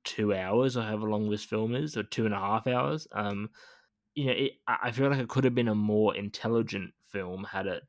two 0.04 0.34
hours 0.34 0.78
or 0.78 0.82
however 0.82 1.10
long 1.10 1.30
this 1.30 1.44
film 1.44 1.76
is, 1.76 1.96
or 1.96 2.04
two 2.04 2.26
and 2.26 2.34
a 2.34 2.40
half 2.40 2.66
hours? 2.66 3.08
Um, 3.12 3.50
you 4.18 4.26
know, 4.26 4.32
it, 4.32 4.54
I 4.68 4.90
feel 4.90 5.12
like 5.12 5.20
it 5.20 5.30
could 5.30 5.44
have 5.44 5.54
been 5.54 5.68
a 5.68 5.76
more 5.76 6.16
intelligent 6.16 6.92
film 7.12 7.44
had 7.44 7.68
it 7.68 7.84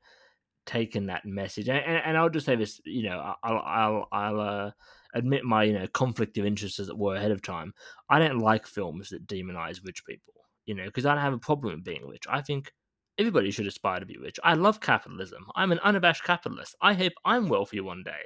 taken 0.66 1.06
that 1.06 1.24
message. 1.24 1.70
And, 1.70 1.78
and, 1.78 2.02
and 2.04 2.18
I'll 2.18 2.28
just 2.28 2.44
say 2.44 2.54
this, 2.54 2.82
you 2.84 3.04
know, 3.04 3.34
I'll 3.42 3.62
I'll 3.64 4.08
I'll 4.12 4.40
uh, 4.40 4.70
admit 5.14 5.44
my 5.44 5.64
you 5.64 5.72
know 5.72 5.86
conflict 5.86 6.36
of 6.36 6.44
interest 6.44 6.80
as 6.80 6.90
it 6.90 6.98
were 6.98 7.16
ahead 7.16 7.30
of 7.30 7.40
time. 7.40 7.72
I 8.10 8.18
don't 8.18 8.40
like 8.40 8.66
films 8.66 9.08
that 9.08 9.26
demonize 9.26 9.80
rich 9.82 10.04
people, 10.04 10.34
you 10.66 10.74
know, 10.74 10.84
because 10.84 11.06
I 11.06 11.14
don't 11.14 11.24
have 11.24 11.32
a 11.32 11.38
problem 11.38 11.74
with 11.74 11.84
being 11.84 12.06
rich. 12.06 12.24
I 12.28 12.42
think 12.42 12.74
everybody 13.16 13.50
should 13.50 13.66
aspire 13.66 13.98
to 13.98 14.04
be 14.04 14.18
rich. 14.18 14.38
I 14.44 14.52
love 14.52 14.82
capitalism. 14.82 15.46
I'm 15.56 15.72
an 15.72 15.80
unabashed 15.82 16.24
capitalist. 16.24 16.76
I 16.82 16.92
hope 16.92 17.14
I'm 17.24 17.48
wealthy 17.48 17.80
one 17.80 18.02
day. 18.04 18.20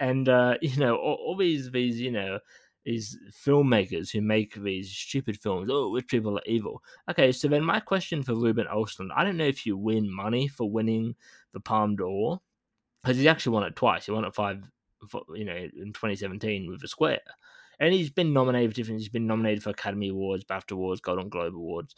And 0.00 0.26
uh, 0.26 0.54
you 0.62 0.78
know, 0.78 0.96
all, 0.96 1.18
all 1.26 1.36
these 1.36 1.70
these 1.70 2.00
you 2.00 2.12
know 2.12 2.38
these 2.84 3.18
filmmakers 3.30 4.10
who 4.10 4.20
make 4.20 4.54
these 4.54 4.90
stupid 4.90 5.38
films. 5.38 5.68
Oh, 5.70 5.92
rich 5.92 6.08
people 6.08 6.38
are 6.38 6.42
evil. 6.46 6.82
Okay, 7.10 7.32
so 7.32 7.48
then 7.48 7.64
my 7.64 7.80
question 7.80 8.22
for 8.22 8.34
Ruben 8.34 8.66
Östlund, 8.72 9.10
I 9.14 9.24
don't 9.24 9.36
know 9.36 9.44
if 9.44 9.64
you 9.64 9.76
win 9.76 10.12
money 10.12 10.48
for 10.48 10.70
winning 10.70 11.14
the 11.52 11.60
Palme 11.60 11.96
d'Or 11.96 12.40
because 13.02 13.18
he 13.18 13.28
actually 13.28 13.54
won 13.54 13.64
it 13.64 13.76
twice. 13.76 14.06
He 14.06 14.12
won 14.12 14.24
it 14.24 14.34
five, 14.34 14.62
you 15.34 15.44
know, 15.44 15.56
in 15.56 15.92
2017 15.92 16.70
with 16.70 16.80
The 16.80 16.88
Square, 16.88 17.20
and 17.78 17.92
he's 17.92 18.10
been 18.10 18.32
nominated 18.32 18.70
for 18.70 18.76
different. 18.76 19.00
He's 19.00 19.08
been 19.08 19.26
nominated 19.26 19.62
for 19.62 19.70
Academy 19.70 20.08
Awards, 20.08 20.44
BAFTA 20.44 20.72
Awards, 20.72 21.00
Golden 21.00 21.28
Globe 21.28 21.54
Awards. 21.54 21.94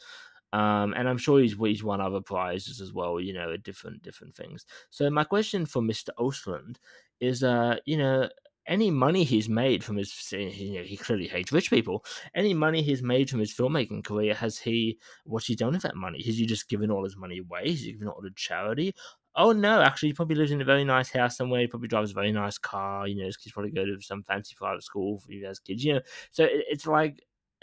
Um, 0.52 0.94
and 0.96 1.08
I'm 1.08 1.18
sure 1.18 1.40
he's 1.40 1.56
he's 1.58 1.82
won 1.82 2.00
other 2.00 2.20
prizes 2.20 2.80
as 2.80 2.92
well, 2.92 3.18
you 3.20 3.32
know, 3.32 3.56
different 3.56 4.02
different 4.02 4.36
things. 4.36 4.66
So 4.90 5.10
my 5.10 5.24
question 5.24 5.66
for 5.66 5.82
Mr. 5.82 6.10
Östlund 6.18 6.76
is, 7.20 7.42
uh, 7.42 7.76
you 7.86 7.96
know, 7.96 8.28
any 8.66 8.90
money 8.90 9.24
he's 9.24 9.48
made 9.48 9.84
from 9.84 9.96
his 9.96 10.32
you 10.32 10.74
know, 10.74 10.82
he 10.82 10.96
clearly 10.96 11.26
hates 11.26 11.52
rich 11.52 11.70
people 11.70 12.04
any 12.34 12.54
money 12.54 12.82
he's 12.82 13.02
made 13.02 13.28
from 13.28 13.40
his 13.40 13.54
filmmaking 13.54 14.04
career 14.04 14.34
has 14.34 14.58
he 14.58 14.98
what's 15.24 15.46
he 15.46 15.54
done 15.54 15.72
with 15.72 15.82
that 15.82 15.96
money? 15.96 16.22
Has 16.24 16.38
he 16.38 16.46
just 16.46 16.68
given 16.68 16.90
all 16.90 17.04
his 17.04 17.16
money 17.16 17.38
away? 17.38 17.70
Has 17.70 17.80
he 17.80 17.92
given 17.92 18.08
it 18.08 18.10
all 18.10 18.22
to 18.22 18.30
charity? 18.34 18.94
Oh 19.36 19.52
no 19.52 19.82
actually 19.82 20.10
he 20.10 20.14
probably 20.14 20.36
lives 20.36 20.52
in 20.52 20.60
a 20.60 20.64
very 20.64 20.84
nice 20.84 21.10
house 21.10 21.36
somewhere 21.36 21.60
he 21.60 21.66
probably 21.66 21.88
drives 21.88 22.12
a 22.12 22.14
very 22.14 22.32
nice 22.32 22.56
car 22.58 23.08
you 23.08 23.16
know 23.16 23.26
his 23.26 23.36
kids 23.36 23.52
probably 23.52 23.72
go 23.72 23.84
to 23.84 24.00
some 24.00 24.22
fancy 24.22 24.54
private 24.56 24.82
school 24.82 25.18
for 25.18 25.32
you 25.32 25.44
guys 25.44 25.58
kids 25.58 25.84
you 25.84 25.94
know. 25.94 26.00
So 26.30 26.44
it, 26.44 26.64
it's 26.68 26.86
like 26.86 27.20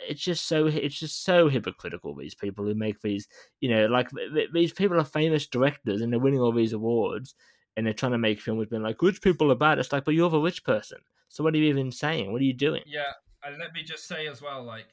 it's 0.07 0.21
just 0.21 0.47
so 0.47 0.67
it's 0.67 0.99
just 0.99 1.23
so 1.23 1.47
hypocritical 1.47 2.15
these 2.15 2.35
people 2.35 2.65
who 2.65 2.73
make 2.73 3.01
these 3.01 3.27
you 3.59 3.69
know 3.69 3.85
like 3.85 4.09
these 4.53 4.73
people 4.73 4.99
are 4.99 5.05
famous 5.05 5.47
directors 5.47 6.01
and 6.01 6.11
they're 6.11 6.19
winning 6.19 6.39
all 6.39 6.51
these 6.51 6.73
awards 6.73 7.35
and 7.75 7.85
they're 7.85 7.93
trying 7.93 8.11
to 8.11 8.17
make 8.17 8.41
film 8.41 8.57
with 8.57 8.69
being 8.69 8.83
like 8.83 9.01
rich 9.01 9.21
people 9.21 9.51
are 9.51 9.55
bad. 9.55 9.79
It's 9.79 9.91
like, 9.91 10.05
but 10.05 10.13
you're 10.13 10.29
the 10.29 10.39
rich 10.39 10.63
person. 10.63 10.99
So 11.29 11.43
what 11.43 11.53
are 11.53 11.57
you 11.57 11.65
even 11.65 11.91
saying? 11.91 12.31
What 12.31 12.41
are 12.41 12.45
you 12.45 12.53
doing? 12.53 12.83
Yeah, 12.85 13.13
and 13.43 13.57
let 13.57 13.73
me 13.73 13.83
just 13.83 14.07
say 14.07 14.27
as 14.27 14.41
well, 14.41 14.63
like 14.63 14.87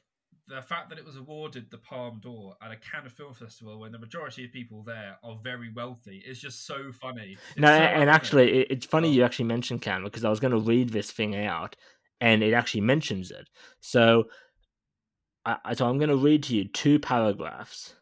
the 0.49 0.61
fact 0.61 0.89
that 0.89 0.97
it 0.97 1.05
was 1.05 1.15
awarded 1.15 1.69
the 1.69 1.77
Palme 1.77 2.19
d'Or 2.19 2.55
at 2.61 2.71
a 2.71 2.75
Cannes 2.75 3.09
Film 3.09 3.33
Festival 3.33 3.79
when 3.79 3.91
the 3.91 3.99
majority 3.99 4.45
of 4.45 4.51
people 4.51 4.83
there 4.83 5.17
are 5.23 5.37
very 5.43 5.71
wealthy 5.71 6.23
is 6.25 6.41
just 6.41 6.65
so 6.65 6.91
funny. 6.91 7.37
It's 7.51 7.59
no, 7.59 7.67
so 7.67 7.83
and 7.83 8.09
actually, 8.09 8.61
it's 8.63 8.85
funny 8.85 9.11
you 9.11 9.23
actually 9.23 9.45
mentioned 9.45 9.81
Cannes 9.81 10.05
because 10.05 10.25
I 10.25 10.29
was 10.29 10.39
going 10.39 10.53
to 10.53 10.59
read 10.59 10.89
this 10.89 11.11
thing 11.11 11.35
out, 11.35 11.75
and 12.19 12.41
it 12.41 12.53
actually 12.53 12.81
mentions 12.81 13.29
it. 13.31 13.47
So, 13.79 14.25
I, 15.45 15.73
so 15.75 15.87
I'm 15.87 15.97
going 15.97 16.09
to 16.09 16.17
read 16.17 16.43
to 16.43 16.55
you 16.55 16.67
two 16.67 16.99
paragraphs. 16.99 17.93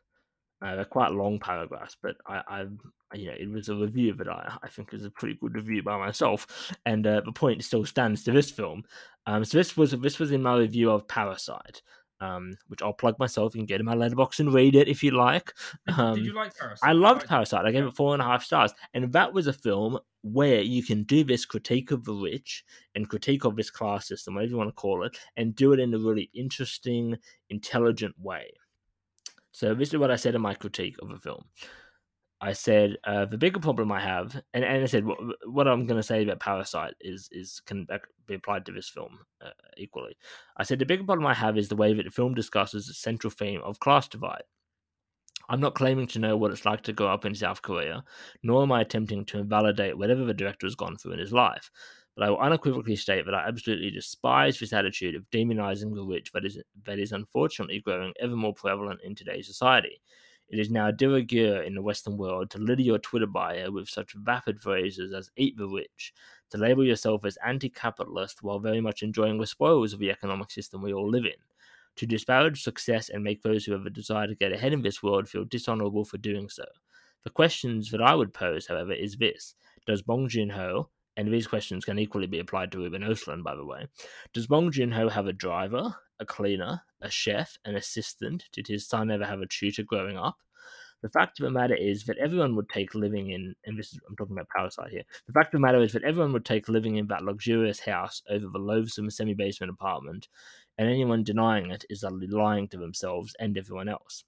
Uh, 0.61 0.75
they're 0.75 0.85
quite 0.85 1.11
long 1.11 1.39
paragraphs, 1.39 1.95
but 2.01 2.15
I, 2.25 2.41
I've 2.47 2.71
you 3.13 3.27
know, 3.27 3.35
it 3.39 3.49
was 3.49 3.69
a 3.69 3.75
review 3.75 4.13
that 4.13 4.27
I, 4.27 4.57
I 4.63 4.67
think 4.67 4.93
is 4.93 5.05
a 5.05 5.11
pretty 5.11 5.35
good 5.35 5.55
review 5.55 5.83
by 5.83 5.97
myself, 5.97 6.73
and 6.85 7.05
uh, 7.05 7.21
the 7.23 7.31
point 7.31 7.63
still 7.63 7.85
stands 7.85 8.23
to 8.23 8.31
this 8.31 8.51
film. 8.51 8.83
Um, 9.25 9.45
so 9.45 9.57
this 9.57 9.77
was 9.77 9.91
this 9.91 10.19
was 10.19 10.31
in 10.31 10.41
my 10.41 10.57
review 10.57 10.91
of 10.91 11.07
Parasite, 11.07 11.81
um, 12.19 12.57
which 12.67 12.81
I'll 12.81 12.93
plug 12.93 13.17
myself. 13.19 13.53
You 13.53 13.59
can 13.59 13.65
get 13.65 13.79
in 13.79 13.85
my 13.85 13.95
Letterboxd 13.95 14.39
and 14.39 14.53
read 14.53 14.75
it 14.75 14.87
if 14.87 15.03
you 15.03 15.11
like. 15.11 15.53
Um, 15.97 16.15
did, 16.15 16.25
you 16.25 16.35
like 16.35 16.55
Parasite? 16.55 16.87
I 16.87 16.91
loved 16.91 17.27
Parasite. 17.27 17.65
I 17.65 17.71
gave 17.71 17.85
it 17.85 17.95
four 17.95 18.13
and 18.13 18.21
a 18.21 18.25
half 18.25 18.43
stars, 18.43 18.73
and 18.93 19.11
that 19.13 19.33
was 19.33 19.47
a 19.47 19.53
film 19.53 19.97
where 20.23 20.61
you 20.61 20.83
can 20.83 21.03
do 21.03 21.23
this 21.23 21.45
critique 21.45 21.91
of 21.91 22.03
the 22.03 22.13
rich 22.13 22.65
and 22.95 23.09
critique 23.09 23.45
of 23.45 23.55
this 23.55 23.69
class 23.69 24.07
system, 24.07 24.35
whatever 24.35 24.51
you 24.51 24.57
want 24.57 24.69
to 24.69 24.73
call 24.73 25.03
it, 25.03 25.17
and 25.37 25.55
do 25.55 25.71
it 25.73 25.79
in 25.79 25.93
a 25.93 25.97
really 25.97 26.29
interesting, 26.33 27.17
intelligent 27.49 28.15
way. 28.19 28.51
So 29.51 29.73
this 29.73 29.89
is 29.89 29.97
what 29.97 30.11
I 30.11 30.15
said 30.15 30.35
in 30.35 30.41
my 30.41 30.53
critique 30.53 30.97
of 31.01 31.09
the 31.09 31.17
film. 31.17 31.45
I 32.39 32.53
said 32.53 32.97
uh, 33.03 33.25
the 33.25 33.37
bigger 33.37 33.59
problem 33.59 33.91
I 33.91 33.99
have, 33.99 34.39
and, 34.53 34.63
and 34.63 34.83
I 34.83 34.85
said 34.85 35.05
what, 35.05 35.17
what 35.45 35.67
I'm 35.67 35.87
going 35.87 35.99
to 35.99 36.03
say 36.03 36.21
about 36.23 36.39
Parasite 36.39 36.93
is 37.01 37.29
is 37.31 37.61
can 37.65 37.87
be 38.27 38.35
applied 38.35 38.65
to 38.67 38.71
this 38.71 38.89
film 38.89 39.19
uh, 39.43 39.49
equally. 39.77 40.15
I 40.55 40.63
said 40.63 40.77
the 40.77 40.85
bigger 40.85 41.03
problem 41.03 41.25
I 41.25 41.33
have 41.33 41.57
is 41.57 41.67
the 41.67 41.75
way 41.75 41.93
that 41.93 42.03
the 42.03 42.11
film 42.11 42.35
discusses 42.35 42.85
the 42.85 42.93
central 42.93 43.31
theme 43.31 43.61
of 43.63 43.79
class 43.79 44.07
divide. 44.07 44.43
I'm 45.49 45.61
not 45.61 45.75
claiming 45.75 46.07
to 46.07 46.19
know 46.19 46.37
what 46.37 46.51
it's 46.51 46.65
like 46.65 46.81
to 46.83 46.93
grow 46.93 47.07
up 47.07 47.25
in 47.25 47.33
South 47.33 47.61
Korea, 47.61 48.03
nor 48.43 48.63
am 48.63 48.71
I 48.71 48.81
attempting 48.81 49.25
to 49.25 49.39
invalidate 49.39 49.97
whatever 49.97 50.25
the 50.25 50.33
director 50.33 50.67
has 50.67 50.75
gone 50.75 50.97
through 50.97 51.13
in 51.13 51.19
his 51.19 51.33
life. 51.33 51.71
But 52.17 52.25
I 52.25 52.31
will 52.31 52.39
unequivocally 52.39 52.95
state 52.95 53.25
that 53.25 53.35
I 53.35 53.47
absolutely 53.47 53.91
despise 53.91 54.57
this 54.57 54.73
attitude 54.73 55.13
of 55.13 55.29
demonizing 55.29 55.93
the 55.93 56.03
rich 56.03 56.31
that 56.31 56.45
is 56.45 56.59
that 56.85 56.97
is 56.97 57.11
unfortunately 57.11 57.79
growing 57.79 58.11
ever 58.19 58.35
more 58.35 58.55
prevalent 58.55 59.01
in 59.03 59.13
today's 59.13 59.45
society. 59.45 60.01
It 60.49 60.57
is 60.57 60.71
now 60.71 60.89
de 60.89 61.07
rigueur 61.07 61.61
in 61.61 61.75
the 61.75 61.81
Western 61.81 62.17
world 62.17 62.49
to 62.51 62.57
litter 62.57 62.81
your 62.81 62.97
Twitter 62.97 63.27
bio 63.27 63.69
with 63.69 63.87
such 63.87 64.13
vapid 64.13 64.59
phrases 64.59 65.13
as 65.13 65.29
eat 65.37 65.57
the 65.57 65.67
rich, 65.67 66.11
to 66.49 66.57
label 66.57 66.83
yourself 66.83 67.23
as 67.23 67.37
anti 67.45 67.69
capitalist 67.69 68.41
while 68.41 68.57
very 68.57 68.81
much 68.81 69.03
enjoying 69.03 69.39
the 69.39 69.45
spoils 69.45 69.93
of 69.93 69.99
the 69.99 70.09
economic 70.09 70.49
system 70.49 70.81
we 70.81 70.93
all 70.93 71.07
live 71.07 71.25
in, 71.25 71.39
to 71.97 72.07
disparage 72.07 72.63
success 72.63 73.09
and 73.09 73.23
make 73.23 73.43
those 73.43 73.63
who 73.63 73.73
have 73.73 73.85
a 73.85 73.91
desire 73.91 74.25
to 74.25 74.33
get 74.33 74.51
ahead 74.51 74.73
in 74.73 74.81
this 74.81 75.03
world 75.03 75.29
feel 75.29 75.45
dishonorable 75.45 76.03
for 76.03 76.17
doing 76.17 76.49
so. 76.49 76.65
The 77.25 77.29
questions 77.29 77.91
that 77.91 78.01
I 78.01 78.15
would 78.15 78.33
pose, 78.33 78.65
however, 78.65 78.93
is 78.93 79.17
this 79.17 79.53
Does 79.85 80.01
Bong 80.01 80.27
Joon 80.27 80.49
Ho, 80.49 80.89
and 81.17 81.33
these 81.33 81.47
questions 81.47 81.83
can 81.83 81.97
equally 81.97 82.27
be 82.27 82.39
applied 82.39 82.71
to 82.71 82.77
Ruben 82.77 83.01
Östlund, 83.01 83.43
by 83.43 83.55
the 83.55 83.65
way. 83.65 83.87
Does 84.33 84.47
Bong 84.47 84.71
Joon 84.71 84.91
Ho 84.91 85.09
have 85.09 85.27
a 85.27 85.33
driver, 85.33 85.95
a 86.19 86.25
cleaner, 86.25 86.83
a 87.01 87.09
chef, 87.09 87.57
an 87.65 87.75
assistant? 87.75 88.45
Did 88.53 88.67
his 88.67 88.87
son 88.87 89.09
ever 89.09 89.25
have 89.25 89.41
a 89.41 89.47
tutor 89.47 89.83
growing 89.83 90.15
up? 90.15 90.37
The 91.01 91.09
fact 91.09 91.39
of 91.39 91.43
the 91.43 91.51
matter 91.51 91.75
is 91.75 92.05
that 92.05 92.17
everyone 92.17 92.55
would 92.55 92.69
take 92.69 92.95
living 92.95 93.31
in, 93.31 93.55
and 93.65 93.77
this 93.77 93.93
is, 93.93 93.99
I'm 94.07 94.15
talking 94.15 94.35
about 94.35 94.47
Parasite 94.55 94.91
here. 94.91 95.03
The 95.27 95.33
fact 95.33 95.53
of 95.53 95.59
the 95.59 95.65
matter 95.65 95.81
is 95.81 95.93
that 95.93 96.03
everyone 96.03 96.33
would 96.33 96.45
take 96.45 96.69
living 96.69 96.95
in 96.95 97.07
that 97.07 97.23
luxurious 97.23 97.79
house 97.79 98.23
over 98.29 98.47
the 98.47 98.59
loathsome 98.59 99.09
semi 99.09 99.33
basement 99.33 99.71
apartment, 99.71 100.27
and 100.77 100.89
anyone 100.89 101.23
denying 101.23 101.71
it 101.71 101.85
is 101.89 102.03
utterly 102.03 102.27
lying 102.27 102.67
to 102.69 102.77
themselves 102.77 103.35
and 103.39 103.57
everyone 103.57 103.89
else. 103.89 104.23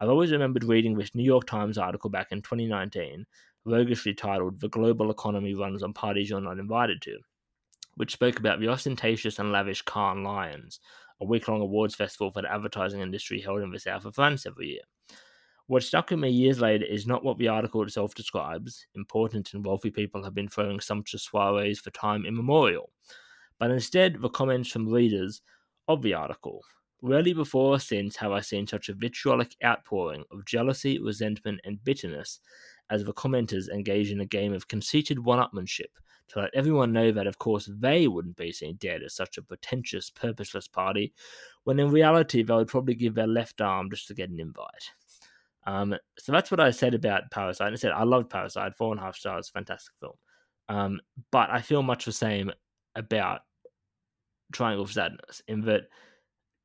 I've 0.00 0.08
always 0.08 0.32
remembered 0.32 0.64
reading 0.64 0.96
this 0.96 1.14
New 1.14 1.24
York 1.24 1.46
Times 1.46 1.78
article 1.78 2.10
back 2.10 2.32
in 2.32 2.42
2019 2.42 3.26
roguishly 3.64 4.14
titled 4.14 4.60
The 4.60 4.68
Global 4.68 5.10
Economy 5.10 5.54
Runs 5.54 5.82
on 5.82 5.92
Parties 5.92 6.30
You're 6.30 6.40
Not 6.40 6.58
Invited 6.58 7.00
to, 7.02 7.18
which 7.94 8.12
spoke 8.12 8.38
about 8.38 8.60
the 8.60 8.68
ostentatious 8.68 9.38
and 9.38 9.52
lavish 9.52 9.82
Cannes 9.82 10.22
Lions, 10.22 10.80
a 11.20 11.24
week 11.24 11.48
long 11.48 11.60
awards 11.60 11.94
festival 11.94 12.30
for 12.30 12.42
the 12.42 12.52
advertising 12.52 13.00
industry 13.00 13.40
held 13.40 13.62
in 13.62 13.70
the 13.70 13.78
south 13.78 14.04
of 14.04 14.14
France 14.14 14.46
every 14.46 14.68
year. 14.68 14.82
What 15.66 15.82
stuck 15.82 16.10
with 16.10 16.20
me 16.20 16.28
years 16.28 16.60
later 16.60 16.84
is 16.84 17.06
not 17.06 17.24
what 17.24 17.38
the 17.38 17.48
article 17.48 17.82
itself 17.82 18.14
describes. 18.14 18.86
Important 18.96 19.54
and 19.54 19.64
wealthy 19.64 19.90
people 19.90 20.22
have 20.22 20.34
been 20.34 20.48
throwing 20.48 20.78
sumptuous 20.78 21.26
soirees 21.26 21.80
for 21.80 21.90
time 21.90 22.26
immemorial, 22.26 22.90
but 23.58 23.70
instead 23.70 24.20
the 24.20 24.28
comments 24.28 24.70
from 24.70 24.90
readers 24.90 25.40
of 25.88 26.02
the 26.02 26.12
article. 26.12 26.60
Rarely 27.00 27.32
before 27.32 27.76
or 27.76 27.78
since 27.78 28.16
have 28.16 28.32
I 28.32 28.40
seen 28.40 28.66
such 28.66 28.90
a 28.90 28.94
vitriolic 28.94 29.56
outpouring 29.64 30.24
of 30.30 30.44
jealousy, 30.44 30.98
resentment, 30.98 31.60
and 31.64 31.82
bitterness 31.82 32.40
as 32.90 33.04
the 33.04 33.12
commenters 33.14 33.68
engage 33.68 34.10
in 34.10 34.20
a 34.20 34.26
game 34.26 34.52
of 34.52 34.68
conceited 34.68 35.18
one 35.18 35.38
upmanship 35.38 35.90
to 36.28 36.40
let 36.40 36.54
everyone 36.54 36.92
know 36.92 37.12
that, 37.12 37.26
of 37.26 37.38
course, 37.38 37.68
they 37.78 38.08
wouldn't 38.08 38.36
be 38.36 38.52
seen 38.52 38.76
dead 38.76 39.02
as 39.02 39.14
such 39.14 39.36
a 39.36 39.42
pretentious, 39.42 40.10
purposeless 40.10 40.68
party, 40.68 41.12
when 41.64 41.78
in 41.78 41.90
reality 41.90 42.42
they 42.42 42.54
would 42.54 42.68
probably 42.68 42.94
give 42.94 43.14
their 43.14 43.26
left 43.26 43.60
arm 43.60 43.90
just 43.90 44.08
to 44.08 44.14
get 44.14 44.30
an 44.30 44.40
invite. 44.40 44.90
Um, 45.66 45.94
so 46.18 46.32
that's 46.32 46.50
what 46.50 46.60
I 46.60 46.70
said 46.70 46.94
about 46.94 47.30
Parasite. 47.30 47.72
I 47.72 47.76
said 47.76 47.92
I 47.92 48.04
loved 48.04 48.30
Parasite, 48.30 48.76
four 48.76 48.92
and 48.92 49.00
a 49.00 49.04
half 49.04 49.16
stars, 49.16 49.48
fantastic 49.48 49.94
film. 50.00 50.14
Um, 50.68 51.00
but 51.30 51.50
I 51.50 51.60
feel 51.60 51.82
much 51.82 52.04
the 52.04 52.12
same 52.12 52.50
about 52.94 53.40
Triangle 54.52 54.84
of 54.84 54.92
Sadness 54.92 55.42
in 55.48 55.62
that 55.62 55.88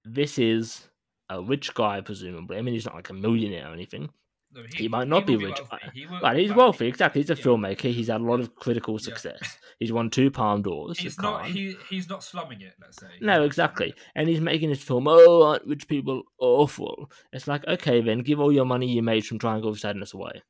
this 0.05 0.37
is 0.37 0.87
a 1.29 1.41
rich 1.41 1.73
guy, 1.73 2.01
presumably. 2.01 2.57
I 2.57 2.61
mean, 2.61 2.73
he's 2.73 2.85
not 2.85 2.95
like 2.95 3.09
a 3.09 3.13
millionaire 3.13 3.69
or 3.69 3.73
anything, 3.73 4.09
No, 4.51 4.63
he, 4.75 4.87
might 4.87 5.07
not 5.07 5.27
be 5.27 5.37
will 5.37 5.47
rich. 5.49 5.59
He 5.93 6.07
will- 6.07 6.21
Right, 6.21 6.35
he's 6.37 6.51
wealthy, 6.53 6.87
exactly. 6.87 7.21
He's 7.21 7.29
a 7.29 7.35
yeah. 7.35 7.43
filmmaker. 7.43 7.93
He's 7.93 8.07
had 8.07 8.21
a 8.21 8.23
lot 8.23 8.39
of 8.39 8.55
critical 8.55 8.95
Yeah. 8.95 9.05
success. 9.05 9.59
He's 9.79 9.91
won 9.91 10.09
two 10.09 10.31
Palme 10.31 10.63
d'Ors. 10.63 10.97
He's 10.97 11.19
not. 11.19 11.45
He 11.45 11.75
he's 11.89 12.09
not 12.09 12.23
slumming 12.23 12.61
it. 12.61 12.73
Let's 12.81 12.99
say. 12.99 13.07
No, 13.21 13.43
exactly. 13.43 13.93
And 14.15 14.27
he's 14.27 14.41
making 14.41 14.69
this 14.69 14.81
film, 14.81 15.07
oh, 15.07 15.43
aren't 15.43 15.65
rich 15.67 15.87
people 15.87 16.23
awful? 16.39 17.11
It's 17.31 17.47
like, 17.47 17.65
okay, 17.67 18.01
then 18.01 18.19
give 18.19 18.39
all 18.39 18.51
your 18.51 18.65
money 18.65 18.87
you 18.91 19.03
made 19.03 19.25
from 19.25 19.37
Triangle 19.37 19.69
of 19.69 19.79
Sadness 19.79 20.13
away. 20.13 20.41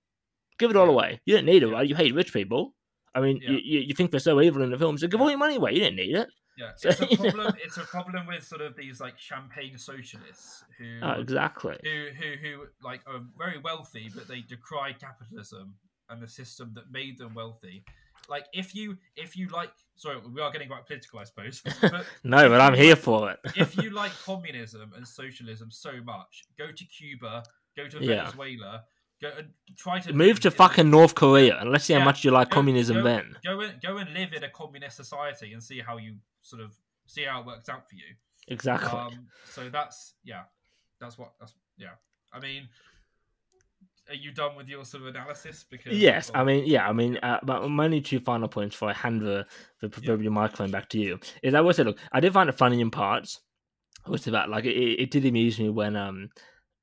Give 0.57 0.71
it 0.71 0.77
all 0.77 0.89
away. 0.89 1.19
You 1.25 1.35
don't 1.35 1.45
need 1.45 1.63
it, 1.63 1.67
Yeah. 1.67 1.73
right? 1.73 1.87
You 1.87 1.95
hate 1.95 2.15
rich 2.15 2.31
people. 2.33 2.73
I 3.13 3.21
mean, 3.21 3.39
Yeah. 3.41 3.51
you, 3.51 3.79
you, 3.81 3.93
think 3.95 4.11
they're 4.11 4.19
so 4.19 4.39
evil 4.39 4.61
in 4.61 4.71
the 4.71 4.77
film, 4.77 4.97
so 4.97 5.07
give 5.07 5.19
Yeah. 5.19 5.23
all 5.25 5.29
your 5.29 5.39
money 5.39 5.55
away. 5.55 5.73
You 5.73 5.79
didn't 5.79 5.95
need 5.97 6.15
it. 6.15 6.29
Yeah, 6.59 6.71
So, 6.75 6.89
it's 6.89 6.99
a 7.01 7.17
problem. 7.31 7.53
It's 7.63 7.77
a 7.77 7.81
problem 7.81 8.27
with 8.27 8.43
sort 8.45 8.61
of 8.61 8.75
these 8.75 8.99
like 8.99 9.17
champagne 9.17 9.77
socialists 9.77 10.63
who 10.77 10.99
Oh, 11.01 11.11
exactly. 11.11 11.77
who 11.83 12.07
who 12.19 12.29
who 12.43 12.65
like 12.83 13.01
are 13.07 13.21
very 13.37 13.57
wealthy, 13.59 14.09
but 14.13 14.27
they 14.27 14.41
decry 14.41 14.93
capitalism 14.93 15.75
and 16.09 16.21
the 16.21 16.27
system 16.27 16.71
that 16.75 16.91
made 16.91 17.17
them 17.17 17.33
wealthy. 17.33 17.83
Like 18.27 18.45
if 18.53 18.75
you 18.75 18.97
if 19.15 19.37
you 19.37 19.47
like, 19.49 19.71
sorry, 19.95 20.17
we 20.35 20.41
are 20.41 20.51
getting 20.51 20.67
quite 20.67 20.85
political, 20.85 21.19
I 21.19 21.23
suppose. 21.23 21.61
But 21.81 22.05
No, 22.23 22.49
but 22.49 22.59
I'm 22.61 22.73
here 22.75 22.95
for 22.95 23.31
it. 23.31 23.39
if 23.55 23.77
you 23.77 23.89
like 23.91 24.11
communism 24.25 24.91
and 24.95 25.07
socialism 25.07 25.71
so 25.71 25.91
much, 26.03 26.43
go 26.57 26.67
to 26.71 26.85
Cuba, 26.85 27.43
go 27.77 27.87
to 27.87 27.97
Yeah. 28.03 28.25
Venezuela, 28.25 28.83
go 29.21 29.29
and 29.37 29.47
try 29.77 29.99
to 29.99 30.13
Move 30.13 30.39
to 30.41 30.49
in- 30.49 30.53
fucking 30.53 30.89
North 30.89 31.15
Korea 31.15 31.57
and 31.59 31.71
let's 31.71 31.85
see 31.85 31.93
how 31.93 32.03
much 32.03 32.23
you 32.25 32.31
like 32.31 32.49
go- 32.49 32.55
communism 32.55 32.97
go- 32.97 33.03
then. 33.03 33.35
Go 33.45 33.61
and 33.61 33.81
go 33.81 33.97
and 33.97 34.13
live 34.13 34.33
in 34.33 34.43
a 34.43 34.49
communist 34.49 34.97
society 34.97 35.53
and 35.53 35.63
see 35.63 35.79
how 35.79 35.97
you 35.97 36.15
sort 36.41 36.61
of 36.61 36.73
see 37.05 37.23
how 37.23 37.41
it 37.41 37.45
works 37.45 37.69
out 37.69 37.87
for 37.87 37.95
you. 37.95 38.15
Exactly. 38.47 38.89
Um, 38.89 39.27
so 39.45 39.69
that's 39.69 40.13
yeah, 40.23 40.43
that's 40.99 41.17
what 41.17 41.33
that's 41.39 41.53
yeah. 41.77 41.95
I 42.33 42.39
mean, 42.39 42.67
are 44.09 44.15
you 44.15 44.31
done 44.31 44.55
with 44.55 44.67
your 44.67 44.83
sort 44.85 45.03
of 45.03 45.09
analysis? 45.09 45.65
Because 45.69 45.97
Yes, 45.97 46.31
I 46.33 46.43
mean, 46.43 46.65
yeah, 46.65 46.87
I 46.87 46.93
mean, 46.93 47.17
uh, 47.17 47.39
but 47.43 47.67
my 47.69 47.85
only 47.85 48.01
two 48.01 48.19
final 48.19 48.47
points 48.47 48.75
before 48.75 48.89
I 48.89 48.93
hand 48.93 49.21
the, 49.21 49.45
the 49.81 49.89
proverbial 49.89 50.33
microphone 50.33 50.71
back 50.71 50.89
to 50.89 50.99
you 50.99 51.19
is 51.43 51.53
I 51.53 51.61
will 51.61 51.73
say, 51.73 51.83
look, 51.83 51.99
I 52.11 52.19
did 52.19 52.33
find 52.33 52.49
it 52.49 52.57
funny 52.57 52.81
in 52.81 52.91
parts. 52.91 53.39
What's 54.05 54.27
about 54.27 54.49
like 54.49 54.65
it, 54.65 54.99
it 54.99 55.11
did 55.11 55.25
amuse 55.25 55.59
me 55.59 55.69
when 55.69 55.95
um 55.95 56.29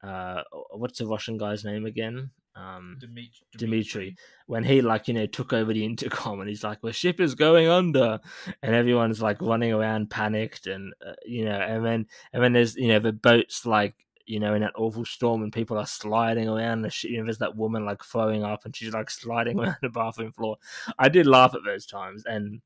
uh 0.04 0.42
what's 0.72 0.98
the 0.98 1.06
Russian 1.06 1.38
guy's 1.38 1.64
name 1.64 1.86
again 1.86 2.30
um 2.56 2.96
Dimitri, 2.98 3.46
Dimitri 3.56 4.16
when 4.46 4.64
he 4.64 4.80
like 4.80 5.08
you 5.08 5.14
know 5.14 5.26
took 5.26 5.52
over 5.52 5.72
the 5.72 5.84
intercom 5.84 6.40
and 6.40 6.48
he's 6.48 6.64
like 6.64 6.80
the 6.80 6.92
ship 6.92 7.20
is 7.20 7.34
going 7.34 7.68
under. 7.68 8.18
And 8.62 8.74
everyone's 8.74 9.22
like 9.22 9.40
running 9.42 9.72
around 9.72 10.10
panicked 10.10 10.66
and 10.66 10.94
uh, 11.06 11.12
you 11.24 11.44
know 11.44 11.60
and 11.60 11.84
then 11.84 12.06
and 12.32 12.42
then 12.42 12.52
there's 12.52 12.76
you 12.76 12.88
know 12.88 12.98
the 12.98 13.12
boats 13.12 13.66
like 13.66 13.94
you 14.24 14.40
know 14.40 14.54
in 14.54 14.62
that 14.62 14.72
awful 14.76 15.04
storm 15.04 15.42
and 15.42 15.52
people 15.52 15.78
are 15.78 15.86
sliding 15.86 16.48
around 16.48 16.82
the 16.82 16.90
ship 16.90 17.10
you 17.10 17.18
know 17.18 17.24
there's 17.24 17.38
that 17.38 17.56
woman 17.56 17.84
like 17.84 18.02
throwing 18.02 18.42
up 18.42 18.64
and 18.64 18.74
she's 18.74 18.92
like 18.92 19.10
sliding 19.10 19.58
around 19.60 19.76
the 19.82 19.88
bathroom 19.88 20.32
floor. 20.32 20.56
I 20.98 21.08
did 21.08 21.26
laugh 21.26 21.54
at 21.54 21.64
those 21.64 21.86
times 21.86 22.24
and 22.26 22.60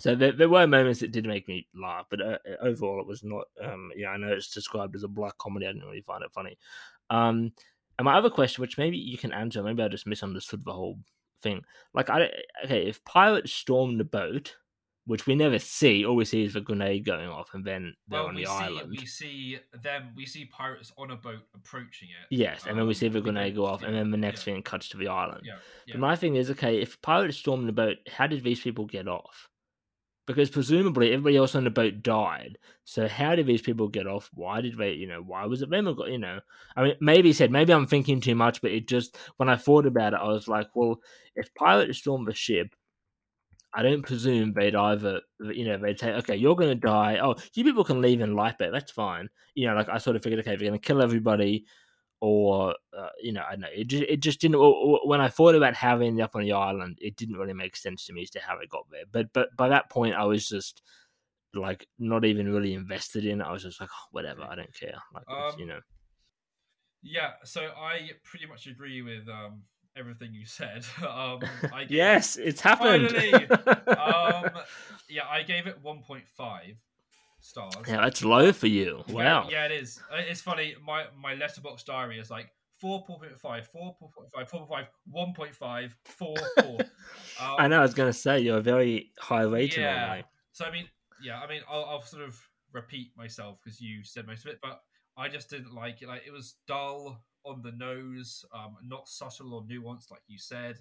so 0.00 0.14
there, 0.14 0.30
there 0.30 0.48
were 0.48 0.66
moments 0.66 1.00
that 1.00 1.10
did 1.10 1.26
make 1.26 1.48
me 1.48 1.66
laugh 1.74 2.06
but 2.10 2.20
uh, 2.20 2.38
overall 2.60 3.00
it 3.00 3.06
was 3.06 3.24
not 3.24 3.46
um 3.64 3.90
yeah 3.96 4.10
i 4.10 4.16
know 4.16 4.28
it's 4.28 4.52
described 4.52 4.94
as 4.96 5.04
a 5.04 5.08
black 5.08 5.36
comedy. 5.38 5.66
I 5.66 5.72
didn't 5.72 5.86
really 5.86 6.02
find 6.02 6.22
it 6.24 6.32
funny. 6.32 6.58
Um 7.10 7.52
and 7.98 8.04
my 8.04 8.14
other 8.14 8.30
question, 8.30 8.62
which 8.62 8.78
maybe 8.78 8.96
you 8.98 9.18
can 9.18 9.32
answer, 9.32 9.62
maybe 9.62 9.82
I 9.82 9.88
just 9.88 10.06
misunderstood 10.06 10.64
the 10.64 10.72
whole 10.72 11.00
thing. 11.42 11.62
Like, 11.94 12.10
I 12.10 12.30
okay, 12.64 12.86
if 12.86 13.04
pirates 13.04 13.52
storm 13.52 13.98
the 13.98 14.04
boat, 14.04 14.56
which 15.06 15.26
we 15.26 15.34
never 15.34 15.58
see, 15.58 16.04
all 16.04 16.16
we 16.16 16.24
see 16.24 16.44
is 16.44 16.54
the 16.54 16.60
grenade 16.60 17.04
going 17.04 17.28
off, 17.28 17.54
and 17.54 17.64
then 17.64 17.94
they're 18.08 18.20
Well, 18.20 18.28
on 18.28 18.34
we 18.34 18.44
the 18.44 18.46
see 18.46 18.82
island. 18.82 18.88
we 18.88 19.06
see 19.06 19.58
them. 19.72 20.14
We 20.16 20.24
see 20.26 20.46
pirates 20.46 20.92
on 20.96 21.10
a 21.10 21.16
boat 21.16 21.42
approaching 21.54 22.08
it. 22.10 22.28
Yes, 22.30 22.66
and 22.66 22.78
then 22.78 22.86
we 22.86 22.92
Um, 22.92 22.94
see 22.94 23.08
the 23.08 23.20
grenade 23.20 23.54
go 23.54 23.64
off, 23.66 23.82
see 23.82 23.86
and 23.86 23.94
then 23.94 24.10
the 24.10 24.16
next 24.18 24.40
Yeah. 24.40 24.44
thing 24.44 24.62
cuts 24.62 24.88
to 24.90 24.96
the 24.98 25.08
island. 25.08 25.44
Yeah, 25.44 25.60
yeah. 25.86 25.94
But 25.94 26.00
my 26.00 26.16
thing 26.16 26.36
is, 26.36 26.50
okay, 26.50 26.80
if 26.80 27.00
pirates 27.00 27.38
storm 27.38 27.66
the 27.66 27.72
boat, 27.72 27.98
how 28.08 28.26
did 28.26 28.44
these 28.44 28.60
people 28.60 28.84
get 28.86 29.08
off? 29.08 29.48
Because 30.28 30.50
presumably 30.50 31.10
everybody 31.10 31.38
else 31.38 31.54
on 31.54 31.64
the 31.64 31.70
boat 31.70 32.02
died. 32.02 32.58
So 32.84 33.08
how 33.08 33.34
did 33.34 33.46
these 33.46 33.62
people 33.62 33.88
get 33.88 34.06
off? 34.06 34.28
Why 34.34 34.60
did 34.60 34.76
they, 34.76 34.92
you 34.92 35.06
know, 35.08 35.22
why 35.22 35.46
was 35.46 35.62
it 35.62 35.70
them? 35.70 35.86
You 36.06 36.18
know, 36.18 36.40
I 36.76 36.84
mean, 36.84 36.94
maybe 37.00 37.30
he 37.30 37.32
said, 37.32 37.50
maybe 37.50 37.72
I'm 37.72 37.86
thinking 37.86 38.20
too 38.20 38.34
much, 38.34 38.60
but 38.60 38.70
it 38.70 38.86
just, 38.86 39.16
when 39.38 39.48
I 39.48 39.56
thought 39.56 39.86
about 39.86 40.12
it, 40.12 40.20
I 40.22 40.28
was 40.28 40.46
like, 40.46 40.68
well, 40.74 41.00
if 41.34 41.52
pirates 41.54 42.00
storm 42.00 42.26
the 42.26 42.34
ship, 42.34 42.76
I 43.72 43.82
don't 43.82 44.02
presume 44.02 44.52
they'd 44.52 44.74
either, 44.74 45.22
you 45.40 45.66
know, 45.66 45.78
they'd 45.78 45.98
say, 45.98 46.12
okay, 46.16 46.36
you're 46.36 46.56
going 46.56 46.78
to 46.78 46.86
die. 46.86 47.20
Oh, 47.22 47.34
you 47.54 47.64
people 47.64 47.84
can 47.84 48.02
leave 48.02 48.20
in 48.20 48.36
lifeboat. 48.36 48.72
That's 48.72 48.92
fine. 48.92 49.30
You 49.54 49.68
know, 49.68 49.76
like 49.76 49.88
I 49.88 49.96
sort 49.96 50.16
of 50.16 50.22
figured, 50.22 50.40
okay, 50.40 50.56
they're 50.56 50.68
going 50.68 50.78
to 50.78 50.86
kill 50.86 51.00
everybody 51.00 51.64
or 52.20 52.74
uh, 52.96 53.08
you 53.22 53.32
know, 53.32 53.42
I 53.46 53.52
don't 53.52 53.60
know. 53.60 53.68
It 53.74 53.88
just, 53.88 54.02
it 54.04 54.20
just 54.20 54.40
didn't. 54.40 54.58
When 55.04 55.20
I 55.20 55.28
thought 55.28 55.54
about 55.54 55.74
they 55.80 56.06
ended 56.06 56.24
up 56.24 56.34
on 56.34 56.42
the 56.42 56.52
island, 56.52 56.98
it 57.00 57.16
didn't 57.16 57.36
really 57.36 57.54
make 57.54 57.76
sense 57.76 58.06
to 58.06 58.12
me 58.12 58.22
as 58.22 58.30
to 58.30 58.40
how 58.40 58.58
it 58.58 58.68
got 58.68 58.86
there. 58.90 59.04
But 59.10 59.32
but 59.32 59.56
by 59.56 59.68
that 59.68 59.90
point, 59.90 60.14
I 60.14 60.24
was 60.24 60.48
just 60.48 60.82
like 61.54 61.86
not 61.98 62.24
even 62.24 62.52
really 62.52 62.74
invested 62.74 63.24
in 63.24 63.40
it. 63.40 63.44
I 63.44 63.52
was 63.52 63.62
just 63.62 63.80
like, 63.80 63.90
oh, 63.92 64.06
whatever, 64.10 64.42
I 64.42 64.54
don't 64.54 64.74
care. 64.74 64.96
Like 65.14 65.24
Um, 65.28 65.58
you 65.58 65.66
know, 65.66 65.80
Yeah, 67.02 67.32
so 67.44 67.68
I 67.76 68.10
pretty 68.24 68.46
much 68.46 68.66
agree 68.66 69.02
with 69.02 69.28
um, 69.28 69.62
everything 69.96 70.34
you 70.34 70.44
said. 70.44 70.84
um, 71.08 71.40
I 71.72 71.80
gave- 71.88 71.90
yes, 71.90 72.36
it's 72.36 72.60
happened. 72.60 73.10
Finally! 73.10 73.48
um, 73.86 74.50
yeah, 75.08 75.26
I 75.28 75.42
gave 75.42 75.66
it 75.66 75.82
1.5 75.82 76.76
stars. 77.40 77.74
yeah, 77.86 77.96
that's 78.02 78.24
low 78.24 78.52
for 78.52 78.66
you. 78.66 79.02
Wow. 79.08 79.48
Yeah, 79.50 79.66
it 79.66 79.72
is. 79.72 80.00
Uh, 80.12 80.16
It's 80.18 80.40
funny. 80.40 80.74
My 80.84 81.06
my 81.16 81.34
Letterboxd 81.34 81.84
diary 81.84 82.18
is 82.18 82.30
like 82.30 82.50
4.5, 82.82 83.40
4.5, 83.42 83.64
4.5, 84.34 84.86
1.5, 85.12 85.92
4, 86.04 86.36
4. 86.62 86.80
Um, 87.40 87.54
I 87.58 87.68
know. 87.68 87.78
I 87.78 87.82
was 87.82 87.94
gonna 87.94 88.12
say 88.12 88.40
you're 88.40 88.58
a 88.58 88.62
very 88.62 89.12
high 89.18 89.42
rating 89.42 89.82
yeah. 89.82 90.22
So 90.52 90.64
I 90.64 90.70
mean, 90.72 90.88
yeah, 91.22 91.40
I 91.40 91.48
mean, 91.48 91.62
I'll, 91.70 91.84
I'll 91.84 92.02
sort 92.02 92.22
of 92.22 92.38
repeat 92.72 93.12
myself 93.16 93.58
because 93.62 93.80
you 93.80 94.02
said 94.04 94.26
most 94.26 94.44
of 94.44 94.50
it, 94.52 94.58
but 94.62 94.80
I 95.16 95.28
just 95.28 95.50
didn't 95.50 95.74
like 95.74 96.02
it. 96.02 96.08
Like 96.08 96.22
it 96.26 96.32
was 96.32 96.56
dull 96.66 97.20
on 97.44 97.62
the 97.62 97.72
nose, 97.72 98.44
um, 98.52 98.76
not 98.82 99.08
subtle 99.08 99.54
or 99.54 99.62
nuanced, 99.62 100.10
like 100.10 100.22
you 100.26 100.38
said. 100.38 100.76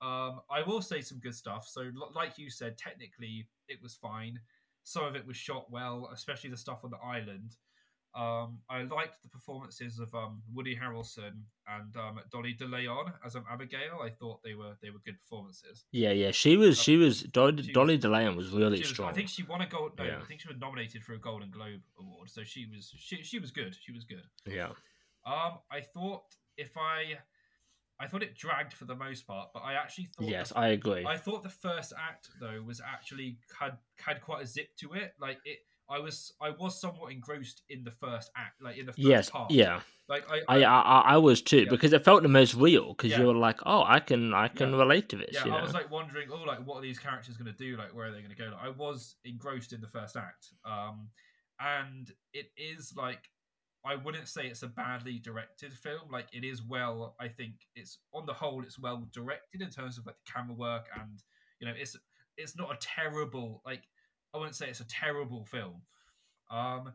Um, 0.00 0.40
I 0.50 0.62
will 0.66 0.80
say 0.80 1.00
some 1.00 1.18
good 1.18 1.34
stuff. 1.34 1.66
So, 1.68 1.90
like 2.14 2.38
you 2.38 2.50
said, 2.50 2.78
technically 2.78 3.48
it 3.68 3.78
was 3.82 3.94
fine. 3.94 4.38
Some 4.88 5.04
of 5.04 5.14
it 5.16 5.26
was 5.26 5.36
shot 5.36 5.70
well, 5.70 6.08
especially 6.14 6.48
the 6.50 6.56
stuff 6.56 6.80
on 6.84 6.90
the 6.90 6.96
island. 7.16 7.50
Um, 8.14 8.60
I 8.70 8.82
liked 8.84 9.22
the 9.22 9.28
performances 9.28 9.98
of 9.98 10.12
um, 10.14 10.40
Woody 10.54 10.74
Harrelson 10.74 11.34
and 11.68 11.94
um, 11.96 12.18
Dolly 12.32 12.54
DeLeon 12.58 13.12
as 13.24 13.36
um, 13.36 13.44
Abigail. 13.52 14.00
I 14.02 14.08
thought 14.08 14.40
they 14.42 14.54
were 14.54 14.72
they 14.82 14.88
were 14.88 15.00
good 15.04 15.18
performances. 15.20 15.84
Yeah, 15.92 16.12
yeah. 16.12 16.30
She 16.30 16.56
was. 16.56 16.80
She 16.80 16.96
was. 16.96 17.22
Dolly, 17.24 17.62
She 17.64 17.72
Dolly 17.72 17.98
DeLeon 17.98 18.34
was 18.34 18.48
really 18.50 18.78
was- 18.78 18.88
strong. 18.88 19.10
I 19.10 19.12
think 19.12 19.28
she 19.28 19.42
won 19.42 19.60
a 19.60 19.66
gold. 19.68 19.92
No, 19.98 20.04
Yeah. 20.04 20.20
I 20.22 20.24
think 20.24 20.40
she 20.40 20.48
was 20.48 20.56
nominated 20.58 21.04
for 21.04 21.12
a 21.12 21.18
Golden 21.20 21.50
Globe 21.50 21.82
award. 22.00 22.30
So 22.30 22.42
she 22.44 22.64
was 22.74 22.90
she 22.98 23.22
she 23.22 23.38
was 23.38 23.50
good. 23.50 23.76
She 23.78 23.92
was 23.92 24.04
good. 24.04 24.24
yeah. 24.46 24.70
Um, 25.26 25.58
I 25.70 25.82
thought 25.82 26.22
if 26.56 26.72
I, 26.78 27.18
I 28.00 28.06
thought 28.06 28.22
it 28.22 28.36
dragged 28.36 28.72
for 28.72 28.84
the 28.84 28.94
most 28.94 29.26
part, 29.26 29.48
but 29.52 29.60
I 29.60 29.74
actually 29.74 30.08
thought 30.16 30.28
Yes, 30.28 30.48
the, 30.50 30.58
I 30.58 30.68
agree. 30.68 31.04
I 31.04 31.16
thought 31.16 31.42
the 31.42 31.48
first 31.48 31.92
act 31.98 32.28
though 32.40 32.62
was 32.64 32.80
actually 32.80 33.38
had 33.58 33.78
had 33.98 34.20
quite 34.20 34.42
a 34.44 34.46
zip 34.46 34.68
to 34.80 34.92
it. 34.92 35.14
Like 35.20 35.38
it, 35.44 35.58
I 35.90 35.98
was 35.98 36.32
I 36.40 36.50
was 36.50 36.80
somewhat 36.80 37.12
engrossed 37.12 37.62
in 37.70 37.82
the 37.82 37.90
first 37.90 38.30
act, 38.36 38.62
like 38.62 38.76
in 38.76 38.86
the 38.86 38.92
first 38.92 39.06
yes. 39.06 39.30
part. 39.30 39.50
Yeah. 39.50 39.80
like 40.08 40.24
I, 40.30 40.42
I, 40.48 40.62
I 40.62 40.80
I 40.80 41.00
I 41.00 41.16
was 41.16 41.42
too 41.42 41.62
Yeah. 41.62 41.70
because 41.70 41.92
it 41.92 42.04
felt 42.04 42.22
the 42.22 42.28
most 42.28 42.54
real 42.54 42.88
because 42.94 43.10
Yeah. 43.10 43.20
you 43.20 43.26
were 43.26 43.34
like, 43.34 43.58
oh, 43.66 43.82
I 43.86 43.98
can 44.00 44.32
I 44.32 44.48
can 44.48 44.70
Yeah. 44.70 44.76
relate 44.78 45.08
to 45.08 45.16
this. 45.16 45.30
yeah, 45.32 45.44
you 45.46 45.50
know? 45.50 45.58
I 45.58 45.62
was 45.62 45.74
like 45.74 45.90
wondering, 45.90 46.28
oh, 46.30 46.42
like 46.42 46.64
what 46.64 46.76
are 46.76 46.82
these 46.82 46.98
characters 46.98 47.36
going 47.36 47.52
to 47.52 47.58
do? 47.58 47.76
Like 47.76 47.94
where 47.94 48.06
are 48.06 48.12
they 48.12 48.18
going 48.18 48.30
to 48.30 48.36
go? 48.36 48.44
Like, 48.44 48.64
I 48.64 48.68
was 48.68 49.16
engrossed 49.24 49.72
in 49.72 49.80
the 49.80 49.88
first 49.88 50.14
act, 50.16 50.52
um, 50.64 51.08
and 51.58 52.12
it 52.32 52.50
is 52.56 52.92
like 52.96 53.22
I 53.84 53.96
wouldn't 53.96 54.28
say 54.28 54.46
it's 54.46 54.62
a 54.62 54.68
badly 54.68 55.18
directed 55.18 55.72
film. 55.72 56.10
Like 56.10 56.26
it 56.32 56.44
is 56.44 56.62
well, 56.62 57.14
I 57.20 57.28
think 57.28 57.54
it's 57.74 57.98
on 58.12 58.26
the 58.26 58.32
whole, 58.32 58.62
it's 58.62 58.78
well 58.78 59.06
directed 59.12 59.62
in 59.62 59.70
terms 59.70 59.98
of 59.98 60.06
like 60.06 60.16
the 60.24 60.32
camera 60.32 60.54
work, 60.54 60.86
and 60.98 61.22
you 61.60 61.66
know, 61.66 61.74
it's 61.76 61.96
it's 62.36 62.56
not 62.56 62.72
a 62.72 62.78
terrible 62.80 63.62
like 63.64 63.82
I 64.34 64.38
wouldn't 64.38 64.56
say 64.56 64.68
it's 64.68 64.80
a 64.80 64.88
terrible 64.88 65.44
film. 65.44 65.82
Um, 66.50 66.92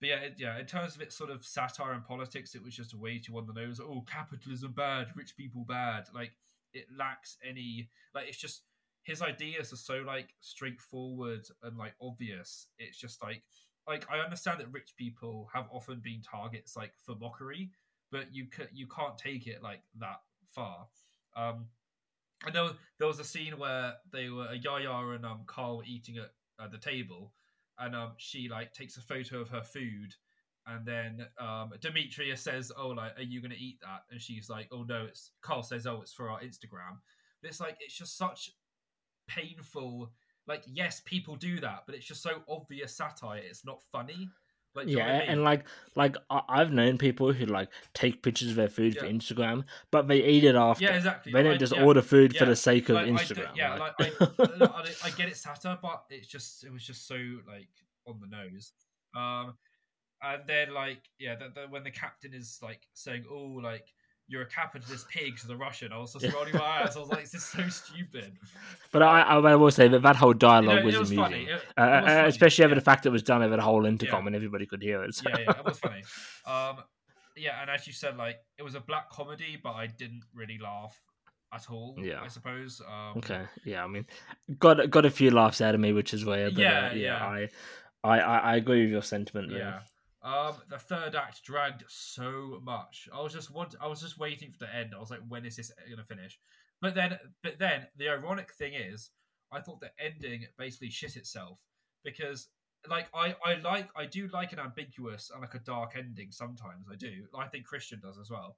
but 0.00 0.08
yeah, 0.08 0.16
it, 0.16 0.34
yeah, 0.38 0.58
in 0.58 0.66
terms 0.66 0.94
of 0.94 1.00
its 1.00 1.16
sort 1.16 1.30
of 1.30 1.44
satire 1.44 1.92
and 1.92 2.04
politics, 2.04 2.54
it 2.54 2.62
was 2.62 2.74
just 2.74 2.92
a 2.92 2.98
way 2.98 3.18
too 3.18 3.36
on 3.38 3.46
the 3.46 3.52
nose. 3.52 3.80
Oh, 3.80 4.04
capitalism 4.06 4.72
bad, 4.72 5.08
rich 5.16 5.36
people 5.36 5.64
bad. 5.66 6.04
Like 6.14 6.32
it 6.72 6.86
lacks 6.96 7.38
any 7.48 7.88
like 8.14 8.28
it's 8.28 8.38
just 8.38 8.62
his 9.04 9.22
ideas 9.22 9.72
are 9.72 9.76
so 9.76 10.02
like 10.06 10.28
straightforward 10.40 11.46
and 11.62 11.76
like 11.76 11.94
obvious. 12.00 12.68
It's 12.78 12.98
just 12.98 13.22
like 13.22 13.42
like 13.86 14.06
I 14.10 14.18
understand 14.18 14.60
that 14.60 14.72
rich 14.72 14.94
people 14.96 15.48
have 15.52 15.66
often 15.70 16.00
been 16.00 16.22
targets 16.22 16.76
like 16.76 16.92
for 17.04 17.14
mockery, 17.16 17.70
but 18.10 18.34
you 18.34 18.46
can 18.46 18.68
you 18.72 18.86
can't 18.86 19.18
take 19.18 19.46
it 19.46 19.62
like 19.62 19.82
that 20.00 20.20
far. 20.50 20.86
Um, 21.36 21.66
I 22.46 22.50
know 22.50 22.72
there 22.98 23.08
was 23.08 23.18
a 23.20 23.24
scene 23.24 23.58
where 23.58 23.94
they 24.12 24.28
were 24.28 24.52
Yaya 24.54 25.08
and 25.14 25.24
um 25.24 25.42
Carl 25.46 25.78
were 25.78 25.84
eating 25.84 26.16
at, 26.18 26.32
at 26.62 26.70
the 26.72 26.78
table, 26.78 27.32
and 27.78 27.94
um 27.94 28.12
she 28.18 28.48
like 28.48 28.72
takes 28.72 28.96
a 28.96 29.02
photo 29.02 29.40
of 29.40 29.48
her 29.48 29.62
food, 29.62 30.14
and 30.66 30.86
then 30.86 31.26
um 31.38 31.72
Demetria 31.80 32.36
says, 32.36 32.72
"Oh, 32.76 32.88
like, 32.88 33.18
are 33.18 33.22
you 33.22 33.40
gonna 33.40 33.54
eat 33.58 33.78
that?" 33.82 34.02
And 34.10 34.20
she's 34.20 34.48
like, 34.48 34.68
"Oh 34.72 34.82
no, 34.84 35.04
it's." 35.06 35.32
Carl 35.42 35.62
says, 35.62 35.86
"Oh, 35.86 36.00
it's 36.02 36.12
for 36.12 36.30
our 36.30 36.40
Instagram." 36.40 36.98
But 37.40 37.50
it's 37.50 37.60
like 37.60 37.76
it's 37.80 37.96
just 37.96 38.16
such 38.16 38.50
painful. 39.28 40.12
Like, 40.46 40.62
yes, 40.66 41.00
people 41.04 41.36
do 41.36 41.60
that, 41.60 41.84
but 41.86 41.94
it's 41.94 42.06
just 42.06 42.22
so 42.22 42.42
obvious 42.48 42.94
satire. 42.96 43.38
It's 43.44 43.64
not 43.64 43.80
funny. 43.90 44.28
Like, 44.74 44.86
do 44.88 44.92
yeah, 44.94 45.06
I 45.06 45.18
mean? 45.20 45.28
and 45.28 45.44
like 45.44 45.64
like 45.94 46.16
I, 46.30 46.40
I've 46.48 46.72
known 46.72 46.98
people 46.98 47.32
who 47.32 47.46
like 47.46 47.68
take 47.92 48.22
pictures 48.24 48.50
of 48.50 48.56
their 48.56 48.68
food 48.68 48.98
for 48.98 49.06
Instagram, 49.06 49.64
but 49.92 50.08
they 50.08 50.24
eat 50.24 50.42
it 50.42 50.56
after. 50.56 50.82
yeah, 50.84 50.96
exactly. 50.96 51.32
They 51.32 51.44
don't 51.44 51.54
I- 51.54 51.58
just 51.58 51.74
yeah. 51.74 51.84
order 51.84 52.02
food 52.02 52.36
for 52.36 52.44
the 52.44 52.56
sake 52.56 52.88
of 52.88 52.96
Like, 52.96 53.04
I 53.04 53.06
d- 53.06 53.12
Instagram. 53.12 53.56
yeah, 53.56 53.74
like- 53.76 53.94
I, 54.00 54.10
I, 54.40 54.90
I 55.04 55.10
get 55.10 55.28
it 55.28 55.36
satire, 55.36 55.78
but 55.80 56.02
it's 56.10 56.26
just 56.26 56.64
it 56.64 56.72
was 56.72 56.84
just 56.84 57.06
so 57.06 57.14
like 57.46 57.68
on 58.06 58.18
the 58.20 58.26
nose. 58.26 58.72
Um, 59.16 59.54
and 60.22 60.42
then 60.48 60.74
like 60.74 61.02
yeah, 61.20 61.36
the, 61.36 61.50
the, 61.54 61.66
when 61.68 61.84
the 61.84 61.92
captain 61.92 62.34
is 62.34 62.58
like 62.60 62.80
saying, 62.94 63.24
"Oh, 63.30 63.60
like 63.62 63.86
you're 64.28 64.42
a 64.42 64.46
capitalist 64.48 65.08
pig" 65.08 65.38
to 65.38 65.46
the 65.46 65.56
Russian, 65.56 65.92
I 65.92 65.98
was 65.98 66.12
just 66.12 66.34
rolling 66.34 66.54
my 66.54 66.60
eyes. 66.60 66.96
I 66.96 67.00
was 67.00 67.08
like, 67.08 67.22
"This 67.22 67.34
is 67.34 67.44
so 67.44 67.68
stupid." 67.68 68.32
but 68.92 69.02
I, 69.02 69.22
I, 69.22 69.54
will 69.56 69.70
say 69.70 69.88
that 69.88 70.02
that 70.02 70.16
whole 70.16 70.30
You 70.32 70.38
dialogue 70.38 70.78
know, 70.80 70.84
was, 70.84 70.96
was 70.98 71.10
amusing, 71.10 71.24
funny, 71.24 71.44
It- 71.44 71.62
uh, 71.78 71.82
it 71.82 72.02
was 72.02 72.12
uh, 72.12 72.14
funny, 72.16 72.28
especially 72.28 72.64
over 72.64 72.74
yeah. 72.74 72.78
the 72.80 72.84
fact 72.84 73.02
that 73.02 73.10
it 73.10 73.12
was 73.12 73.22
done 73.22 73.42
over 73.42 73.56
the 73.56 73.62
whole 73.62 73.84
intercom 73.86 74.26
and 74.26 74.34
everybody 74.36 74.66
could 74.66 74.82
hear 74.82 75.02
it. 75.04 75.14
so- 75.14 75.28
yeah, 75.28 75.36
yeah, 75.40 75.58
it 75.58 75.64
was 75.64 75.78
funny. 75.78 76.02
Um, 76.46 76.76
yeah, 77.36 77.60
and 77.62 77.70
as 77.70 77.86
you 77.86 77.92
said, 77.92 78.16
like 78.16 78.36
it 78.58 78.62
was 78.62 78.74
a 78.74 78.80
black 78.80 79.10
comedy, 79.10 79.58
but 79.62 79.72
I 79.72 79.86
didn't 79.86 80.22
really 80.34 80.58
laugh 80.58 80.96
at 81.52 81.70
all. 81.70 81.96
Yeah. 81.98 82.20
I 82.22 82.28
suppose. 82.28 82.80
Um, 82.86 83.18
Okay, 83.18 83.42
yeah, 83.64 83.84
I 83.84 83.86
mean, 83.86 84.06
got 84.58 84.90
got 84.90 85.04
a 85.04 85.10
few 85.10 85.30
laughs 85.30 85.60
out 85.60 85.74
of 85.74 85.80
me, 85.80 85.92
which 85.92 86.12
is 86.14 86.24
weird. 86.24 86.54
But, 86.54 86.62
Yeah, 86.62 86.86
uh, 86.86 86.94
yeah, 86.94 86.94
yeah. 86.94 87.26
I, 87.26 87.48
I, 88.04 88.20
I, 88.20 88.38
I 88.38 88.56
agree 88.56 88.82
with 88.82 88.90
your 88.90 89.02
sentiment. 89.02 89.52
Yeah. 89.52 89.80
Um, 90.24 90.54
the 90.70 90.78
third 90.78 91.14
act 91.14 91.44
dragged 91.44 91.84
so 91.86 92.58
much. 92.62 93.08
I 93.14 93.20
was 93.20 93.34
just 93.34 93.50
want, 93.50 93.74
I 93.78 93.86
was 93.86 94.00
just 94.00 94.18
waiting 94.18 94.50
for 94.50 94.58
the 94.58 94.74
end. 94.74 94.94
I 94.94 94.98
was 94.98 95.10
like, 95.10 95.20
when 95.28 95.44
is 95.44 95.56
this 95.56 95.70
gonna 95.90 96.02
finish? 96.02 96.38
But 96.80 96.94
then, 96.94 97.18
but 97.42 97.58
then 97.58 97.86
the 97.98 98.08
ironic 98.08 98.52
thing 98.54 98.72
is, 98.72 99.10
I 99.52 99.60
thought 99.60 99.80
the 99.80 99.90
ending 100.02 100.46
basically 100.58 100.88
shit 100.88 101.16
itself 101.16 101.60
because, 102.04 102.48
like, 102.88 103.08
I 103.14 103.36
I 103.44 103.54
like 103.62 103.88
I 103.94 104.06
do 104.06 104.28
like 104.32 104.52
an 104.52 104.58
ambiguous 104.60 105.30
and 105.30 105.42
like 105.42 105.54
a 105.54 105.58
dark 105.58 105.92
ending 105.96 106.32
sometimes. 106.32 106.86
I 106.90 106.96
do. 106.96 107.26
I 107.38 107.46
think 107.46 107.66
Christian 107.66 108.00
does 108.02 108.18
as 108.18 108.30
well. 108.30 108.56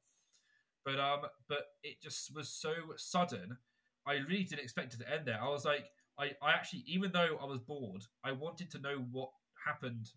But 0.85 1.01
um, 1.01 1.23
but 1.49 1.65
it 1.83 2.01
just 2.01 2.35
was 2.35 2.49
so 2.49 2.73
sudden. 2.97 3.59
I 4.07 4.15
really 4.29 4.45
didn't 4.45 4.63
expect 4.63 4.95
it 4.95 5.01
to 5.01 5.13
end 5.13 5.27
there. 5.27 5.43
I 5.43 5.49
was 5.49 5.65
like, 5.65 5.91
I, 6.17 6.31
I 6.41 6.53
actually, 6.53 6.85
even 6.87 7.11
though 7.11 7.39
I 7.43 7.45
was 7.45 7.59
bored, 7.59 8.03
I 8.23 8.31
wanted 8.31 8.71
to 8.71 8.79
know 8.79 9.05
what 9.11 9.31
happened 9.67 10.11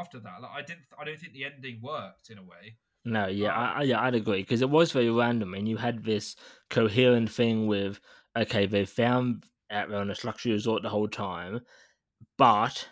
after 0.00 0.18
that. 0.20 0.40
Like, 0.42 0.50
I 0.52 0.62
didn't, 0.62 0.84
I 0.98 1.04
don't 1.04 1.18
think 1.18 1.32
the 1.32 1.44
ending 1.44 1.80
worked 1.82 2.30
in 2.30 2.38
a 2.38 2.42
way. 2.42 2.76
No, 3.04 3.26
yeah, 3.26 3.52
Um, 3.54 3.58
I, 3.62 3.72
I- 3.80 3.82
yeah, 3.82 4.00
I'd 4.00 4.14
agree 4.14 4.42
because 4.42 4.62
it 4.62 4.70
was 4.70 4.92
very 4.92 5.10
random, 5.10 5.54
and 5.54 5.68
you 5.68 5.76
had 5.76 6.04
this 6.04 6.36
coherent 6.70 7.30
thing 7.30 7.66
with 7.66 8.00
okay, 8.36 8.66
they 8.66 8.84
found 8.84 9.44
out 9.70 9.92
on 9.92 10.10
a 10.10 10.14
luxury 10.24 10.52
resort 10.52 10.82
the 10.82 10.88
whole 10.88 11.08
time, 11.08 11.60
but 12.38 12.88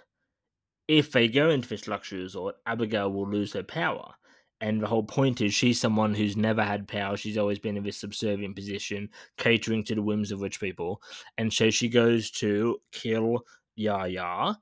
if 0.88 1.12
they 1.12 1.28
go 1.28 1.50
into 1.50 1.68
this 1.68 1.86
luxury 1.88 2.20
resort, 2.22 2.56
Abigail 2.66 3.12
will 3.12 3.28
lose 3.28 3.52
her 3.52 3.62
power. 3.62 4.12
And 4.60 4.82
the 4.82 4.86
whole 4.86 5.04
point 5.04 5.40
is 5.40 5.54
she's 5.54 5.80
someone 5.80 6.12
who's 6.12 6.36
never 6.36 6.62
had 6.62 6.86
power. 6.86 7.16
She's 7.16 7.38
always 7.38 7.58
been 7.58 7.76
in 7.78 7.82
this 7.84 7.96
subservient 7.96 8.54
position, 8.56 9.08
catering 9.38 9.84
to 9.84 9.94
the 9.94 10.02
whims 10.02 10.32
of 10.32 10.42
rich 10.42 10.60
people. 10.60 11.00
And 11.38 11.50
so 11.50 11.70
she 11.70 11.88
goes 11.88 12.30
to 12.32 12.78
kill 12.92 13.40
Yaya, 13.76 14.56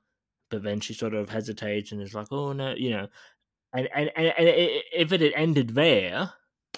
but 0.49 0.63
then 0.63 0.79
she 0.79 0.93
sort 0.93 1.13
of 1.13 1.29
hesitates 1.29 1.91
and 1.91 2.01
is 2.01 2.13
like, 2.13 2.27
oh 2.31 2.53
no, 2.53 2.73
you 2.75 2.91
know. 2.91 3.07
And 3.73 3.87
and, 3.93 4.11
and, 4.15 4.33
and 4.37 4.47
i- 4.49 4.51
i- 4.51 4.81
if 4.93 5.11
it 5.13 5.21
had 5.21 5.33
ended 5.35 5.69
there, 5.75 6.31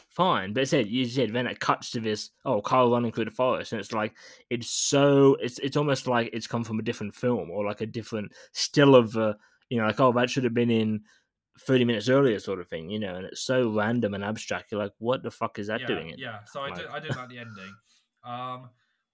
fine. 0.09 0.53
But 0.53 0.63
it 0.63 0.65
said 0.69 0.87
you 0.87 1.05
said 1.05 1.31
then 1.33 1.47
it 1.47 1.59
cuts 1.59 1.91
to 1.91 1.99
this 1.99 2.31
oh 2.45 2.61
Carl 2.61 2.91
running 2.91 3.11
through 3.11 3.25
the 3.25 3.31
forest, 3.31 3.71
and 3.71 3.79
it's 3.79 3.93
like 3.93 4.13
it's 4.49 4.69
so 4.69 5.37
it's 5.39 5.57
it's 5.59 5.77
almost 5.77 6.07
like 6.07 6.29
it's 6.33 6.47
come 6.47 6.63
from 6.63 6.79
a 6.79 6.83
different 6.83 7.15
film 7.15 7.49
or 7.49 7.65
like 7.65 7.81
a 7.81 7.85
different 7.85 8.31
still 8.51 8.95
of 8.95 9.15
uh, 9.15 9.33
you 9.69 9.77
know 9.79 9.87
like 9.87 9.99
oh 9.99 10.11
that 10.13 10.29
should 10.29 10.43
have 10.43 10.53
been 10.53 10.69
in 10.71 11.01
30 11.61 11.85
minutes 11.85 12.09
earlier 12.09 12.39
sort 12.39 12.59
of 12.59 12.67
thing 12.67 12.89
you 12.89 12.97
know 12.99 13.13
and 13.15 13.25
it's 13.25 13.41
so 13.43 13.69
random 13.69 14.13
and 14.13 14.23
abstract 14.23 14.71
you're 14.71 14.81
like 14.81 14.93
what 14.99 15.21
the 15.21 15.29
fuck 15.29 15.59
is 15.59 15.67
that 15.67 15.81
yeah, 15.81 15.87
doing 15.87 16.09
it 16.09 16.17
yeah. 16.19 16.39
So 16.45 16.61
I 16.61 16.71
did, 16.71 16.85
Like- 16.85 16.89
I 16.95 16.99
did 16.99 17.15
like 17.15 17.29
the 17.29 17.37
ending. 17.39 17.73
Um, 18.23 18.69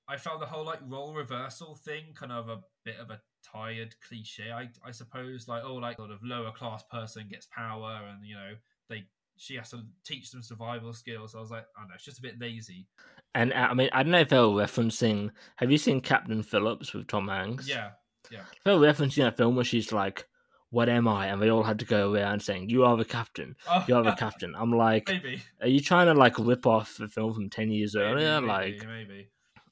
I 0.07 0.17
found 0.17 0.41
the 0.41 0.45
whole 0.45 0.63
like 0.65 0.79
role 0.87 1.13
reversal 1.13 1.75
thing 1.75 2.05
kind 2.15 2.31
of 2.31 2.47
a 2.49 2.59
bit 2.85 2.95
of 2.97 3.09
a 3.09 3.19
tired 3.43 3.95
cliche, 4.07 4.51
I, 4.51 4.69
I 4.85 4.91
suppose. 4.91 5.47
Like, 5.47 5.63
oh, 5.65 5.75
like 5.75 5.97
sort 5.97 6.11
of 6.11 6.19
lower 6.23 6.51
class 6.51 6.83
person 6.91 7.27
gets 7.29 7.47
power, 7.47 8.01
and 8.09 8.25
you 8.25 8.35
know 8.35 8.51
they 8.89 9.03
she 9.37 9.55
has 9.55 9.69
to 9.71 9.83
teach 10.03 10.31
them 10.31 10.41
survival 10.41 10.93
skills. 10.93 11.35
I 11.35 11.39
was 11.39 11.51
like, 11.51 11.65
I 11.77 11.81
don't 11.81 11.89
know, 11.89 11.95
it's 11.95 12.05
just 12.05 12.19
a 12.19 12.23
bit 12.23 12.39
lazy. 12.39 12.87
and 13.35 13.51
uh, 13.53 13.67
i 13.69 13.73
mean 13.73 13.89
i 13.93 14.01
don't 14.01 14.11
know 14.11 14.19
if 14.21 14.29
they 14.29 14.37
were 14.39 14.47
referencing 14.65 15.29
have 15.57 15.69
you 15.69 15.77
seen 15.77 15.99
captain 16.01 16.41
phillips 16.41 16.93
with 16.93 17.07
tom 17.07 17.27
hanks 17.27 17.67
Yeah, 17.67 17.91
if 18.31 18.63
they 18.63 18.73
were 18.73 18.87
referencing 18.87 19.23
that 19.23 19.37
film 19.37 19.55
where 19.55 19.65
she's 19.65 19.91
like 19.91 20.25
what 20.69 20.89
am 20.89 21.07
i 21.07 21.27
and 21.27 21.41
they 21.41 21.49
all 21.49 21.63
had 21.63 21.79
to 21.79 21.85
go 21.85 22.13
around 22.13 22.41
saying 22.41 22.69
you 22.69 22.83
are 22.85 22.97
the 22.97 23.05
captain 23.05 23.55
oh, 23.69 23.83
you 23.87 23.95
are 23.95 24.03
the 24.03 24.13
captain 24.13 24.55
i'm 24.57 24.71
like 24.71 25.07
maybe. 25.09 25.41
are 25.61 25.67
you 25.67 25.79
trying 25.81 26.07
to 26.07 26.13
like 26.13 26.39
rip 26.39 26.65
off 26.65 26.97
the 26.97 27.07
film 27.07 27.33
from 27.33 27.49
10 27.49 27.69
years 27.69 27.95
maybe, 27.95 28.05
earlier 28.07 28.41
maybe, 28.41 28.47
like 28.47 28.87
maybe. 28.87 29.29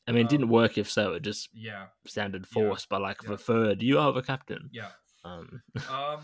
I 0.07 0.11
mean 0.11 0.25
it 0.25 0.29
didn't 0.29 0.45
um, 0.45 0.49
work 0.51 0.77
if 0.77 0.89
so 0.89 1.13
it 1.13 1.21
just 1.23 1.49
Yeah, 1.53 1.87
sounded 2.05 2.43
Yeah, 2.43 2.53
forced 2.53 2.89
but 2.89 3.01
like 3.01 3.21
yeah. 3.23 3.29
the 3.31 3.37
third 3.37 3.81
you 3.81 3.99
are 3.99 4.11
the 4.13 4.21
captain 4.21 4.69
yeah. 4.71 4.89
um 5.23 5.61
Um, 5.89 6.21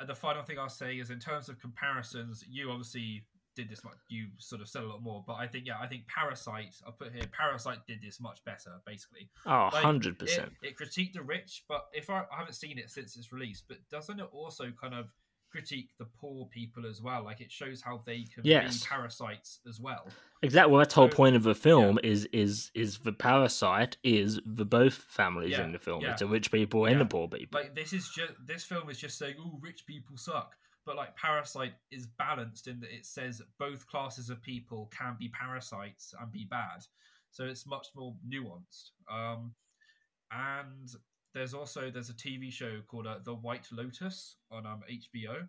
and 0.00 0.08
the 0.08 0.14
final 0.14 0.42
thing 0.44 0.58
I'll 0.58 0.68
say 0.68 0.96
is 0.98 1.10
in 1.10 1.18
terms 1.18 1.48
of 1.48 1.58
comparisons, 1.58 2.44
you 2.48 2.70
obviously 2.70 3.24
did 3.56 3.68
this 3.68 3.82
much. 3.82 3.94
You 4.08 4.28
sort 4.38 4.60
of 4.62 4.68
said 4.68 4.84
a 4.84 4.86
lot 4.86 5.02
more, 5.02 5.24
but 5.26 5.34
I 5.34 5.48
think 5.48 5.66
yeah, 5.66 5.80
I 5.80 5.88
think 5.88 6.06
Parasite. 6.06 6.76
I'll 6.86 6.92
put 6.92 7.12
here. 7.12 7.24
Parasite 7.36 7.78
did 7.88 8.00
this 8.00 8.20
much 8.20 8.38
better, 8.44 8.70
basically. 8.86 9.28
Oh, 9.44 9.64
Like, 9.72 9.82
100 9.82 10.12
It, 10.14 10.18
percent. 10.20 10.52
it 10.62 10.76
critiqued 10.78 11.14
the 11.14 11.22
rich, 11.22 11.64
but 11.68 11.86
if 11.92 12.10
I, 12.10 12.20
I 12.32 12.38
haven't 12.38 12.52
seen 12.54 12.78
it 12.78 12.90
since 12.90 13.16
its 13.16 13.32
release, 13.32 13.60
but 13.66 13.78
doesn't 13.90 14.20
it 14.20 14.28
also 14.30 14.70
kind 14.80 14.94
of 14.94 15.06
critique 15.50 15.90
the 15.98 16.04
poor 16.04 16.46
people 16.46 16.86
as 16.86 17.00
well? 17.02 17.24
Like 17.24 17.40
it 17.40 17.50
shows 17.50 17.80
how 17.82 18.02
they 18.06 18.24
can 18.24 18.44
Yes. 18.44 18.80
be 18.82 18.86
parasites 18.88 19.60
as 19.68 19.80
well. 19.80 20.08
Exactly. 20.42 20.70
Well, 20.72 20.78
that's 20.80 20.94
the 20.94 21.00
whole 21.00 21.08
point 21.08 21.36
of 21.36 21.42
the 21.42 21.54
film 21.54 21.98
is 22.02 22.26
is 22.32 22.70
is 22.74 22.98
the 22.98 23.12
parasite 23.12 23.96
is 24.02 24.40
the 24.44 24.64
both 24.64 24.94
families 25.08 25.52
Yeah, 25.52 25.64
in 25.64 25.72
the 25.72 25.78
film. 25.78 26.02
yeah. 26.02 26.12
It's 26.12 26.20
the 26.20 26.26
rich 26.28 26.50
people 26.52 26.86
and 26.86 27.00
the 27.00 27.06
poor 27.06 27.28
people. 27.28 27.60
Like 27.60 27.74
this 27.74 27.92
is 27.92 28.08
just 28.08 28.32
this 28.44 28.64
film 28.64 28.88
is 28.90 28.98
just 28.98 29.18
saying, 29.18 29.36
"Oh, 29.38 29.58
rich 29.62 29.84
people 29.86 30.16
suck." 30.16 30.54
But 30.86 30.96
like 30.96 31.14
Parasite 31.16 31.74
is 31.90 32.06
balanced 32.06 32.66
in 32.66 32.80
that 32.80 32.94
it 32.94 33.04
says 33.04 33.42
both 33.58 33.86
classes 33.88 34.30
of 34.30 34.40
people 34.42 34.90
can 34.96 35.16
be 35.18 35.28
parasites 35.28 36.14
and 36.18 36.32
be 36.32 36.46
bad, 36.48 36.80
so 37.30 37.44
it's 37.44 37.66
much 37.66 37.88
more 37.94 38.16
nuanced. 38.26 38.92
Um, 39.10 39.54
and 40.30 40.88
there's 41.34 41.54
also 41.54 41.90
there's 41.90 42.10
a 42.10 42.14
TV 42.14 42.52
show 42.52 42.80
called 42.86 43.06
uh, 43.06 43.18
The 43.24 43.34
White 43.34 43.66
Lotus 43.72 44.36
on 44.50 44.66
um, 44.66 44.80
HBO, 44.90 45.46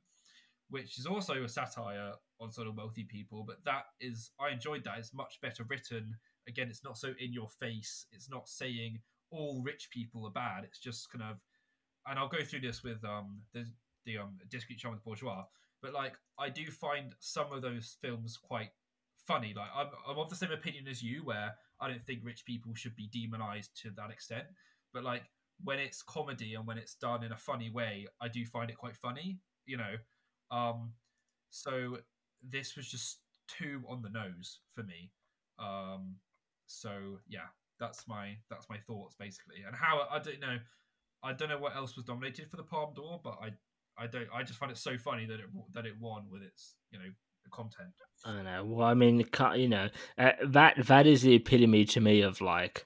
which 0.69 0.99
is 0.99 1.05
also 1.05 1.43
a 1.43 1.49
satire 1.49 2.11
on 2.41 2.51
sort 2.51 2.67
of 2.67 2.75
wealthy 2.75 3.03
people. 3.03 3.43
But 3.47 3.57
that 3.65 3.83
is 3.99 4.31
I 4.39 4.49
enjoyed 4.49 4.83
that. 4.85 4.97
It's 4.97 5.13
much 5.13 5.39
better 5.41 5.63
written. 5.69 6.15
Again, 6.47 6.67
it's 6.69 6.83
not 6.83 6.97
so 6.97 7.13
in 7.19 7.33
your 7.33 7.49
face. 7.49 8.05
It's 8.11 8.29
not 8.29 8.47
saying 8.47 8.99
all 9.31 9.61
rich 9.63 9.89
people 9.91 10.25
are 10.25 10.31
bad. 10.31 10.63
It's 10.63 10.79
just 10.79 11.11
kind 11.11 11.23
of 11.23 11.39
and 12.07 12.17
I'll 12.17 12.27
go 12.27 12.43
through 12.43 12.61
this 12.61 12.83
with 12.83 13.03
um 13.03 13.41
the 13.53 13.65
the 14.05 14.17
um 14.17 14.37
discreet 14.49 14.79
charm 14.79 14.93
with 14.93 15.03
bourgeois, 15.03 15.43
but 15.81 15.93
like 15.93 16.15
I 16.37 16.49
do 16.49 16.69
find 16.71 17.13
some 17.19 17.51
of 17.51 17.61
those 17.61 17.97
films 18.01 18.37
quite 18.37 18.71
funny. 19.25 19.53
Like 19.55 19.69
I'm 19.75 19.87
I'm 20.07 20.17
of 20.17 20.29
the 20.29 20.35
same 20.35 20.51
opinion 20.51 20.87
as 20.87 21.03
you, 21.03 21.23
where 21.23 21.53
I 21.79 21.87
don't 21.87 22.05
think 22.05 22.21
rich 22.23 22.45
people 22.45 22.73
should 22.73 22.95
be 22.95 23.09
demonized 23.13 23.79
to 23.83 23.91
that 23.91 24.11
extent. 24.11 24.45
But 24.93 25.03
like 25.03 25.23
when 25.63 25.79
it's 25.79 26.01
comedy 26.01 26.55
and 26.55 26.65
when 26.65 26.77
it's 26.77 26.95
done 26.95 27.23
in 27.23 27.31
a 27.31 27.37
funny 27.37 27.69
way, 27.69 28.07
I 28.21 28.27
do 28.27 28.45
find 28.45 28.69
it 28.69 28.77
quite 28.77 28.95
funny. 28.95 29.39
You 29.65 29.77
know, 29.77 29.95
um, 30.51 30.93
so 31.49 31.97
this 32.43 32.75
was 32.75 32.87
just 32.87 33.19
too 33.47 33.83
on 33.87 34.01
the 34.01 34.09
nose 34.09 34.59
for 34.73 34.83
me. 34.83 35.11
Um, 35.59 36.15
so 36.65 37.19
yeah, 37.27 37.47
that's 37.79 38.07
my 38.07 38.37
that's 38.49 38.69
my 38.69 38.77
thoughts 38.77 39.15
basically. 39.19 39.63
And 39.65 39.75
how 39.75 40.07
I 40.09 40.19
don't 40.19 40.39
know. 40.39 40.57
I 41.21 41.33
don't 41.33 41.49
know 41.49 41.57
what 41.57 41.75
else 41.75 41.97
was 41.97 42.07
nominated 42.07 42.49
for 42.49 42.55
the 42.55 42.63
Palme 42.63 42.93
d'Or, 42.93 43.19
but 43.21 43.37
I 43.41 43.49
I 44.01 44.07
don't 44.07 44.27
I 44.33 44.43
just 44.43 44.57
find 44.57 44.71
it 44.71 44.77
so 44.77 44.97
funny 44.97 45.25
that 45.25 45.39
it 45.39 45.47
that 45.73 45.85
it 45.85 45.99
won 45.99 46.23
with 46.31 46.41
its 46.41 46.75
you 46.91 46.99
know 46.99 47.09
content. 47.51 47.93
I 48.25 48.33
don't 48.33 48.45
know. 48.45 48.65
Well, 48.65 48.87
I 48.87 48.93
mean, 48.93 49.25
you 49.55 49.67
know, 49.67 49.89
uh, 50.17 50.31
that 50.47 50.85
that 50.85 51.07
is 51.07 51.21
the 51.21 51.35
epitome 51.35 51.85
to 51.85 52.01
me 52.01 52.21
of 52.21 52.41
like, 52.41 52.85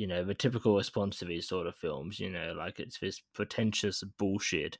you 0.00 0.06
know, 0.06 0.24
the 0.24 0.32
typical 0.34 0.74
response 0.76 1.18
to 1.18 1.26
these 1.26 1.46
sort 1.46 1.66
of 1.66 1.74
films. 1.76 2.18
You 2.18 2.30
know, 2.30 2.54
like 2.56 2.80
it's 2.80 2.98
this 2.98 3.20
pretentious 3.34 4.02
bullshit, 4.18 4.78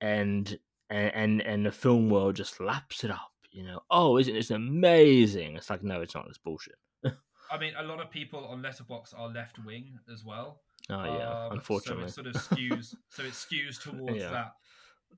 and 0.00 0.58
and 0.90 1.14
and, 1.14 1.40
and 1.42 1.64
the 1.66 1.70
film 1.70 2.10
world 2.10 2.34
just 2.34 2.58
laps 2.60 3.04
it 3.04 3.10
up. 3.12 3.30
You 3.52 3.62
know, 3.64 3.80
oh, 3.88 4.18
isn't 4.18 4.34
this 4.34 4.50
amazing? 4.50 5.56
It's 5.56 5.70
like, 5.70 5.84
no, 5.84 6.00
it's 6.00 6.14
not. 6.16 6.26
It's 6.28 6.38
bullshit. 6.38 6.74
I 7.04 7.58
mean, 7.58 7.72
a 7.78 7.84
lot 7.84 8.00
of 8.00 8.10
people 8.10 8.44
on 8.46 8.60
Letterboxd 8.62 9.14
are 9.16 9.28
left 9.28 9.64
wing 9.64 9.96
as 10.12 10.24
well. 10.24 10.60
Oh 10.90 11.04
yeah, 11.04 11.46
Um, 11.46 11.52
unfortunately. 11.52 12.08
so 12.08 12.22
it 12.22 12.24
sort 12.24 12.26
of 12.26 12.34
skews. 12.42 12.94
so 13.10 13.22
it 13.22 13.32
skews 13.32 13.80
towards 13.80 14.16
Yeah. 14.18 14.30
that 14.30 14.52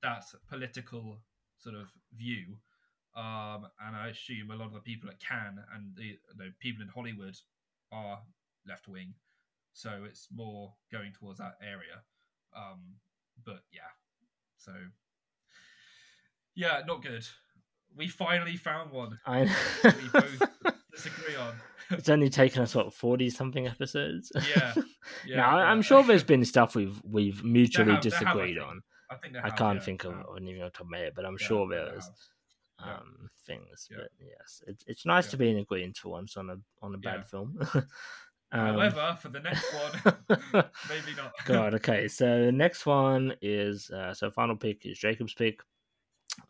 that 0.03 0.23
political 0.49 1.17
sort 1.57 1.75
of 1.75 1.87
view. 2.15 2.57
Um, 3.15 3.67
and 3.85 3.95
I 3.95 4.09
assume 4.09 4.51
a 4.51 4.55
lot 4.55 4.67
of 4.67 4.73
the 4.73 4.79
people 4.79 5.09
at 5.09 5.19
Cannes 5.19 5.59
and 5.75 5.93
the, 5.97 6.17
the 6.37 6.53
people 6.59 6.81
in 6.81 6.87
Hollywood 6.87 7.35
are 7.91 8.19
left 8.67 8.87
wing, 8.87 9.13
so 9.73 10.03
it's 10.07 10.27
more 10.33 10.73
going 10.91 11.11
towards 11.13 11.39
that 11.39 11.55
area. 11.61 12.01
Um, 12.55 12.95
but 13.45 13.61
yeah, 13.71 13.81
so 14.57 14.71
yeah, 16.55 16.81
not 16.85 17.01
good. 17.03 17.25
We 17.95 18.07
finally 18.07 18.55
found 18.55 18.91
one 18.91 19.19
I 19.25 19.41
we 19.83 20.09
both 20.13 20.41
disagree 20.91 21.35
on. 21.35 21.55
it's 21.91 22.09
only 22.09 22.29
taken 22.29 22.61
us 22.61 22.75
what 22.75 22.93
forty 22.93 23.29
something 23.29 23.67
episodes. 23.67 24.31
Yeah, 24.35 24.73
yeah. 25.25 25.37
no, 25.37 25.43
I, 25.43 25.57
yeah. 25.59 25.71
I'm 25.71 25.81
sure 25.81 26.03
there's 26.03 26.23
been 26.23 26.43
stuff 26.45 26.75
we've 26.75 27.01
we've 27.03 27.43
mutually 27.43 27.93
have- 27.93 28.03
have, 28.03 28.13
I 28.13 28.17
disagreed 28.17 28.55
think. 28.57 28.67
on. 28.67 28.81
I 29.09 29.15
think 29.15 29.35
I 29.35 29.41
have, 29.41 29.55
can't 29.57 29.79
yeah, 29.79 29.85
think 29.85 30.05
of 30.05 30.13
anything 30.37 30.61
off 30.63 30.71
top 30.71 30.85
of 30.85 30.89
my 30.89 30.99
head, 30.99 31.13
but 31.15 31.25
I'm 31.25 31.37
sure 31.37 31.67
there 31.67 31.97
is 31.97 32.09
have. 32.79 32.99
Um, 32.99 33.29
things. 33.45 33.89
But 33.89 34.09
yes, 34.19 34.63
it's 34.67 34.83
it's 34.87 35.05
nice 35.05 35.27
to 35.31 35.37
be 35.37 35.49
in 35.51 35.57
agreement 35.57 35.97
for 35.97 36.09
once 36.09 36.37
on 36.37 36.49
a 36.49 36.55
on 36.81 36.95
a 36.95 36.97
bad 36.97 37.27
film. 37.27 37.59
Um, 38.53 38.59
However, 38.75 39.17
for 39.21 39.29
the 39.29 39.39
next 39.39 39.65
one, 40.03 40.15
maybe 40.89 41.15
not. 41.15 41.33
God, 41.45 41.73
okay. 41.75 42.07
So 42.07 42.45
the 42.45 42.51
next 42.51 42.85
one 42.85 43.33
is 43.41 43.89
uh, 43.91 44.13
so 44.13 44.29
final 44.31 44.55
pick 44.55 44.85
is 44.85 44.97
Jacob's 44.99 45.33
pick. 45.33 45.61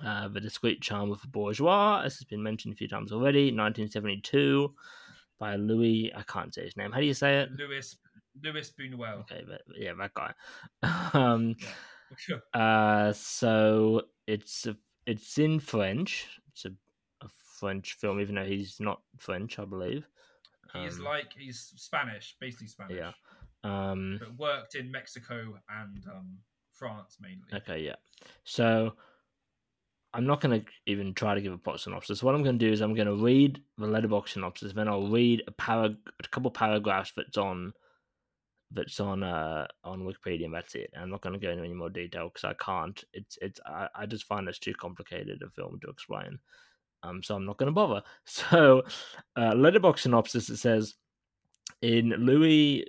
Uh, 0.03 0.27
the 0.27 0.39
discreet 0.39 0.81
charm 0.81 1.11
of 1.11 1.23
a 1.23 1.27
bourgeois, 1.27 2.01
as 2.05 2.15
has 2.17 2.23
been 2.25 2.41
mentioned 2.41 2.73
a 2.73 2.77
few 2.77 2.87
times 2.87 3.11
already, 3.11 3.45
1972, 3.45 4.73
by 5.39 5.55
Louis. 5.55 6.11
I 6.15 6.21
can't 6.23 6.53
say 6.53 6.63
his 6.63 6.77
name. 6.77 6.91
How 6.91 6.99
do 6.99 7.05
you 7.05 7.13
say 7.13 7.39
it? 7.41 7.49
Louis 7.57 7.95
Louis 8.43 8.71
Buñuel. 8.79 9.19
Okay, 9.21 9.43
but 9.47 9.61
yeah, 9.75 9.93
that 9.99 10.13
guy. 10.13 10.33
um, 11.13 11.55
Yeah. 12.29 12.59
uh, 12.59 13.13
so 13.13 14.03
it's 14.27 14.65
a, 14.67 14.75
it's 15.05 15.37
in 15.37 15.59
French. 15.59 16.27
It's 16.51 16.65
a, 16.65 16.69
a 17.23 17.27
French 17.59 17.93
film, 17.93 18.19
even 18.21 18.35
though 18.35 18.45
he's 18.45 18.79
not 18.79 19.01
French, 19.17 19.57
I 19.59 19.65
believe. 19.65 20.07
He's 20.73 20.97
Um, 20.99 21.05
like 21.05 21.33
he's 21.37 21.73
Spanish, 21.75 22.35
basically 22.39 22.67
Spanish. 22.67 22.97
yeah. 22.97 23.11
Um, 23.63 24.17
But 24.19 24.35
worked 24.37 24.75
in 24.75 24.89
Mexico 24.91 25.59
and 25.69 26.03
um, 26.07 26.37
France 26.73 27.17
mainly. 27.19 27.47
Okay, 27.53 27.79
yeah. 27.83 27.95
So 28.43 28.95
I'm 30.13 30.25
not 30.25 30.41
going 30.41 30.61
to 30.61 30.67
even 30.87 31.13
try 31.13 31.35
to 31.35 31.41
give 31.41 31.53
a 31.53 31.57
plot 31.57 31.79
synopsis. 31.79 32.21
What 32.23 32.35
I'm 32.35 32.43
going 32.43 32.57
to 32.59 32.65
do 32.65 32.71
is 32.71 32.81
I'm 32.81 32.95
going 32.95 33.07
to 33.07 33.23
read 33.23 33.61
the 33.77 33.87
Letterboxd 33.87 34.29
synopsis, 34.29 34.73
then 34.73 34.87
I'll 34.87 35.07
read 35.07 35.43
a 35.47 35.51
parag- 35.51 35.97
a 36.23 36.27
couple 36.29 36.51
paragraphs 36.51 37.11
that's 37.15 37.37
on 37.37 37.73
that's 38.73 39.01
on 39.01 39.21
uh 39.21 39.67
on 39.83 40.01
Wikipedia, 40.03 40.45
and 40.45 40.53
that's 40.53 40.75
it. 40.75 40.91
I'm 40.97 41.09
not 41.09 41.21
going 41.21 41.33
to 41.33 41.39
go 41.39 41.49
into 41.51 41.63
any 41.63 41.73
more 41.73 41.89
detail 41.89 42.29
because 42.29 42.45
I 42.45 42.53
can't. 42.53 43.03
It's 43.13 43.37
it's 43.41 43.59
I, 43.65 43.89
I 43.93 44.05
just 44.05 44.23
find 44.25 44.47
it's 44.47 44.59
too 44.59 44.73
complicated 44.73 45.41
a 45.45 45.49
film 45.49 45.79
to 45.81 45.89
explain. 45.89 46.39
Um, 47.03 47.23
so 47.23 47.35
I'm 47.35 47.45
not 47.45 47.57
going 47.57 47.67
to 47.67 47.73
bother. 47.73 48.03
So, 48.25 48.83
uh, 49.35 49.53
Letterboxd 49.53 49.99
synopsis 49.99 50.49
it 50.49 50.57
says 50.57 50.95
in 51.81 52.09
Louis 52.09 52.85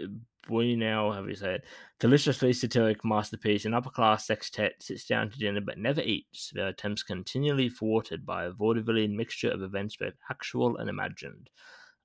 Buñuel, 0.49 1.23
do 1.23 1.29
you 1.29 1.37
say 1.37 1.55
it? 1.55 1.65
Deliciously 2.01 2.53
satiric 2.53 3.05
masterpiece, 3.05 3.65
an 3.65 3.75
upper 3.75 3.91
class 3.91 4.27
sextet 4.27 4.75
sits 4.83 5.07
down 5.07 5.31
to 5.31 5.39
dinner 5.39 5.61
but 5.61 5.79
never 5.79 6.01
eats. 6.01 6.51
Their 6.55 6.69
attempts 6.69 7.03
continually 7.03 7.69
thwarted 7.69 8.27
by 8.27 8.45
a 8.45 8.53
vaudevillian 8.53 9.15
mixture 9.15 9.51
of 9.51 9.63
events 9.63 9.97
both 9.97 10.15
actual 10.31 10.77
and 10.79 10.91
imagined. 10.91 11.49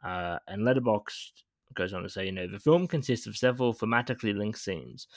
Uh, 0.03 0.37
and 0.47 0.61
Letterboxd 0.61 1.31
goes 1.73 1.93
on 1.93 2.03
to 2.03 2.09
say, 2.09 2.25
you 2.25 2.31
know, 2.31 2.47
the 2.47 2.59
film 2.59 2.87
consists 2.87 3.27
of 3.27 3.35
several 3.35 3.73
thematically 3.73 4.37
linked 4.37 4.59
scenes. 4.59 5.07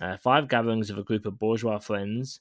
Uh, 0.00 0.16
five 0.16 0.48
gatherings 0.48 0.90
of 0.90 0.98
a 0.98 1.04
group 1.04 1.26
of 1.26 1.38
bourgeois 1.38 1.78
friends 1.78 2.40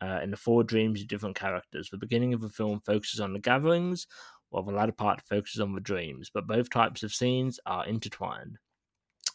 uh, 0.00 0.20
in 0.22 0.30
the 0.30 0.36
four 0.36 0.64
dreams 0.64 1.00
of 1.00 1.08
different 1.08 1.36
characters. 1.36 1.88
The 1.90 1.98
beginning 1.98 2.34
of 2.34 2.40
the 2.40 2.48
film 2.48 2.80
focuses 2.84 3.20
on 3.20 3.32
the 3.32 3.38
gatherings, 3.40 4.06
while 4.50 4.62
the 4.62 4.72
latter 4.72 4.92
part 4.92 5.20
focuses 5.22 5.60
on 5.60 5.74
the 5.74 5.80
dreams, 5.80 6.30
but 6.32 6.46
both 6.46 6.70
types 6.70 7.02
of 7.02 7.14
scenes 7.14 7.60
are 7.66 7.86
intertwined. 7.86 8.58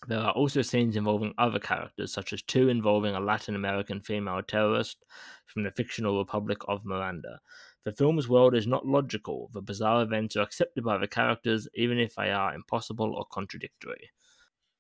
There 0.08 0.20
are 0.20 0.32
also 0.32 0.62
scenes 0.62 0.98
involving 0.98 1.34
other 1.38 1.60
characters, 1.60 2.12
such 2.12 2.34
as 2.34 2.42
two 2.42 2.68
involving 2.68 3.16
a 3.16 3.22
Latin 3.22 3.56
American 3.56 4.02
female 4.02 4.42
terrorist 4.42 5.06
from 5.46 5.64
the 5.64 5.72
fictional 5.72 6.18
Republic 6.18 6.58
of 6.68 6.84
Miranda. 6.84 7.40
The 7.86 7.94
film's 7.94 8.28
world 8.28 8.56
is 8.56 8.68
not 8.68 8.86
logical. 8.86 9.50
The 9.54 9.62
bizarre 9.62 10.04
events 10.04 10.36
are 10.36 10.42
accepted 10.42 10.84
by 10.84 10.98
the 10.98 11.08
characters, 11.08 11.68
even 11.76 12.00
if 12.00 12.16
they 12.16 12.32
are 12.32 12.54
impossible 12.54 13.14
or 13.16 13.26
contradictory. 13.32 14.10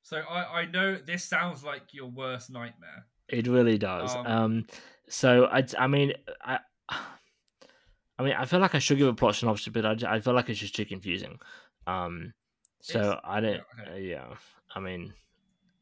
So 0.02 0.18
I, 0.18 0.62
I 0.62 0.66
know 0.66 0.96
this 0.96 1.24
sounds 1.24 1.64
like 1.64 1.94
your 1.94 2.10
worst 2.10 2.50
nightmare. 2.50 3.06
It 3.30 3.48
really 3.48 3.78
does. 3.78 4.14
Um, 4.16 4.28
Um, 4.28 4.68
so 5.10 5.46
I, 5.46 5.66
I 5.78 5.88
mean, 5.88 6.14
I, 6.42 6.60
I 6.90 8.24
mean, 8.24 8.34
I 8.34 8.46
feel 8.46 8.60
like 8.60 8.76
I 8.76 8.80
should 8.80 8.98
give 8.98 9.08
a 9.08 9.14
plot 9.14 9.36
synopsis, 9.36 9.74
but 9.74 9.86
I, 9.86 10.16
I 10.16 10.20
feel 10.20 10.34
like 10.34 10.50
it's 10.50 10.60
just 10.60 10.76
too 10.76 10.86
confusing. 10.86 11.40
Um, 11.88 12.34
so 12.82 13.00
It's- 13.00 13.20
I 13.24 13.40
don't. 13.40 13.54
yeah, 13.56 13.82
okay. 13.82 13.92
uh, 13.92 13.96
yeah, 13.96 14.26
I 14.76 14.80
mean, 14.80 15.14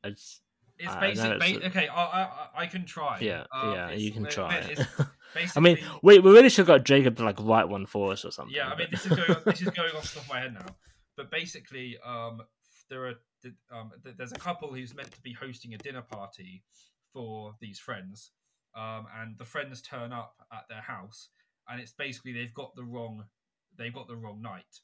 it's 0.04 0.42
It's 0.80 0.96
basically 0.96 1.52
it's 1.56 1.64
a- 1.66 1.68
okay. 1.68 1.88
I, 1.88 2.04
I 2.24 2.48
I 2.56 2.66
can 2.68 2.86
try. 2.86 3.20
yeah, 3.20 3.46
Um, 3.52 3.74
yeah. 3.74 3.92
You 3.92 4.12
can 4.12 4.26
try. 4.26 4.62
basically, 4.62 5.06
I 5.56 5.60
mean, 5.60 5.78
we 6.02 6.20
we 6.20 6.32
really 6.32 6.50
should 6.50 6.68
have 6.68 6.80
got 6.80 6.84
Jacob 6.86 7.18
to 7.18 7.24
like 7.24 7.40
write 7.40 7.70
one 7.70 7.86
for 7.86 8.12
us 8.14 8.26
or 8.26 8.32
something. 8.32 8.56
Yeah, 8.56 8.70
I 8.70 8.76
mean, 8.78 8.88
this 8.92 9.06
is 9.06 9.12
going 9.16 9.36
this 9.46 9.62
is 9.62 9.70
going 9.80 9.92
off 9.96 10.14
the 10.14 10.20
top 10.20 10.24
of 10.24 10.30
my 10.30 10.40
head 10.40 10.54
now. 10.54 10.66
But 11.18 11.30
basically, 11.30 11.98
um, 12.06 12.42
there 12.90 13.08
are 13.08 13.14
um, 13.72 13.92
there's 14.18 14.32
a 14.32 14.40
couple 14.40 14.74
who's 14.74 14.96
meant 14.96 15.12
to 15.12 15.22
be 15.22 15.34
hosting 15.34 15.74
a 15.74 15.78
dinner 15.78 16.02
party 16.02 16.64
for 17.14 17.54
these 17.60 17.78
friends, 17.80 18.32
um, 18.76 19.06
and 19.20 19.38
the 19.38 19.46
friends 19.46 19.82
turn 19.82 20.12
up 20.14 20.36
at 20.52 20.66
their 20.70 20.82
house, 20.82 21.30
and 21.68 21.82
it's 21.82 21.94
basically 21.94 22.34
they've 22.34 22.54
got 22.54 22.76
the 22.76 22.84
wrong 22.84 23.26
they've 23.78 23.94
got 23.94 24.08
the 24.08 24.16
wrong 24.16 24.42
night. 24.42 24.80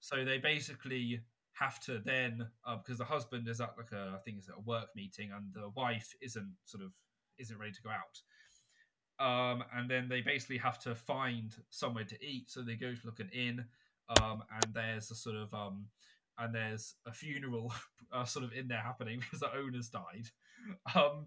So 0.00 0.24
they 0.24 0.38
basically 0.38 1.20
have 1.52 1.80
to 1.80 2.00
then 2.04 2.46
because 2.78 3.00
uh, 3.00 3.04
the 3.04 3.10
husband 3.10 3.48
is 3.48 3.60
at 3.60 3.74
like 3.76 3.92
a 3.92 4.14
I 4.14 4.18
think 4.24 4.38
it's 4.38 4.48
a 4.48 4.60
work 4.60 4.88
meeting 4.94 5.30
and 5.34 5.52
the 5.52 5.70
wife 5.70 6.14
isn't 6.20 6.54
sort 6.64 6.84
of 6.84 6.92
isn't 7.38 7.58
ready 7.58 7.72
to 7.72 7.82
go 7.82 7.90
out. 7.90 8.20
Um, 9.20 9.64
and 9.74 9.90
then 9.90 10.08
they 10.08 10.20
basically 10.20 10.58
have 10.58 10.78
to 10.80 10.94
find 10.94 11.52
somewhere 11.70 12.04
to 12.04 12.24
eat, 12.24 12.50
so 12.50 12.62
they 12.62 12.76
go 12.76 12.94
to 12.94 13.00
look 13.06 13.18
an 13.18 13.30
inn. 13.32 13.64
Um, 14.22 14.42
and 14.50 14.72
there's 14.72 15.10
a 15.10 15.14
sort 15.14 15.36
of 15.36 15.52
um, 15.52 15.86
and 16.38 16.54
there's 16.54 16.94
a 17.06 17.12
funeral 17.12 17.72
uh, 18.12 18.24
sort 18.24 18.44
of 18.44 18.52
in 18.52 18.68
there 18.68 18.80
happening 18.80 19.18
because 19.20 19.40
the 19.40 19.54
owner's 19.56 19.88
died. 19.88 20.28
Um, 20.94 21.26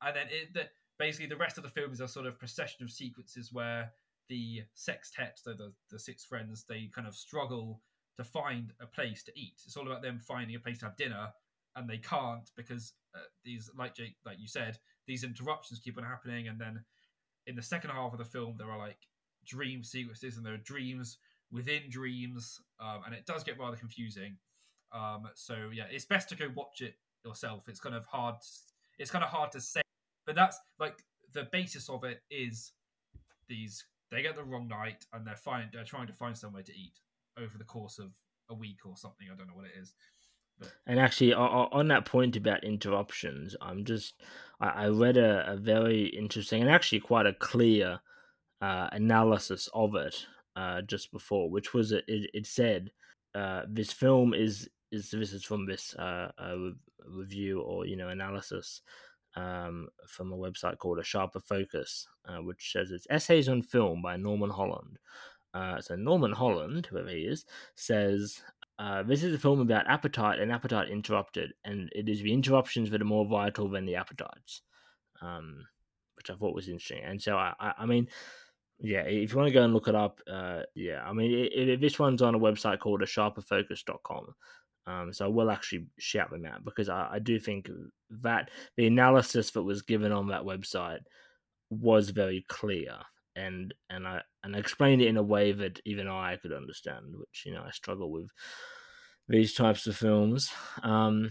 and 0.00 0.16
then 0.16 0.26
it 0.30 0.54
the, 0.54 0.62
basically 1.02 1.26
the 1.26 1.36
rest 1.36 1.58
of 1.58 1.64
the 1.64 1.70
film 1.70 1.90
is 1.90 2.00
a 2.00 2.06
sort 2.06 2.26
of 2.26 2.38
procession 2.38 2.84
of 2.84 2.90
sequences 2.90 3.52
where 3.52 3.90
the 4.28 4.62
sextet, 4.74 5.36
so 5.42 5.52
the 5.52 5.72
the 5.90 5.98
six 5.98 6.24
friends, 6.24 6.64
they 6.68 6.88
kind 6.94 7.08
of 7.08 7.16
struggle 7.16 7.80
to 8.16 8.22
find 8.22 8.72
a 8.80 8.86
place 8.86 9.24
to 9.24 9.32
eat. 9.34 9.60
It's 9.66 9.76
all 9.76 9.86
about 9.86 10.02
them 10.02 10.20
finding 10.20 10.54
a 10.54 10.60
place 10.60 10.78
to 10.78 10.84
have 10.84 10.96
dinner, 10.96 11.26
and 11.74 11.90
they 11.90 11.98
can't 11.98 12.48
because 12.56 12.92
uh, 13.16 13.28
these, 13.44 13.68
like 13.76 13.96
Jake, 13.96 14.16
like 14.24 14.38
you 14.38 14.46
said, 14.46 14.78
these 15.08 15.24
interruptions 15.24 15.80
keep 15.80 15.98
on 15.98 16.04
happening. 16.04 16.46
And 16.46 16.60
then 16.60 16.84
in 17.48 17.56
the 17.56 17.62
second 17.62 17.90
half 17.90 18.12
of 18.12 18.18
the 18.18 18.24
film, 18.24 18.54
there 18.56 18.70
are 18.70 18.78
like 18.78 18.98
dream 19.44 19.82
sequences, 19.82 20.36
and 20.36 20.46
there 20.46 20.54
are 20.54 20.68
dreams 20.72 21.18
within 21.50 21.82
dreams, 21.90 22.60
um, 22.78 23.00
and 23.06 23.14
it 23.14 23.26
does 23.26 23.42
get 23.42 23.58
rather 23.58 23.76
confusing. 23.76 24.36
Um, 24.92 25.24
so 25.34 25.70
yeah, 25.72 25.86
it's 25.90 26.04
best 26.04 26.28
to 26.28 26.36
go 26.36 26.48
watch 26.54 26.80
it 26.80 26.94
yourself. 27.24 27.68
It's 27.68 27.80
kind 27.80 27.96
of 27.96 28.06
hard. 28.06 28.36
It's 29.00 29.10
kind 29.10 29.24
of 29.24 29.30
hard 29.30 29.50
to 29.52 29.60
say, 29.60 29.82
but 30.26 30.34
that's 30.34 30.58
like 30.78 31.04
the 31.32 31.48
basis 31.52 31.88
of 31.88 32.04
it 32.04 32.22
is 32.30 32.72
these. 33.48 33.84
They 34.10 34.22
get 34.22 34.36
the 34.36 34.44
wrong 34.44 34.68
night, 34.68 35.04
and 35.12 35.26
they're 35.26 35.36
find 35.36 35.68
they're 35.72 35.84
trying 35.84 36.06
to 36.06 36.12
find 36.12 36.36
somewhere 36.36 36.62
to 36.62 36.72
eat 36.72 36.94
over 37.38 37.56
the 37.58 37.64
course 37.64 37.98
of 37.98 38.12
a 38.50 38.54
week 38.54 38.78
or 38.84 38.96
something. 38.96 39.28
I 39.32 39.36
don't 39.36 39.46
know 39.48 39.54
what 39.54 39.66
it 39.66 39.80
is. 39.80 39.94
And 40.86 41.00
actually, 41.00 41.34
on 41.34 41.88
that 41.88 42.04
point 42.04 42.36
about 42.36 42.62
interruptions, 42.62 43.56
I'm 43.60 43.84
just 43.84 44.14
I 44.60 44.86
read 44.86 45.16
a, 45.16 45.52
a 45.52 45.56
very 45.56 46.06
interesting 46.06 46.62
and 46.62 46.70
actually 46.70 47.00
quite 47.00 47.26
a 47.26 47.34
clear 47.34 47.98
uh, 48.60 48.88
analysis 48.92 49.68
of 49.74 49.96
it 49.96 50.26
uh, 50.54 50.82
just 50.82 51.10
before, 51.10 51.50
which 51.50 51.74
was 51.74 51.92
it, 51.92 52.04
it 52.06 52.46
said 52.46 52.90
uh, 53.34 53.62
this 53.68 53.92
film 53.92 54.34
is 54.34 54.68
is 54.92 55.10
this 55.10 55.32
is 55.32 55.44
from 55.44 55.66
this 55.66 55.94
uh, 55.94 56.28
review 57.08 57.60
or 57.60 57.86
you 57.86 57.96
know 57.96 58.08
analysis 58.08 58.82
um, 59.34 59.88
from 60.06 60.32
a 60.32 60.36
website 60.36 60.78
called 60.78 60.98
A 60.98 61.04
Sharper 61.04 61.40
Focus, 61.40 62.06
uh, 62.28 62.42
which 62.42 62.72
says 62.72 62.90
it's 62.90 63.06
essays 63.10 63.48
on 63.48 63.62
film 63.62 64.02
by 64.02 64.16
Norman 64.16 64.50
Holland. 64.50 64.98
Uh, 65.54 65.80
so 65.80 65.96
Norman 65.96 66.32
Holland, 66.32 66.86
whoever 66.86 67.10
he 67.10 67.22
is, 67.22 67.44
says 67.74 68.40
uh, 68.78 69.02
this 69.02 69.22
is 69.22 69.34
a 69.34 69.38
film 69.38 69.60
about 69.60 69.88
appetite 69.88 70.38
and 70.38 70.50
appetite 70.50 70.88
interrupted, 70.88 71.52
and 71.64 71.90
it 71.94 72.08
is 72.08 72.20
the 72.20 72.32
interruptions 72.32 72.90
that 72.90 73.02
are 73.02 73.06
more 73.06 73.26
vital 73.26 73.68
than 73.68 73.84
the 73.86 73.96
appetites, 73.96 74.62
um, 75.20 75.64
which 76.16 76.30
I 76.30 76.34
thought 76.34 76.54
was 76.54 76.68
interesting. 76.68 77.04
And 77.04 77.20
so 77.20 77.36
I, 77.36 77.52
I, 77.60 77.72
I, 77.80 77.86
mean, 77.86 78.08
yeah, 78.80 79.02
if 79.02 79.32
you 79.32 79.36
want 79.36 79.48
to 79.48 79.54
go 79.54 79.62
and 79.62 79.74
look 79.74 79.88
it 79.88 79.94
up, 79.94 80.20
uh, 80.30 80.62
yeah, 80.74 81.02
I 81.06 81.12
mean, 81.12 81.30
it, 81.30 81.68
it, 81.68 81.80
this 81.80 81.98
one's 81.98 82.22
on 82.22 82.34
a 82.34 82.40
website 82.40 82.80
called 82.80 83.02
a 83.02 83.06
sharperfocus.com. 83.06 84.34
Um, 84.86 85.12
so 85.12 85.26
I 85.26 85.28
will 85.28 85.50
actually 85.50 85.86
shout 85.98 86.30
them 86.30 86.44
out 86.44 86.64
because 86.64 86.88
I, 86.88 87.08
I 87.12 87.18
do 87.18 87.38
think 87.38 87.70
that 88.22 88.50
the 88.76 88.86
analysis 88.86 89.50
that 89.52 89.62
was 89.62 89.82
given 89.82 90.12
on 90.12 90.28
that 90.28 90.42
website 90.42 91.00
was 91.70 92.10
very 92.10 92.44
clear 92.48 92.98
and 93.36 93.72
and 93.90 94.06
I 94.06 94.20
and 94.44 94.54
I 94.54 94.58
explained 94.58 95.02
it 95.02 95.08
in 95.08 95.16
a 95.16 95.22
way 95.22 95.52
that 95.52 95.80
even 95.84 96.08
I 96.08 96.36
could 96.36 96.52
understand, 96.52 97.14
which 97.16 97.44
you 97.46 97.52
know 97.52 97.62
I 97.66 97.70
struggle 97.70 98.10
with 98.10 98.28
these 99.28 99.54
types 99.54 99.86
of 99.86 99.96
films. 99.96 100.50
Um, 100.82 101.30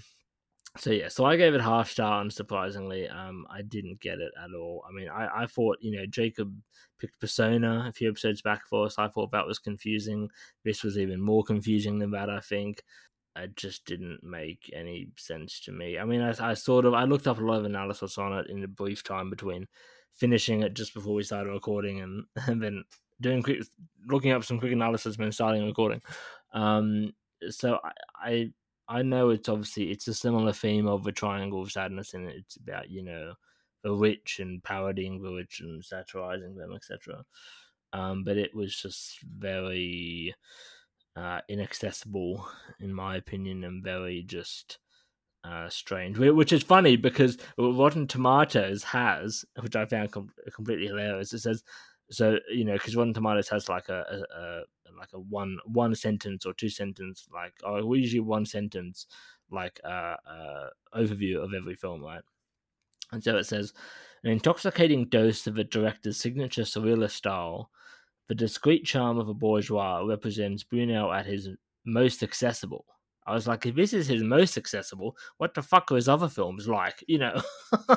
so 0.77 0.91
yeah, 0.91 1.09
so 1.09 1.25
I 1.25 1.35
gave 1.35 1.53
it 1.53 1.61
half 1.61 1.91
star, 1.91 2.23
unsurprisingly. 2.23 3.13
Um, 3.13 3.45
I 3.51 3.61
didn't 3.61 3.99
get 3.99 4.19
it 4.19 4.31
at 4.41 4.55
all. 4.57 4.83
I 4.87 4.93
mean, 4.93 5.09
I, 5.09 5.43
I 5.43 5.45
thought 5.45 5.77
you 5.81 5.95
know 5.95 6.05
Jacob 6.05 6.53
picked 6.99 7.19
Persona 7.19 7.85
a 7.87 7.93
few 7.93 8.09
episodes 8.09 8.41
back 8.41 8.65
for 8.67 8.85
us. 8.85 8.97
I 8.97 9.07
thought 9.07 9.31
that 9.31 9.47
was 9.47 9.59
confusing. 9.59 10.29
This 10.63 10.83
was 10.83 10.97
even 10.97 11.21
more 11.21 11.43
confusing 11.43 11.99
than 11.99 12.11
that. 12.11 12.29
I 12.29 12.39
think 12.39 12.83
it 13.35 13.55
just 13.55 13.85
didn't 13.85 14.23
make 14.23 14.69
any 14.73 15.09
sense 15.17 15.59
to 15.61 15.71
me. 15.71 15.97
I 15.97 16.05
mean, 16.05 16.21
I, 16.21 16.33
I 16.51 16.53
sort 16.53 16.85
of 16.85 16.93
I 16.93 17.05
looked 17.05 17.27
up 17.27 17.39
a 17.39 17.43
lot 17.43 17.59
of 17.59 17.65
analysis 17.65 18.17
on 18.17 18.37
it 18.37 18.47
in 18.49 18.61
the 18.61 18.67
brief 18.67 19.03
time 19.03 19.29
between 19.29 19.67
finishing 20.11 20.61
it 20.61 20.73
just 20.73 20.93
before 20.93 21.13
we 21.15 21.23
started 21.23 21.49
recording 21.49 22.01
and, 22.01 22.25
and 22.47 22.61
then 22.61 22.83
doing 23.21 23.43
quick 23.43 23.63
looking 24.07 24.31
up 24.31 24.43
some 24.43 24.59
quick 24.59 24.73
analysis 24.73 25.17
then 25.17 25.31
starting 25.31 25.65
recording. 25.65 26.01
Um, 26.53 27.13
so 27.49 27.79
I, 27.83 27.91
I 28.15 28.53
I 28.87 29.01
know 29.03 29.29
it's 29.29 29.47
obviously 29.47 29.91
it's 29.91 30.07
a 30.09 30.13
similar 30.13 30.51
theme 30.51 30.87
of 30.87 31.03
the 31.03 31.13
triangle 31.13 31.61
of 31.61 31.71
sadness 31.71 32.13
and 32.13 32.29
it's 32.29 32.57
about, 32.57 32.89
you 32.89 33.03
know, 33.03 33.33
the 33.83 33.93
rich 33.93 34.39
and 34.39 34.61
parodying 34.63 35.21
the 35.21 35.31
rich 35.31 35.61
and 35.61 35.83
satirizing 35.83 36.55
them, 36.55 36.73
etc. 36.73 37.23
Um, 37.93 38.25
but 38.25 38.37
it 38.37 38.53
was 38.53 38.75
just 38.75 39.19
very 39.23 40.35
uh, 41.15 41.41
inaccessible 41.49 42.47
in 42.79 42.93
my 42.93 43.17
opinion 43.17 43.63
and 43.63 43.83
very 43.83 44.23
just 44.23 44.79
uh, 45.43 45.69
strange, 45.69 46.17
which 46.17 46.53
is 46.53 46.63
funny 46.63 46.95
because 46.95 47.37
Rotten 47.57 48.07
Tomatoes 48.07 48.83
has, 48.83 49.43
which 49.59 49.75
I 49.75 49.85
found 49.85 50.11
com- 50.11 50.31
completely 50.53 50.87
hilarious. 50.87 51.33
It 51.33 51.39
says, 51.39 51.63
so 52.09 52.37
you 52.51 52.65
know, 52.65 52.73
because 52.73 52.95
Rotten 52.95 53.13
Tomatoes 53.13 53.49
has 53.49 53.67
like 53.67 53.89
a, 53.89 54.05
a, 54.11 54.39
a, 54.39 54.61
like 54.97 55.09
a 55.13 55.19
one 55.19 55.57
one 55.65 55.95
sentence 55.95 56.45
or 56.45 56.53
two 56.53 56.69
sentence, 56.69 57.27
like 57.33 57.53
or 57.63 57.95
usually 57.95 58.19
one 58.19 58.45
sentence, 58.45 59.07
like 59.49 59.79
uh, 59.83 60.15
uh, 60.29 60.69
overview 60.95 61.43
of 61.43 61.53
every 61.53 61.75
film, 61.75 62.03
right? 62.03 62.21
And 63.11 63.23
so 63.23 63.37
it 63.37 63.45
says, 63.45 63.73
an 64.23 64.31
intoxicating 64.31 65.05
dose 65.05 65.47
of 65.47 65.57
a 65.57 65.63
director's 65.63 66.17
signature 66.17 66.63
surrealist 66.63 67.11
style. 67.11 67.71
The 68.31 68.35
discreet 68.35 68.85
charm 68.85 69.17
of 69.17 69.27
a 69.27 69.33
bourgeois 69.33 70.05
represents 70.07 70.63
Buñuel 70.63 71.13
at 71.13 71.25
his 71.25 71.49
most 71.83 72.23
accessible 72.23 72.85
I 73.27 73.33
was 73.33 73.45
like, 73.45 73.65
if 73.65 73.75
this 73.75 73.91
is 73.91 74.07
his 74.07 74.23
most 74.23 74.57
accessible, 74.57 75.17
what 75.35 75.53
the 75.53 75.61
fuck 75.61 75.91
are 75.91 75.95
his 75.95 76.07
other 76.07 76.29
films 76.29 76.65
like? 76.65 77.03
You 77.09 77.17
know. 77.17 77.41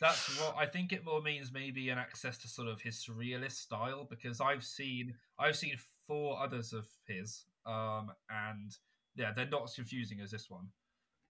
That's 0.00 0.40
what 0.40 0.56
I 0.58 0.66
think. 0.66 0.92
It 0.92 1.04
more 1.04 1.22
means 1.22 1.52
maybe 1.52 1.90
an 1.90 1.98
access 1.98 2.38
to 2.38 2.48
sort 2.48 2.66
of 2.66 2.80
his 2.80 2.96
surrealist 2.96 3.52
style 3.52 4.04
because 4.10 4.40
I've 4.40 4.64
seen 4.64 5.14
I've 5.38 5.56
seen 5.56 5.76
four 6.08 6.42
others 6.42 6.72
of 6.72 6.88
his, 7.06 7.44
um, 7.66 8.10
and 8.28 8.76
yeah, 9.14 9.30
they're 9.34 9.46
not 9.46 9.62
as 9.62 9.74
confusing 9.74 10.20
as 10.20 10.32
this 10.32 10.50
one. 10.50 10.66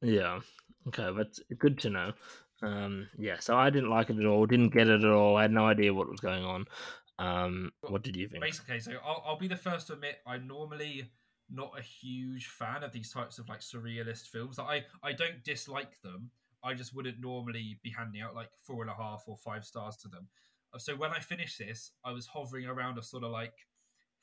Yeah. 0.00 0.40
Okay, 0.88 1.10
that's 1.14 1.38
good 1.58 1.78
to 1.80 1.90
know. 1.90 2.12
Um, 2.62 3.08
yeah, 3.18 3.38
so 3.40 3.56
I 3.56 3.70
didn't 3.70 3.90
like 3.90 4.08
it 4.08 4.18
at 4.18 4.26
all. 4.26 4.46
Didn't 4.46 4.72
get 4.72 4.88
it 4.88 5.04
at 5.04 5.10
all. 5.10 5.36
I 5.36 5.42
had 5.42 5.52
no 5.52 5.66
idea 5.66 5.92
what 5.92 6.08
was 6.08 6.20
going 6.20 6.44
on. 6.44 6.64
Um, 7.22 7.72
what 7.88 8.02
did 8.02 8.16
you 8.16 8.28
think? 8.28 8.42
Basically, 8.42 8.80
so 8.80 8.92
I'll, 9.04 9.22
I'll 9.24 9.38
be 9.38 9.48
the 9.48 9.56
first 9.56 9.86
to 9.86 9.92
admit 9.92 10.18
I'm 10.26 10.48
normally 10.48 11.08
not 11.48 11.72
a 11.78 11.82
huge 11.82 12.48
fan 12.48 12.82
of 12.82 12.92
these 12.92 13.12
types 13.12 13.38
of 13.38 13.48
like 13.48 13.60
surrealist 13.60 14.28
films. 14.28 14.58
I 14.58 14.84
I 15.02 15.12
don't 15.12 15.44
dislike 15.44 16.00
them. 16.02 16.30
I 16.64 16.74
just 16.74 16.94
wouldn't 16.94 17.20
normally 17.20 17.78
be 17.82 17.90
handing 17.90 18.22
out 18.22 18.34
like 18.34 18.50
four 18.60 18.82
and 18.82 18.90
a 18.90 18.94
half 18.94 19.22
or 19.26 19.36
five 19.36 19.64
stars 19.64 19.96
to 19.98 20.08
them. 20.08 20.28
Uh, 20.74 20.78
so 20.78 20.96
when 20.96 21.10
I 21.10 21.20
finished 21.20 21.58
this, 21.58 21.92
I 22.04 22.12
was 22.12 22.26
hovering 22.26 22.66
around 22.66 22.98
a 22.98 23.02
sort 23.02 23.24
of 23.24 23.30
like 23.30 23.54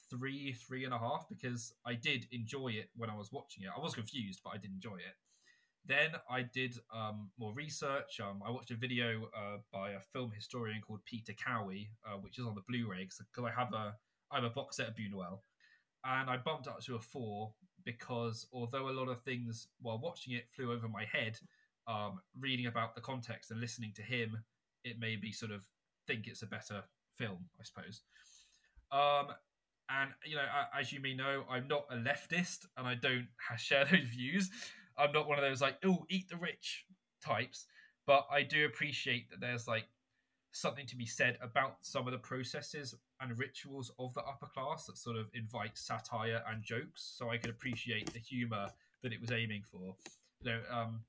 three, 0.09 0.53
three 0.53 0.83
and 0.83 0.93
a 0.93 0.97
half 0.97 1.25
because 1.29 1.73
I 1.85 1.93
did 1.93 2.27
enjoy 2.31 2.69
it 2.69 2.89
when 2.95 3.09
I 3.09 3.15
was 3.15 3.31
watching 3.31 3.63
it. 3.63 3.69
I 3.75 3.79
was 3.79 3.93
confused, 3.93 4.41
but 4.43 4.51
I 4.51 4.57
did 4.57 4.71
enjoy 4.71 4.95
it. 4.95 5.15
Then 5.85 6.11
I 6.29 6.43
did 6.43 6.77
um, 6.93 7.29
more 7.39 7.53
research. 7.53 8.19
Um, 8.19 8.41
I 8.45 8.51
watched 8.51 8.71
a 8.71 8.75
video 8.75 9.29
uh, 9.35 9.57
by 9.73 9.91
a 9.91 9.99
film 10.13 10.31
historian 10.35 10.81
called 10.81 11.03
Peter 11.05 11.33
Cowie, 11.33 11.89
uh, 12.05 12.17
which 12.17 12.37
is 12.37 12.45
on 12.45 12.55
the 12.55 12.61
Blu-ray 12.67 13.03
because 13.05 13.21
I 13.43 13.59
have 13.59 13.73
a 13.73 13.95
I 14.31 14.35
have 14.35 14.43
a 14.43 14.49
box 14.51 14.77
set 14.77 14.89
of 14.89 14.93
Buñuel, 14.93 15.39
and 16.05 16.29
I 16.29 16.37
bumped 16.37 16.67
up 16.67 16.81
to 16.81 16.95
a 16.95 16.99
four 16.99 17.53
because 17.85 18.45
although 18.53 18.89
a 18.89 18.91
lot 18.91 19.07
of 19.07 19.21
things 19.23 19.67
while 19.81 19.97
watching 19.97 20.33
it 20.33 20.45
flew 20.55 20.71
over 20.71 20.87
my 20.87 21.05
head, 21.05 21.39
um, 21.87 22.19
reading 22.39 22.67
about 22.67 22.93
the 22.93 23.01
context 23.01 23.49
and 23.49 23.59
listening 23.59 23.91
to 23.95 24.03
him, 24.03 24.37
it 24.83 24.99
made 24.99 25.21
me 25.21 25.31
sort 25.31 25.51
of 25.51 25.65
think 26.05 26.27
it's 26.27 26.43
a 26.43 26.47
better 26.47 26.83
film, 27.17 27.45
I 27.59 27.63
suppose. 27.63 28.01
Um, 28.91 29.33
and 29.89 30.11
you 30.25 30.35
know, 30.35 30.45
as 30.77 30.91
you 30.91 30.99
may 30.99 31.15
know, 31.15 31.45
I'm 31.49 31.67
not 31.67 31.85
a 31.89 31.95
leftist, 31.95 32.65
and 32.77 32.87
I 32.87 32.95
don't 32.95 33.27
share 33.57 33.85
those 33.91 34.07
views. 34.07 34.49
I'm 34.99 35.11
not 35.11 35.27
one 35.27 35.39
of 35.39 35.43
those 35.43 35.61
like, 35.61 35.77
"oh, 35.83 36.05
eat 36.09 36.29
the 36.29 36.37
rich" 36.37 36.85
types. 37.21 37.65
But 38.05 38.27
I 38.31 38.43
do 38.43 38.65
appreciate 38.65 39.29
that 39.29 39.39
there's 39.39 39.67
like 39.67 39.85
something 40.51 40.87
to 40.87 40.95
be 40.95 41.05
said 41.05 41.37
about 41.41 41.77
some 41.81 42.07
of 42.07 42.11
the 42.11 42.17
processes 42.17 42.95
and 43.21 43.37
rituals 43.37 43.91
of 43.99 44.13
the 44.15 44.21
upper 44.21 44.47
class 44.47 44.85
that 44.87 44.97
sort 44.97 45.15
of 45.15 45.27
invite 45.33 45.77
satire 45.77 46.41
and 46.49 46.63
jokes. 46.63 47.13
So 47.17 47.29
I 47.29 47.37
could 47.37 47.51
appreciate 47.51 48.11
the 48.11 48.19
humor 48.19 48.67
that 49.03 49.13
it 49.13 49.21
was 49.21 49.31
aiming 49.31 49.63
for. 49.63 49.95
You 50.41 50.51
know, 50.51 50.59
um, 50.71 51.01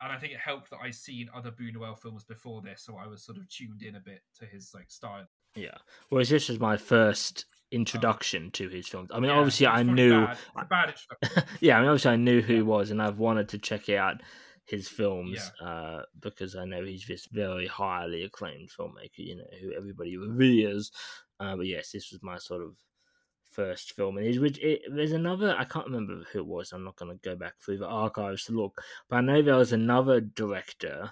and 0.00 0.12
I 0.12 0.18
think 0.18 0.32
it 0.32 0.40
helped 0.40 0.70
that 0.70 0.78
I'd 0.82 0.94
seen 0.94 1.30
other 1.34 1.50
Buñuel 1.50 1.98
films 1.98 2.24
before 2.24 2.60
this, 2.60 2.82
so 2.82 2.96
I 2.96 3.06
was 3.06 3.22
sort 3.22 3.38
of 3.38 3.48
tuned 3.48 3.82
in 3.82 3.96
a 3.96 4.00
bit 4.00 4.22
to 4.40 4.46
his 4.46 4.72
like 4.74 4.90
style. 4.90 5.26
Yeah, 5.54 5.78
whereas 6.08 6.28
this 6.28 6.48
was 6.48 6.60
my 6.60 6.76
first 6.76 7.46
introduction 7.72 8.50
to 8.52 8.68
his 8.68 8.86
films. 8.88 9.10
I 9.12 9.20
mean, 9.20 9.30
Yeah, 9.30 9.38
obviously, 9.38 9.66
I 9.66 9.82
knew, 9.82 10.26
bad. 10.26 10.32
It's 10.32 10.50
a 10.56 10.64
bad 10.64 10.88
introduction. 10.90 11.56
yeah, 11.60 11.76
I 11.76 11.80
mean, 11.80 11.88
obviously, 11.88 12.10
I 12.12 12.16
knew 12.16 12.40
who 12.42 12.54
he 12.54 12.62
was, 12.62 12.90
and 12.90 13.02
I've 13.02 13.18
wanted 13.18 13.48
to 13.50 13.58
check 13.58 13.88
out 13.88 14.22
his 14.64 14.88
films 14.88 15.50
Yeah. 15.60 15.66
uh, 15.66 16.02
because 16.20 16.56
I 16.56 16.64
know 16.64 16.84
he's 16.84 17.06
this 17.06 17.26
very 17.30 17.66
highly 17.66 18.22
acclaimed 18.24 18.70
filmmaker. 18.70 19.18
You 19.18 19.36
know, 19.36 19.44
who 19.60 19.72
everybody 19.72 20.16
reveres. 20.16 20.90
Uh, 21.38 21.56
but 21.56 21.66
yes, 21.66 21.90
this 21.92 22.10
was 22.10 22.22
my 22.22 22.38
sort 22.38 22.62
of 22.62 22.76
first 23.44 23.92
film, 23.94 24.18
and 24.18 24.26
it, 24.26 24.82
there's 24.90 25.12
another. 25.12 25.54
I 25.58 25.64
can't 25.64 25.86
remember 25.86 26.24
who 26.32 26.40
it 26.40 26.46
was. 26.46 26.72
I'm 26.72 26.84
not 26.84 26.96
going 26.96 27.12
to 27.12 27.28
go 27.28 27.36
back 27.36 27.54
through 27.60 27.78
the 27.78 27.86
archives 27.86 28.44
to 28.44 28.52
look, 28.52 28.80
but 29.08 29.16
I 29.16 29.20
know 29.20 29.42
there 29.42 29.56
was 29.56 29.72
another 29.72 30.20
director 30.20 31.10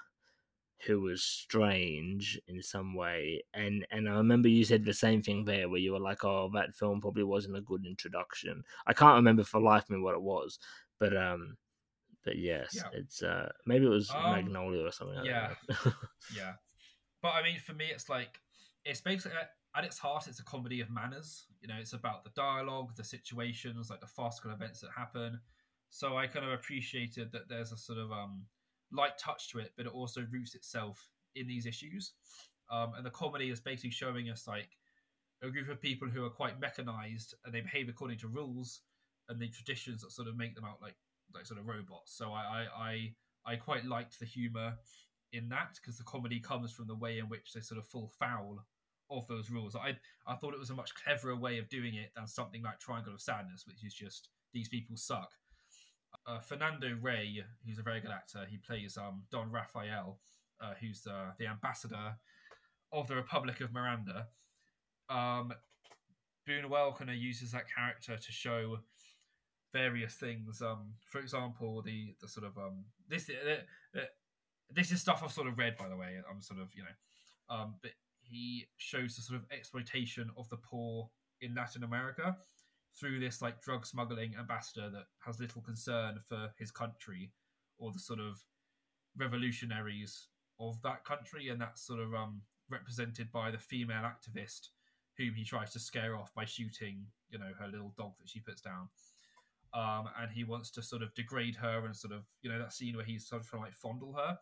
who 0.86 1.00
was 1.00 1.22
strange 1.22 2.40
in 2.48 2.62
some 2.62 2.94
way 2.94 3.42
and 3.54 3.86
and 3.90 4.08
I 4.08 4.12
remember 4.16 4.48
you 4.48 4.64
said 4.64 4.84
the 4.84 4.94
same 4.94 5.22
thing 5.22 5.44
there 5.44 5.68
where 5.68 5.80
you 5.80 5.92
were 5.92 6.00
like 6.00 6.24
oh 6.24 6.50
that 6.54 6.74
film 6.74 7.00
probably 7.00 7.24
wasn't 7.24 7.56
a 7.56 7.60
good 7.62 7.86
introduction 7.86 8.62
I 8.86 8.92
can't 8.92 9.16
remember 9.16 9.44
for 9.44 9.60
life 9.60 9.88
me 9.90 9.98
what 10.00 10.14
it 10.14 10.22
was 10.22 10.58
but 10.98 11.16
um 11.16 11.56
but 12.24 12.36
yes 12.38 12.74
Yeah. 12.74 12.90
it's 12.92 13.22
uh 13.22 13.50
maybe 13.66 13.86
it 13.86 13.90
was 13.90 14.10
Um, 14.10 14.32
Magnolia 14.32 14.84
or 14.84 14.92
something 14.92 15.16
like 15.16 15.26
yeah. 15.26 15.54
that 15.72 15.94
Yeah, 16.36 16.54
but 17.22 17.34
I 17.34 17.42
mean, 17.42 17.58
for 17.58 17.74
me, 17.74 17.86
it's 17.86 18.08
like 18.08 18.40
it's 18.84 19.00
basically 19.00 19.36
at, 19.38 19.50
at 19.76 19.84
its 19.84 19.98
heart, 19.98 20.26
it's 20.26 20.40
a 20.40 20.44
comedy 20.44 20.80
of 20.80 20.90
manners. 20.90 21.46
You 21.60 21.68
know, 21.68 21.76
it's 21.78 21.92
about 21.92 22.24
the 22.24 22.30
dialogue, 22.34 22.94
the 22.96 23.04
situations, 23.04 23.90
like 23.90 24.00
the 24.00 24.06
farcical 24.06 24.50
events 24.52 24.80
that 24.80 24.90
happen. 24.96 25.40
So 25.90 26.16
I 26.16 26.26
kind 26.26 26.44
of 26.44 26.52
appreciated 26.52 27.30
that 27.32 27.48
there's 27.48 27.72
a 27.72 27.76
sort 27.76 27.98
of 27.98 28.10
um 28.12 28.46
light 28.94 29.18
touch 29.18 29.50
to 29.50 29.58
it, 29.58 29.72
but 29.76 29.86
it 29.86 29.92
also 29.92 30.26
roots 30.30 30.54
itself 30.54 31.08
in 31.34 31.46
these 31.46 31.66
issues. 31.66 32.12
Um, 32.70 32.92
and 32.96 33.04
the 33.04 33.10
comedy 33.10 33.50
is 33.50 33.60
basically 33.60 33.90
showing 33.90 34.30
us 34.30 34.46
like 34.46 34.70
a 35.42 35.50
group 35.50 35.68
of 35.68 35.80
people 35.80 36.08
who 36.08 36.24
are 36.24 36.30
quite 36.30 36.60
mechanized 36.60 37.34
and 37.44 37.54
they 37.54 37.60
behave 37.60 37.88
according 37.88 38.18
to 38.18 38.28
rules 38.28 38.80
and 39.28 39.38
the 39.38 39.48
traditions 39.48 40.02
that 40.02 40.12
sort 40.12 40.28
of 40.28 40.36
make 40.36 40.54
them 40.54 40.64
out 40.64 40.80
like 40.80 40.96
like 41.34 41.46
sort 41.46 41.60
of 41.60 41.66
robots. 41.66 42.16
So 42.16 42.32
I 42.32 42.66
I 42.76 42.90
I, 43.46 43.52
I 43.52 43.56
quite 43.56 43.84
liked 43.84 44.18
the 44.18 44.26
humor 44.26 44.74
in 45.32 45.48
that 45.48 45.78
because 45.80 45.98
the 45.98 46.04
comedy 46.04 46.40
comes 46.40 46.72
from 46.72 46.86
the 46.86 46.94
way 46.94 47.18
in 47.18 47.28
which 47.28 47.52
they 47.52 47.60
sort 47.60 47.78
of 47.78 47.86
fall 47.86 48.10
foul 48.18 48.64
of 49.10 49.26
those 49.26 49.50
rules. 49.50 49.76
I 49.76 49.96
I 50.26 50.36
thought 50.36 50.54
it 50.54 50.60
was 50.60 50.70
a 50.70 50.74
much 50.74 50.94
cleverer 50.94 51.36
way 51.36 51.58
of 51.58 51.68
doing 51.68 51.94
it 51.94 52.12
than 52.14 52.26
something 52.26 52.62
like 52.62 52.78
Triangle 52.78 53.14
of 53.14 53.20
Sadness, 53.20 53.66
which 53.66 53.84
is 53.84 53.94
just 53.94 54.28
these 54.52 54.68
people 54.68 54.96
suck. 54.96 55.32
Uh, 56.26 56.38
Fernando 56.40 56.96
Rey, 57.00 57.44
who's 57.66 57.78
a 57.78 57.82
very 57.82 58.00
good 58.00 58.10
actor, 58.10 58.46
he 58.48 58.56
plays 58.56 58.96
um, 58.96 59.24
Don 59.30 59.50
Raphael, 59.50 60.18
uh, 60.60 60.72
who's 60.80 61.06
uh, 61.06 61.32
the 61.38 61.46
ambassador 61.46 62.16
of 62.92 63.08
the 63.08 63.16
Republic 63.16 63.60
of 63.60 63.72
Miranda. 63.72 64.28
Um, 65.10 65.52
Buñuel 66.48 66.96
kind 66.96 67.10
of 67.10 67.16
uses 67.16 67.52
that 67.52 67.64
character 67.74 68.16
to 68.16 68.32
show 68.32 68.78
various 69.72 70.14
things. 70.14 70.62
Um, 70.62 70.94
for 71.10 71.20
example, 71.20 71.82
the 71.82 72.14
the 72.20 72.28
sort 72.28 72.46
of 72.46 72.56
um, 72.56 72.84
this 73.08 73.28
uh, 73.28 73.98
uh, 73.98 74.04
this 74.70 74.92
is 74.92 75.00
stuff 75.00 75.22
I've 75.22 75.32
sort 75.32 75.48
of 75.48 75.58
read, 75.58 75.76
by 75.76 75.88
the 75.88 75.96
way. 75.96 76.16
I'm 76.30 76.40
sort 76.40 76.60
of 76.60 76.68
you 76.74 76.82
know, 76.82 77.54
um, 77.54 77.74
but 77.82 77.92
he 78.22 78.66
shows 78.76 79.16
the 79.16 79.22
sort 79.22 79.40
of 79.40 79.46
exploitation 79.50 80.30
of 80.38 80.48
the 80.48 80.56
poor 80.56 81.10
in 81.40 81.54
Latin 81.54 81.84
America 81.84 82.36
through 82.98 83.20
this 83.20 83.42
like 83.42 83.60
drug 83.60 83.84
smuggling 83.86 84.34
ambassador 84.38 84.88
that 84.90 85.06
has 85.18 85.40
little 85.40 85.62
concern 85.62 86.18
for 86.28 86.52
his 86.58 86.70
country 86.70 87.32
or 87.78 87.92
the 87.92 87.98
sort 87.98 88.20
of 88.20 88.40
revolutionaries 89.16 90.28
of 90.60 90.80
that 90.82 91.04
country, 91.04 91.48
and 91.48 91.60
that's 91.60 91.86
sort 91.86 92.00
of 92.00 92.14
um, 92.14 92.40
represented 92.70 93.30
by 93.32 93.50
the 93.50 93.58
female 93.58 94.02
activist 94.02 94.68
whom 95.18 95.34
he 95.34 95.44
tries 95.44 95.72
to 95.72 95.78
scare 95.78 96.16
off 96.16 96.32
by 96.34 96.44
shooting, 96.44 97.06
you 97.30 97.38
know, 97.38 97.50
her 97.58 97.68
little 97.68 97.92
dog 97.96 98.12
that 98.18 98.28
she 98.28 98.40
puts 98.40 98.60
down. 98.60 98.88
Um, 99.72 100.08
and 100.20 100.30
he 100.30 100.44
wants 100.44 100.70
to 100.72 100.82
sort 100.82 101.02
of 101.02 101.14
degrade 101.14 101.56
her 101.56 101.84
and 101.84 101.96
sort 101.96 102.12
of, 102.12 102.22
you 102.42 102.50
know, 102.50 102.58
that 102.58 102.72
scene 102.72 102.96
where 102.96 103.04
he's 103.04 103.28
sort 103.28 103.42
of 103.42 103.48
trying 103.48 103.62
to 103.62 103.66
like 103.66 103.74
fondle 103.74 104.12
her. 104.12 104.38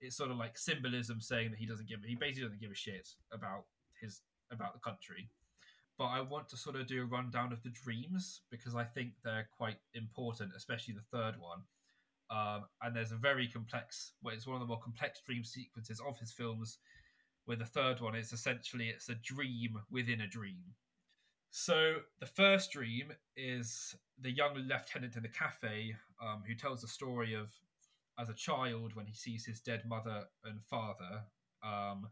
It's 0.00 0.16
sort 0.16 0.30
of 0.30 0.36
like 0.36 0.58
symbolism 0.58 1.20
saying 1.20 1.50
that 1.50 1.58
he 1.58 1.66
doesn't 1.66 1.88
give, 1.88 2.00
he 2.04 2.14
basically 2.14 2.44
doesn't 2.44 2.60
give 2.60 2.70
a 2.70 2.74
shit 2.74 3.08
about 3.32 3.64
his 4.00 4.20
about 4.50 4.72
the 4.72 4.80
country. 4.80 5.30
But 5.98 6.06
I 6.06 6.20
want 6.20 6.48
to 6.50 6.56
sort 6.56 6.76
of 6.76 6.86
do 6.86 7.02
a 7.02 7.06
rundown 7.06 7.52
of 7.52 7.62
the 7.62 7.70
dreams 7.70 8.42
because 8.50 8.76
I 8.76 8.84
think 8.84 9.10
they're 9.24 9.48
quite 9.56 9.78
important, 9.94 10.52
especially 10.56 10.94
the 10.94 11.18
third 11.18 11.34
one. 11.40 11.62
Um, 12.30 12.66
and 12.82 12.94
there's 12.94 13.12
a 13.12 13.16
very 13.16 13.48
complex, 13.48 14.12
well, 14.22 14.34
it's 14.34 14.46
one 14.46 14.56
of 14.56 14.60
the 14.60 14.66
more 14.66 14.80
complex 14.80 15.20
dream 15.26 15.42
sequences 15.42 16.00
of 16.06 16.18
his 16.18 16.32
films. 16.32 16.78
Where 17.46 17.56
the 17.56 17.64
third 17.64 18.00
one 18.00 18.14
is 18.14 18.32
essentially 18.32 18.90
it's 18.90 19.08
a 19.08 19.14
dream 19.14 19.78
within 19.90 20.20
a 20.20 20.28
dream. 20.28 20.74
So 21.50 21.96
the 22.20 22.26
first 22.26 22.70
dream 22.72 23.10
is 23.36 23.96
the 24.20 24.30
young 24.30 24.54
lieutenant 24.54 25.16
in 25.16 25.22
the 25.22 25.28
cafe 25.28 25.96
um, 26.22 26.42
who 26.46 26.54
tells 26.54 26.82
the 26.82 26.88
story 26.88 27.34
of 27.34 27.50
as 28.18 28.28
a 28.28 28.34
child 28.34 28.94
when 28.94 29.06
he 29.06 29.14
sees 29.14 29.46
his 29.46 29.60
dead 29.60 29.82
mother 29.86 30.24
and 30.44 30.62
father. 30.62 31.22
Um, 31.62 32.08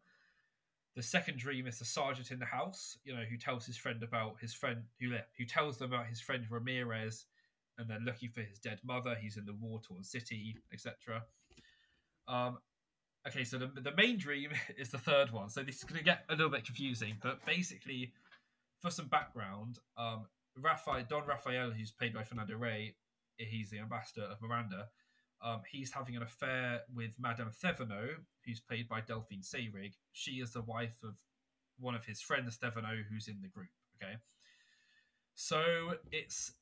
the 0.96 1.02
second 1.02 1.38
dream 1.38 1.66
is 1.66 1.78
the 1.78 1.84
sergeant 1.84 2.30
in 2.30 2.38
the 2.38 2.46
house, 2.46 2.96
you 3.04 3.14
know, 3.14 3.22
who 3.28 3.36
tells 3.36 3.66
his 3.66 3.76
friend 3.76 4.02
about 4.02 4.36
his 4.40 4.54
friend 4.54 4.82
who 4.98 5.14
who 5.36 5.44
tells 5.44 5.76
them 5.76 5.92
about 5.92 6.06
his 6.06 6.20
friend 6.20 6.44
Ramirez, 6.50 7.26
and 7.78 7.88
they're 7.88 8.00
looking 8.00 8.30
for 8.30 8.40
his 8.40 8.58
dead 8.58 8.80
mother. 8.82 9.14
He's 9.20 9.36
in 9.36 9.44
the 9.44 9.52
war-torn 9.52 10.02
city, 10.02 10.56
etc. 10.72 11.22
Um, 12.26 12.58
okay, 13.28 13.44
so 13.44 13.58
the, 13.58 13.66
the 13.78 13.94
main 13.94 14.16
dream 14.16 14.50
is 14.78 14.88
the 14.88 14.98
third 14.98 15.30
one. 15.30 15.50
So 15.50 15.62
this 15.62 15.76
is 15.76 15.84
going 15.84 15.98
to 15.98 16.04
get 16.04 16.24
a 16.30 16.34
little 16.34 16.50
bit 16.50 16.64
confusing, 16.64 17.18
but 17.22 17.44
basically, 17.44 18.14
for 18.80 18.90
some 18.90 19.08
background, 19.08 19.78
um, 19.98 20.24
Raphael, 20.56 21.04
Don 21.08 21.26
Raphael, 21.26 21.70
who's 21.70 21.92
played 21.92 22.14
by 22.14 22.24
Fernando 22.24 22.56
Rey, 22.56 22.94
he's 23.36 23.68
the 23.68 23.80
ambassador 23.80 24.22
of 24.22 24.40
Miranda. 24.40 24.88
Um, 25.44 25.60
he's 25.70 25.92
having 25.92 26.16
an 26.16 26.22
affair 26.22 26.80
with 26.94 27.12
Madame 27.18 27.50
Thevenot, 27.62 28.16
who's 28.44 28.60
played 28.60 28.88
by 28.88 29.00
Delphine 29.00 29.42
Seyrig. 29.42 29.92
She 30.12 30.32
is 30.32 30.52
the 30.52 30.62
wife 30.62 30.96
of 31.04 31.16
one 31.78 31.94
of 31.94 32.04
his 32.04 32.22
friends, 32.22 32.56
Thevenot, 32.56 33.04
who's 33.10 33.28
in 33.28 33.40
the 33.42 33.48
group. 33.48 33.68
Okay, 34.02 34.14
so 35.34 35.94
it's 36.10 36.52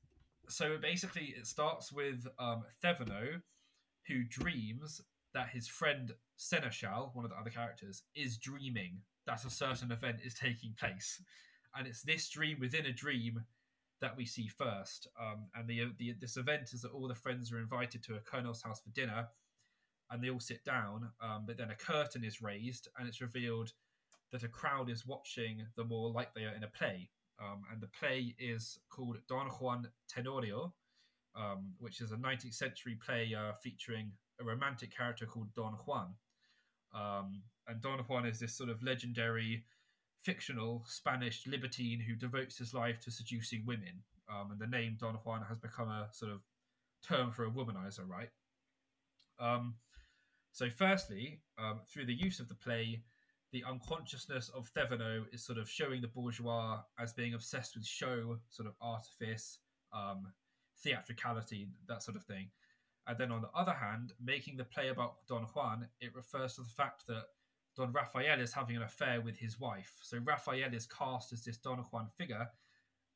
so 0.48 0.76
basically 0.80 1.34
it 1.36 1.46
starts 1.46 1.92
with 1.92 2.26
um, 2.38 2.64
Thevenot, 2.82 3.40
who 4.08 4.24
dreams 4.28 5.00
that 5.32 5.48
his 5.48 5.68
friend 5.68 6.12
Seneschal, 6.36 7.10
one 7.14 7.24
of 7.24 7.30
the 7.30 7.38
other 7.38 7.50
characters, 7.50 8.02
is 8.14 8.38
dreaming 8.38 8.98
that 9.26 9.44
a 9.44 9.50
certain 9.50 9.90
event 9.90 10.18
is 10.24 10.34
taking 10.34 10.74
place, 10.78 11.22
and 11.76 11.86
it's 11.86 12.02
this 12.02 12.28
dream 12.28 12.58
within 12.60 12.86
a 12.86 12.92
dream 12.92 13.44
that 14.04 14.16
we 14.16 14.26
see 14.26 14.48
first. 14.48 15.08
Um, 15.18 15.46
and 15.54 15.66
the, 15.66 15.90
the 15.98 16.14
this 16.20 16.36
event 16.36 16.74
is 16.74 16.82
that 16.82 16.92
all 16.92 17.08
the 17.08 17.14
friends 17.14 17.50
are 17.50 17.58
invited 17.58 18.02
to 18.04 18.16
a 18.16 18.20
colonel's 18.20 18.62
house 18.62 18.80
for 18.82 18.90
dinner, 18.90 19.26
and 20.10 20.22
they 20.22 20.28
all 20.28 20.40
sit 20.40 20.62
down. 20.62 21.10
Um, 21.22 21.44
but 21.46 21.56
then 21.56 21.70
a 21.70 21.74
curtain 21.74 22.22
is 22.22 22.42
raised, 22.42 22.88
and 22.98 23.08
it's 23.08 23.22
revealed 23.22 23.72
that 24.30 24.42
a 24.42 24.48
crowd 24.48 24.90
is 24.90 25.06
watching 25.06 25.64
them 25.76 25.90
all 25.90 26.12
like 26.12 26.34
they 26.34 26.44
are 26.44 26.54
in 26.54 26.64
a 26.64 26.68
play. 26.68 27.08
Um, 27.40 27.62
and 27.72 27.80
the 27.80 27.88
play 27.98 28.34
is 28.38 28.78
called 28.90 29.16
Don 29.26 29.46
Juan 29.46 29.88
Tenorio, 30.08 30.74
um, 31.34 31.72
which 31.78 32.02
is 32.02 32.12
a 32.12 32.16
19th 32.16 32.54
century 32.54 32.98
play 33.04 33.34
uh, 33.34 33.52
featuring 33.62 34.12
a 34.38 34.44
romantic 34.44 34.94
character 34.94 35.24
called 35.24 35.48
Don 35.54 35.72
Juan. 35.86 36.14
Um, 36.94 37.42
and 37.66 37.80
Don 37.80 38.00
Juan 38.00 38.26
is 38.26 38.38
this 38.38 38.54
sort 38.54 38.68
of 38.68 38.82
legendary 38.82 39.64
fictional 40.24 40.82
Spanish 40.86 41.46
libertine 41.46 42.00
who 42.00 42.14
devotes 42.14 42.56
his 42.56 42.74
life 42.74 42.98
to 43.00 43.10
seducing 43.10 43.62
women. 43.66 44.02
Um, 44.28 44.50
and 44.50 44.60
the 44.60 44.66
name 44.66 44.96
Don 44.98 45.14
Juan 45.24 45.42
has 45.48 45.58
become 45.58 45.88
a 45.88 46.08
sort 46.12 46.32
of 46.32 46.40
term 47.06 47.30
for 47.30 47.44
a 47.44 47.50
womanizer, 47.50 48.08
right? 48.08 48.30
Um, 49.38 49.74
so, 50.52 50.70
firstly, 50.70 51.40
um, 51.58 51.80
through 51.86 52.06
the 52.06 52.14
use 52.14 52.40
of 52.40 52.48
the 52.48 52.54
play, 52.54 53.02
the 53.52 53.64
unconsciousness 53.68 54.50
of 54.50 54.70
Thevenot 54.72 55.26
is 55.32 55.44
sort 55.44 55.58
of 55.58 55.68
showing 55.68 56.00
the 56.00 56.08
bourgeois 56.08 56.80
as 56.98 57.12
being 57.12 57.34
obsessed 57.34 57.76
with 57.76 57.86
show, 57.86 58.38
sort 58.48 58.68
of 58.68 58.74
artifice, 58.80 59.58
um, 59.92 60.26
theatricality, 60.82 61.68
that 61.86 62.02
sort 62.02 62.16
of 62.16 62.24
thing. 62.24 62.48
And 63.06 63.18
then 63.18 63.30
on 63.30 63.42
the 63.42 63.50
other 63.54 63.74
hand, 63.74 64.12
making 64.22 64.56
the 64.56 64.64
play 64.64 64.88
about 64.88 65.26
Don 65.28 65.42
Juan, 65.54 65.86
it 66.00 66.14
refers 66.14 66.54
to 66.54 66.62
the 66.62 66.68
fact 66.68 67.06
that 67.08 67.24
Don 67.76 67.92
Raphael 67.92 68.40
is 68.40 68.52
having 68.52 68.76
an 68.76 68.82
affair 68.82 69.20
with 69.20 69.36
his 69.36 69.58
wife. 69.58 69.96
So 70.02 70.18
Raphael 70.18 70.72
is 70.72 70.86
cast 70.86 71.32
as 71.32 71.44
this 71.44 71.56
Don 71.56 71.78
Juan 71.78 72.08
figure, 72.16 72.48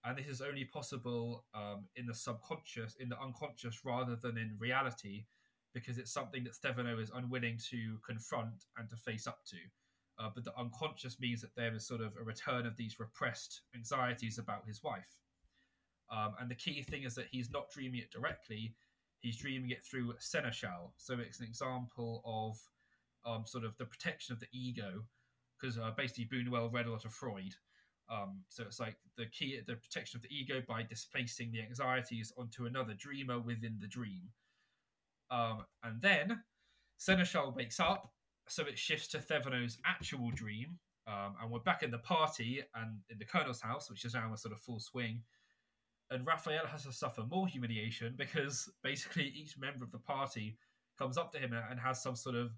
and 0.04 0.18
this 0.18 0.26
is 0.26 0.40
only 0.40 0.64
possible 0.64 1.44
um, 1.54 1.86
in 1.96 2.06
the 2.06 2.14
subconscious, 2.14 2.96
in 2.96 3.08
the 3.08 3.20
unconscious, 3.20 3.84
rather 3.84 4.16
than 4.16 4.36
in 4.36 4.56
reality, 4.58 5.26
because 5.74 5.98
it's 5.98 6.12
something 6.12 6.42
that 6.44 6.54
Stefano 6.54 6.98
is 6.98 7.10
unwilling 7.14 7.58
to 7.70 7.98
confront 8.04 8.64
and 8.76 8.88
to 8.90 8.96
face 8.96 9.26
up 9.26 9.40
to. 9.46 9.56
Uh, 10.18 10.30
but 10.34 10.44
the 10.44 10.58
unconscious 10.58 11.20
means 11.20 11.40
that 11.40 11.54
there 11.56 11.74
is 11.74 11.86
sort 11.86 12.00
of 12.00 12.12
a 12.20 12.24
return 12.24 12.66
of 12.66 12.76
these 12.76 12.98
repressed 12.98 13.62
anxieties 13.76 14.38
about 14.38 14.66
his 14.66 14.82
wife. 14.82 15.20
Um, 16.10 16.34
and 16.40 16.50
the 16.50 16.56
key 16.56 16.82
thing 16.82 17.04
is 17.04 17.14
that 17.14 17.26
he's 17.30 17.50
not 17.50 17.70
dreaming 17.70 18.00
it 18.00 18.10
directly; 18.10 18.74
he's 19.20 19.36
dreaming 19.36 19.70
it 19.70 19.84
through 19.84 20.14
Seneschal. 20.18 20.92
So 20.96 21.18
it's 21.20 21.38
an 21.38 21.46
example 21.46 22.22
of 22.24 22.58
um, 23.24 23.44
sort 23.46 23.64
of 23.64 23.76
the 23.76 23.84
protection 23.84 24.32
of 24.32 24.40
the 24.40 24.48
ego, 24.52 25.04
because 25.60 25.78
uh, 25.78 25.90
basically 25.96 26.26
Buñuel 26.26 26.72
read 26.72 26.86
a 26.86 26.90
lot 26.90 27.04
of 27.04 27.12
Freud, 27.12 27.54
Um, 28.10 28.42
so 28.48 28.62
it's 28.64 28.80
like 28.80 28.96
the 29.16 29.26
key, 29.26 29.60
the 29.66 29.74
protection 29.74 30.16
of 30.18 30.22
the 30.22 30.34
ego 30.34 30.62
by 30.66 30.82
displacing 30.82 31.52
the 31.52 31.60
anxieties 31.60 32.32
onto 32.38 32.66
another 32.66 32.94
dreamer 32.94 33.38
within 33.38 33.78
the 33.80 33.86
dream. 33.86 34.22
Um, 35.30 35.66
and 35.82 36.00
then 36.00 36.42
Seneschal 36.96 37.54
wakes 37.54 37.80
up, 37.80 38.10
so 38.48 38.62
it 38.64 38.78
shifts 38.78 39.08
to 39.08 39.18
Thevenot's 39.18 39.78
actual 39.84 40.30
dream, 40.30 40.78
um, 41.06 41.34
and 41.40 41.50
we're 41.50 41.60
back 41.60 41.82
in 41.82 41.90
the 41.90 41.98
party 41.98 42.62
and 42.74 43.00
in 43.10 43.18
the 43.18 43.24
Colonel's 43.26 43.60
house, 43.60 43.90
which 43.90 44.04
is 44.04 44.14
now 44.14 44.32
a 44.32 44.38
sort 44.38 44.54
of 44.54 44.60
full 44.60 44.80
swing. 44.80 45.22
And 46.10 46.26
Raphael 46.26 46.66
has 46.66 46.84
to 46.84 46.92
suffer 46.92 47.22
more 47.28 47.46
humiliation 47.46 48.14
because 48.16 48.70
basically 48.82 49.24
each 49.24 49.58
member 49.58 49.84
of 49.84 49.92
the 49.92 49.98
party 49.98 50.56
comes 50.98 51.18
up 51.18 51.30
to 51.32 51.38
him 51.38 51.52
and 51.52 51.78
has 51.78 52.02
some 52.02 52.16
sort 52.16 52.36
of 52.36 52.52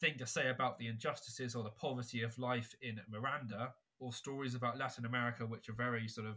thing 0.00 0.16
to 0.18 0.26
say 0.26 0.48
about 0.48 0.78
the 0.78 0.86
injustices 0.86 1.54
or 1.54 1.64
the 1.64 1.70
poverty 1.70 2.22
of 2.22 2.38
life 2.38 2.74
in 2.82 3.00
Miranda, 3.10 3.72
or 4.00 4.12
stories 4.12 4.54
about 4.54 4.78
Latin 4.78 5.04
America, 5.04 5.44
which 5.44 5.68
are 5.68 5.74
very 5.74 6.06
sort 6.06 6.26
of 6.26 6.36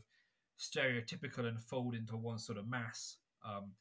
stereotypical 0.59 1.47
and 1.47 1.59
fold 1.59 1.95
into 1.95 2.18
one 2.18 2.39
sort 2.39 2.57
of 2.57 2.68
mass. 2.68 3.18
Um, 3.45 3.72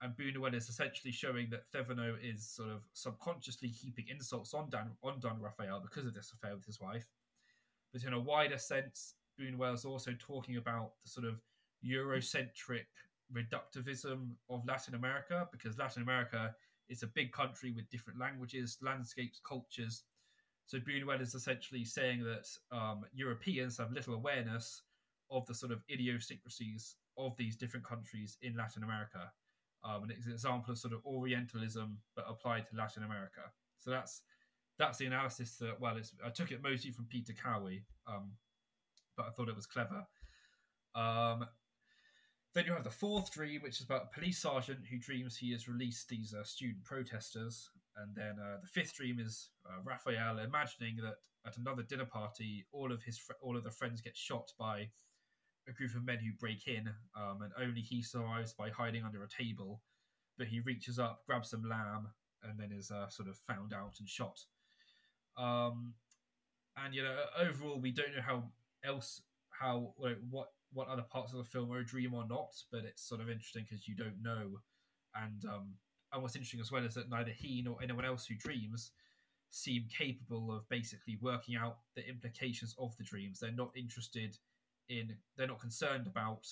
and 0.00 0.14
Buñuel 0.16 0.54
is 0.54 0.68
essentially 0.68 1.12
showing 1.12 1.50
that 1.50 1.70
Thevenot 1.72 2.18
is 2.22 2.48
sort 2.48 2.70
of 2.70 2.82
subconsciously 2.92 3.68
heaping 3.68 4.06
insults 4.08 4.54
on 4.54 4.70
Dan, 4.70 4.90
on 5.02 5.18
Don 5.20 5.40
Raphael 5.40 5.80
because 5.80 6.06
of 6.06 6.14
this 6.14 6.32
affair 6.32 6.54
with 6.54 6.64
his 6.64 6.80
wife. 6.80 7.06
But 7.92 8.04
in 8.04 8.12
a 8.12 8.20
wider 8.20 8.58
sense, 8.58 9.14
Buñuel 9.40 9.74
is 9.74 9.84
also 9.84 10.12
talking 10.18 10.56
about 10.56 10.92
the 11.02 11.10
sort 11.10 11.26
of 11.26 11.40
Eurocentric 11.84 12.86
reductivism 13.32 14.30
of 14.48 14.64
Latin 14.66 14.94
America 14.94 15.48
because 15.52 15.78
Latin 15.78 16.02
America 16.02 16.54
is 16.88 17.02
a 17.02 17.08
big 17.08 17.32
country 17.32 17.72
with 17.72 17.90
different 17.90 18.18
languages, 18.18 18.78
landscapes, 18.82 19.40
cultures. 19.46 20.04
So 20.66 20.78
Buñuel 20.78 21.20
is 21.20 21.34
essentially 21.34 21.84
saying 21.84 22.24
that 22.24 22.46
um, 22.76 23.04
Europeans 23.14 23.78
have 23.78 23.92
little 23.92 24.14
awareness 24.14 24.82
of 25.30 25.46
the 25.46 25.54
sort 25.54 25.72
of 25.72 25.82
idiosyncrasies 25.90 26.96
of 27.16 27.36
these 27.36 27.56
different 27.56 27.86
countries 27.86 28.38
in 28.42 28.56
Latin 28.56 28.82
America 28.82 29.30
um, 29.84 30.02
and 30.02 30.12
it's 30.12 30.26
an 30.26 30.32
example 30.32 30.72
of 30.72 30.78
sort 30.78 30.94
of 30.94 31.04
Orientalism 31.04 31.98
but 32.16 32.24
applied 32.28 32.66
to 32.68 32.76
Latin 32.76 33.04
America. 33.04 33.42
So 33.78 33.90
that's 33.90 34.22
that's 34.78 34.98
the 34.98 35.06
analysis 35.06 35.56
that 35.56 35.80
well, 35.80 35.96
it's 35.96 36.12
I 36.24 36.30
took 36.30 36.52
it 36.52 36.62
mostly 36.62 36.90
from 36.90 37.06
Peter 37.06 37.32
Cowie, 37.32 37.84
um, 38.06 38.32
but 39.16 39.26
I 39.26 39.30
thought 39.30 39.48
it 39.48 39.56
was 39.56 39.66
clever. 39.66 40.06
Um, 40.94 41.46
then 42.54 42.64
you 42.66 42.72
have 42.72 42.84
the 42.84 42.90
fourth 42.90 43.30
dream, 43.30 43.62
which 43.62 43.80
is 43.80 43.84
about 43.84 44.08
a 44.10 44.14
police 44.14 44.38
sergeant 44.38 44.80
who 44.90 44.98
dreams 44.98 45.36
he 45.36 45.52
has 45.52 45.68
released 45.68 46.08
these 46.08 46.34
uh, 46.34 46.44
student 46.44 46.84
protesters. 46.84 47.70
And 47.96 48.14
then 48.14 48.36
uh, 48.40 48.58
the 48.60 48.68
fifth 48.68 48.94
dream 48.94 49.18
is 49.18 49.50
uh, 49.66 49.80
Raphael 49.84 50.38
imagining 50.38 50.96
that 51.02 51.16
at 51.46 51.56
another 51.56 51.82
dinner 51.82 52.04
party, 52.04 52.66
all 52.72 52.92
of 52.92 53.02
his 53.02 53.18
fr- 53.18 53.32
all 53.42 53.56
of 53.56 53.64
the 53.64 53.70
friends 53.70 54.00
get 54.00 54.16
shot 54.16 54.50
by 54.58 54.88
a 55.68 55.72
group 55.72 55.94
of 55.94 56.04
men 56.04 56.18
who 56.18 56.32
break 56.38 56.66
in, 56.66 56.88
um, 57.16 57.42
and 57.42 57.52
only 57.60 57.80
he 57.80 58.02
survives 58.02 58.52
by 58.52 58.70
hiding 58.70 59.04
under 59.04 59.22
a 59.22 59.28
table. 59.28 59.82
But 60.36 60.46
he 60.46 60.60
reaches 60.60 60.98
up, 60.98 61.22
grabs 61.26 61.50
some 61.50 61.68
lamb, 61.68 62.08
and 62.42 62.58
then 62.58 62.70
is 62.72 62.90
uh, 62.90 63.08
sort 63.08 63.28
of 63.28 63.36
found 63.36 63.72
out 63.72 63.94
and 63.98 64.08
shot. 64.08 64.38
Um, 65.36 65.94
and 66.76 66.94
you 66.94 67.02
know, 67.02 67.16
overall, 67.38 67.80
we 67.80 67.90
don't 67.90 68.14
know 68.14 68.22
how 68.22 68.44
else 68.84 69.20
how 69.50 69.94
like, 69.98 70.18
what 70.30 70.48
what 70.72 70.88
other 70.88 71.02
parts 71.02 71.32
of 71.32 71.38
the 71.38 71.44
film 71.44 71.72
are 71.72 71.78
a 71.78 71.86
dream 71.86 72.14
or 72.14 72.26
not, 72.28 72.54
but 72.70 72.84
it's 72.84 73.06
sort 73.06 73.20
of 73.20 73.30
interesting 73.30 73.64
because 73.68 73.88
you 73.88 73.96
don't 73.96 74.22
know. 74.22 74.60
And 75.14 75.44
um, 75.46 75.74
and 76.12 76.22
what's 76.22 76.36
interesting 76.36 76.60
as 76.60 76.72
well 76.72 76.84
is 76.84 76.94
that 76.94 77.10
neither 77.10 77.30
he 77.30 77.62
nor 77.62 77.78
anyone 77.82 78.04
else 78.04 78.26
who 78.26 78.34
dreams 78.34 78.92
seem 79.50 79.86
capable 79.96 80.52
of 80.52 80.68
basically 80.68 81.18
working 81.22 81.56
out 81.56 81.78
the 81.96 82.06
implications 82.06 82.74
of 82.78 82.96
the 82.96 83.04
dreams. 83.04 83.40
They're 83.40 83.52
not 83.52 83.72
interested 83.76 84.36
in 84.88 85.14
they're 85.36 85.46
not 85.46 85.60
concerned 85.60 86.06
about 86.06 86.46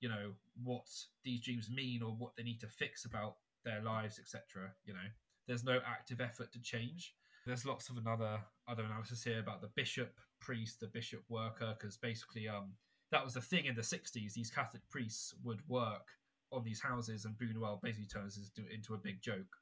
you 0.00 0.08
know 0.08 0.32
what 0.62 0.86
these 1.24 1.40
dreams 1.40 1.70
mean 1.70 2.02
or 2.02 2.12
what 2.12 2.34
they 2.36 2.42
need 2.42 2.60
to 2.60 2.68
fix 2.68 3.04
about 3.04 3.36
their 3.64 3.82
lives 3.82 4.18
etc 4.18 4.70
you 4.84 4.92
know 4.92 4.98
there's 5.46 5.64
no 5.64 5.80
active 5.86 6.20
effort 6.20 6.52
to 6.52 6.60
change 6.60 7.14
there's 7.46 7.66
lots 7.66 7.88
of 7.88 7.96
another 7.96 8.38
other 8.68 8.84
analysis 8.84 9.22
here 9.22 9.40
about 9.40 9.60
the 9.60 9.70
bishop 9.76 10.12
priest 10.40 10.80
the 10.80 10.86
bishop 10.88 11.22
worker 11.28 11.74
because 11.78 11.96
basically 11.96 12.48
um 12.48 12.72
that 13.12 13.24
was 13.24 13.34
the 13.34 13.40
thing 13.40 13.64
in 13.64 13.74
the 13.74 13.82
60s 13.82 14.32
these 14.32 14.50
catholic 14.50 14.82
priests 14.88 15.34
would 15.42 15.60
work 15.68 16.06
on 16.52 16.64
these 16.64 16.80
houses 16.80 17.24
and 17.24 17.36
Buñuel 17.38 17.80
basically 17.82 18.06
turns 18.06 18.36
this 18.36 18.50
into 18.72 18.94
a 18.94 18.98
big 18.98 19.20
joke. 19.20 19.56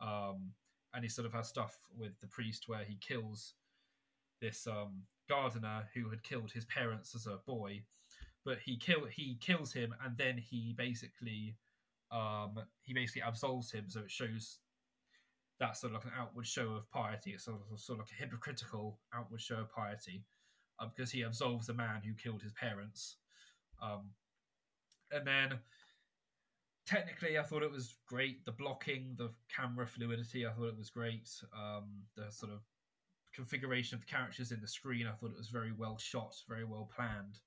Um 0.00 0.52
and 0.94 1.04
he 1.04 1.08
sort 1.08 1.26
of 1.26 1.32
has 1.32 1.48
stuff 1.48 1.74
with 1.96 2.18
the 2.20 2.26
priest 2.28 2.68
where 2.68 2.84
he 2.84 2.98
kills 3.06 3.54
this 4.40 4.66
um 4.66 5.02
gardener 5.28 5.88
who 5.94 6.08
had 6.10 6.22
killed 6.22 6.52
his 6.52 6.64
parents 6.66 7.14
as 7.14 7.26
a 7.26 7.38
boy, 7.46 7.82
but 8.44 8.58
he 8.64 8.76
kill 8.76 9.06
he 9.06 9.38
kills 9.40 9.72
him 9.72 9.94
and 10.04 10.16
then 10.16 10.36
he 10.38 10.74
basically 10.76 11.56
um 12.10 12.58
he 12.82 12.92
basically 12.92 13.22
absolves 13.22 13.70
him, 13.70 13.84
so 13.88 14.00
it 14.00 14.10
shows 14.10 14.58
that 15.58 15.76
sort 15.76 15.94
of 15.94 16.04
like 16.04 16.12
an 16.12 16.18
outward 16.18 16.46
show 16.46 16.72
of 16.72 16.90
piety. 16.90 17.32
It's 17.32 17.44
sort 17.44 17.60
of 17.72 17.80
sort 17.80 17.98
of 17.98 18.06
like 18.06 18.12
a 18.12 18.22
hypocritical 18.22 18.98
outward 19.14 19.40
show 19.40 19.56
of 19.56 19.72
piety, 19.72 20.22
um, 20.78 20.90
because 20.94 21.10
he 21.10 21.22
absolves 21.22 21.66
the 21.66 21.74
man 21.74 22.02
who 22.04 22.12
killed 22.14 22.42
his 22.42 22.52
parents. 22.52 23.16
Um, 23.82 24.10
and 25.12 25.26
then 25.26 25.58
technically, 26.86 27.38
I 27.38 27.42
thought 27.42 27.62
it 27.62 27.70
was 27.70 27.96
great. 28.06 28.44
The 28.44 28.52
blocking, 28.52 29.14
the 29.16 29.30
camera 29.54 29.86
fluidity, 29.86 30.46
I 30.46 30.50
thought 30.50 30.68
it 30.68 30.78
was 30.78 30.90
great. 30.90 31.28
Um, 31.54 32.02
the 32.16 32.30
sort 32.30 32.52
of 32.52 32.60
configuration 33.34 33.94
of 33.94 34.00
the 34.00 34.10
characters 34.10 34.52
in 34.52 34.60
the 34.60 34.68
screen. 34.68 35.06
I 35.06 35.12
thought 35.12 35.30
it 35.30 35.38
was 35.38 35.48
very 35.48 35.72
well 35.72 35.98
shot, 35.98 36.34
very 36.48 36.64
well 36.64 36.90
planned. 36.94 37.38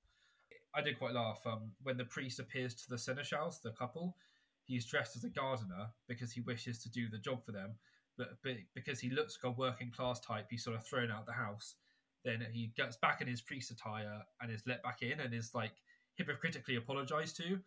I 0.74 0.80
did 0.82 0.98
quite 0.98 1.14
laugh 1.14 1.40
um, 1.46 1.72
when 1.82 1.96
the 1.96 2.04
priest 2.04 2.38
appears 2.38 2.74
to 2.74 2.88
the 2.88 2.98
seneschals, 2.98 3.60
the 3.60 3.72
couple. 3.72 4.16
He's 4.64 4.86
dressed 4.86 5.16
as 5.16 5.24
a 5.24 5.28
gardener 5.28 5.88
because 6.06 6.30
he 6.30 6.42
wishes 6.42 6.80
to 6.82 6.90
do 6.90 7.08
the 7.08 7.18
job 7.18 7.44
for 7.44 7.50
them, 7.50 7.74
but, 8.16 8.36
but 8.44 8.54
because 8.74 9.00
he 9.00 9.10
looks 9.10 9.36
like 9.42 9.52
a 9.52 9.58
working 9.58 9.90
class 9.90 10.20
type, 10.20 10.46
he's 10.48 10.62
sort 10.62 10.76
of 10.76 10.86
thrown 10.86 11.10
out 11.10 11.26
the 11.26 11.32
house. 11.32 11.74
Then 12.24 12.46
he 12.52 12.72
gets 12.76 12.96
back 12.96 13.20
in 13.20 13.28
his 13.28 13.40
priest 13.40 13.70
attire 13.70 14.22
and 14.40 14.52
is 14.52 14.62
let 14.66 14.82
back 14.82 15.02
in 15.02 15.20
and 15.20 15.32
is 15.32 15.54
like 15.54 15.72
hypocritically 16.16 16.76
apologized 16.76 17.36
to. 17.38 17.58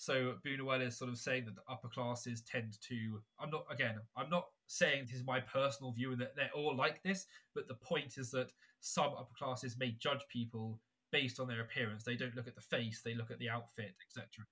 So 0.00 0.36
Buñuel 0.44 0.86
is 0.86 0.96
sort 0.96 1.10
of 1.10 1.18
saying 1.18 1.44
that 1.44 1.56
the 1.56 1.72
upper 1.72 1.88
classes 1.88 2.40
tend 2.40 2.80
to. 2.88 3.20
I'm 3.38 3.50
not 3.50 3.66
again. 3.70 3.96
I'm 4.16 4.30
not 4.30 4.46
saying 4.66 5.04
this 5.04 5.16
is 5.16 5.26
my 5.26 5.40
personal 5.40 5.92
view 5.92 6.12
and 6.12 6.20
that 6.22 6.34
they're 6.34 6.50
all 6.54 6.74
like 6.74 7.02
this, 7.02 7.26
but 7.54 7.68
the 7.68 7.74
point 7.74 8.16
is 8.16 8.30
that 8.30 8.50
some 8.80 9.12
upper 9.18 9.34
classes 9.36 9.76
may 9.78 9.90
judge 9.90 10.22
people 10.32 10.80
based 11.12 11.38
on 11.38 11.48
their 11.48 11.60
appearance. 11.60 12.02
They 12.02 12.16
don't 12.16 12.34
look 12.34 12.48
at 12.48 12.54
the 12.54 12.62
face; 12.62 13.02
they 13.04 13.14
look 13.14 13.30
at 13.30 13.38
the 13.38 13.50
outfit, 13.50 13.94
etc. 14.08 14.46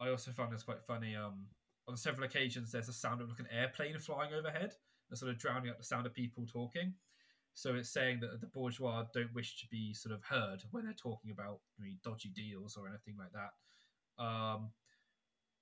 I 0.00 0.10
also 0.10 0.32
found 0.32 0.52
this 0.52 0.64
quite 0.64 0.82
funny. 0.86 1.16
Um, 1.16 1.46
on 1.88 1.96
several 1.96 2.26
occasions, 2.26 2.70
there's 2.70 2.90
a 2.90 2.92
sound 2.92 3.22
of 3.22 3.30
like 3.30 3.40
an 3.40 3.48
airplane 3.50 3.98
flying 3.98 4.34
overhead, 4.34 4.74
and 5.08 5.18
sort 5.18 5.30
of 5.30 5.38
drowning 5.38 5.70
out 5.70 5.78
the 5.78 5.84
sound 5.84 6.04
of 6.04 6.12
people 6.12 6.46
talking. 6.46 6.92
So 7.54 7.74
it's 7.74 7.90
saying 7.90 8.20
that 8.20 8.40
the 8.40 8.48
bourgeois 8.48 9.04
don't 9.14 9.32
wish 9.32 9.60
to 9.60 9.66
be 9.68 9.94
sort 9.94 10.14
of 10.14 10.22
heard 10.24 10.62
when 10.72 10.84
they're 10.84 10.92
talking 10.92 11.30
about 11.30 11.60
you 11.78 11.86
know, 11.86 11.92
dodgy 12.02 12.30
deals 12.34 12.76
or 12.76 12.88
anything 12.88 13.14
like 13.16 13.30
that. 13.32 14.22
Um, 14.22 14.70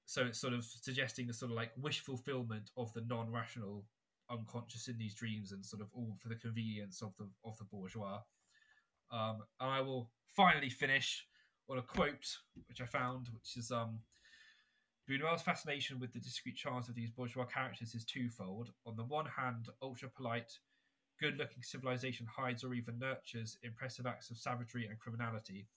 so 0.06 0.24
it's 0.24 0.40
sort 0.40 0.54
of 0.54 0.64
suggesting 0.64 1.26
the 1.26 1.34
sort 1.34 1.50
of 1.50 1.56
like 1.56 1.70
wish 1.80 2.00
fulfillment 2.00 2.70
of 2.76 2.92
the 2.94 3.02
non-rational 3.02 3.84
unconscious 4.30 4.88
in 4.88 4.96
these 4.96 5.14
dreams 5.14 5.52
and 5.52 5.64
sort 5.64 5.82
of 5.82 5.88
all 5.92 6.16
for 6.18 6.28
the 6.28 6.34
convenience 6.34 7.02
of 7.02 7.12
the 7.18 7.28
of 7.44 7.56
the 7.58 7.64
bourgeois. 7.64 8.20
Um, 9.10 9.42
and 9.60 9.70
I 9.70 9.80
will 9.82 10.10
finally 10.34 10.70
finish 10.70 11.26
on 11.68 11.78
a 11.78 11.82
quote 11.82 12.26
which 12.68 12.80
I 12.80 12.86
found, 12.86 13.28
which 13.32 13.56
is 13.56 13.70
um, 13.70 14.00
Buñuel's 15.08 15.42
fascination 15.42 15.98
with 15.98 16.12
the 16.12 16.20
discrete 16.20 16.56
charms 16.56 16.88
of 16.88 16.94
these 16.94 17.10
bourgeois 17.10 17.44
characters 17.44 17.94
is 17.94 18.04
twofold. 18.04 18.70
On 18.86 18.96
the 18.96 19.04
one 19.04 19.26
hand, 19.26 19.68
ultra 19.82 20.08
polite, 20.08 20.52
good 21.22 21.38
looking 21.38 21.62
civilization 21.62 22.26
hides 22.26 22.64
or 22.64 22.74
even 22.74 22.98
nurtures 22.98 23.56
impressive 23.62 24.06
acts 24.06 24.30
of 24.30 24.36
savagery 24.36 24.88
and 24.88 24.98
criminality. 24.98 25.68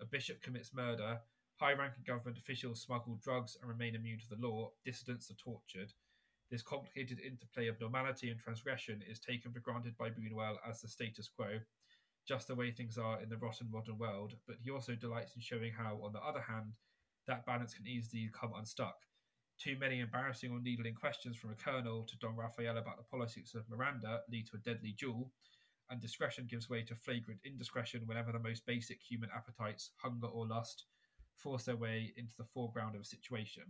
A 0.00 0.04
bishop 0.04 0.42
commits 0.42 0.74
murder, 0.74 1.18
High 1.60 1.74
ranking 1.74 2.04
government 2.06 2.38
officials 2.38 2.80
smuggle 2.80 3.20
drugs 3.22 3.58
and 3.60 3.68
remain 3.68 3.94
immune 3.94 4.18
to 4.20 4.28
the 4.30 4.40
law. 4.40 4.70
Dissidents 4.82 5.30
are 5.30 5.34
tortured. 5.34 5.92
This 6.50 6.62
complicated 6.62 7.20
interplay 7.20 7.66
of 7.66 7.78
normality 7.78 8.30
and 8.30 8.40
transgression 8.40 9.02
is 9.06 9.20
taken 9.20 9.52
for 9.52 9.60
granted 9.60 9.94
by 9.98 10.08
Buñuel 10.08 10.56
as 10.66 10.80
the 10.80 10.88
status 10.88 11.28
quo, 11.28 11.60
just 12.26 12.48
the 12.48 12.54
way 12.54 12.70
things 12.70 12.96
are 12.96 13.20
in 13.20 13.28
the 13.28 13.36
rotten 13.36 13.70
modern 13.70 13.98
world, 13.98 14.32
but 14.46 14.56
he 14.64 14.70
also 14.70 14.94
delights 14.94 15.36
in 15.36 15.42
showing 15.42 15.70
how, 15.70 16.00
on 16.02 16.14
the 16.14 16.22
other 16.22 16.40
hand, 16.40 16.72
that 17.26 17.44
balance 17.44 17.74
can 17.74 17.86
easily 17.86 18.30
come 18.32 18.54
unstuck. 18.56 18.96
Too 19.60 19.76
many 19.78 20.00
embarrassing 20.00 20.50
or 20.52 20.58
needling 20.58 20.94
questions 20.94 21.36
from 21.36 21.50
a 21.50 21.54
colonel 21.54 22.02
to 22.04 22.16
Don 22.16 22.34
Raphael 22.34 22.78
about 22.78 22.96
the 22.96 23.02
politics 23.02 23.54
of 23.54 23.68
Miranda 23.68 24.22
lead 24.30 24.46
to 24.46 24.56
a 24.56 24.60
deadly 24.60 24.92
duel, 24.98 25.30
and 25.90 26.00
discretion 26.00 26.46
gives 26.48 26.70
way 26.70 26.82
to 26.82 26.94
flagrant 26.94 27.40
indiscretion 27.44 28.06
whenever 28.06 28.32
the 28.32 28.38
most 28.38 28.64
basic 28.64 29.02
human 29.02 29.28
appetites, 29.36 29.90
hunger 29.96 30.28
or 30.28 30.46
lust, 30.46 30.86
force 31.34 31.64
their 31.64 31.76
way 31.76 32.14
into 32.16 32.34
the 32.38 32.44
foreground 32.44 32.94
of 32.94 33.02
a 33.02 33.04
situation. 33.04 33.64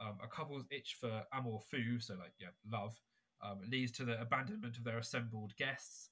Um, 0.00 0.18
a 0.22 0.28
couple's 0.28 0.66
itch 0.70 0.98
for 1.00 1.24
amour 1.32 1.60
fou, 1.60 1.98
so 1.98 2.16
like 2.16 2.34
yeah, 2.38 2.48
love, 2.70 2.94
um, 3.42 3.60
leads 3.70 3.92
to 3.92 4.04
the 4.04 4.20
abandonment 4.20 4.76
of 4.76 4.84
their 4.84 4.98
assembled 4.98 5.56
guests. 5.56 6.10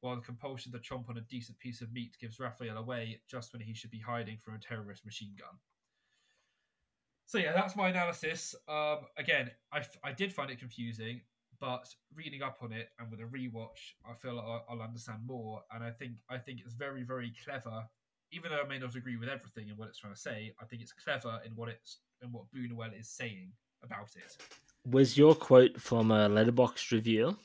while 0.00 0.16
the 0.16 0.22
compulsion 0.22 0.72
to 0.72 0.78
chomp 0.78 1.10
on 1.10 1.18
a 1.18 1.22
decent 1.22 1.58
piece 1.58 1.82
of 1.82 1.92
meat 1.92 2.16
gives 2.18 2.40
Raphael 2.40 2.78
away 2.78 3.20
just 3.28 3.52
when 3.52 3.60
he 3.60 3.74
should 3.74 3.90
be 3.90 4.00
hiding 4.00 4.38
from 4.38 4.54
a 4.54 4.58
terrorist 4.58 5.04
machine 5.04 5.34
gun. 5.38 5.58
So 7.30 7.38
yeah, 7.38 7.52
that's 7.52 7.76
my 7.76 7.90
analysis. 7.90 8.56
Um, 8.66 9.06
again, 9.16 9.52
I, 9.72 9.82
I 10.02 10.10
did 10.10 10.32
find 10.32 10.50
it 10.50 10.58
confusing, 10.58 11.20
but 11.60 11.86
reading 12.16 12.42
up 12.42 12.58
on 12.60 12.72
it 12.72 12.88
and 12.98 13.08
with 13.08 13.20
a 13.20 13.22
rewatch, 13.22 13.94
I 14.04 14.14
feel 14.14 14.34
like 14.34 14.44
I'll, 14.44 14.64
I'll 14.68 14.82
understand 14.82 15.20
more. 15.24 15.62
And 15.72 15.84
I 15.84 15.92
think 15.92 16.14
I 16.28 16.38
think 16.38 16.58
it's 16.58 16.74
very 16.74 17.04
very 17.04 17.32
clever. 17.44 17.84
Even 18.32 18.50
though 18.50 18.60
I 18.60 18.66
may 18.66 18.80
not 18.80 18.96
agree 18.96 19.16
with 19.16 19.28
everything 19.28 19.68
and 19.68 19.78
what 19.78 19.86
it's 19.86 19.98
trying 19.98 20.12
to 20.12 20.18
say, 20.18 20.52
I 20.60 20.64
think 20.64 20.82
it's 20.82 20.90
clever 20.90 21.38
in 21.46 21.52
what 21.54 21.68
it's 21.68 21.98
and 22.20 22.32
what 22.32 22.46
Buñuel 22.52 22.98
is 22.98 23.08
saying 23.08 23.52
about 23.84 24.10
it. 24.16 24.36
Was 24.84 25.16
your 25.16 25.36
quote 25.36 25.80
from 25.80 26.10
a 26.10 26.28
Letterboxd 26.28 26.90
review? 26.90 27.36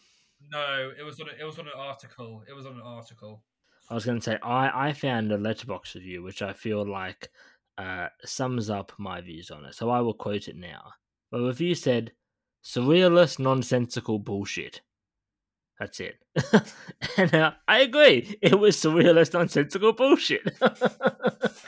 No, 0.52 0.94
it 0.98 1.04
was 1.04 1.20
on 1.20 1.28
a, 1.30 1.40
it 1.40 1.46
was 1.46 1.60
on 1.60 1.68
an 1.68 1.74
article. 1.78 2.42
It 2.50 2.54
was 2.54 2.66
on 2.66 2.74
an 2.74 2.82
article. 2.84 3.44
I 3.92 3.94
was 3.94 4.04
going 4.04 4.18
to 4.18 4.24
say 4.24 4.40
I 4.42 4.88
I 4.88 4.94
found 4.94 5.32
a 5.32 5.38
Letterboxd 5.38 5.94
review 5.94 6.24
which 6.24 6.42
I 6.42 6.54
feel 6.54 6.84
like 6.84 7.30
uh, 7.78 8.08
sums 8.24 8.70
up 8.70 8.92
my 8.98 9.22
views 9.22 9.52
on 9.52 9.66
it. 9.66 9.76
So 9.76 9.90
I 9.90 10.02
will 10.02 10.14
quote 10.14 10.48
it 10.48 10.56
now. 10.56 10.94
The 11.32 11.42
review 11.42 11.76
said, 11.76 12.14
"Surrealist, 12.64 13.40
nonsensical 13.40 14.20
bullshit." 14.20 14.82
That's 15.80 16.00
it. 16.00 16.16
and 17.18 17.34
uh, 17.36 17.52
I 17.68 17.80
agree. 17.80 18.38
It 18.42 18.58
was 18.58 18.78
surrealist, 18.78 19.34
nonsensical 19.34 19.92
bullshit. 19.92 20.42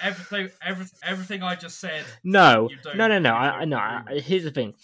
everything, 0.02 0.50
everything, 0.62 1.00
everything 1.04 1.44
I 1.44 1.56
just 1.56 1.80
said. 1.80 2.06
No, 2.24 2.70
no, 2.96 3.08
no, 3.08 3.20
no. 3.20 3.34
I, 3.34 3.66
know. 3.66 3.78
I, 3.78 4.22
here's 4.24 4.46
the 4.46 4.52
thing. 4.52 4.76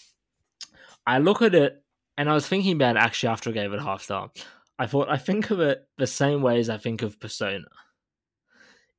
I 1.06 1.18
look 1.18 1.40
at 1.40 1.54
it, 1.54 1.82
and 2.18 2.28
I 2.28 2.34
was 2.34 2.46
thinking 2.46 2.72
about 2.72 2.96
it 2.96 3.00
actually 3.00 3.30
after 3.30 3.48
I 3.48 3.54
gave 3.54 3.72
it 3.72 3.80
a 3.80 3.82
half 3.82 4.02
star. 4.02 4.30
I 4.78 4.86
thought 4.86 5.08
I 5.08 5.16
think 5.16 5.50
of 5.50 5.60
it 5.60 5.86
the 5.96 6.06
same 6.06 6.42
way 6.42 6.58
as 6.58 6.68
I 6.68 6.76
think 6.76 7.00
of 7.00 7.18
Persona. 7.18 7.68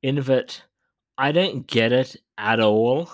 In 0.02 0.16
that 0.16 0.62
I 1.18 1.32
don't 1.32 1.66
get 1.66 1.92
it 1.92 2.16
at 2.38 2.60
all, 2.60 3.10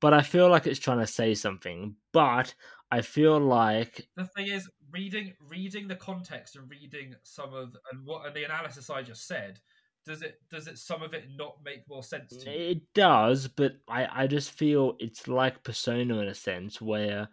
but 0.00 0.14
I 0.14 0.22
feel 0.22 0.48
like 0.48 0.66
it's 0.66 0.80
trying 0.80 1.00
to 1.00 1.06
say 1.06 1.34
something. 1.34 1.96
But 2.12 2.54
I 2.90 3.02
feel 3.02 3.38
like 3.38 4.08
the 4.16 4.24
thing 4.24 4.48
is 4.48 4.68
reading 4.90 5.34
reading 5.48 5.86
the 5.88 5.96
context 5.96 6.56
and 6.56 6.68
reading 6.70 7.14
some 7.22 7.54
of 7.54 7.76
and 7.92 8.04
what 8.04 8.26
and 8.26 8.34
the 8.34 8.44
analysis 8.44 8.90
I 8.90 9.02
just 9.02 9.26
said. 9.26 9.60
Does 10.06 10.22
it 10.22 10.40
does 10.50 10.66
it 10.66 10.78
some 10.78 11.02
of 11.02 11.12
it 11.12 11.24
not 11.36 11.56
make 11.62 11.86
more 11.88 12.02
sense 12.02 12.30
to 12.38 12.50
you? 12.50 12.70
It 12.70 12.94
does, 12.94 13.48
but 13.48 13.74
I 13.86 14.22
I 14.22 14.26
just 14.26 14.50
feel 14.50 14.96
it's 14.98 15.28
like 15.28 15.62
Persona 15.62 16.18
in 16.18 16.28
a 16.28 16.34
sense 16.34 16.80
where, 16.80 17.28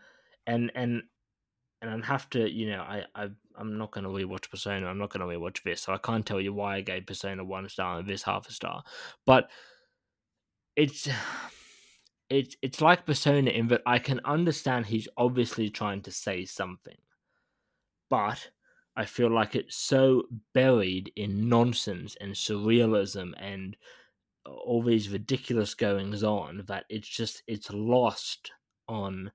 and 0.45 0.69
and 0.75 1.03
and 1.81 1.91
I'd 1.91 2.05
have 2.05 2.29
to, 2.31 2.49
you 2.49 2.69
know, 2.69 2.81
I, 2.81 3.03
I 3.15 3.29
I'm 3.57 3.77
not 3.77 3.91
going 3.91 4.03
to 4.03 4.09
rewatch 4.09 4.49
Persona. 4.49 4.87
I'm 4.87 4.97
not 4.97 5.11
going 5.11 5.27
to 5.27 5.37
rewatch 5.37 5.63
this, 5.63 5.81
so 5.81 5.93
I 5.93 5.97
can't 5.97 6.25
tell 6.25 6.41
you 6.41 6.53
why 6.53 6.75
I 6.75 6.81
gave 6.81 7.05
Persona 7.05 7.43
one 7.43 7.69
star 7.69 7.99
and 7.99 8.07
this 8.07 8.23
half 8.23 8.49
a 8.49 8.51
star. 8.51 8.83
But 9.25 9.49
it's 10.77 11.09
it's 12.29 12.55
it's 12.61 12.79
like 12.79 13.05
Persona 13.05 13.49
in 13.49 13.67
that 13.67 13.81
I 13.85 13.99
can 13.99 14.21
understand 14.23 14.85
he's 14.85 15.09
obviously 15.17 15.69
trying 15.69 16.01
to 16.03 16.11
say 16.11 16.45
something, 16.45 16.97
but 18.09 18.51
I 18.95 19.05
feel 19.05 19.29
like 19.29 19.55
it's 19.55 19.75
so 19.75 20.23
buried 20.53 21.11
in 21.15 21.49
nonsense 21.49 22.15
and 22.21 22.33
surrealism 22.33 23.33
and 23.37 23.75
all 24.45 24.81
these 24.81 25.09
ridiculous 25.09 25.73
goings 25.73 26.23
on 26.23 26.63
that 26.67 26.85
it's 26.89 27.07
just 27.07 27.43
it's 27.47 27.71
lost 27.71 28.51
on 28.87 29.31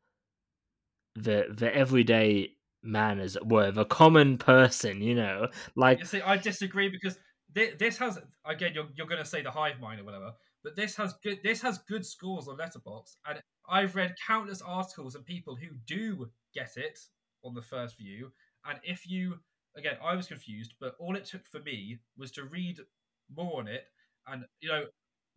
the 1.14 1.44
the 1.54 1.74
everyday 1.74 2.48
man 2.82 3.20
as 3.20 3.36
it 3.36 3.46
were 3.46 3.70
the 3.70 3.84
common 3.84 4.38
person 4.38 5.02
you 5.02 5.14
know? 5.14 5.48
Like 5.76 6.00
you 6.00 6.06
see 6.06 6.22
i 6.22 6.36
disagree 6.38 6.88
because 6.88 7.18
this, 7.54 7.74
this 7.78 7.98
has 7.98 8.18
again 8.46 8.72
you're, 8.74 8.88
you're 8.96 9.06
going 9.06 9.22
to 9.22 9.28
say 9.28 9.42
the 9.42 9.50
hive 9.50 9.78
mind 9.78 10.00
or 10.00 10.04
whatever 10.04 10.32
but 10.62 10.76
this 10.76 10.96
has 10.96 11.14
good 11.22 11.38
this 11.42 11.60
has 11.62 11.78
good 11.78 12.04
scores 12.04 12.48
on 12.48 12.58
Letterboxd, 12.58 13.16
and 13.26 13.40
I've 13.68 13.96
read 13.96 14.14
countless 14.26 14.62
articles 14.62 15.14
and 15.14 15.24
people 15.24 15.56
who 15.56 15.68
do 15.86 16.30
get 16.54 16.76
it 16.76 16.98
on 17.44 17.54
the 17.54 17.62
first 17.62 17.96
view. 17.98 18.30
And 18.66 18.78
if 18.84 19.08
you 19.08 19.36
again, 19.76 19.96
I 20.04 20.14
was 20.14 20.26
confused, 20.26 20.74
but 20.80 20.94
all 20.98 21.16
it 21.16 21.24
took 21.24 21.46
for 21.46 21.60
me 21.60 21.98
was 22.16 22.30
to 22.32 22.44
read 22.44 22.78
more 23.34 23.60
on 23.60 23.68
it 23.68 23.84
and 24.26 24.44
you 24.60 24.68
know 24.68 24.84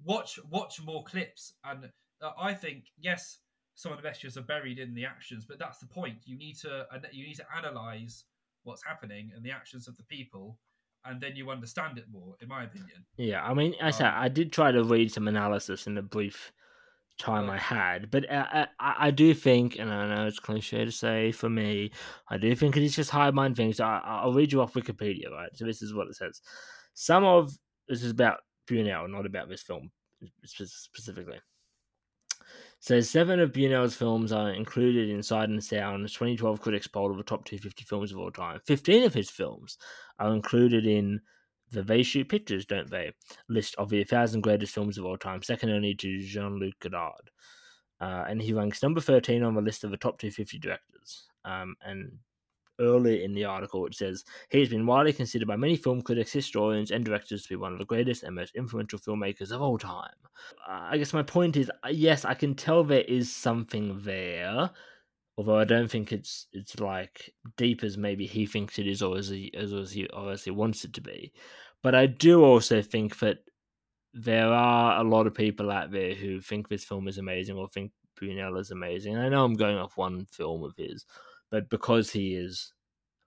watch 0.03 0.39
watch 0.49 0.81
more 0.81 1.03
clips. 1.03 1.53
And 1.63 1.89
uh, 2.21 2.31
I 2.39 2.53
think 2.53 2.85
yes, 2.97 3.39
some 3.75 3.91
of 3.91 3.97
the 3.97 4.03
messages 4.03 4.37
are 4.37 4.41
buried 4.41 4.79
in 4.79 4.93
the 4.93 5.05
actions, 5.05 5.45
but 5.47 5.59
that's 5.59 5.79
the 5.79 5.87
point. 5.87 6.17
You 6.25 6.37
need 6.37 6.57
to 6.59 6.85
you 7.11 7.25
need 7.25 7.37
to 7.37 7.45
analyze 7.55 8.25
what's 8.63 8.83
happening 8.83 9.31
and 9.35 9.43
the 9.43 9.51
actions 9.51 9.87
of 9.87 9.95
the 9.97 10.03
people 10.03 10.57
and 11.05 11.21
then 11.21 11.35
you 11.35 11.49
understand 11.49 11.97
it 11.97 12.05
more, 12.11 12.35
in 12.41 12.47
my 12.47 12.63
opinion. 12.63 13.05
Yeah, 13.17 13.43
I 13.43 13.53
mean, 13.53 13.75
I 13.81 13.91
said 13.91 14.07
um, 14.07 14.13
I 14.17 14.29
did 14.29 14.51
try 14.51 14.71
to 14.71 14.83
read 14.83 15.11
some 15.11 15.27
analysis 15.27 15.87
in 15.87 15.95
the 15.95 16.01
brief 16.01 16.51
time 17.17 17.49
I 17.49 17.57
had, 17.57 18.11
but 18.11 18.29
uh, 18.29 18.45
uh, 18.51 18.65
I, 18.79 18.95
I, 18.99 19.11
do 19.11 19.33
think, 19.33 19.77
and 19.79 19.89
I 19.89 20.13
know 20.13 20.27
it's 20.27 20.39
cliche 20.39 20.83
to 20.83 20.91
say 20.91 21.31
for 21.31 21.49
me, 21.49 21.91
I 22.29 22.37
do 22.37 22.53
think 22.55 22.75
it's 22.75 22.95
just 22.95 23.09
high 23.09 23.31
mind 23.31 23.55
things. 23.55 23.79
I, 23.79 24.21
will 24.25 24.33
read 24.33 24.51
you 24.51 24.61
off 24.61 24.73
Wikipedia, 24.73 25.31
right? 25.31 25.49
So 25.53 25.65
this 25.65 25.81
is 25.81 25.93
what 25.93 26.07
it 26.07 26.15
says. 26.15 26.41
Some 26.93 27.23
of 27.23 27.53
this 27.87 28.03
is 28.03 28.11
about 28.11 28.39
Buñuel, 28.67 29.09
not 29.09 29.25
about 29.25 29.47
this 29.47 29.61
film 29.61 29.91
specifically. 30.43 31.39
So 32.85 33.01
seven 33.01 33.39
of 33.39 33.51
Buñuel's 33.51 33.95
films 33.95 34.31
are 34.31 34.51
included 34.51 35.09
in 35.09 35.23
Sight 35.23 35.49
and 35.49 35.63
Sound's 35.63 36.13
2012 36.13 36.61
Critics 36.61 36.85
Poll 36.85 37.09
of 37.09 37.17
the 37.17 37.23
top 37.23 37.43
250 37.43 37.83
films 37.83 38.11
of 38.11 38.19
all 38.19 38.29
time. 38.29 38.61
15 38.67 39.01
of 39.01 39.11
his 39.11 39.31
films 39.31 39.79
are 40.19 40.35
included 40.35 40.85
in 40.85 41.19
the 41.71 41.81
They 41.81 42.03
Shoot 42.03 42.29
Pictures, 42.29 42.67
don't 42.67 42.87
they? 42.91 43.11
List 43.49 43.73
of 43.79 43.89
the 43.89 43.97
1,000 43.97 44.41
greatest 44.41 44.71
films 44.71 44.99
of 44.99 45.05
all 45.05 45.17
time, 45.17 45.41
second 45.41 45.71
only 45.71 45.95
to 45.95 46.19
Jean 46.19 46.59
Luc 46.59 46.75
Godard. 46.79 47.31
Uh, 47.99 48.25
and 48.29 48.39
he 48.39 48.53
ranks 48.53 48.83
number 48.83 49.01
13 49.01 49.41
on 49.41 49.55
the 49.55 49.61
list 49.61 49.83
of 49.83 49.89
the 49.89 49.97
top 49.97 50.19
250 50.19 50.59
directors. 50.59 51.25
Um, 51.43 51.75
and 51.81 52.11
earlier 52.79 53.23
in 53.23 53.33
the 53.33 53.45
article, 53.45 53.85
it 53.85 53.95
says 53.95 54.23
he 54.49 54.59
has 54.59 54.69
been 54.69 54.85
widely 54.85 55.13
considered 55.13 55.47
by 55.47 55.55
many 55.55 55.75
film 55.75 56.01
critics, 56.01 56.31
historians, 56.31 56.91
and 56.91 57.05
directors 57.05 57.43
to 57.43 57.49
be 57.49 57.55
one 57.55 57.73
of 57.73 57.79
the 57.79 57.85
greatest 57.85 58.23
and 58.23 58.35
most 58.35 58.55
influential 58.55 58.99
filmmakers 58.99 59.51
of 59.51 59.61
all 59.61 59.77
time. 59.77 60.13
Uh, 60.67 60.87
I 60.91 60.97
guess 60.97 61.13
my 61.13 61.23
point 61.23 61.57
is, 61.57 61.69
uh, 61.83 61.89
yes, 61.89 62.25
I 62.25 62.33
can 62.33 62.55
tell 62.55 62.83
there 62.83 63.01
is 63.01 63.33
something 63.33 64.01
there, 64.03 64.69
although 65.37 65.59
I 65.59 65.65
don't 65.65 65.89
think 65.89 66.11
it's 66.11 66.47
it's 66.53 66.79
like 66.79 67.33
deep 67.57 67.83
as 67.83 67.97
maybe 67.97 68.25
he 68.25 68.45
thinks 68.45 68.79
it 68.79 68.87
is, 68.87 69.01
or 69.01 69.17
as 69.17 69.29
he 69.29 69.53
as, 69.55 69.73
as 69.73 69.91
he 69.91 70.07
he 70.43 70.51
wants 70.51 70.83
it 70.85 70.93
to 70.93 71.01
be. 71.01 71.33
But 71.83 71.95
I 71.95 72.07
do 72.07 72.43
also 72.43 72.81
think 72.81 73.19
that 73.19 73.39
there 74.13 74.47
are 74.47 74.99
a 74.99 75.03
lot 75.03 75.27
of 75.27 75.33
people 75.33 75.69
out 75.69 75.91
there 75.91 76.15
who 76.15 76.39
think 76.39 76.69
this 76.69 76.85
film 76.85 77.07
is 77.07 77.17
amazing 77.17 77.57
or 77.57 77.67
think 77.67 77.91
Buñuel 78.19 78.59
is 78.59 78.71
amazing. 78.71 79.17
I 79.17 79.29
know 79.29 79.43
I'm 79.43 79.55
going 79.55 79.77
off 79.77 79.97
one 79.97 80.25
film 80.31 80.63
of 80.63 80.73
his, 80.77 81.05
but 81.51 81.69
because 81.69 82.11
he 82.11 82.35
is 82.35 82.73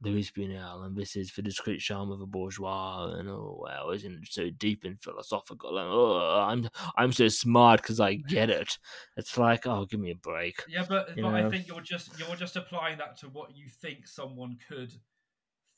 Louis 0.00 0.30
Buñuel 0.30 0.86
and 0.86 0.96
this 0.96 1.16
is 1.16 1.32
the 1.32 1.42
discreet 1.42 1.80
charm 1.80 2.12
of 2.12 2.20
a 2.20 2.26
bourgeois 2.26 3.14
and 3.18 3.28
oh 3.28 3.60
wow 3.64 3.90
isn't 3.90 4.22
it 4.22 4.28
so 4.30 4.48
deep 4.50 4.84
and 4.84 5.00
philosophical 5.00 5.76
and 5.76 5.88
oh 5.90 6.46
I'm 6.48 6.68
I'm 6.96 7.12
so 7.12 7.28
smart 7.28 7.82
because 7.82 7.98
I 7.98 8.14
get 8.14 8.48
it. 8.60 8.78
It's 9.16 9.36
like 9.36 9.66
oh 9.66 9.86
give 9.86 10.00
me 10.00 10.12
a 10.12 10.16
break 10.16 10.62
yeah 10.68 10.84
but, 10.88 11.16
but 11.16 11.34
I 11.34 11.50
think 11.50 11.66
you're 11.66 11.80
just 11.80 12.10
you're 12.18 12.36
just 12.36 12.56
applying 12.56 12.98
that 12.98 13.18
to 13.18 13.26
what 13.26 13.56
you 13.56 13.68
think 13.68 14.06
someone 14.06 14.58
could 14.68 14.92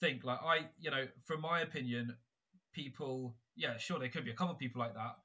think. 0.00 0.24
Like 0.24 0.40
I 0.44 0.66
you 0.78 0.90
know 0.90 1.06
from 1.24 1.40
my 1.40 1.60
opinion 1.60 2.16
people 2.72 3.36
yeah 3.56 3.78
sure 3.78 3.98
there 3.98 4.08
could 4.08 4.24
be 4.24 4.30
a 4.30 4.34
couple 4.34 4.52
of 4.52 4.58
people 4.58 4.80
like 4.80 4.94
that 4.94 5.16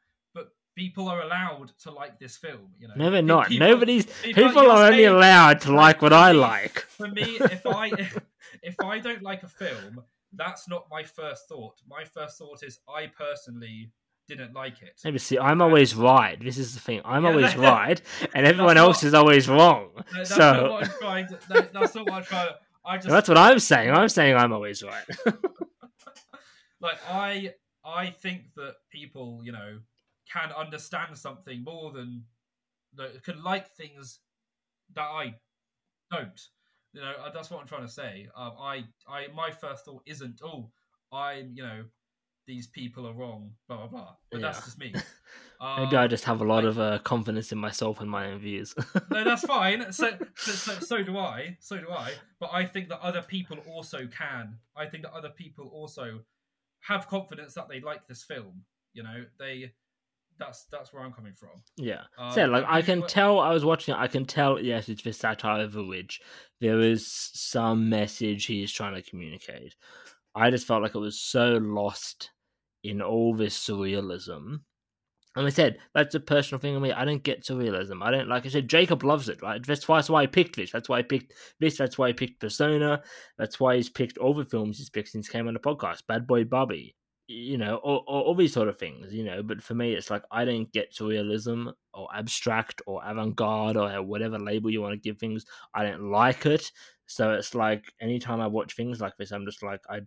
people 0.76 1.08
are 1.08 1.22
allowed 1.22 1.72
to 1.80 1.92
like 1.92 2.20
this 2.20 2.38
film. 2.38 2.70
You 2.78 2.90
know, 2.90 2.94
no, 2.96 3.10
they're 3.10 3.22
not. 3.22 3.48
People, 3.48 3.68
Nobody's 3.68 4.06
people, 4.06 4.44
people 4.44 4.70
are 4.70 4.86
only 4.86 5.06
allowed 5.06 5.62
to 5.62 5.74
like 5.74 6.02
what 6.02 6.14
I 6.14 6.32
like. 6.32 6.80
For 6.80 7.08
me, 7.08 7.24
if 7.40 7.66
I 7.66 7.88
if, 7.88 8.20
if 8.62 8.76
I 8.82 9.00
don't 9.00 9.24
like 9.24 9.44
a 9.44 9.48
film, 9.48 10.04
that's 10.34 10.68
not 10.68 10.86
my 10.92 11.04
first 11.04 11.48
thought. 11.48 11.76
My 11.90 12.04
first 12.04 12.38
thought 12.38 12.64
is 12.64 12.80
I 12.88 13.08
personally 13.08 13.92
didn't 14.28 14.54
like 14.54 14.82
it. 14.82 15.00
Maybe 15.04 15.20
see, 15.20 15.40
I'm 15.40 15.62
always 15.62 15.96
right. 15.96 16.40
This 16.40 16.58
is 16.58 16.74
the 16.74 16.80
thing. 16.80 17.02
I'm 17.06 17.24
yeah, 17.24 17.30
always 17.30 17.56
right, 17.58 18.02
and 18.34 18.46
everyone 18.46 18.78
else 18.78 19.04
not, 19.04 19.08
is 19.08 19.14
always 19.14 19.48
wrong. 19.48 19.90
that's 20.14 20.36
so 20.36 20.38
not 20.38 20.72
what 20.72 20.84
I'm 20.84 21.00
trying 21.00 21.28
to, 21.28 21.40
that, 21.50 21.74
that's 21.74 21.96
not 21.96 22.06
what 22.06 22.14
I'm 22.16 22.24
trying 22.24 22.48
to. 22.50 22.56
I 22.88 22.98
just, 22.98 23.10
that's 23.10 23.28
what 23.28 23.38
I'm 23.38 23.58
saying. 23.58 23.92
I'm 23.92 24.10
saying 24.10 24.36
I'm 24.36 24.54
always 24.54 24.84
right. 24.84 25.06
like 26.82 27.00
I, 27.10 27.54
I 27.84 28.12
think 28.12 28.54
that 28.58 28.76
people, 28.92 29.42
you 29.44 29.52
know, 29.52 29.80
can 30.32 30.52
understand 30.52 31.18
something 31.18 31.64
more 31.64 31.92
than 31.92 32.24
that 32.96 33.24
can 33.24 33.44
like 33.44 33.70
things 33.72 34.20
that 34.94 35.02
I 35.02 35.36
don't. 36.12 36.42
You 36.94 37.02
know, 37.02 37.14
uh, 37.26 37.32
that's 37.34 37.50
what 37.50 37.60
I'm 37.60 37.68
trying 37.68 37.86
to 37.86 37.92
say. 37.92 38.28
Um, 38.38 38.54
I, 38.58 38.84
I, 39.08 39.28
my 39.36 39.52
first 39.52 39.84
thought 39.84 40.02
isn't, 40.06 40.40
oh, 40.44 40.70
I'm, 41.12 41.52
you 41.54 41.64
know, 41.64 41.84
these 42.48 42.68
people 42.68 43.08
are 43.08 43.14
wrong, 43.14 43.52
blah 43.68 43.78
blah 43.78 43.88
blah. 43.88 44.16
But 44.32 44.40
yeah. 44.40 44.48
that's 44.48 44.66
just 44.66 44.80
me. 44.80 44.94
Um, 45.62 45.86
Maybe 45.86 45.96
I 45.96 46.08
just 46.08 46.26
have 46.26 46.42
a 46.42 46.44
lot 46.44 46.66
of 46.66 46.78
uh, 46.78 47.00
confidence 47.00 47.54
in 47.54 47.58
myself 47.58 48.02
and 48.02 48.10
my 48.10 48.30
own 48.30 48.40
views. 48.40 48.76
no, 49.10 49.24
that's 49.24 49.46
fine. 49.46 49.90
So, 49.94 50.12
so, 50.36 50.52
so, 50.52 50.74
so 50.82 51.02
do 51.02 51.18
I. 51.18 51.56
So 51.62 51.78
do 51.78 51.90
I. 51.90 52.12
But 52.42 52.50
I 52.52 52.66
think 52.66 52.90
that 52.90 53.00
other 53.00 53.22
people 53.22 53.60
also 53.66 54.06
can. 54.06 54.58
I 54.76 54.86
think 54.86 55.04
that 55.04 55.14
other 55.14 55.30
people 55.30 55.70
also 55.74 56.20
have 56.82 57.08
confidence 57.08 57.54
that 57.54 57.70
they 57.70 57.80
like 57.80 58.06
this 58.06 58.22
film. 58.22 58.66
You 58.94 59.04
know, 59.04 59.24
they 59.40 59.72
that's 60.40 60.66
that's 60.72 60.94
where 60.94 61.04
I'm 61.04 61.14
coming 61.14 61.34
from. 61.34 61.62
Yeah. 61.78 62.02
Um, 62.18 62.32
so 62.32 62.46
like 62.46 62.66
I 62.68 62.82
can 62.82 63.06
tell 63.08 63.40
I 63.40 63.52
was 63.52 63.66
watching 63.66 63.94
it, 63.94 64.00
I 64.00 64.08
can 64.08 64.26
tell 64.26 64.60
yes, 64.60 64.90
it's 64.90 65.04
the 65.04 65.14
satire 65.14 65.64
of 65.64 65.74
the 65.74 65.84
rich. 65.84 66.22
There 66.62 66.80
is 66.82 67.08
some 67.08 67.90
message 67.90 68.46
he 68.46 68.64
is 68.64 68.72
trying 68.72 68.96
to 68.96 69.10
communicate. 69.10 69.76
I 70.36 70.50
just 70.50 70.68
felt 70.68 70.82
like 70.82 70.96
it 70.96 71.00
was 71.00 71.20
so 71.20 71.58
lost 71.62 72.32
in 72.84 73.02
all 73.02 73.34
this 73.34 73.58
surrealism. 73.58 74.60
And 75.38 75.46
I 75.46 75.50
said, 75.50 75.80
that's 75.94 76.16
a 76.16 76.20
personal 76.20 76.62
thing 76.62 76.78
on 76.78 76.82
me. 76.82 76.94
I 76.94 77.04
don't 77.04 77.24
get 77.24 77.44
surrealism. 77.44 78.02
I 78.02 78.12
don't 78.12 78.30
like 78.30 78.46
I 78.46 78.50
said, 78.50 78.70
Jacob 78.70 79.04
loves 79.04 79.28
it, 79.28 79.42
right? 79.42 79.66
That's 79.66 79.88
why, 79.88 79.98
that's 79.98 80.10
why 80.10 80.24
I 80.24 80.28
picked 80.28 80.56
this. 80.56 80.72
That's 80.72 80.88
why 80.88 81.00
I 81.00 81.02
picked 81.02 81.34
this. 81.60 81.78
That's 81.78 81.98
why 81.98 82.08
I 82.08 82.14
picked 82.14 82.40
Persona. 82.40 83.02
That's 83.38 83.60
why 83.60 83.76
he's 83.76 83.90
picked 83.90 84.18
all 84.18 84.34
the 84.34 84.46
films 84.46 84.78
he's 84.78 84.90
picked 84.90 85.10
since 85.10 85.28
he 85.28 85.34
came 85.34 85.48
on 85.48 85.54
the 85.54 85.60
podcast. 85.60 86.04
Bad 86.08 86.26
Boy 86.26 86.46
Bobby. 86.46 86.96
You 87.28 87.58
know, 87.58 87.78
all, 87.78 88.04
all, 88.08 88.22
all 88.22 88.36
these 88.36 88.54
sort 88.54 88.68
of 88.68 88.78
things, 88.78 89.12
you 89.12 89.24
know. 89.24 89.42
But 89.42 89.64
for 89.64 89.74
me, 89.74 89.94
it's 89.94 90.12
like 90.12 90.24
I 90.32 90.46
don't 90.46 90.72
get 90.72 90.94
surrealism 90.94 91.74
or 91.94 92.08
abstract 92.14 92.82
or 92.86 93.02
avant 93.04 93.36
garde 93.36 93.78
or 93.78 94.02
whatever 94.04 94.38
label 94.38 94.70
you 94.70 94.82
want 94.82 94.94
to 94.94 95.10
give 95.10 95.18
things. 95.18 95.46
I 95.74 95.84
don't 95.84 96.12
like 96.12 96.46
it. 96.46 96.72
So 97.08 97.34
it's 97.34 97.56
like 97.56 97.92
anytime 98.00 98.42
I 98.42 98.48
watch 98.48 98.76
things 98.76 99.02
like 99.02 99.18
this, 99.18 99.32
I'm 99.32 99.46
just 99.46 99.64
like, 99.64 99.82
I 99.90 100.02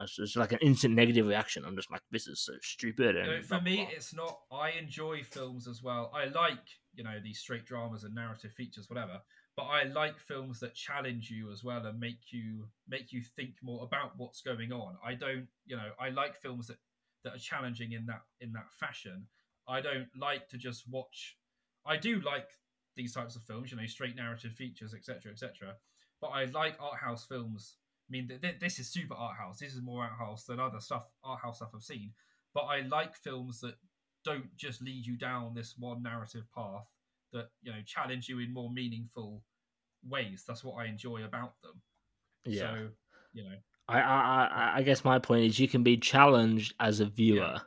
it's 0.00 0.36
like 0.36 0.52
an 0.52 0.58
instant 0.60 0.94
negative 0.94 1.26
reaction. 1.26 1.64
I'm 1.64 1.76
just 1.76 1.90
like, 1.90 2.02
this 2.10 2.26
is 2.26 2.40
so 2.40 2.52
stupid. 2.62 3.16
And 3.16 3.44
for 3.44 3.54
blah, 3.54 3.60
me, 3.60 3.76
blah. 3.76 3.86
it's 3.94 4.14
not. 4.14 4.40
I 4.52 4.70
enjoy 4.72 5.22
films 5.22 5.66
as 5.66 5.82
well. 5.82 6.12
I 6.14 6.26
like 6.26 6.58
you 6.94 7.04
know 7.04 7.18
these 7.22 7.38
straight 7.38 7.64
dramas 7.64 8.04
and 8.04 8.14
narrative 8.14 8.52
features, 8.52 8.90
whatever. 8.90 9.20
But 9.56 9.64
I 9.64 9.84
like 9.84 10.18
films 10.18 10.60
that 10.60 10.74
challenge 10.74 11.30
you 11.30 11.50
as 11.50 11.64
well 11.64 11.86
and 11.86 11.98
make 11.98 12.30
you 12.30 12.68
make 12.86 13.12
you 13.12 13.22
think 13.22 13.54
more 13.62 13.84
about 13.84 14.12
what's 14.18 14.42
going 14.42 14.70
on. 14.70 14.96
I 15.04 15.14
don't, 15.14 15.46
you 15.64 15.76
know, 15.76 15.90
I 15.98 16.10
like 16.10 16.36
films 16.36 16.66
that 16.66 16.76
that 17.24 17.34
are 17.34 17.38
challenging 17.38 17.92
in 17.92 18.04
that 18.06 18.22
in 18.40 18.52
that 18.52 18.70
fashion. 18.70 19.26
I 19.66 19.80
don't 19.80 20.08
like 20.16 20.48
to 20.50 20.58
just 20.58 20.88
watch. 20.88 21.36
I 21.86 21.96
do 21.96 22.20
like 22.20 22.48
these 22.96 23.14
types 23.14 23.34
of 23.34 23.42
films, 23.42 23.70
you 23.70 23.78
know, 23.78 23.86
straight 23.86 24.16
narrative 24.16 24.52
features, 24.52 24.94
etc., 24.94 25.32
etc. 25.32 25.74
But 26.20 26.28
I 26.28 26.44
like 26.46 26.76
art 26.80 26.98
house 27.00 27.26
films. 27.26 27.76
I 28.08 28.12
mean, 28.12 28.28
th- 28.28 28.40
th- 28.40 28.60
this 28.60 28.78
is 28.78 28.88
super 28.88 29.14
art 29.14 29.36
house. 29.36 29.58
This 29.58 29.74
is 29.74 29.82
more 29.82 30.02
art 30.04 30.18
house 30.18 30.44
than 30.44 30.60
other 30.60 30.80
stuff, 30.80 31.08
art 31.24 31.40
house 31.42 31.56
stuff 31.56 31.70
I've 31.74 31.82
seen. 31.82 32.12
But 32.54 32.62
I 32.62 32.80
like 32.80 33.16
films 33.16 33.60
that 33.60 33.74
don't 34.24 34.54
just 34.56 34.82
lead 34.82 35.06
you 35.06 35.16
down 35.16 35.54
this 35.54 35.74
one 35.78 36.02
narrative 36.02 36.46
path. 36.54 36.86
That 37.32 37.48
you 37.62 37.72
know 37.72 37.78
challenge 37.84 38.28
you 38.28 38.38
in 38.38 38.52
more 38.52 38.70
meaningful 38.70 39.42
ways. 40.08 40.44
That's 40.46 40.62
what 40.64 40.74
I 40.80 40.86
enjoy 40.86 41.24
about 41.24 41.54
them. 41.62 41.80
yeah. 42.44 42.60
So 42.60 42.88
you 43.32 43.44
know, 43.44 43.56
I, 43.88 44.00
I, 44.00 44.72
I, 44.76 44.82
guess 44.82 45.04
my 45.04 45.18
point 45.18 45.44
is 45.44 45.58
you 45.58 45.68
can 45.68 45.82
be 45.82 45.96
challenged 45.98 46.74
as 46.80 47.00
a 47.00 47.04
viewer 47.06 47.60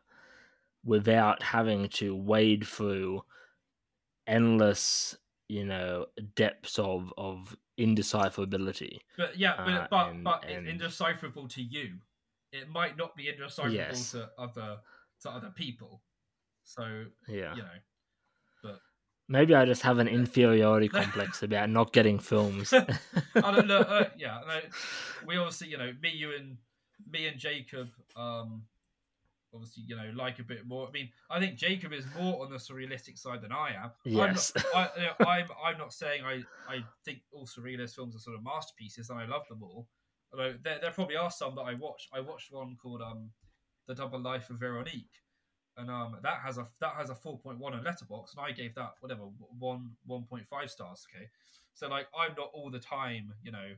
without 0.84 1.44
having 1.44 1.88
to 1.90 2.16
wade 2.16 2.66
through 2.66 3.22
endless, 4.28 5.16
you 5.48 5.66
know, 5.66 6.06
depths 6.36 6.80
of 6.80 7.14
of 7.18 7.56
indecipherability. 7.80 8.98
but 9.18 9.38
yeah, 9.38 9.56
but 9.58 9.68
Uh, 9.74 9.88
but 9.90 10.10
and- 10.10 10.24
but 10.24 10.44
and- 10.46 10.68
it's 10.68 10.82
indecipherable 10.84 11.48
to 11.50 11.62
you. 11.62 12.00
It 12.52 12.68
might 12.70 12.98
not 12.98 13.16
be 13.16 13.28
indecipherable 13.30 13.76
Yes. 13.76 14.12
to 14.12 14.32
other 14.38 14.82
to 15.22 15.30
other 15.30 15.52
people. 15.52 16.02
So 16.64 17.06
Yeah. 17.28 17.56
you 17.56 17.62
know, 17.62 17.80
Maybe 19.30 19.54
I 19.54 19.64
just 19.66 19.84
have 19.84 20.00
an 20.00 20.08
inferiority 20.08 20.90
complex 20.90 21.44
about 21.44 21.70
not 21.70 21.94
getting 21.94 22.18
films. 22.18 22.74
I 22.74 22.86
don't 23.36 23.68
know. 23.68 23.82
Uh, 23.82 24.10
yeah, 24.18 24.40
no, 24.48 24.60
we 25.26 25.38
obviously, 25.38 25.68
you 25.68 25.78
know, 25.78 25.94
me, 26.02 26.10
you, 26.10 26.34
and 26.36 26.58
me 27.08 27.28
and 27.28 27.38
Jacob, 27.38 27.90
um, 28.16 28.64
obviously, 29.54 29.84
you 29.86 29.96
know, 29.96 30.12
like 30.16 30.40
a 30.40 30.44
bit 30.44 30.66
more. 30.66 30.88
I 30.88 30.92
mean, 30.92 31.10
I 31.30 31.40
think 31.40 31.58
Jacob 31.58 31.94
is 31.94 32.06
more 32.20 32.44
on 32.44 32.52
the 32.52 32.58
surrealistic 32.58 33.20
side 33.20 33.44
than 33.44 33.52
I 33.52 33.76
am. 33.84 33.92
Yes. 34.04 34.52
I'm 34.56 34.64
not, 34.64 34.76
I, 34.76 35.00
you 35.00 35.06
know, 35.06 35.26
I'm, 35.28 35.48
I'm 35.66 35.78
not 35.78 35.94
saying 35.94 36.24
I, 36.26 36.42
I 36.68 36.80
think 37.06 37.20
all 37.32 37.46
surrealist 37.46 37.94
films 37.94 38.16
are 38.16 38.20
sort 38.20 38.36
of 38.36 38.44
masterpieces, 38.44 39.12
and 39.12 39.20
I 39.20 39.28
love 39.28 39.44
them 39.48 39.62
all. 39.62 39.88
Although 40.34 40.56
there, 40.64 40.80
there 40.82 40.92
probably 40.92 41.18
are 41.18 41.32
some 41.32 41.54
that 41.56 41.62
I 41.62 41.76
watched. 41.76 42.10
I 42.14 42.20
watched 42.20 42.52
one 42.52 42.78
called 42.82 43.02
um, 43.04 43.30
The 43.88 43.94
Double 43.94 44.20
Life 44.20 44.50
of 44.50 44.60
Veronique. 44.60 45.06
And 45.80 45.90
um, 45.90 46.18
that 46.22 46.40
has 46.44 46.58
a 46.58 46.68
that 46.82 46.94
has 46.96 47.10
a 47.10 47.16
four 47.16 47.40
point 47.40 47.58
one 47.58 47.74
on 47.74 47.84
Letterboxd, 47.84 48.36
and 48.36 48.46
I 48.46 48.52
gave 48.52 48.76
that 48.76 48.96
whatever 49.00 49.24
one 49.58 49.92
one 50.06 50.24
point 50.24 50.46
five 50.46 50.70
stars. 50.70 51.08
Okay, 51.10 51.28
so 51.74 51.88
like 51.88 52.08
I'm 52.14 52.36
not 52.38 52.50
all 52.54 52.70
the 52.70 52.80
time, 52.80 53.34
you 53.42 53.52
know, 53.52 53.70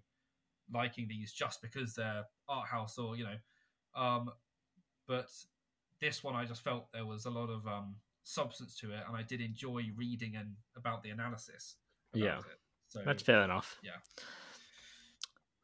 liking 0.73 1.07
these 1.07 1.31
just 1.31 1.61
because 1.61 1.93
they're 1.93 2.23
art 2.49 2.67
house 2.67 2.97
or 2.97 3.15
you 3.15 3.25
know, 3.25 4.01
um, 4.01 4.31
but 5.07 5.29
this 5.99 6.23
one 6.23 6.35
I 6.35 6.43
just 6.43 6.63
felt 6.63 6.91
there 6.91 7.05
was 7.05 7.25
a 7.25 7.29
lot 7.29 7.49
of 7.49 7.67
um 7.67 7.95
substance 8.23 8.75
to 8.79 8.91
it, 8.93 9.03
and 9.07 9.15
I 9.15 9.21
did 9.21 9.39
enjoy 9.39 9.91
reading 9.95 10.35
and 10.37 10.55
about 10.75 11.03
the 11.03 11.11
analysis. 11.11 11.75
About 12.13 12.23
Yeah. 12.23 12.37
it. 12.39 12.59
So 12.87 13.03
That's 13.05 13.23
fair 13.23 13.43
enough. 13.43 13.77
Yeah. 13.83 13.91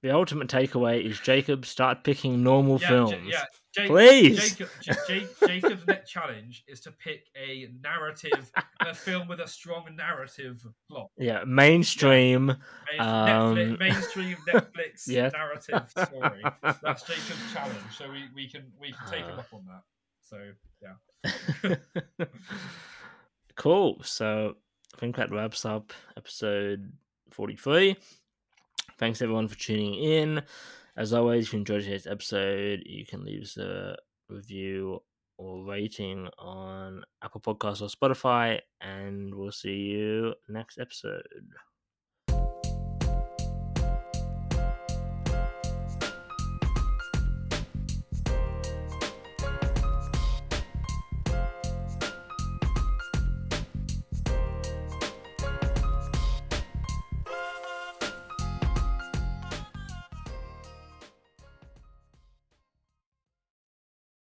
The 0.02 0.12
ultimate 0.12 0.48
takeaway 0.48 1.04
is 1.04 1.20
Jacob 1.20 1.66
start 1.66 2.04
picking 2.04 2.44
normal 2.44 2.80
yeah, 2.80 2.88
films. 2.88 3.12
Ja- 3.12 3.40
yeah, 3.40 3.44
Ja- 3.78 3.88
Please. 3.88 4.50
Jacob, 4.56 4.70
Ja- 4.84 4.94
Ja- 5.08 5.48
Jacob's 5.48 5.88
next 5.88 6.10
challenge 6.12 6.64
is 6.68 6.80
to 6.82 6.92
pick 6.92 7.26
a 7.36 7.70
narrative, 7.82 8.52
a 8.82 8.94
film 8.94 9.28
with 9.28 9.40
a 9.40 9.48
strong 9.48 9.86
narrative 9.96 10.66
plot. 10.90 11.10
Yeah, 11.18 11.44
mainstream. 11.46 12.48
Main- 12.48 13.00
Um, 13.00 13.56
Netflix, 13.56 13.80
mainstream 13.80 14.38
Netflix 14.48 15.08
Yeah. 15.08 15.30
narrative 15.30 15.90
story. 15.92 16.44
That's 16.82 17.04
Jacob's 17.08 17.54
challenge, 17.54 17.98
so 17.98 18.10
we, 18.12 18.24
we 18.36 18.50
can 18.50 18.72
we 18.80 18.92
can 18.92 19.12
take 19.12 19.26
him 19.26 19.36
Uh. 19.36 19.40
up 19.42 19.54
on 19.54 19.66
that. 19.68 19.84
So 20.22 20.52
yeah, 20.82 21.76
cool. 23.56 23.98
So 24.04 24.56
I 24.96 25.00
think 25.00 25.16
that 25.18 25.32
wraps 25.32 25.66
up 25.66 25.94
episode 26.18 26.92
43. 27.32 27.96
Thanks 28.98 29.22
everyone 29.22 29.48
for 29.48 29.58
tuning 29.58 29.94
in. 29.96 30.42
As 30.98 31.14
always, 31.14 31.46
if 31.46 31.54
you 31.54 31.60
enjoyed 31.60 31.84
today's 31.84 32.08
episode, 32.08 32.82
you 32.84 33.06
can 33.06 33.24
leave 33.24 33.44
us 33.44 33.56
a 33.58 33.96
review 34.30 35.00
or 35.38 35.64
rating 35.64 36.28
on 36.40 37.04
Apple 37.24 37.40
Podcasts 37.40 37.84
or 37.84 37.88
Spotify, 37.88 38.60
and 38.82 39.34
we'll 39.36 39.52
see 39.52 39.76
you 39.76 40.34
next 40.50 40.80
episode. 40.80 41.22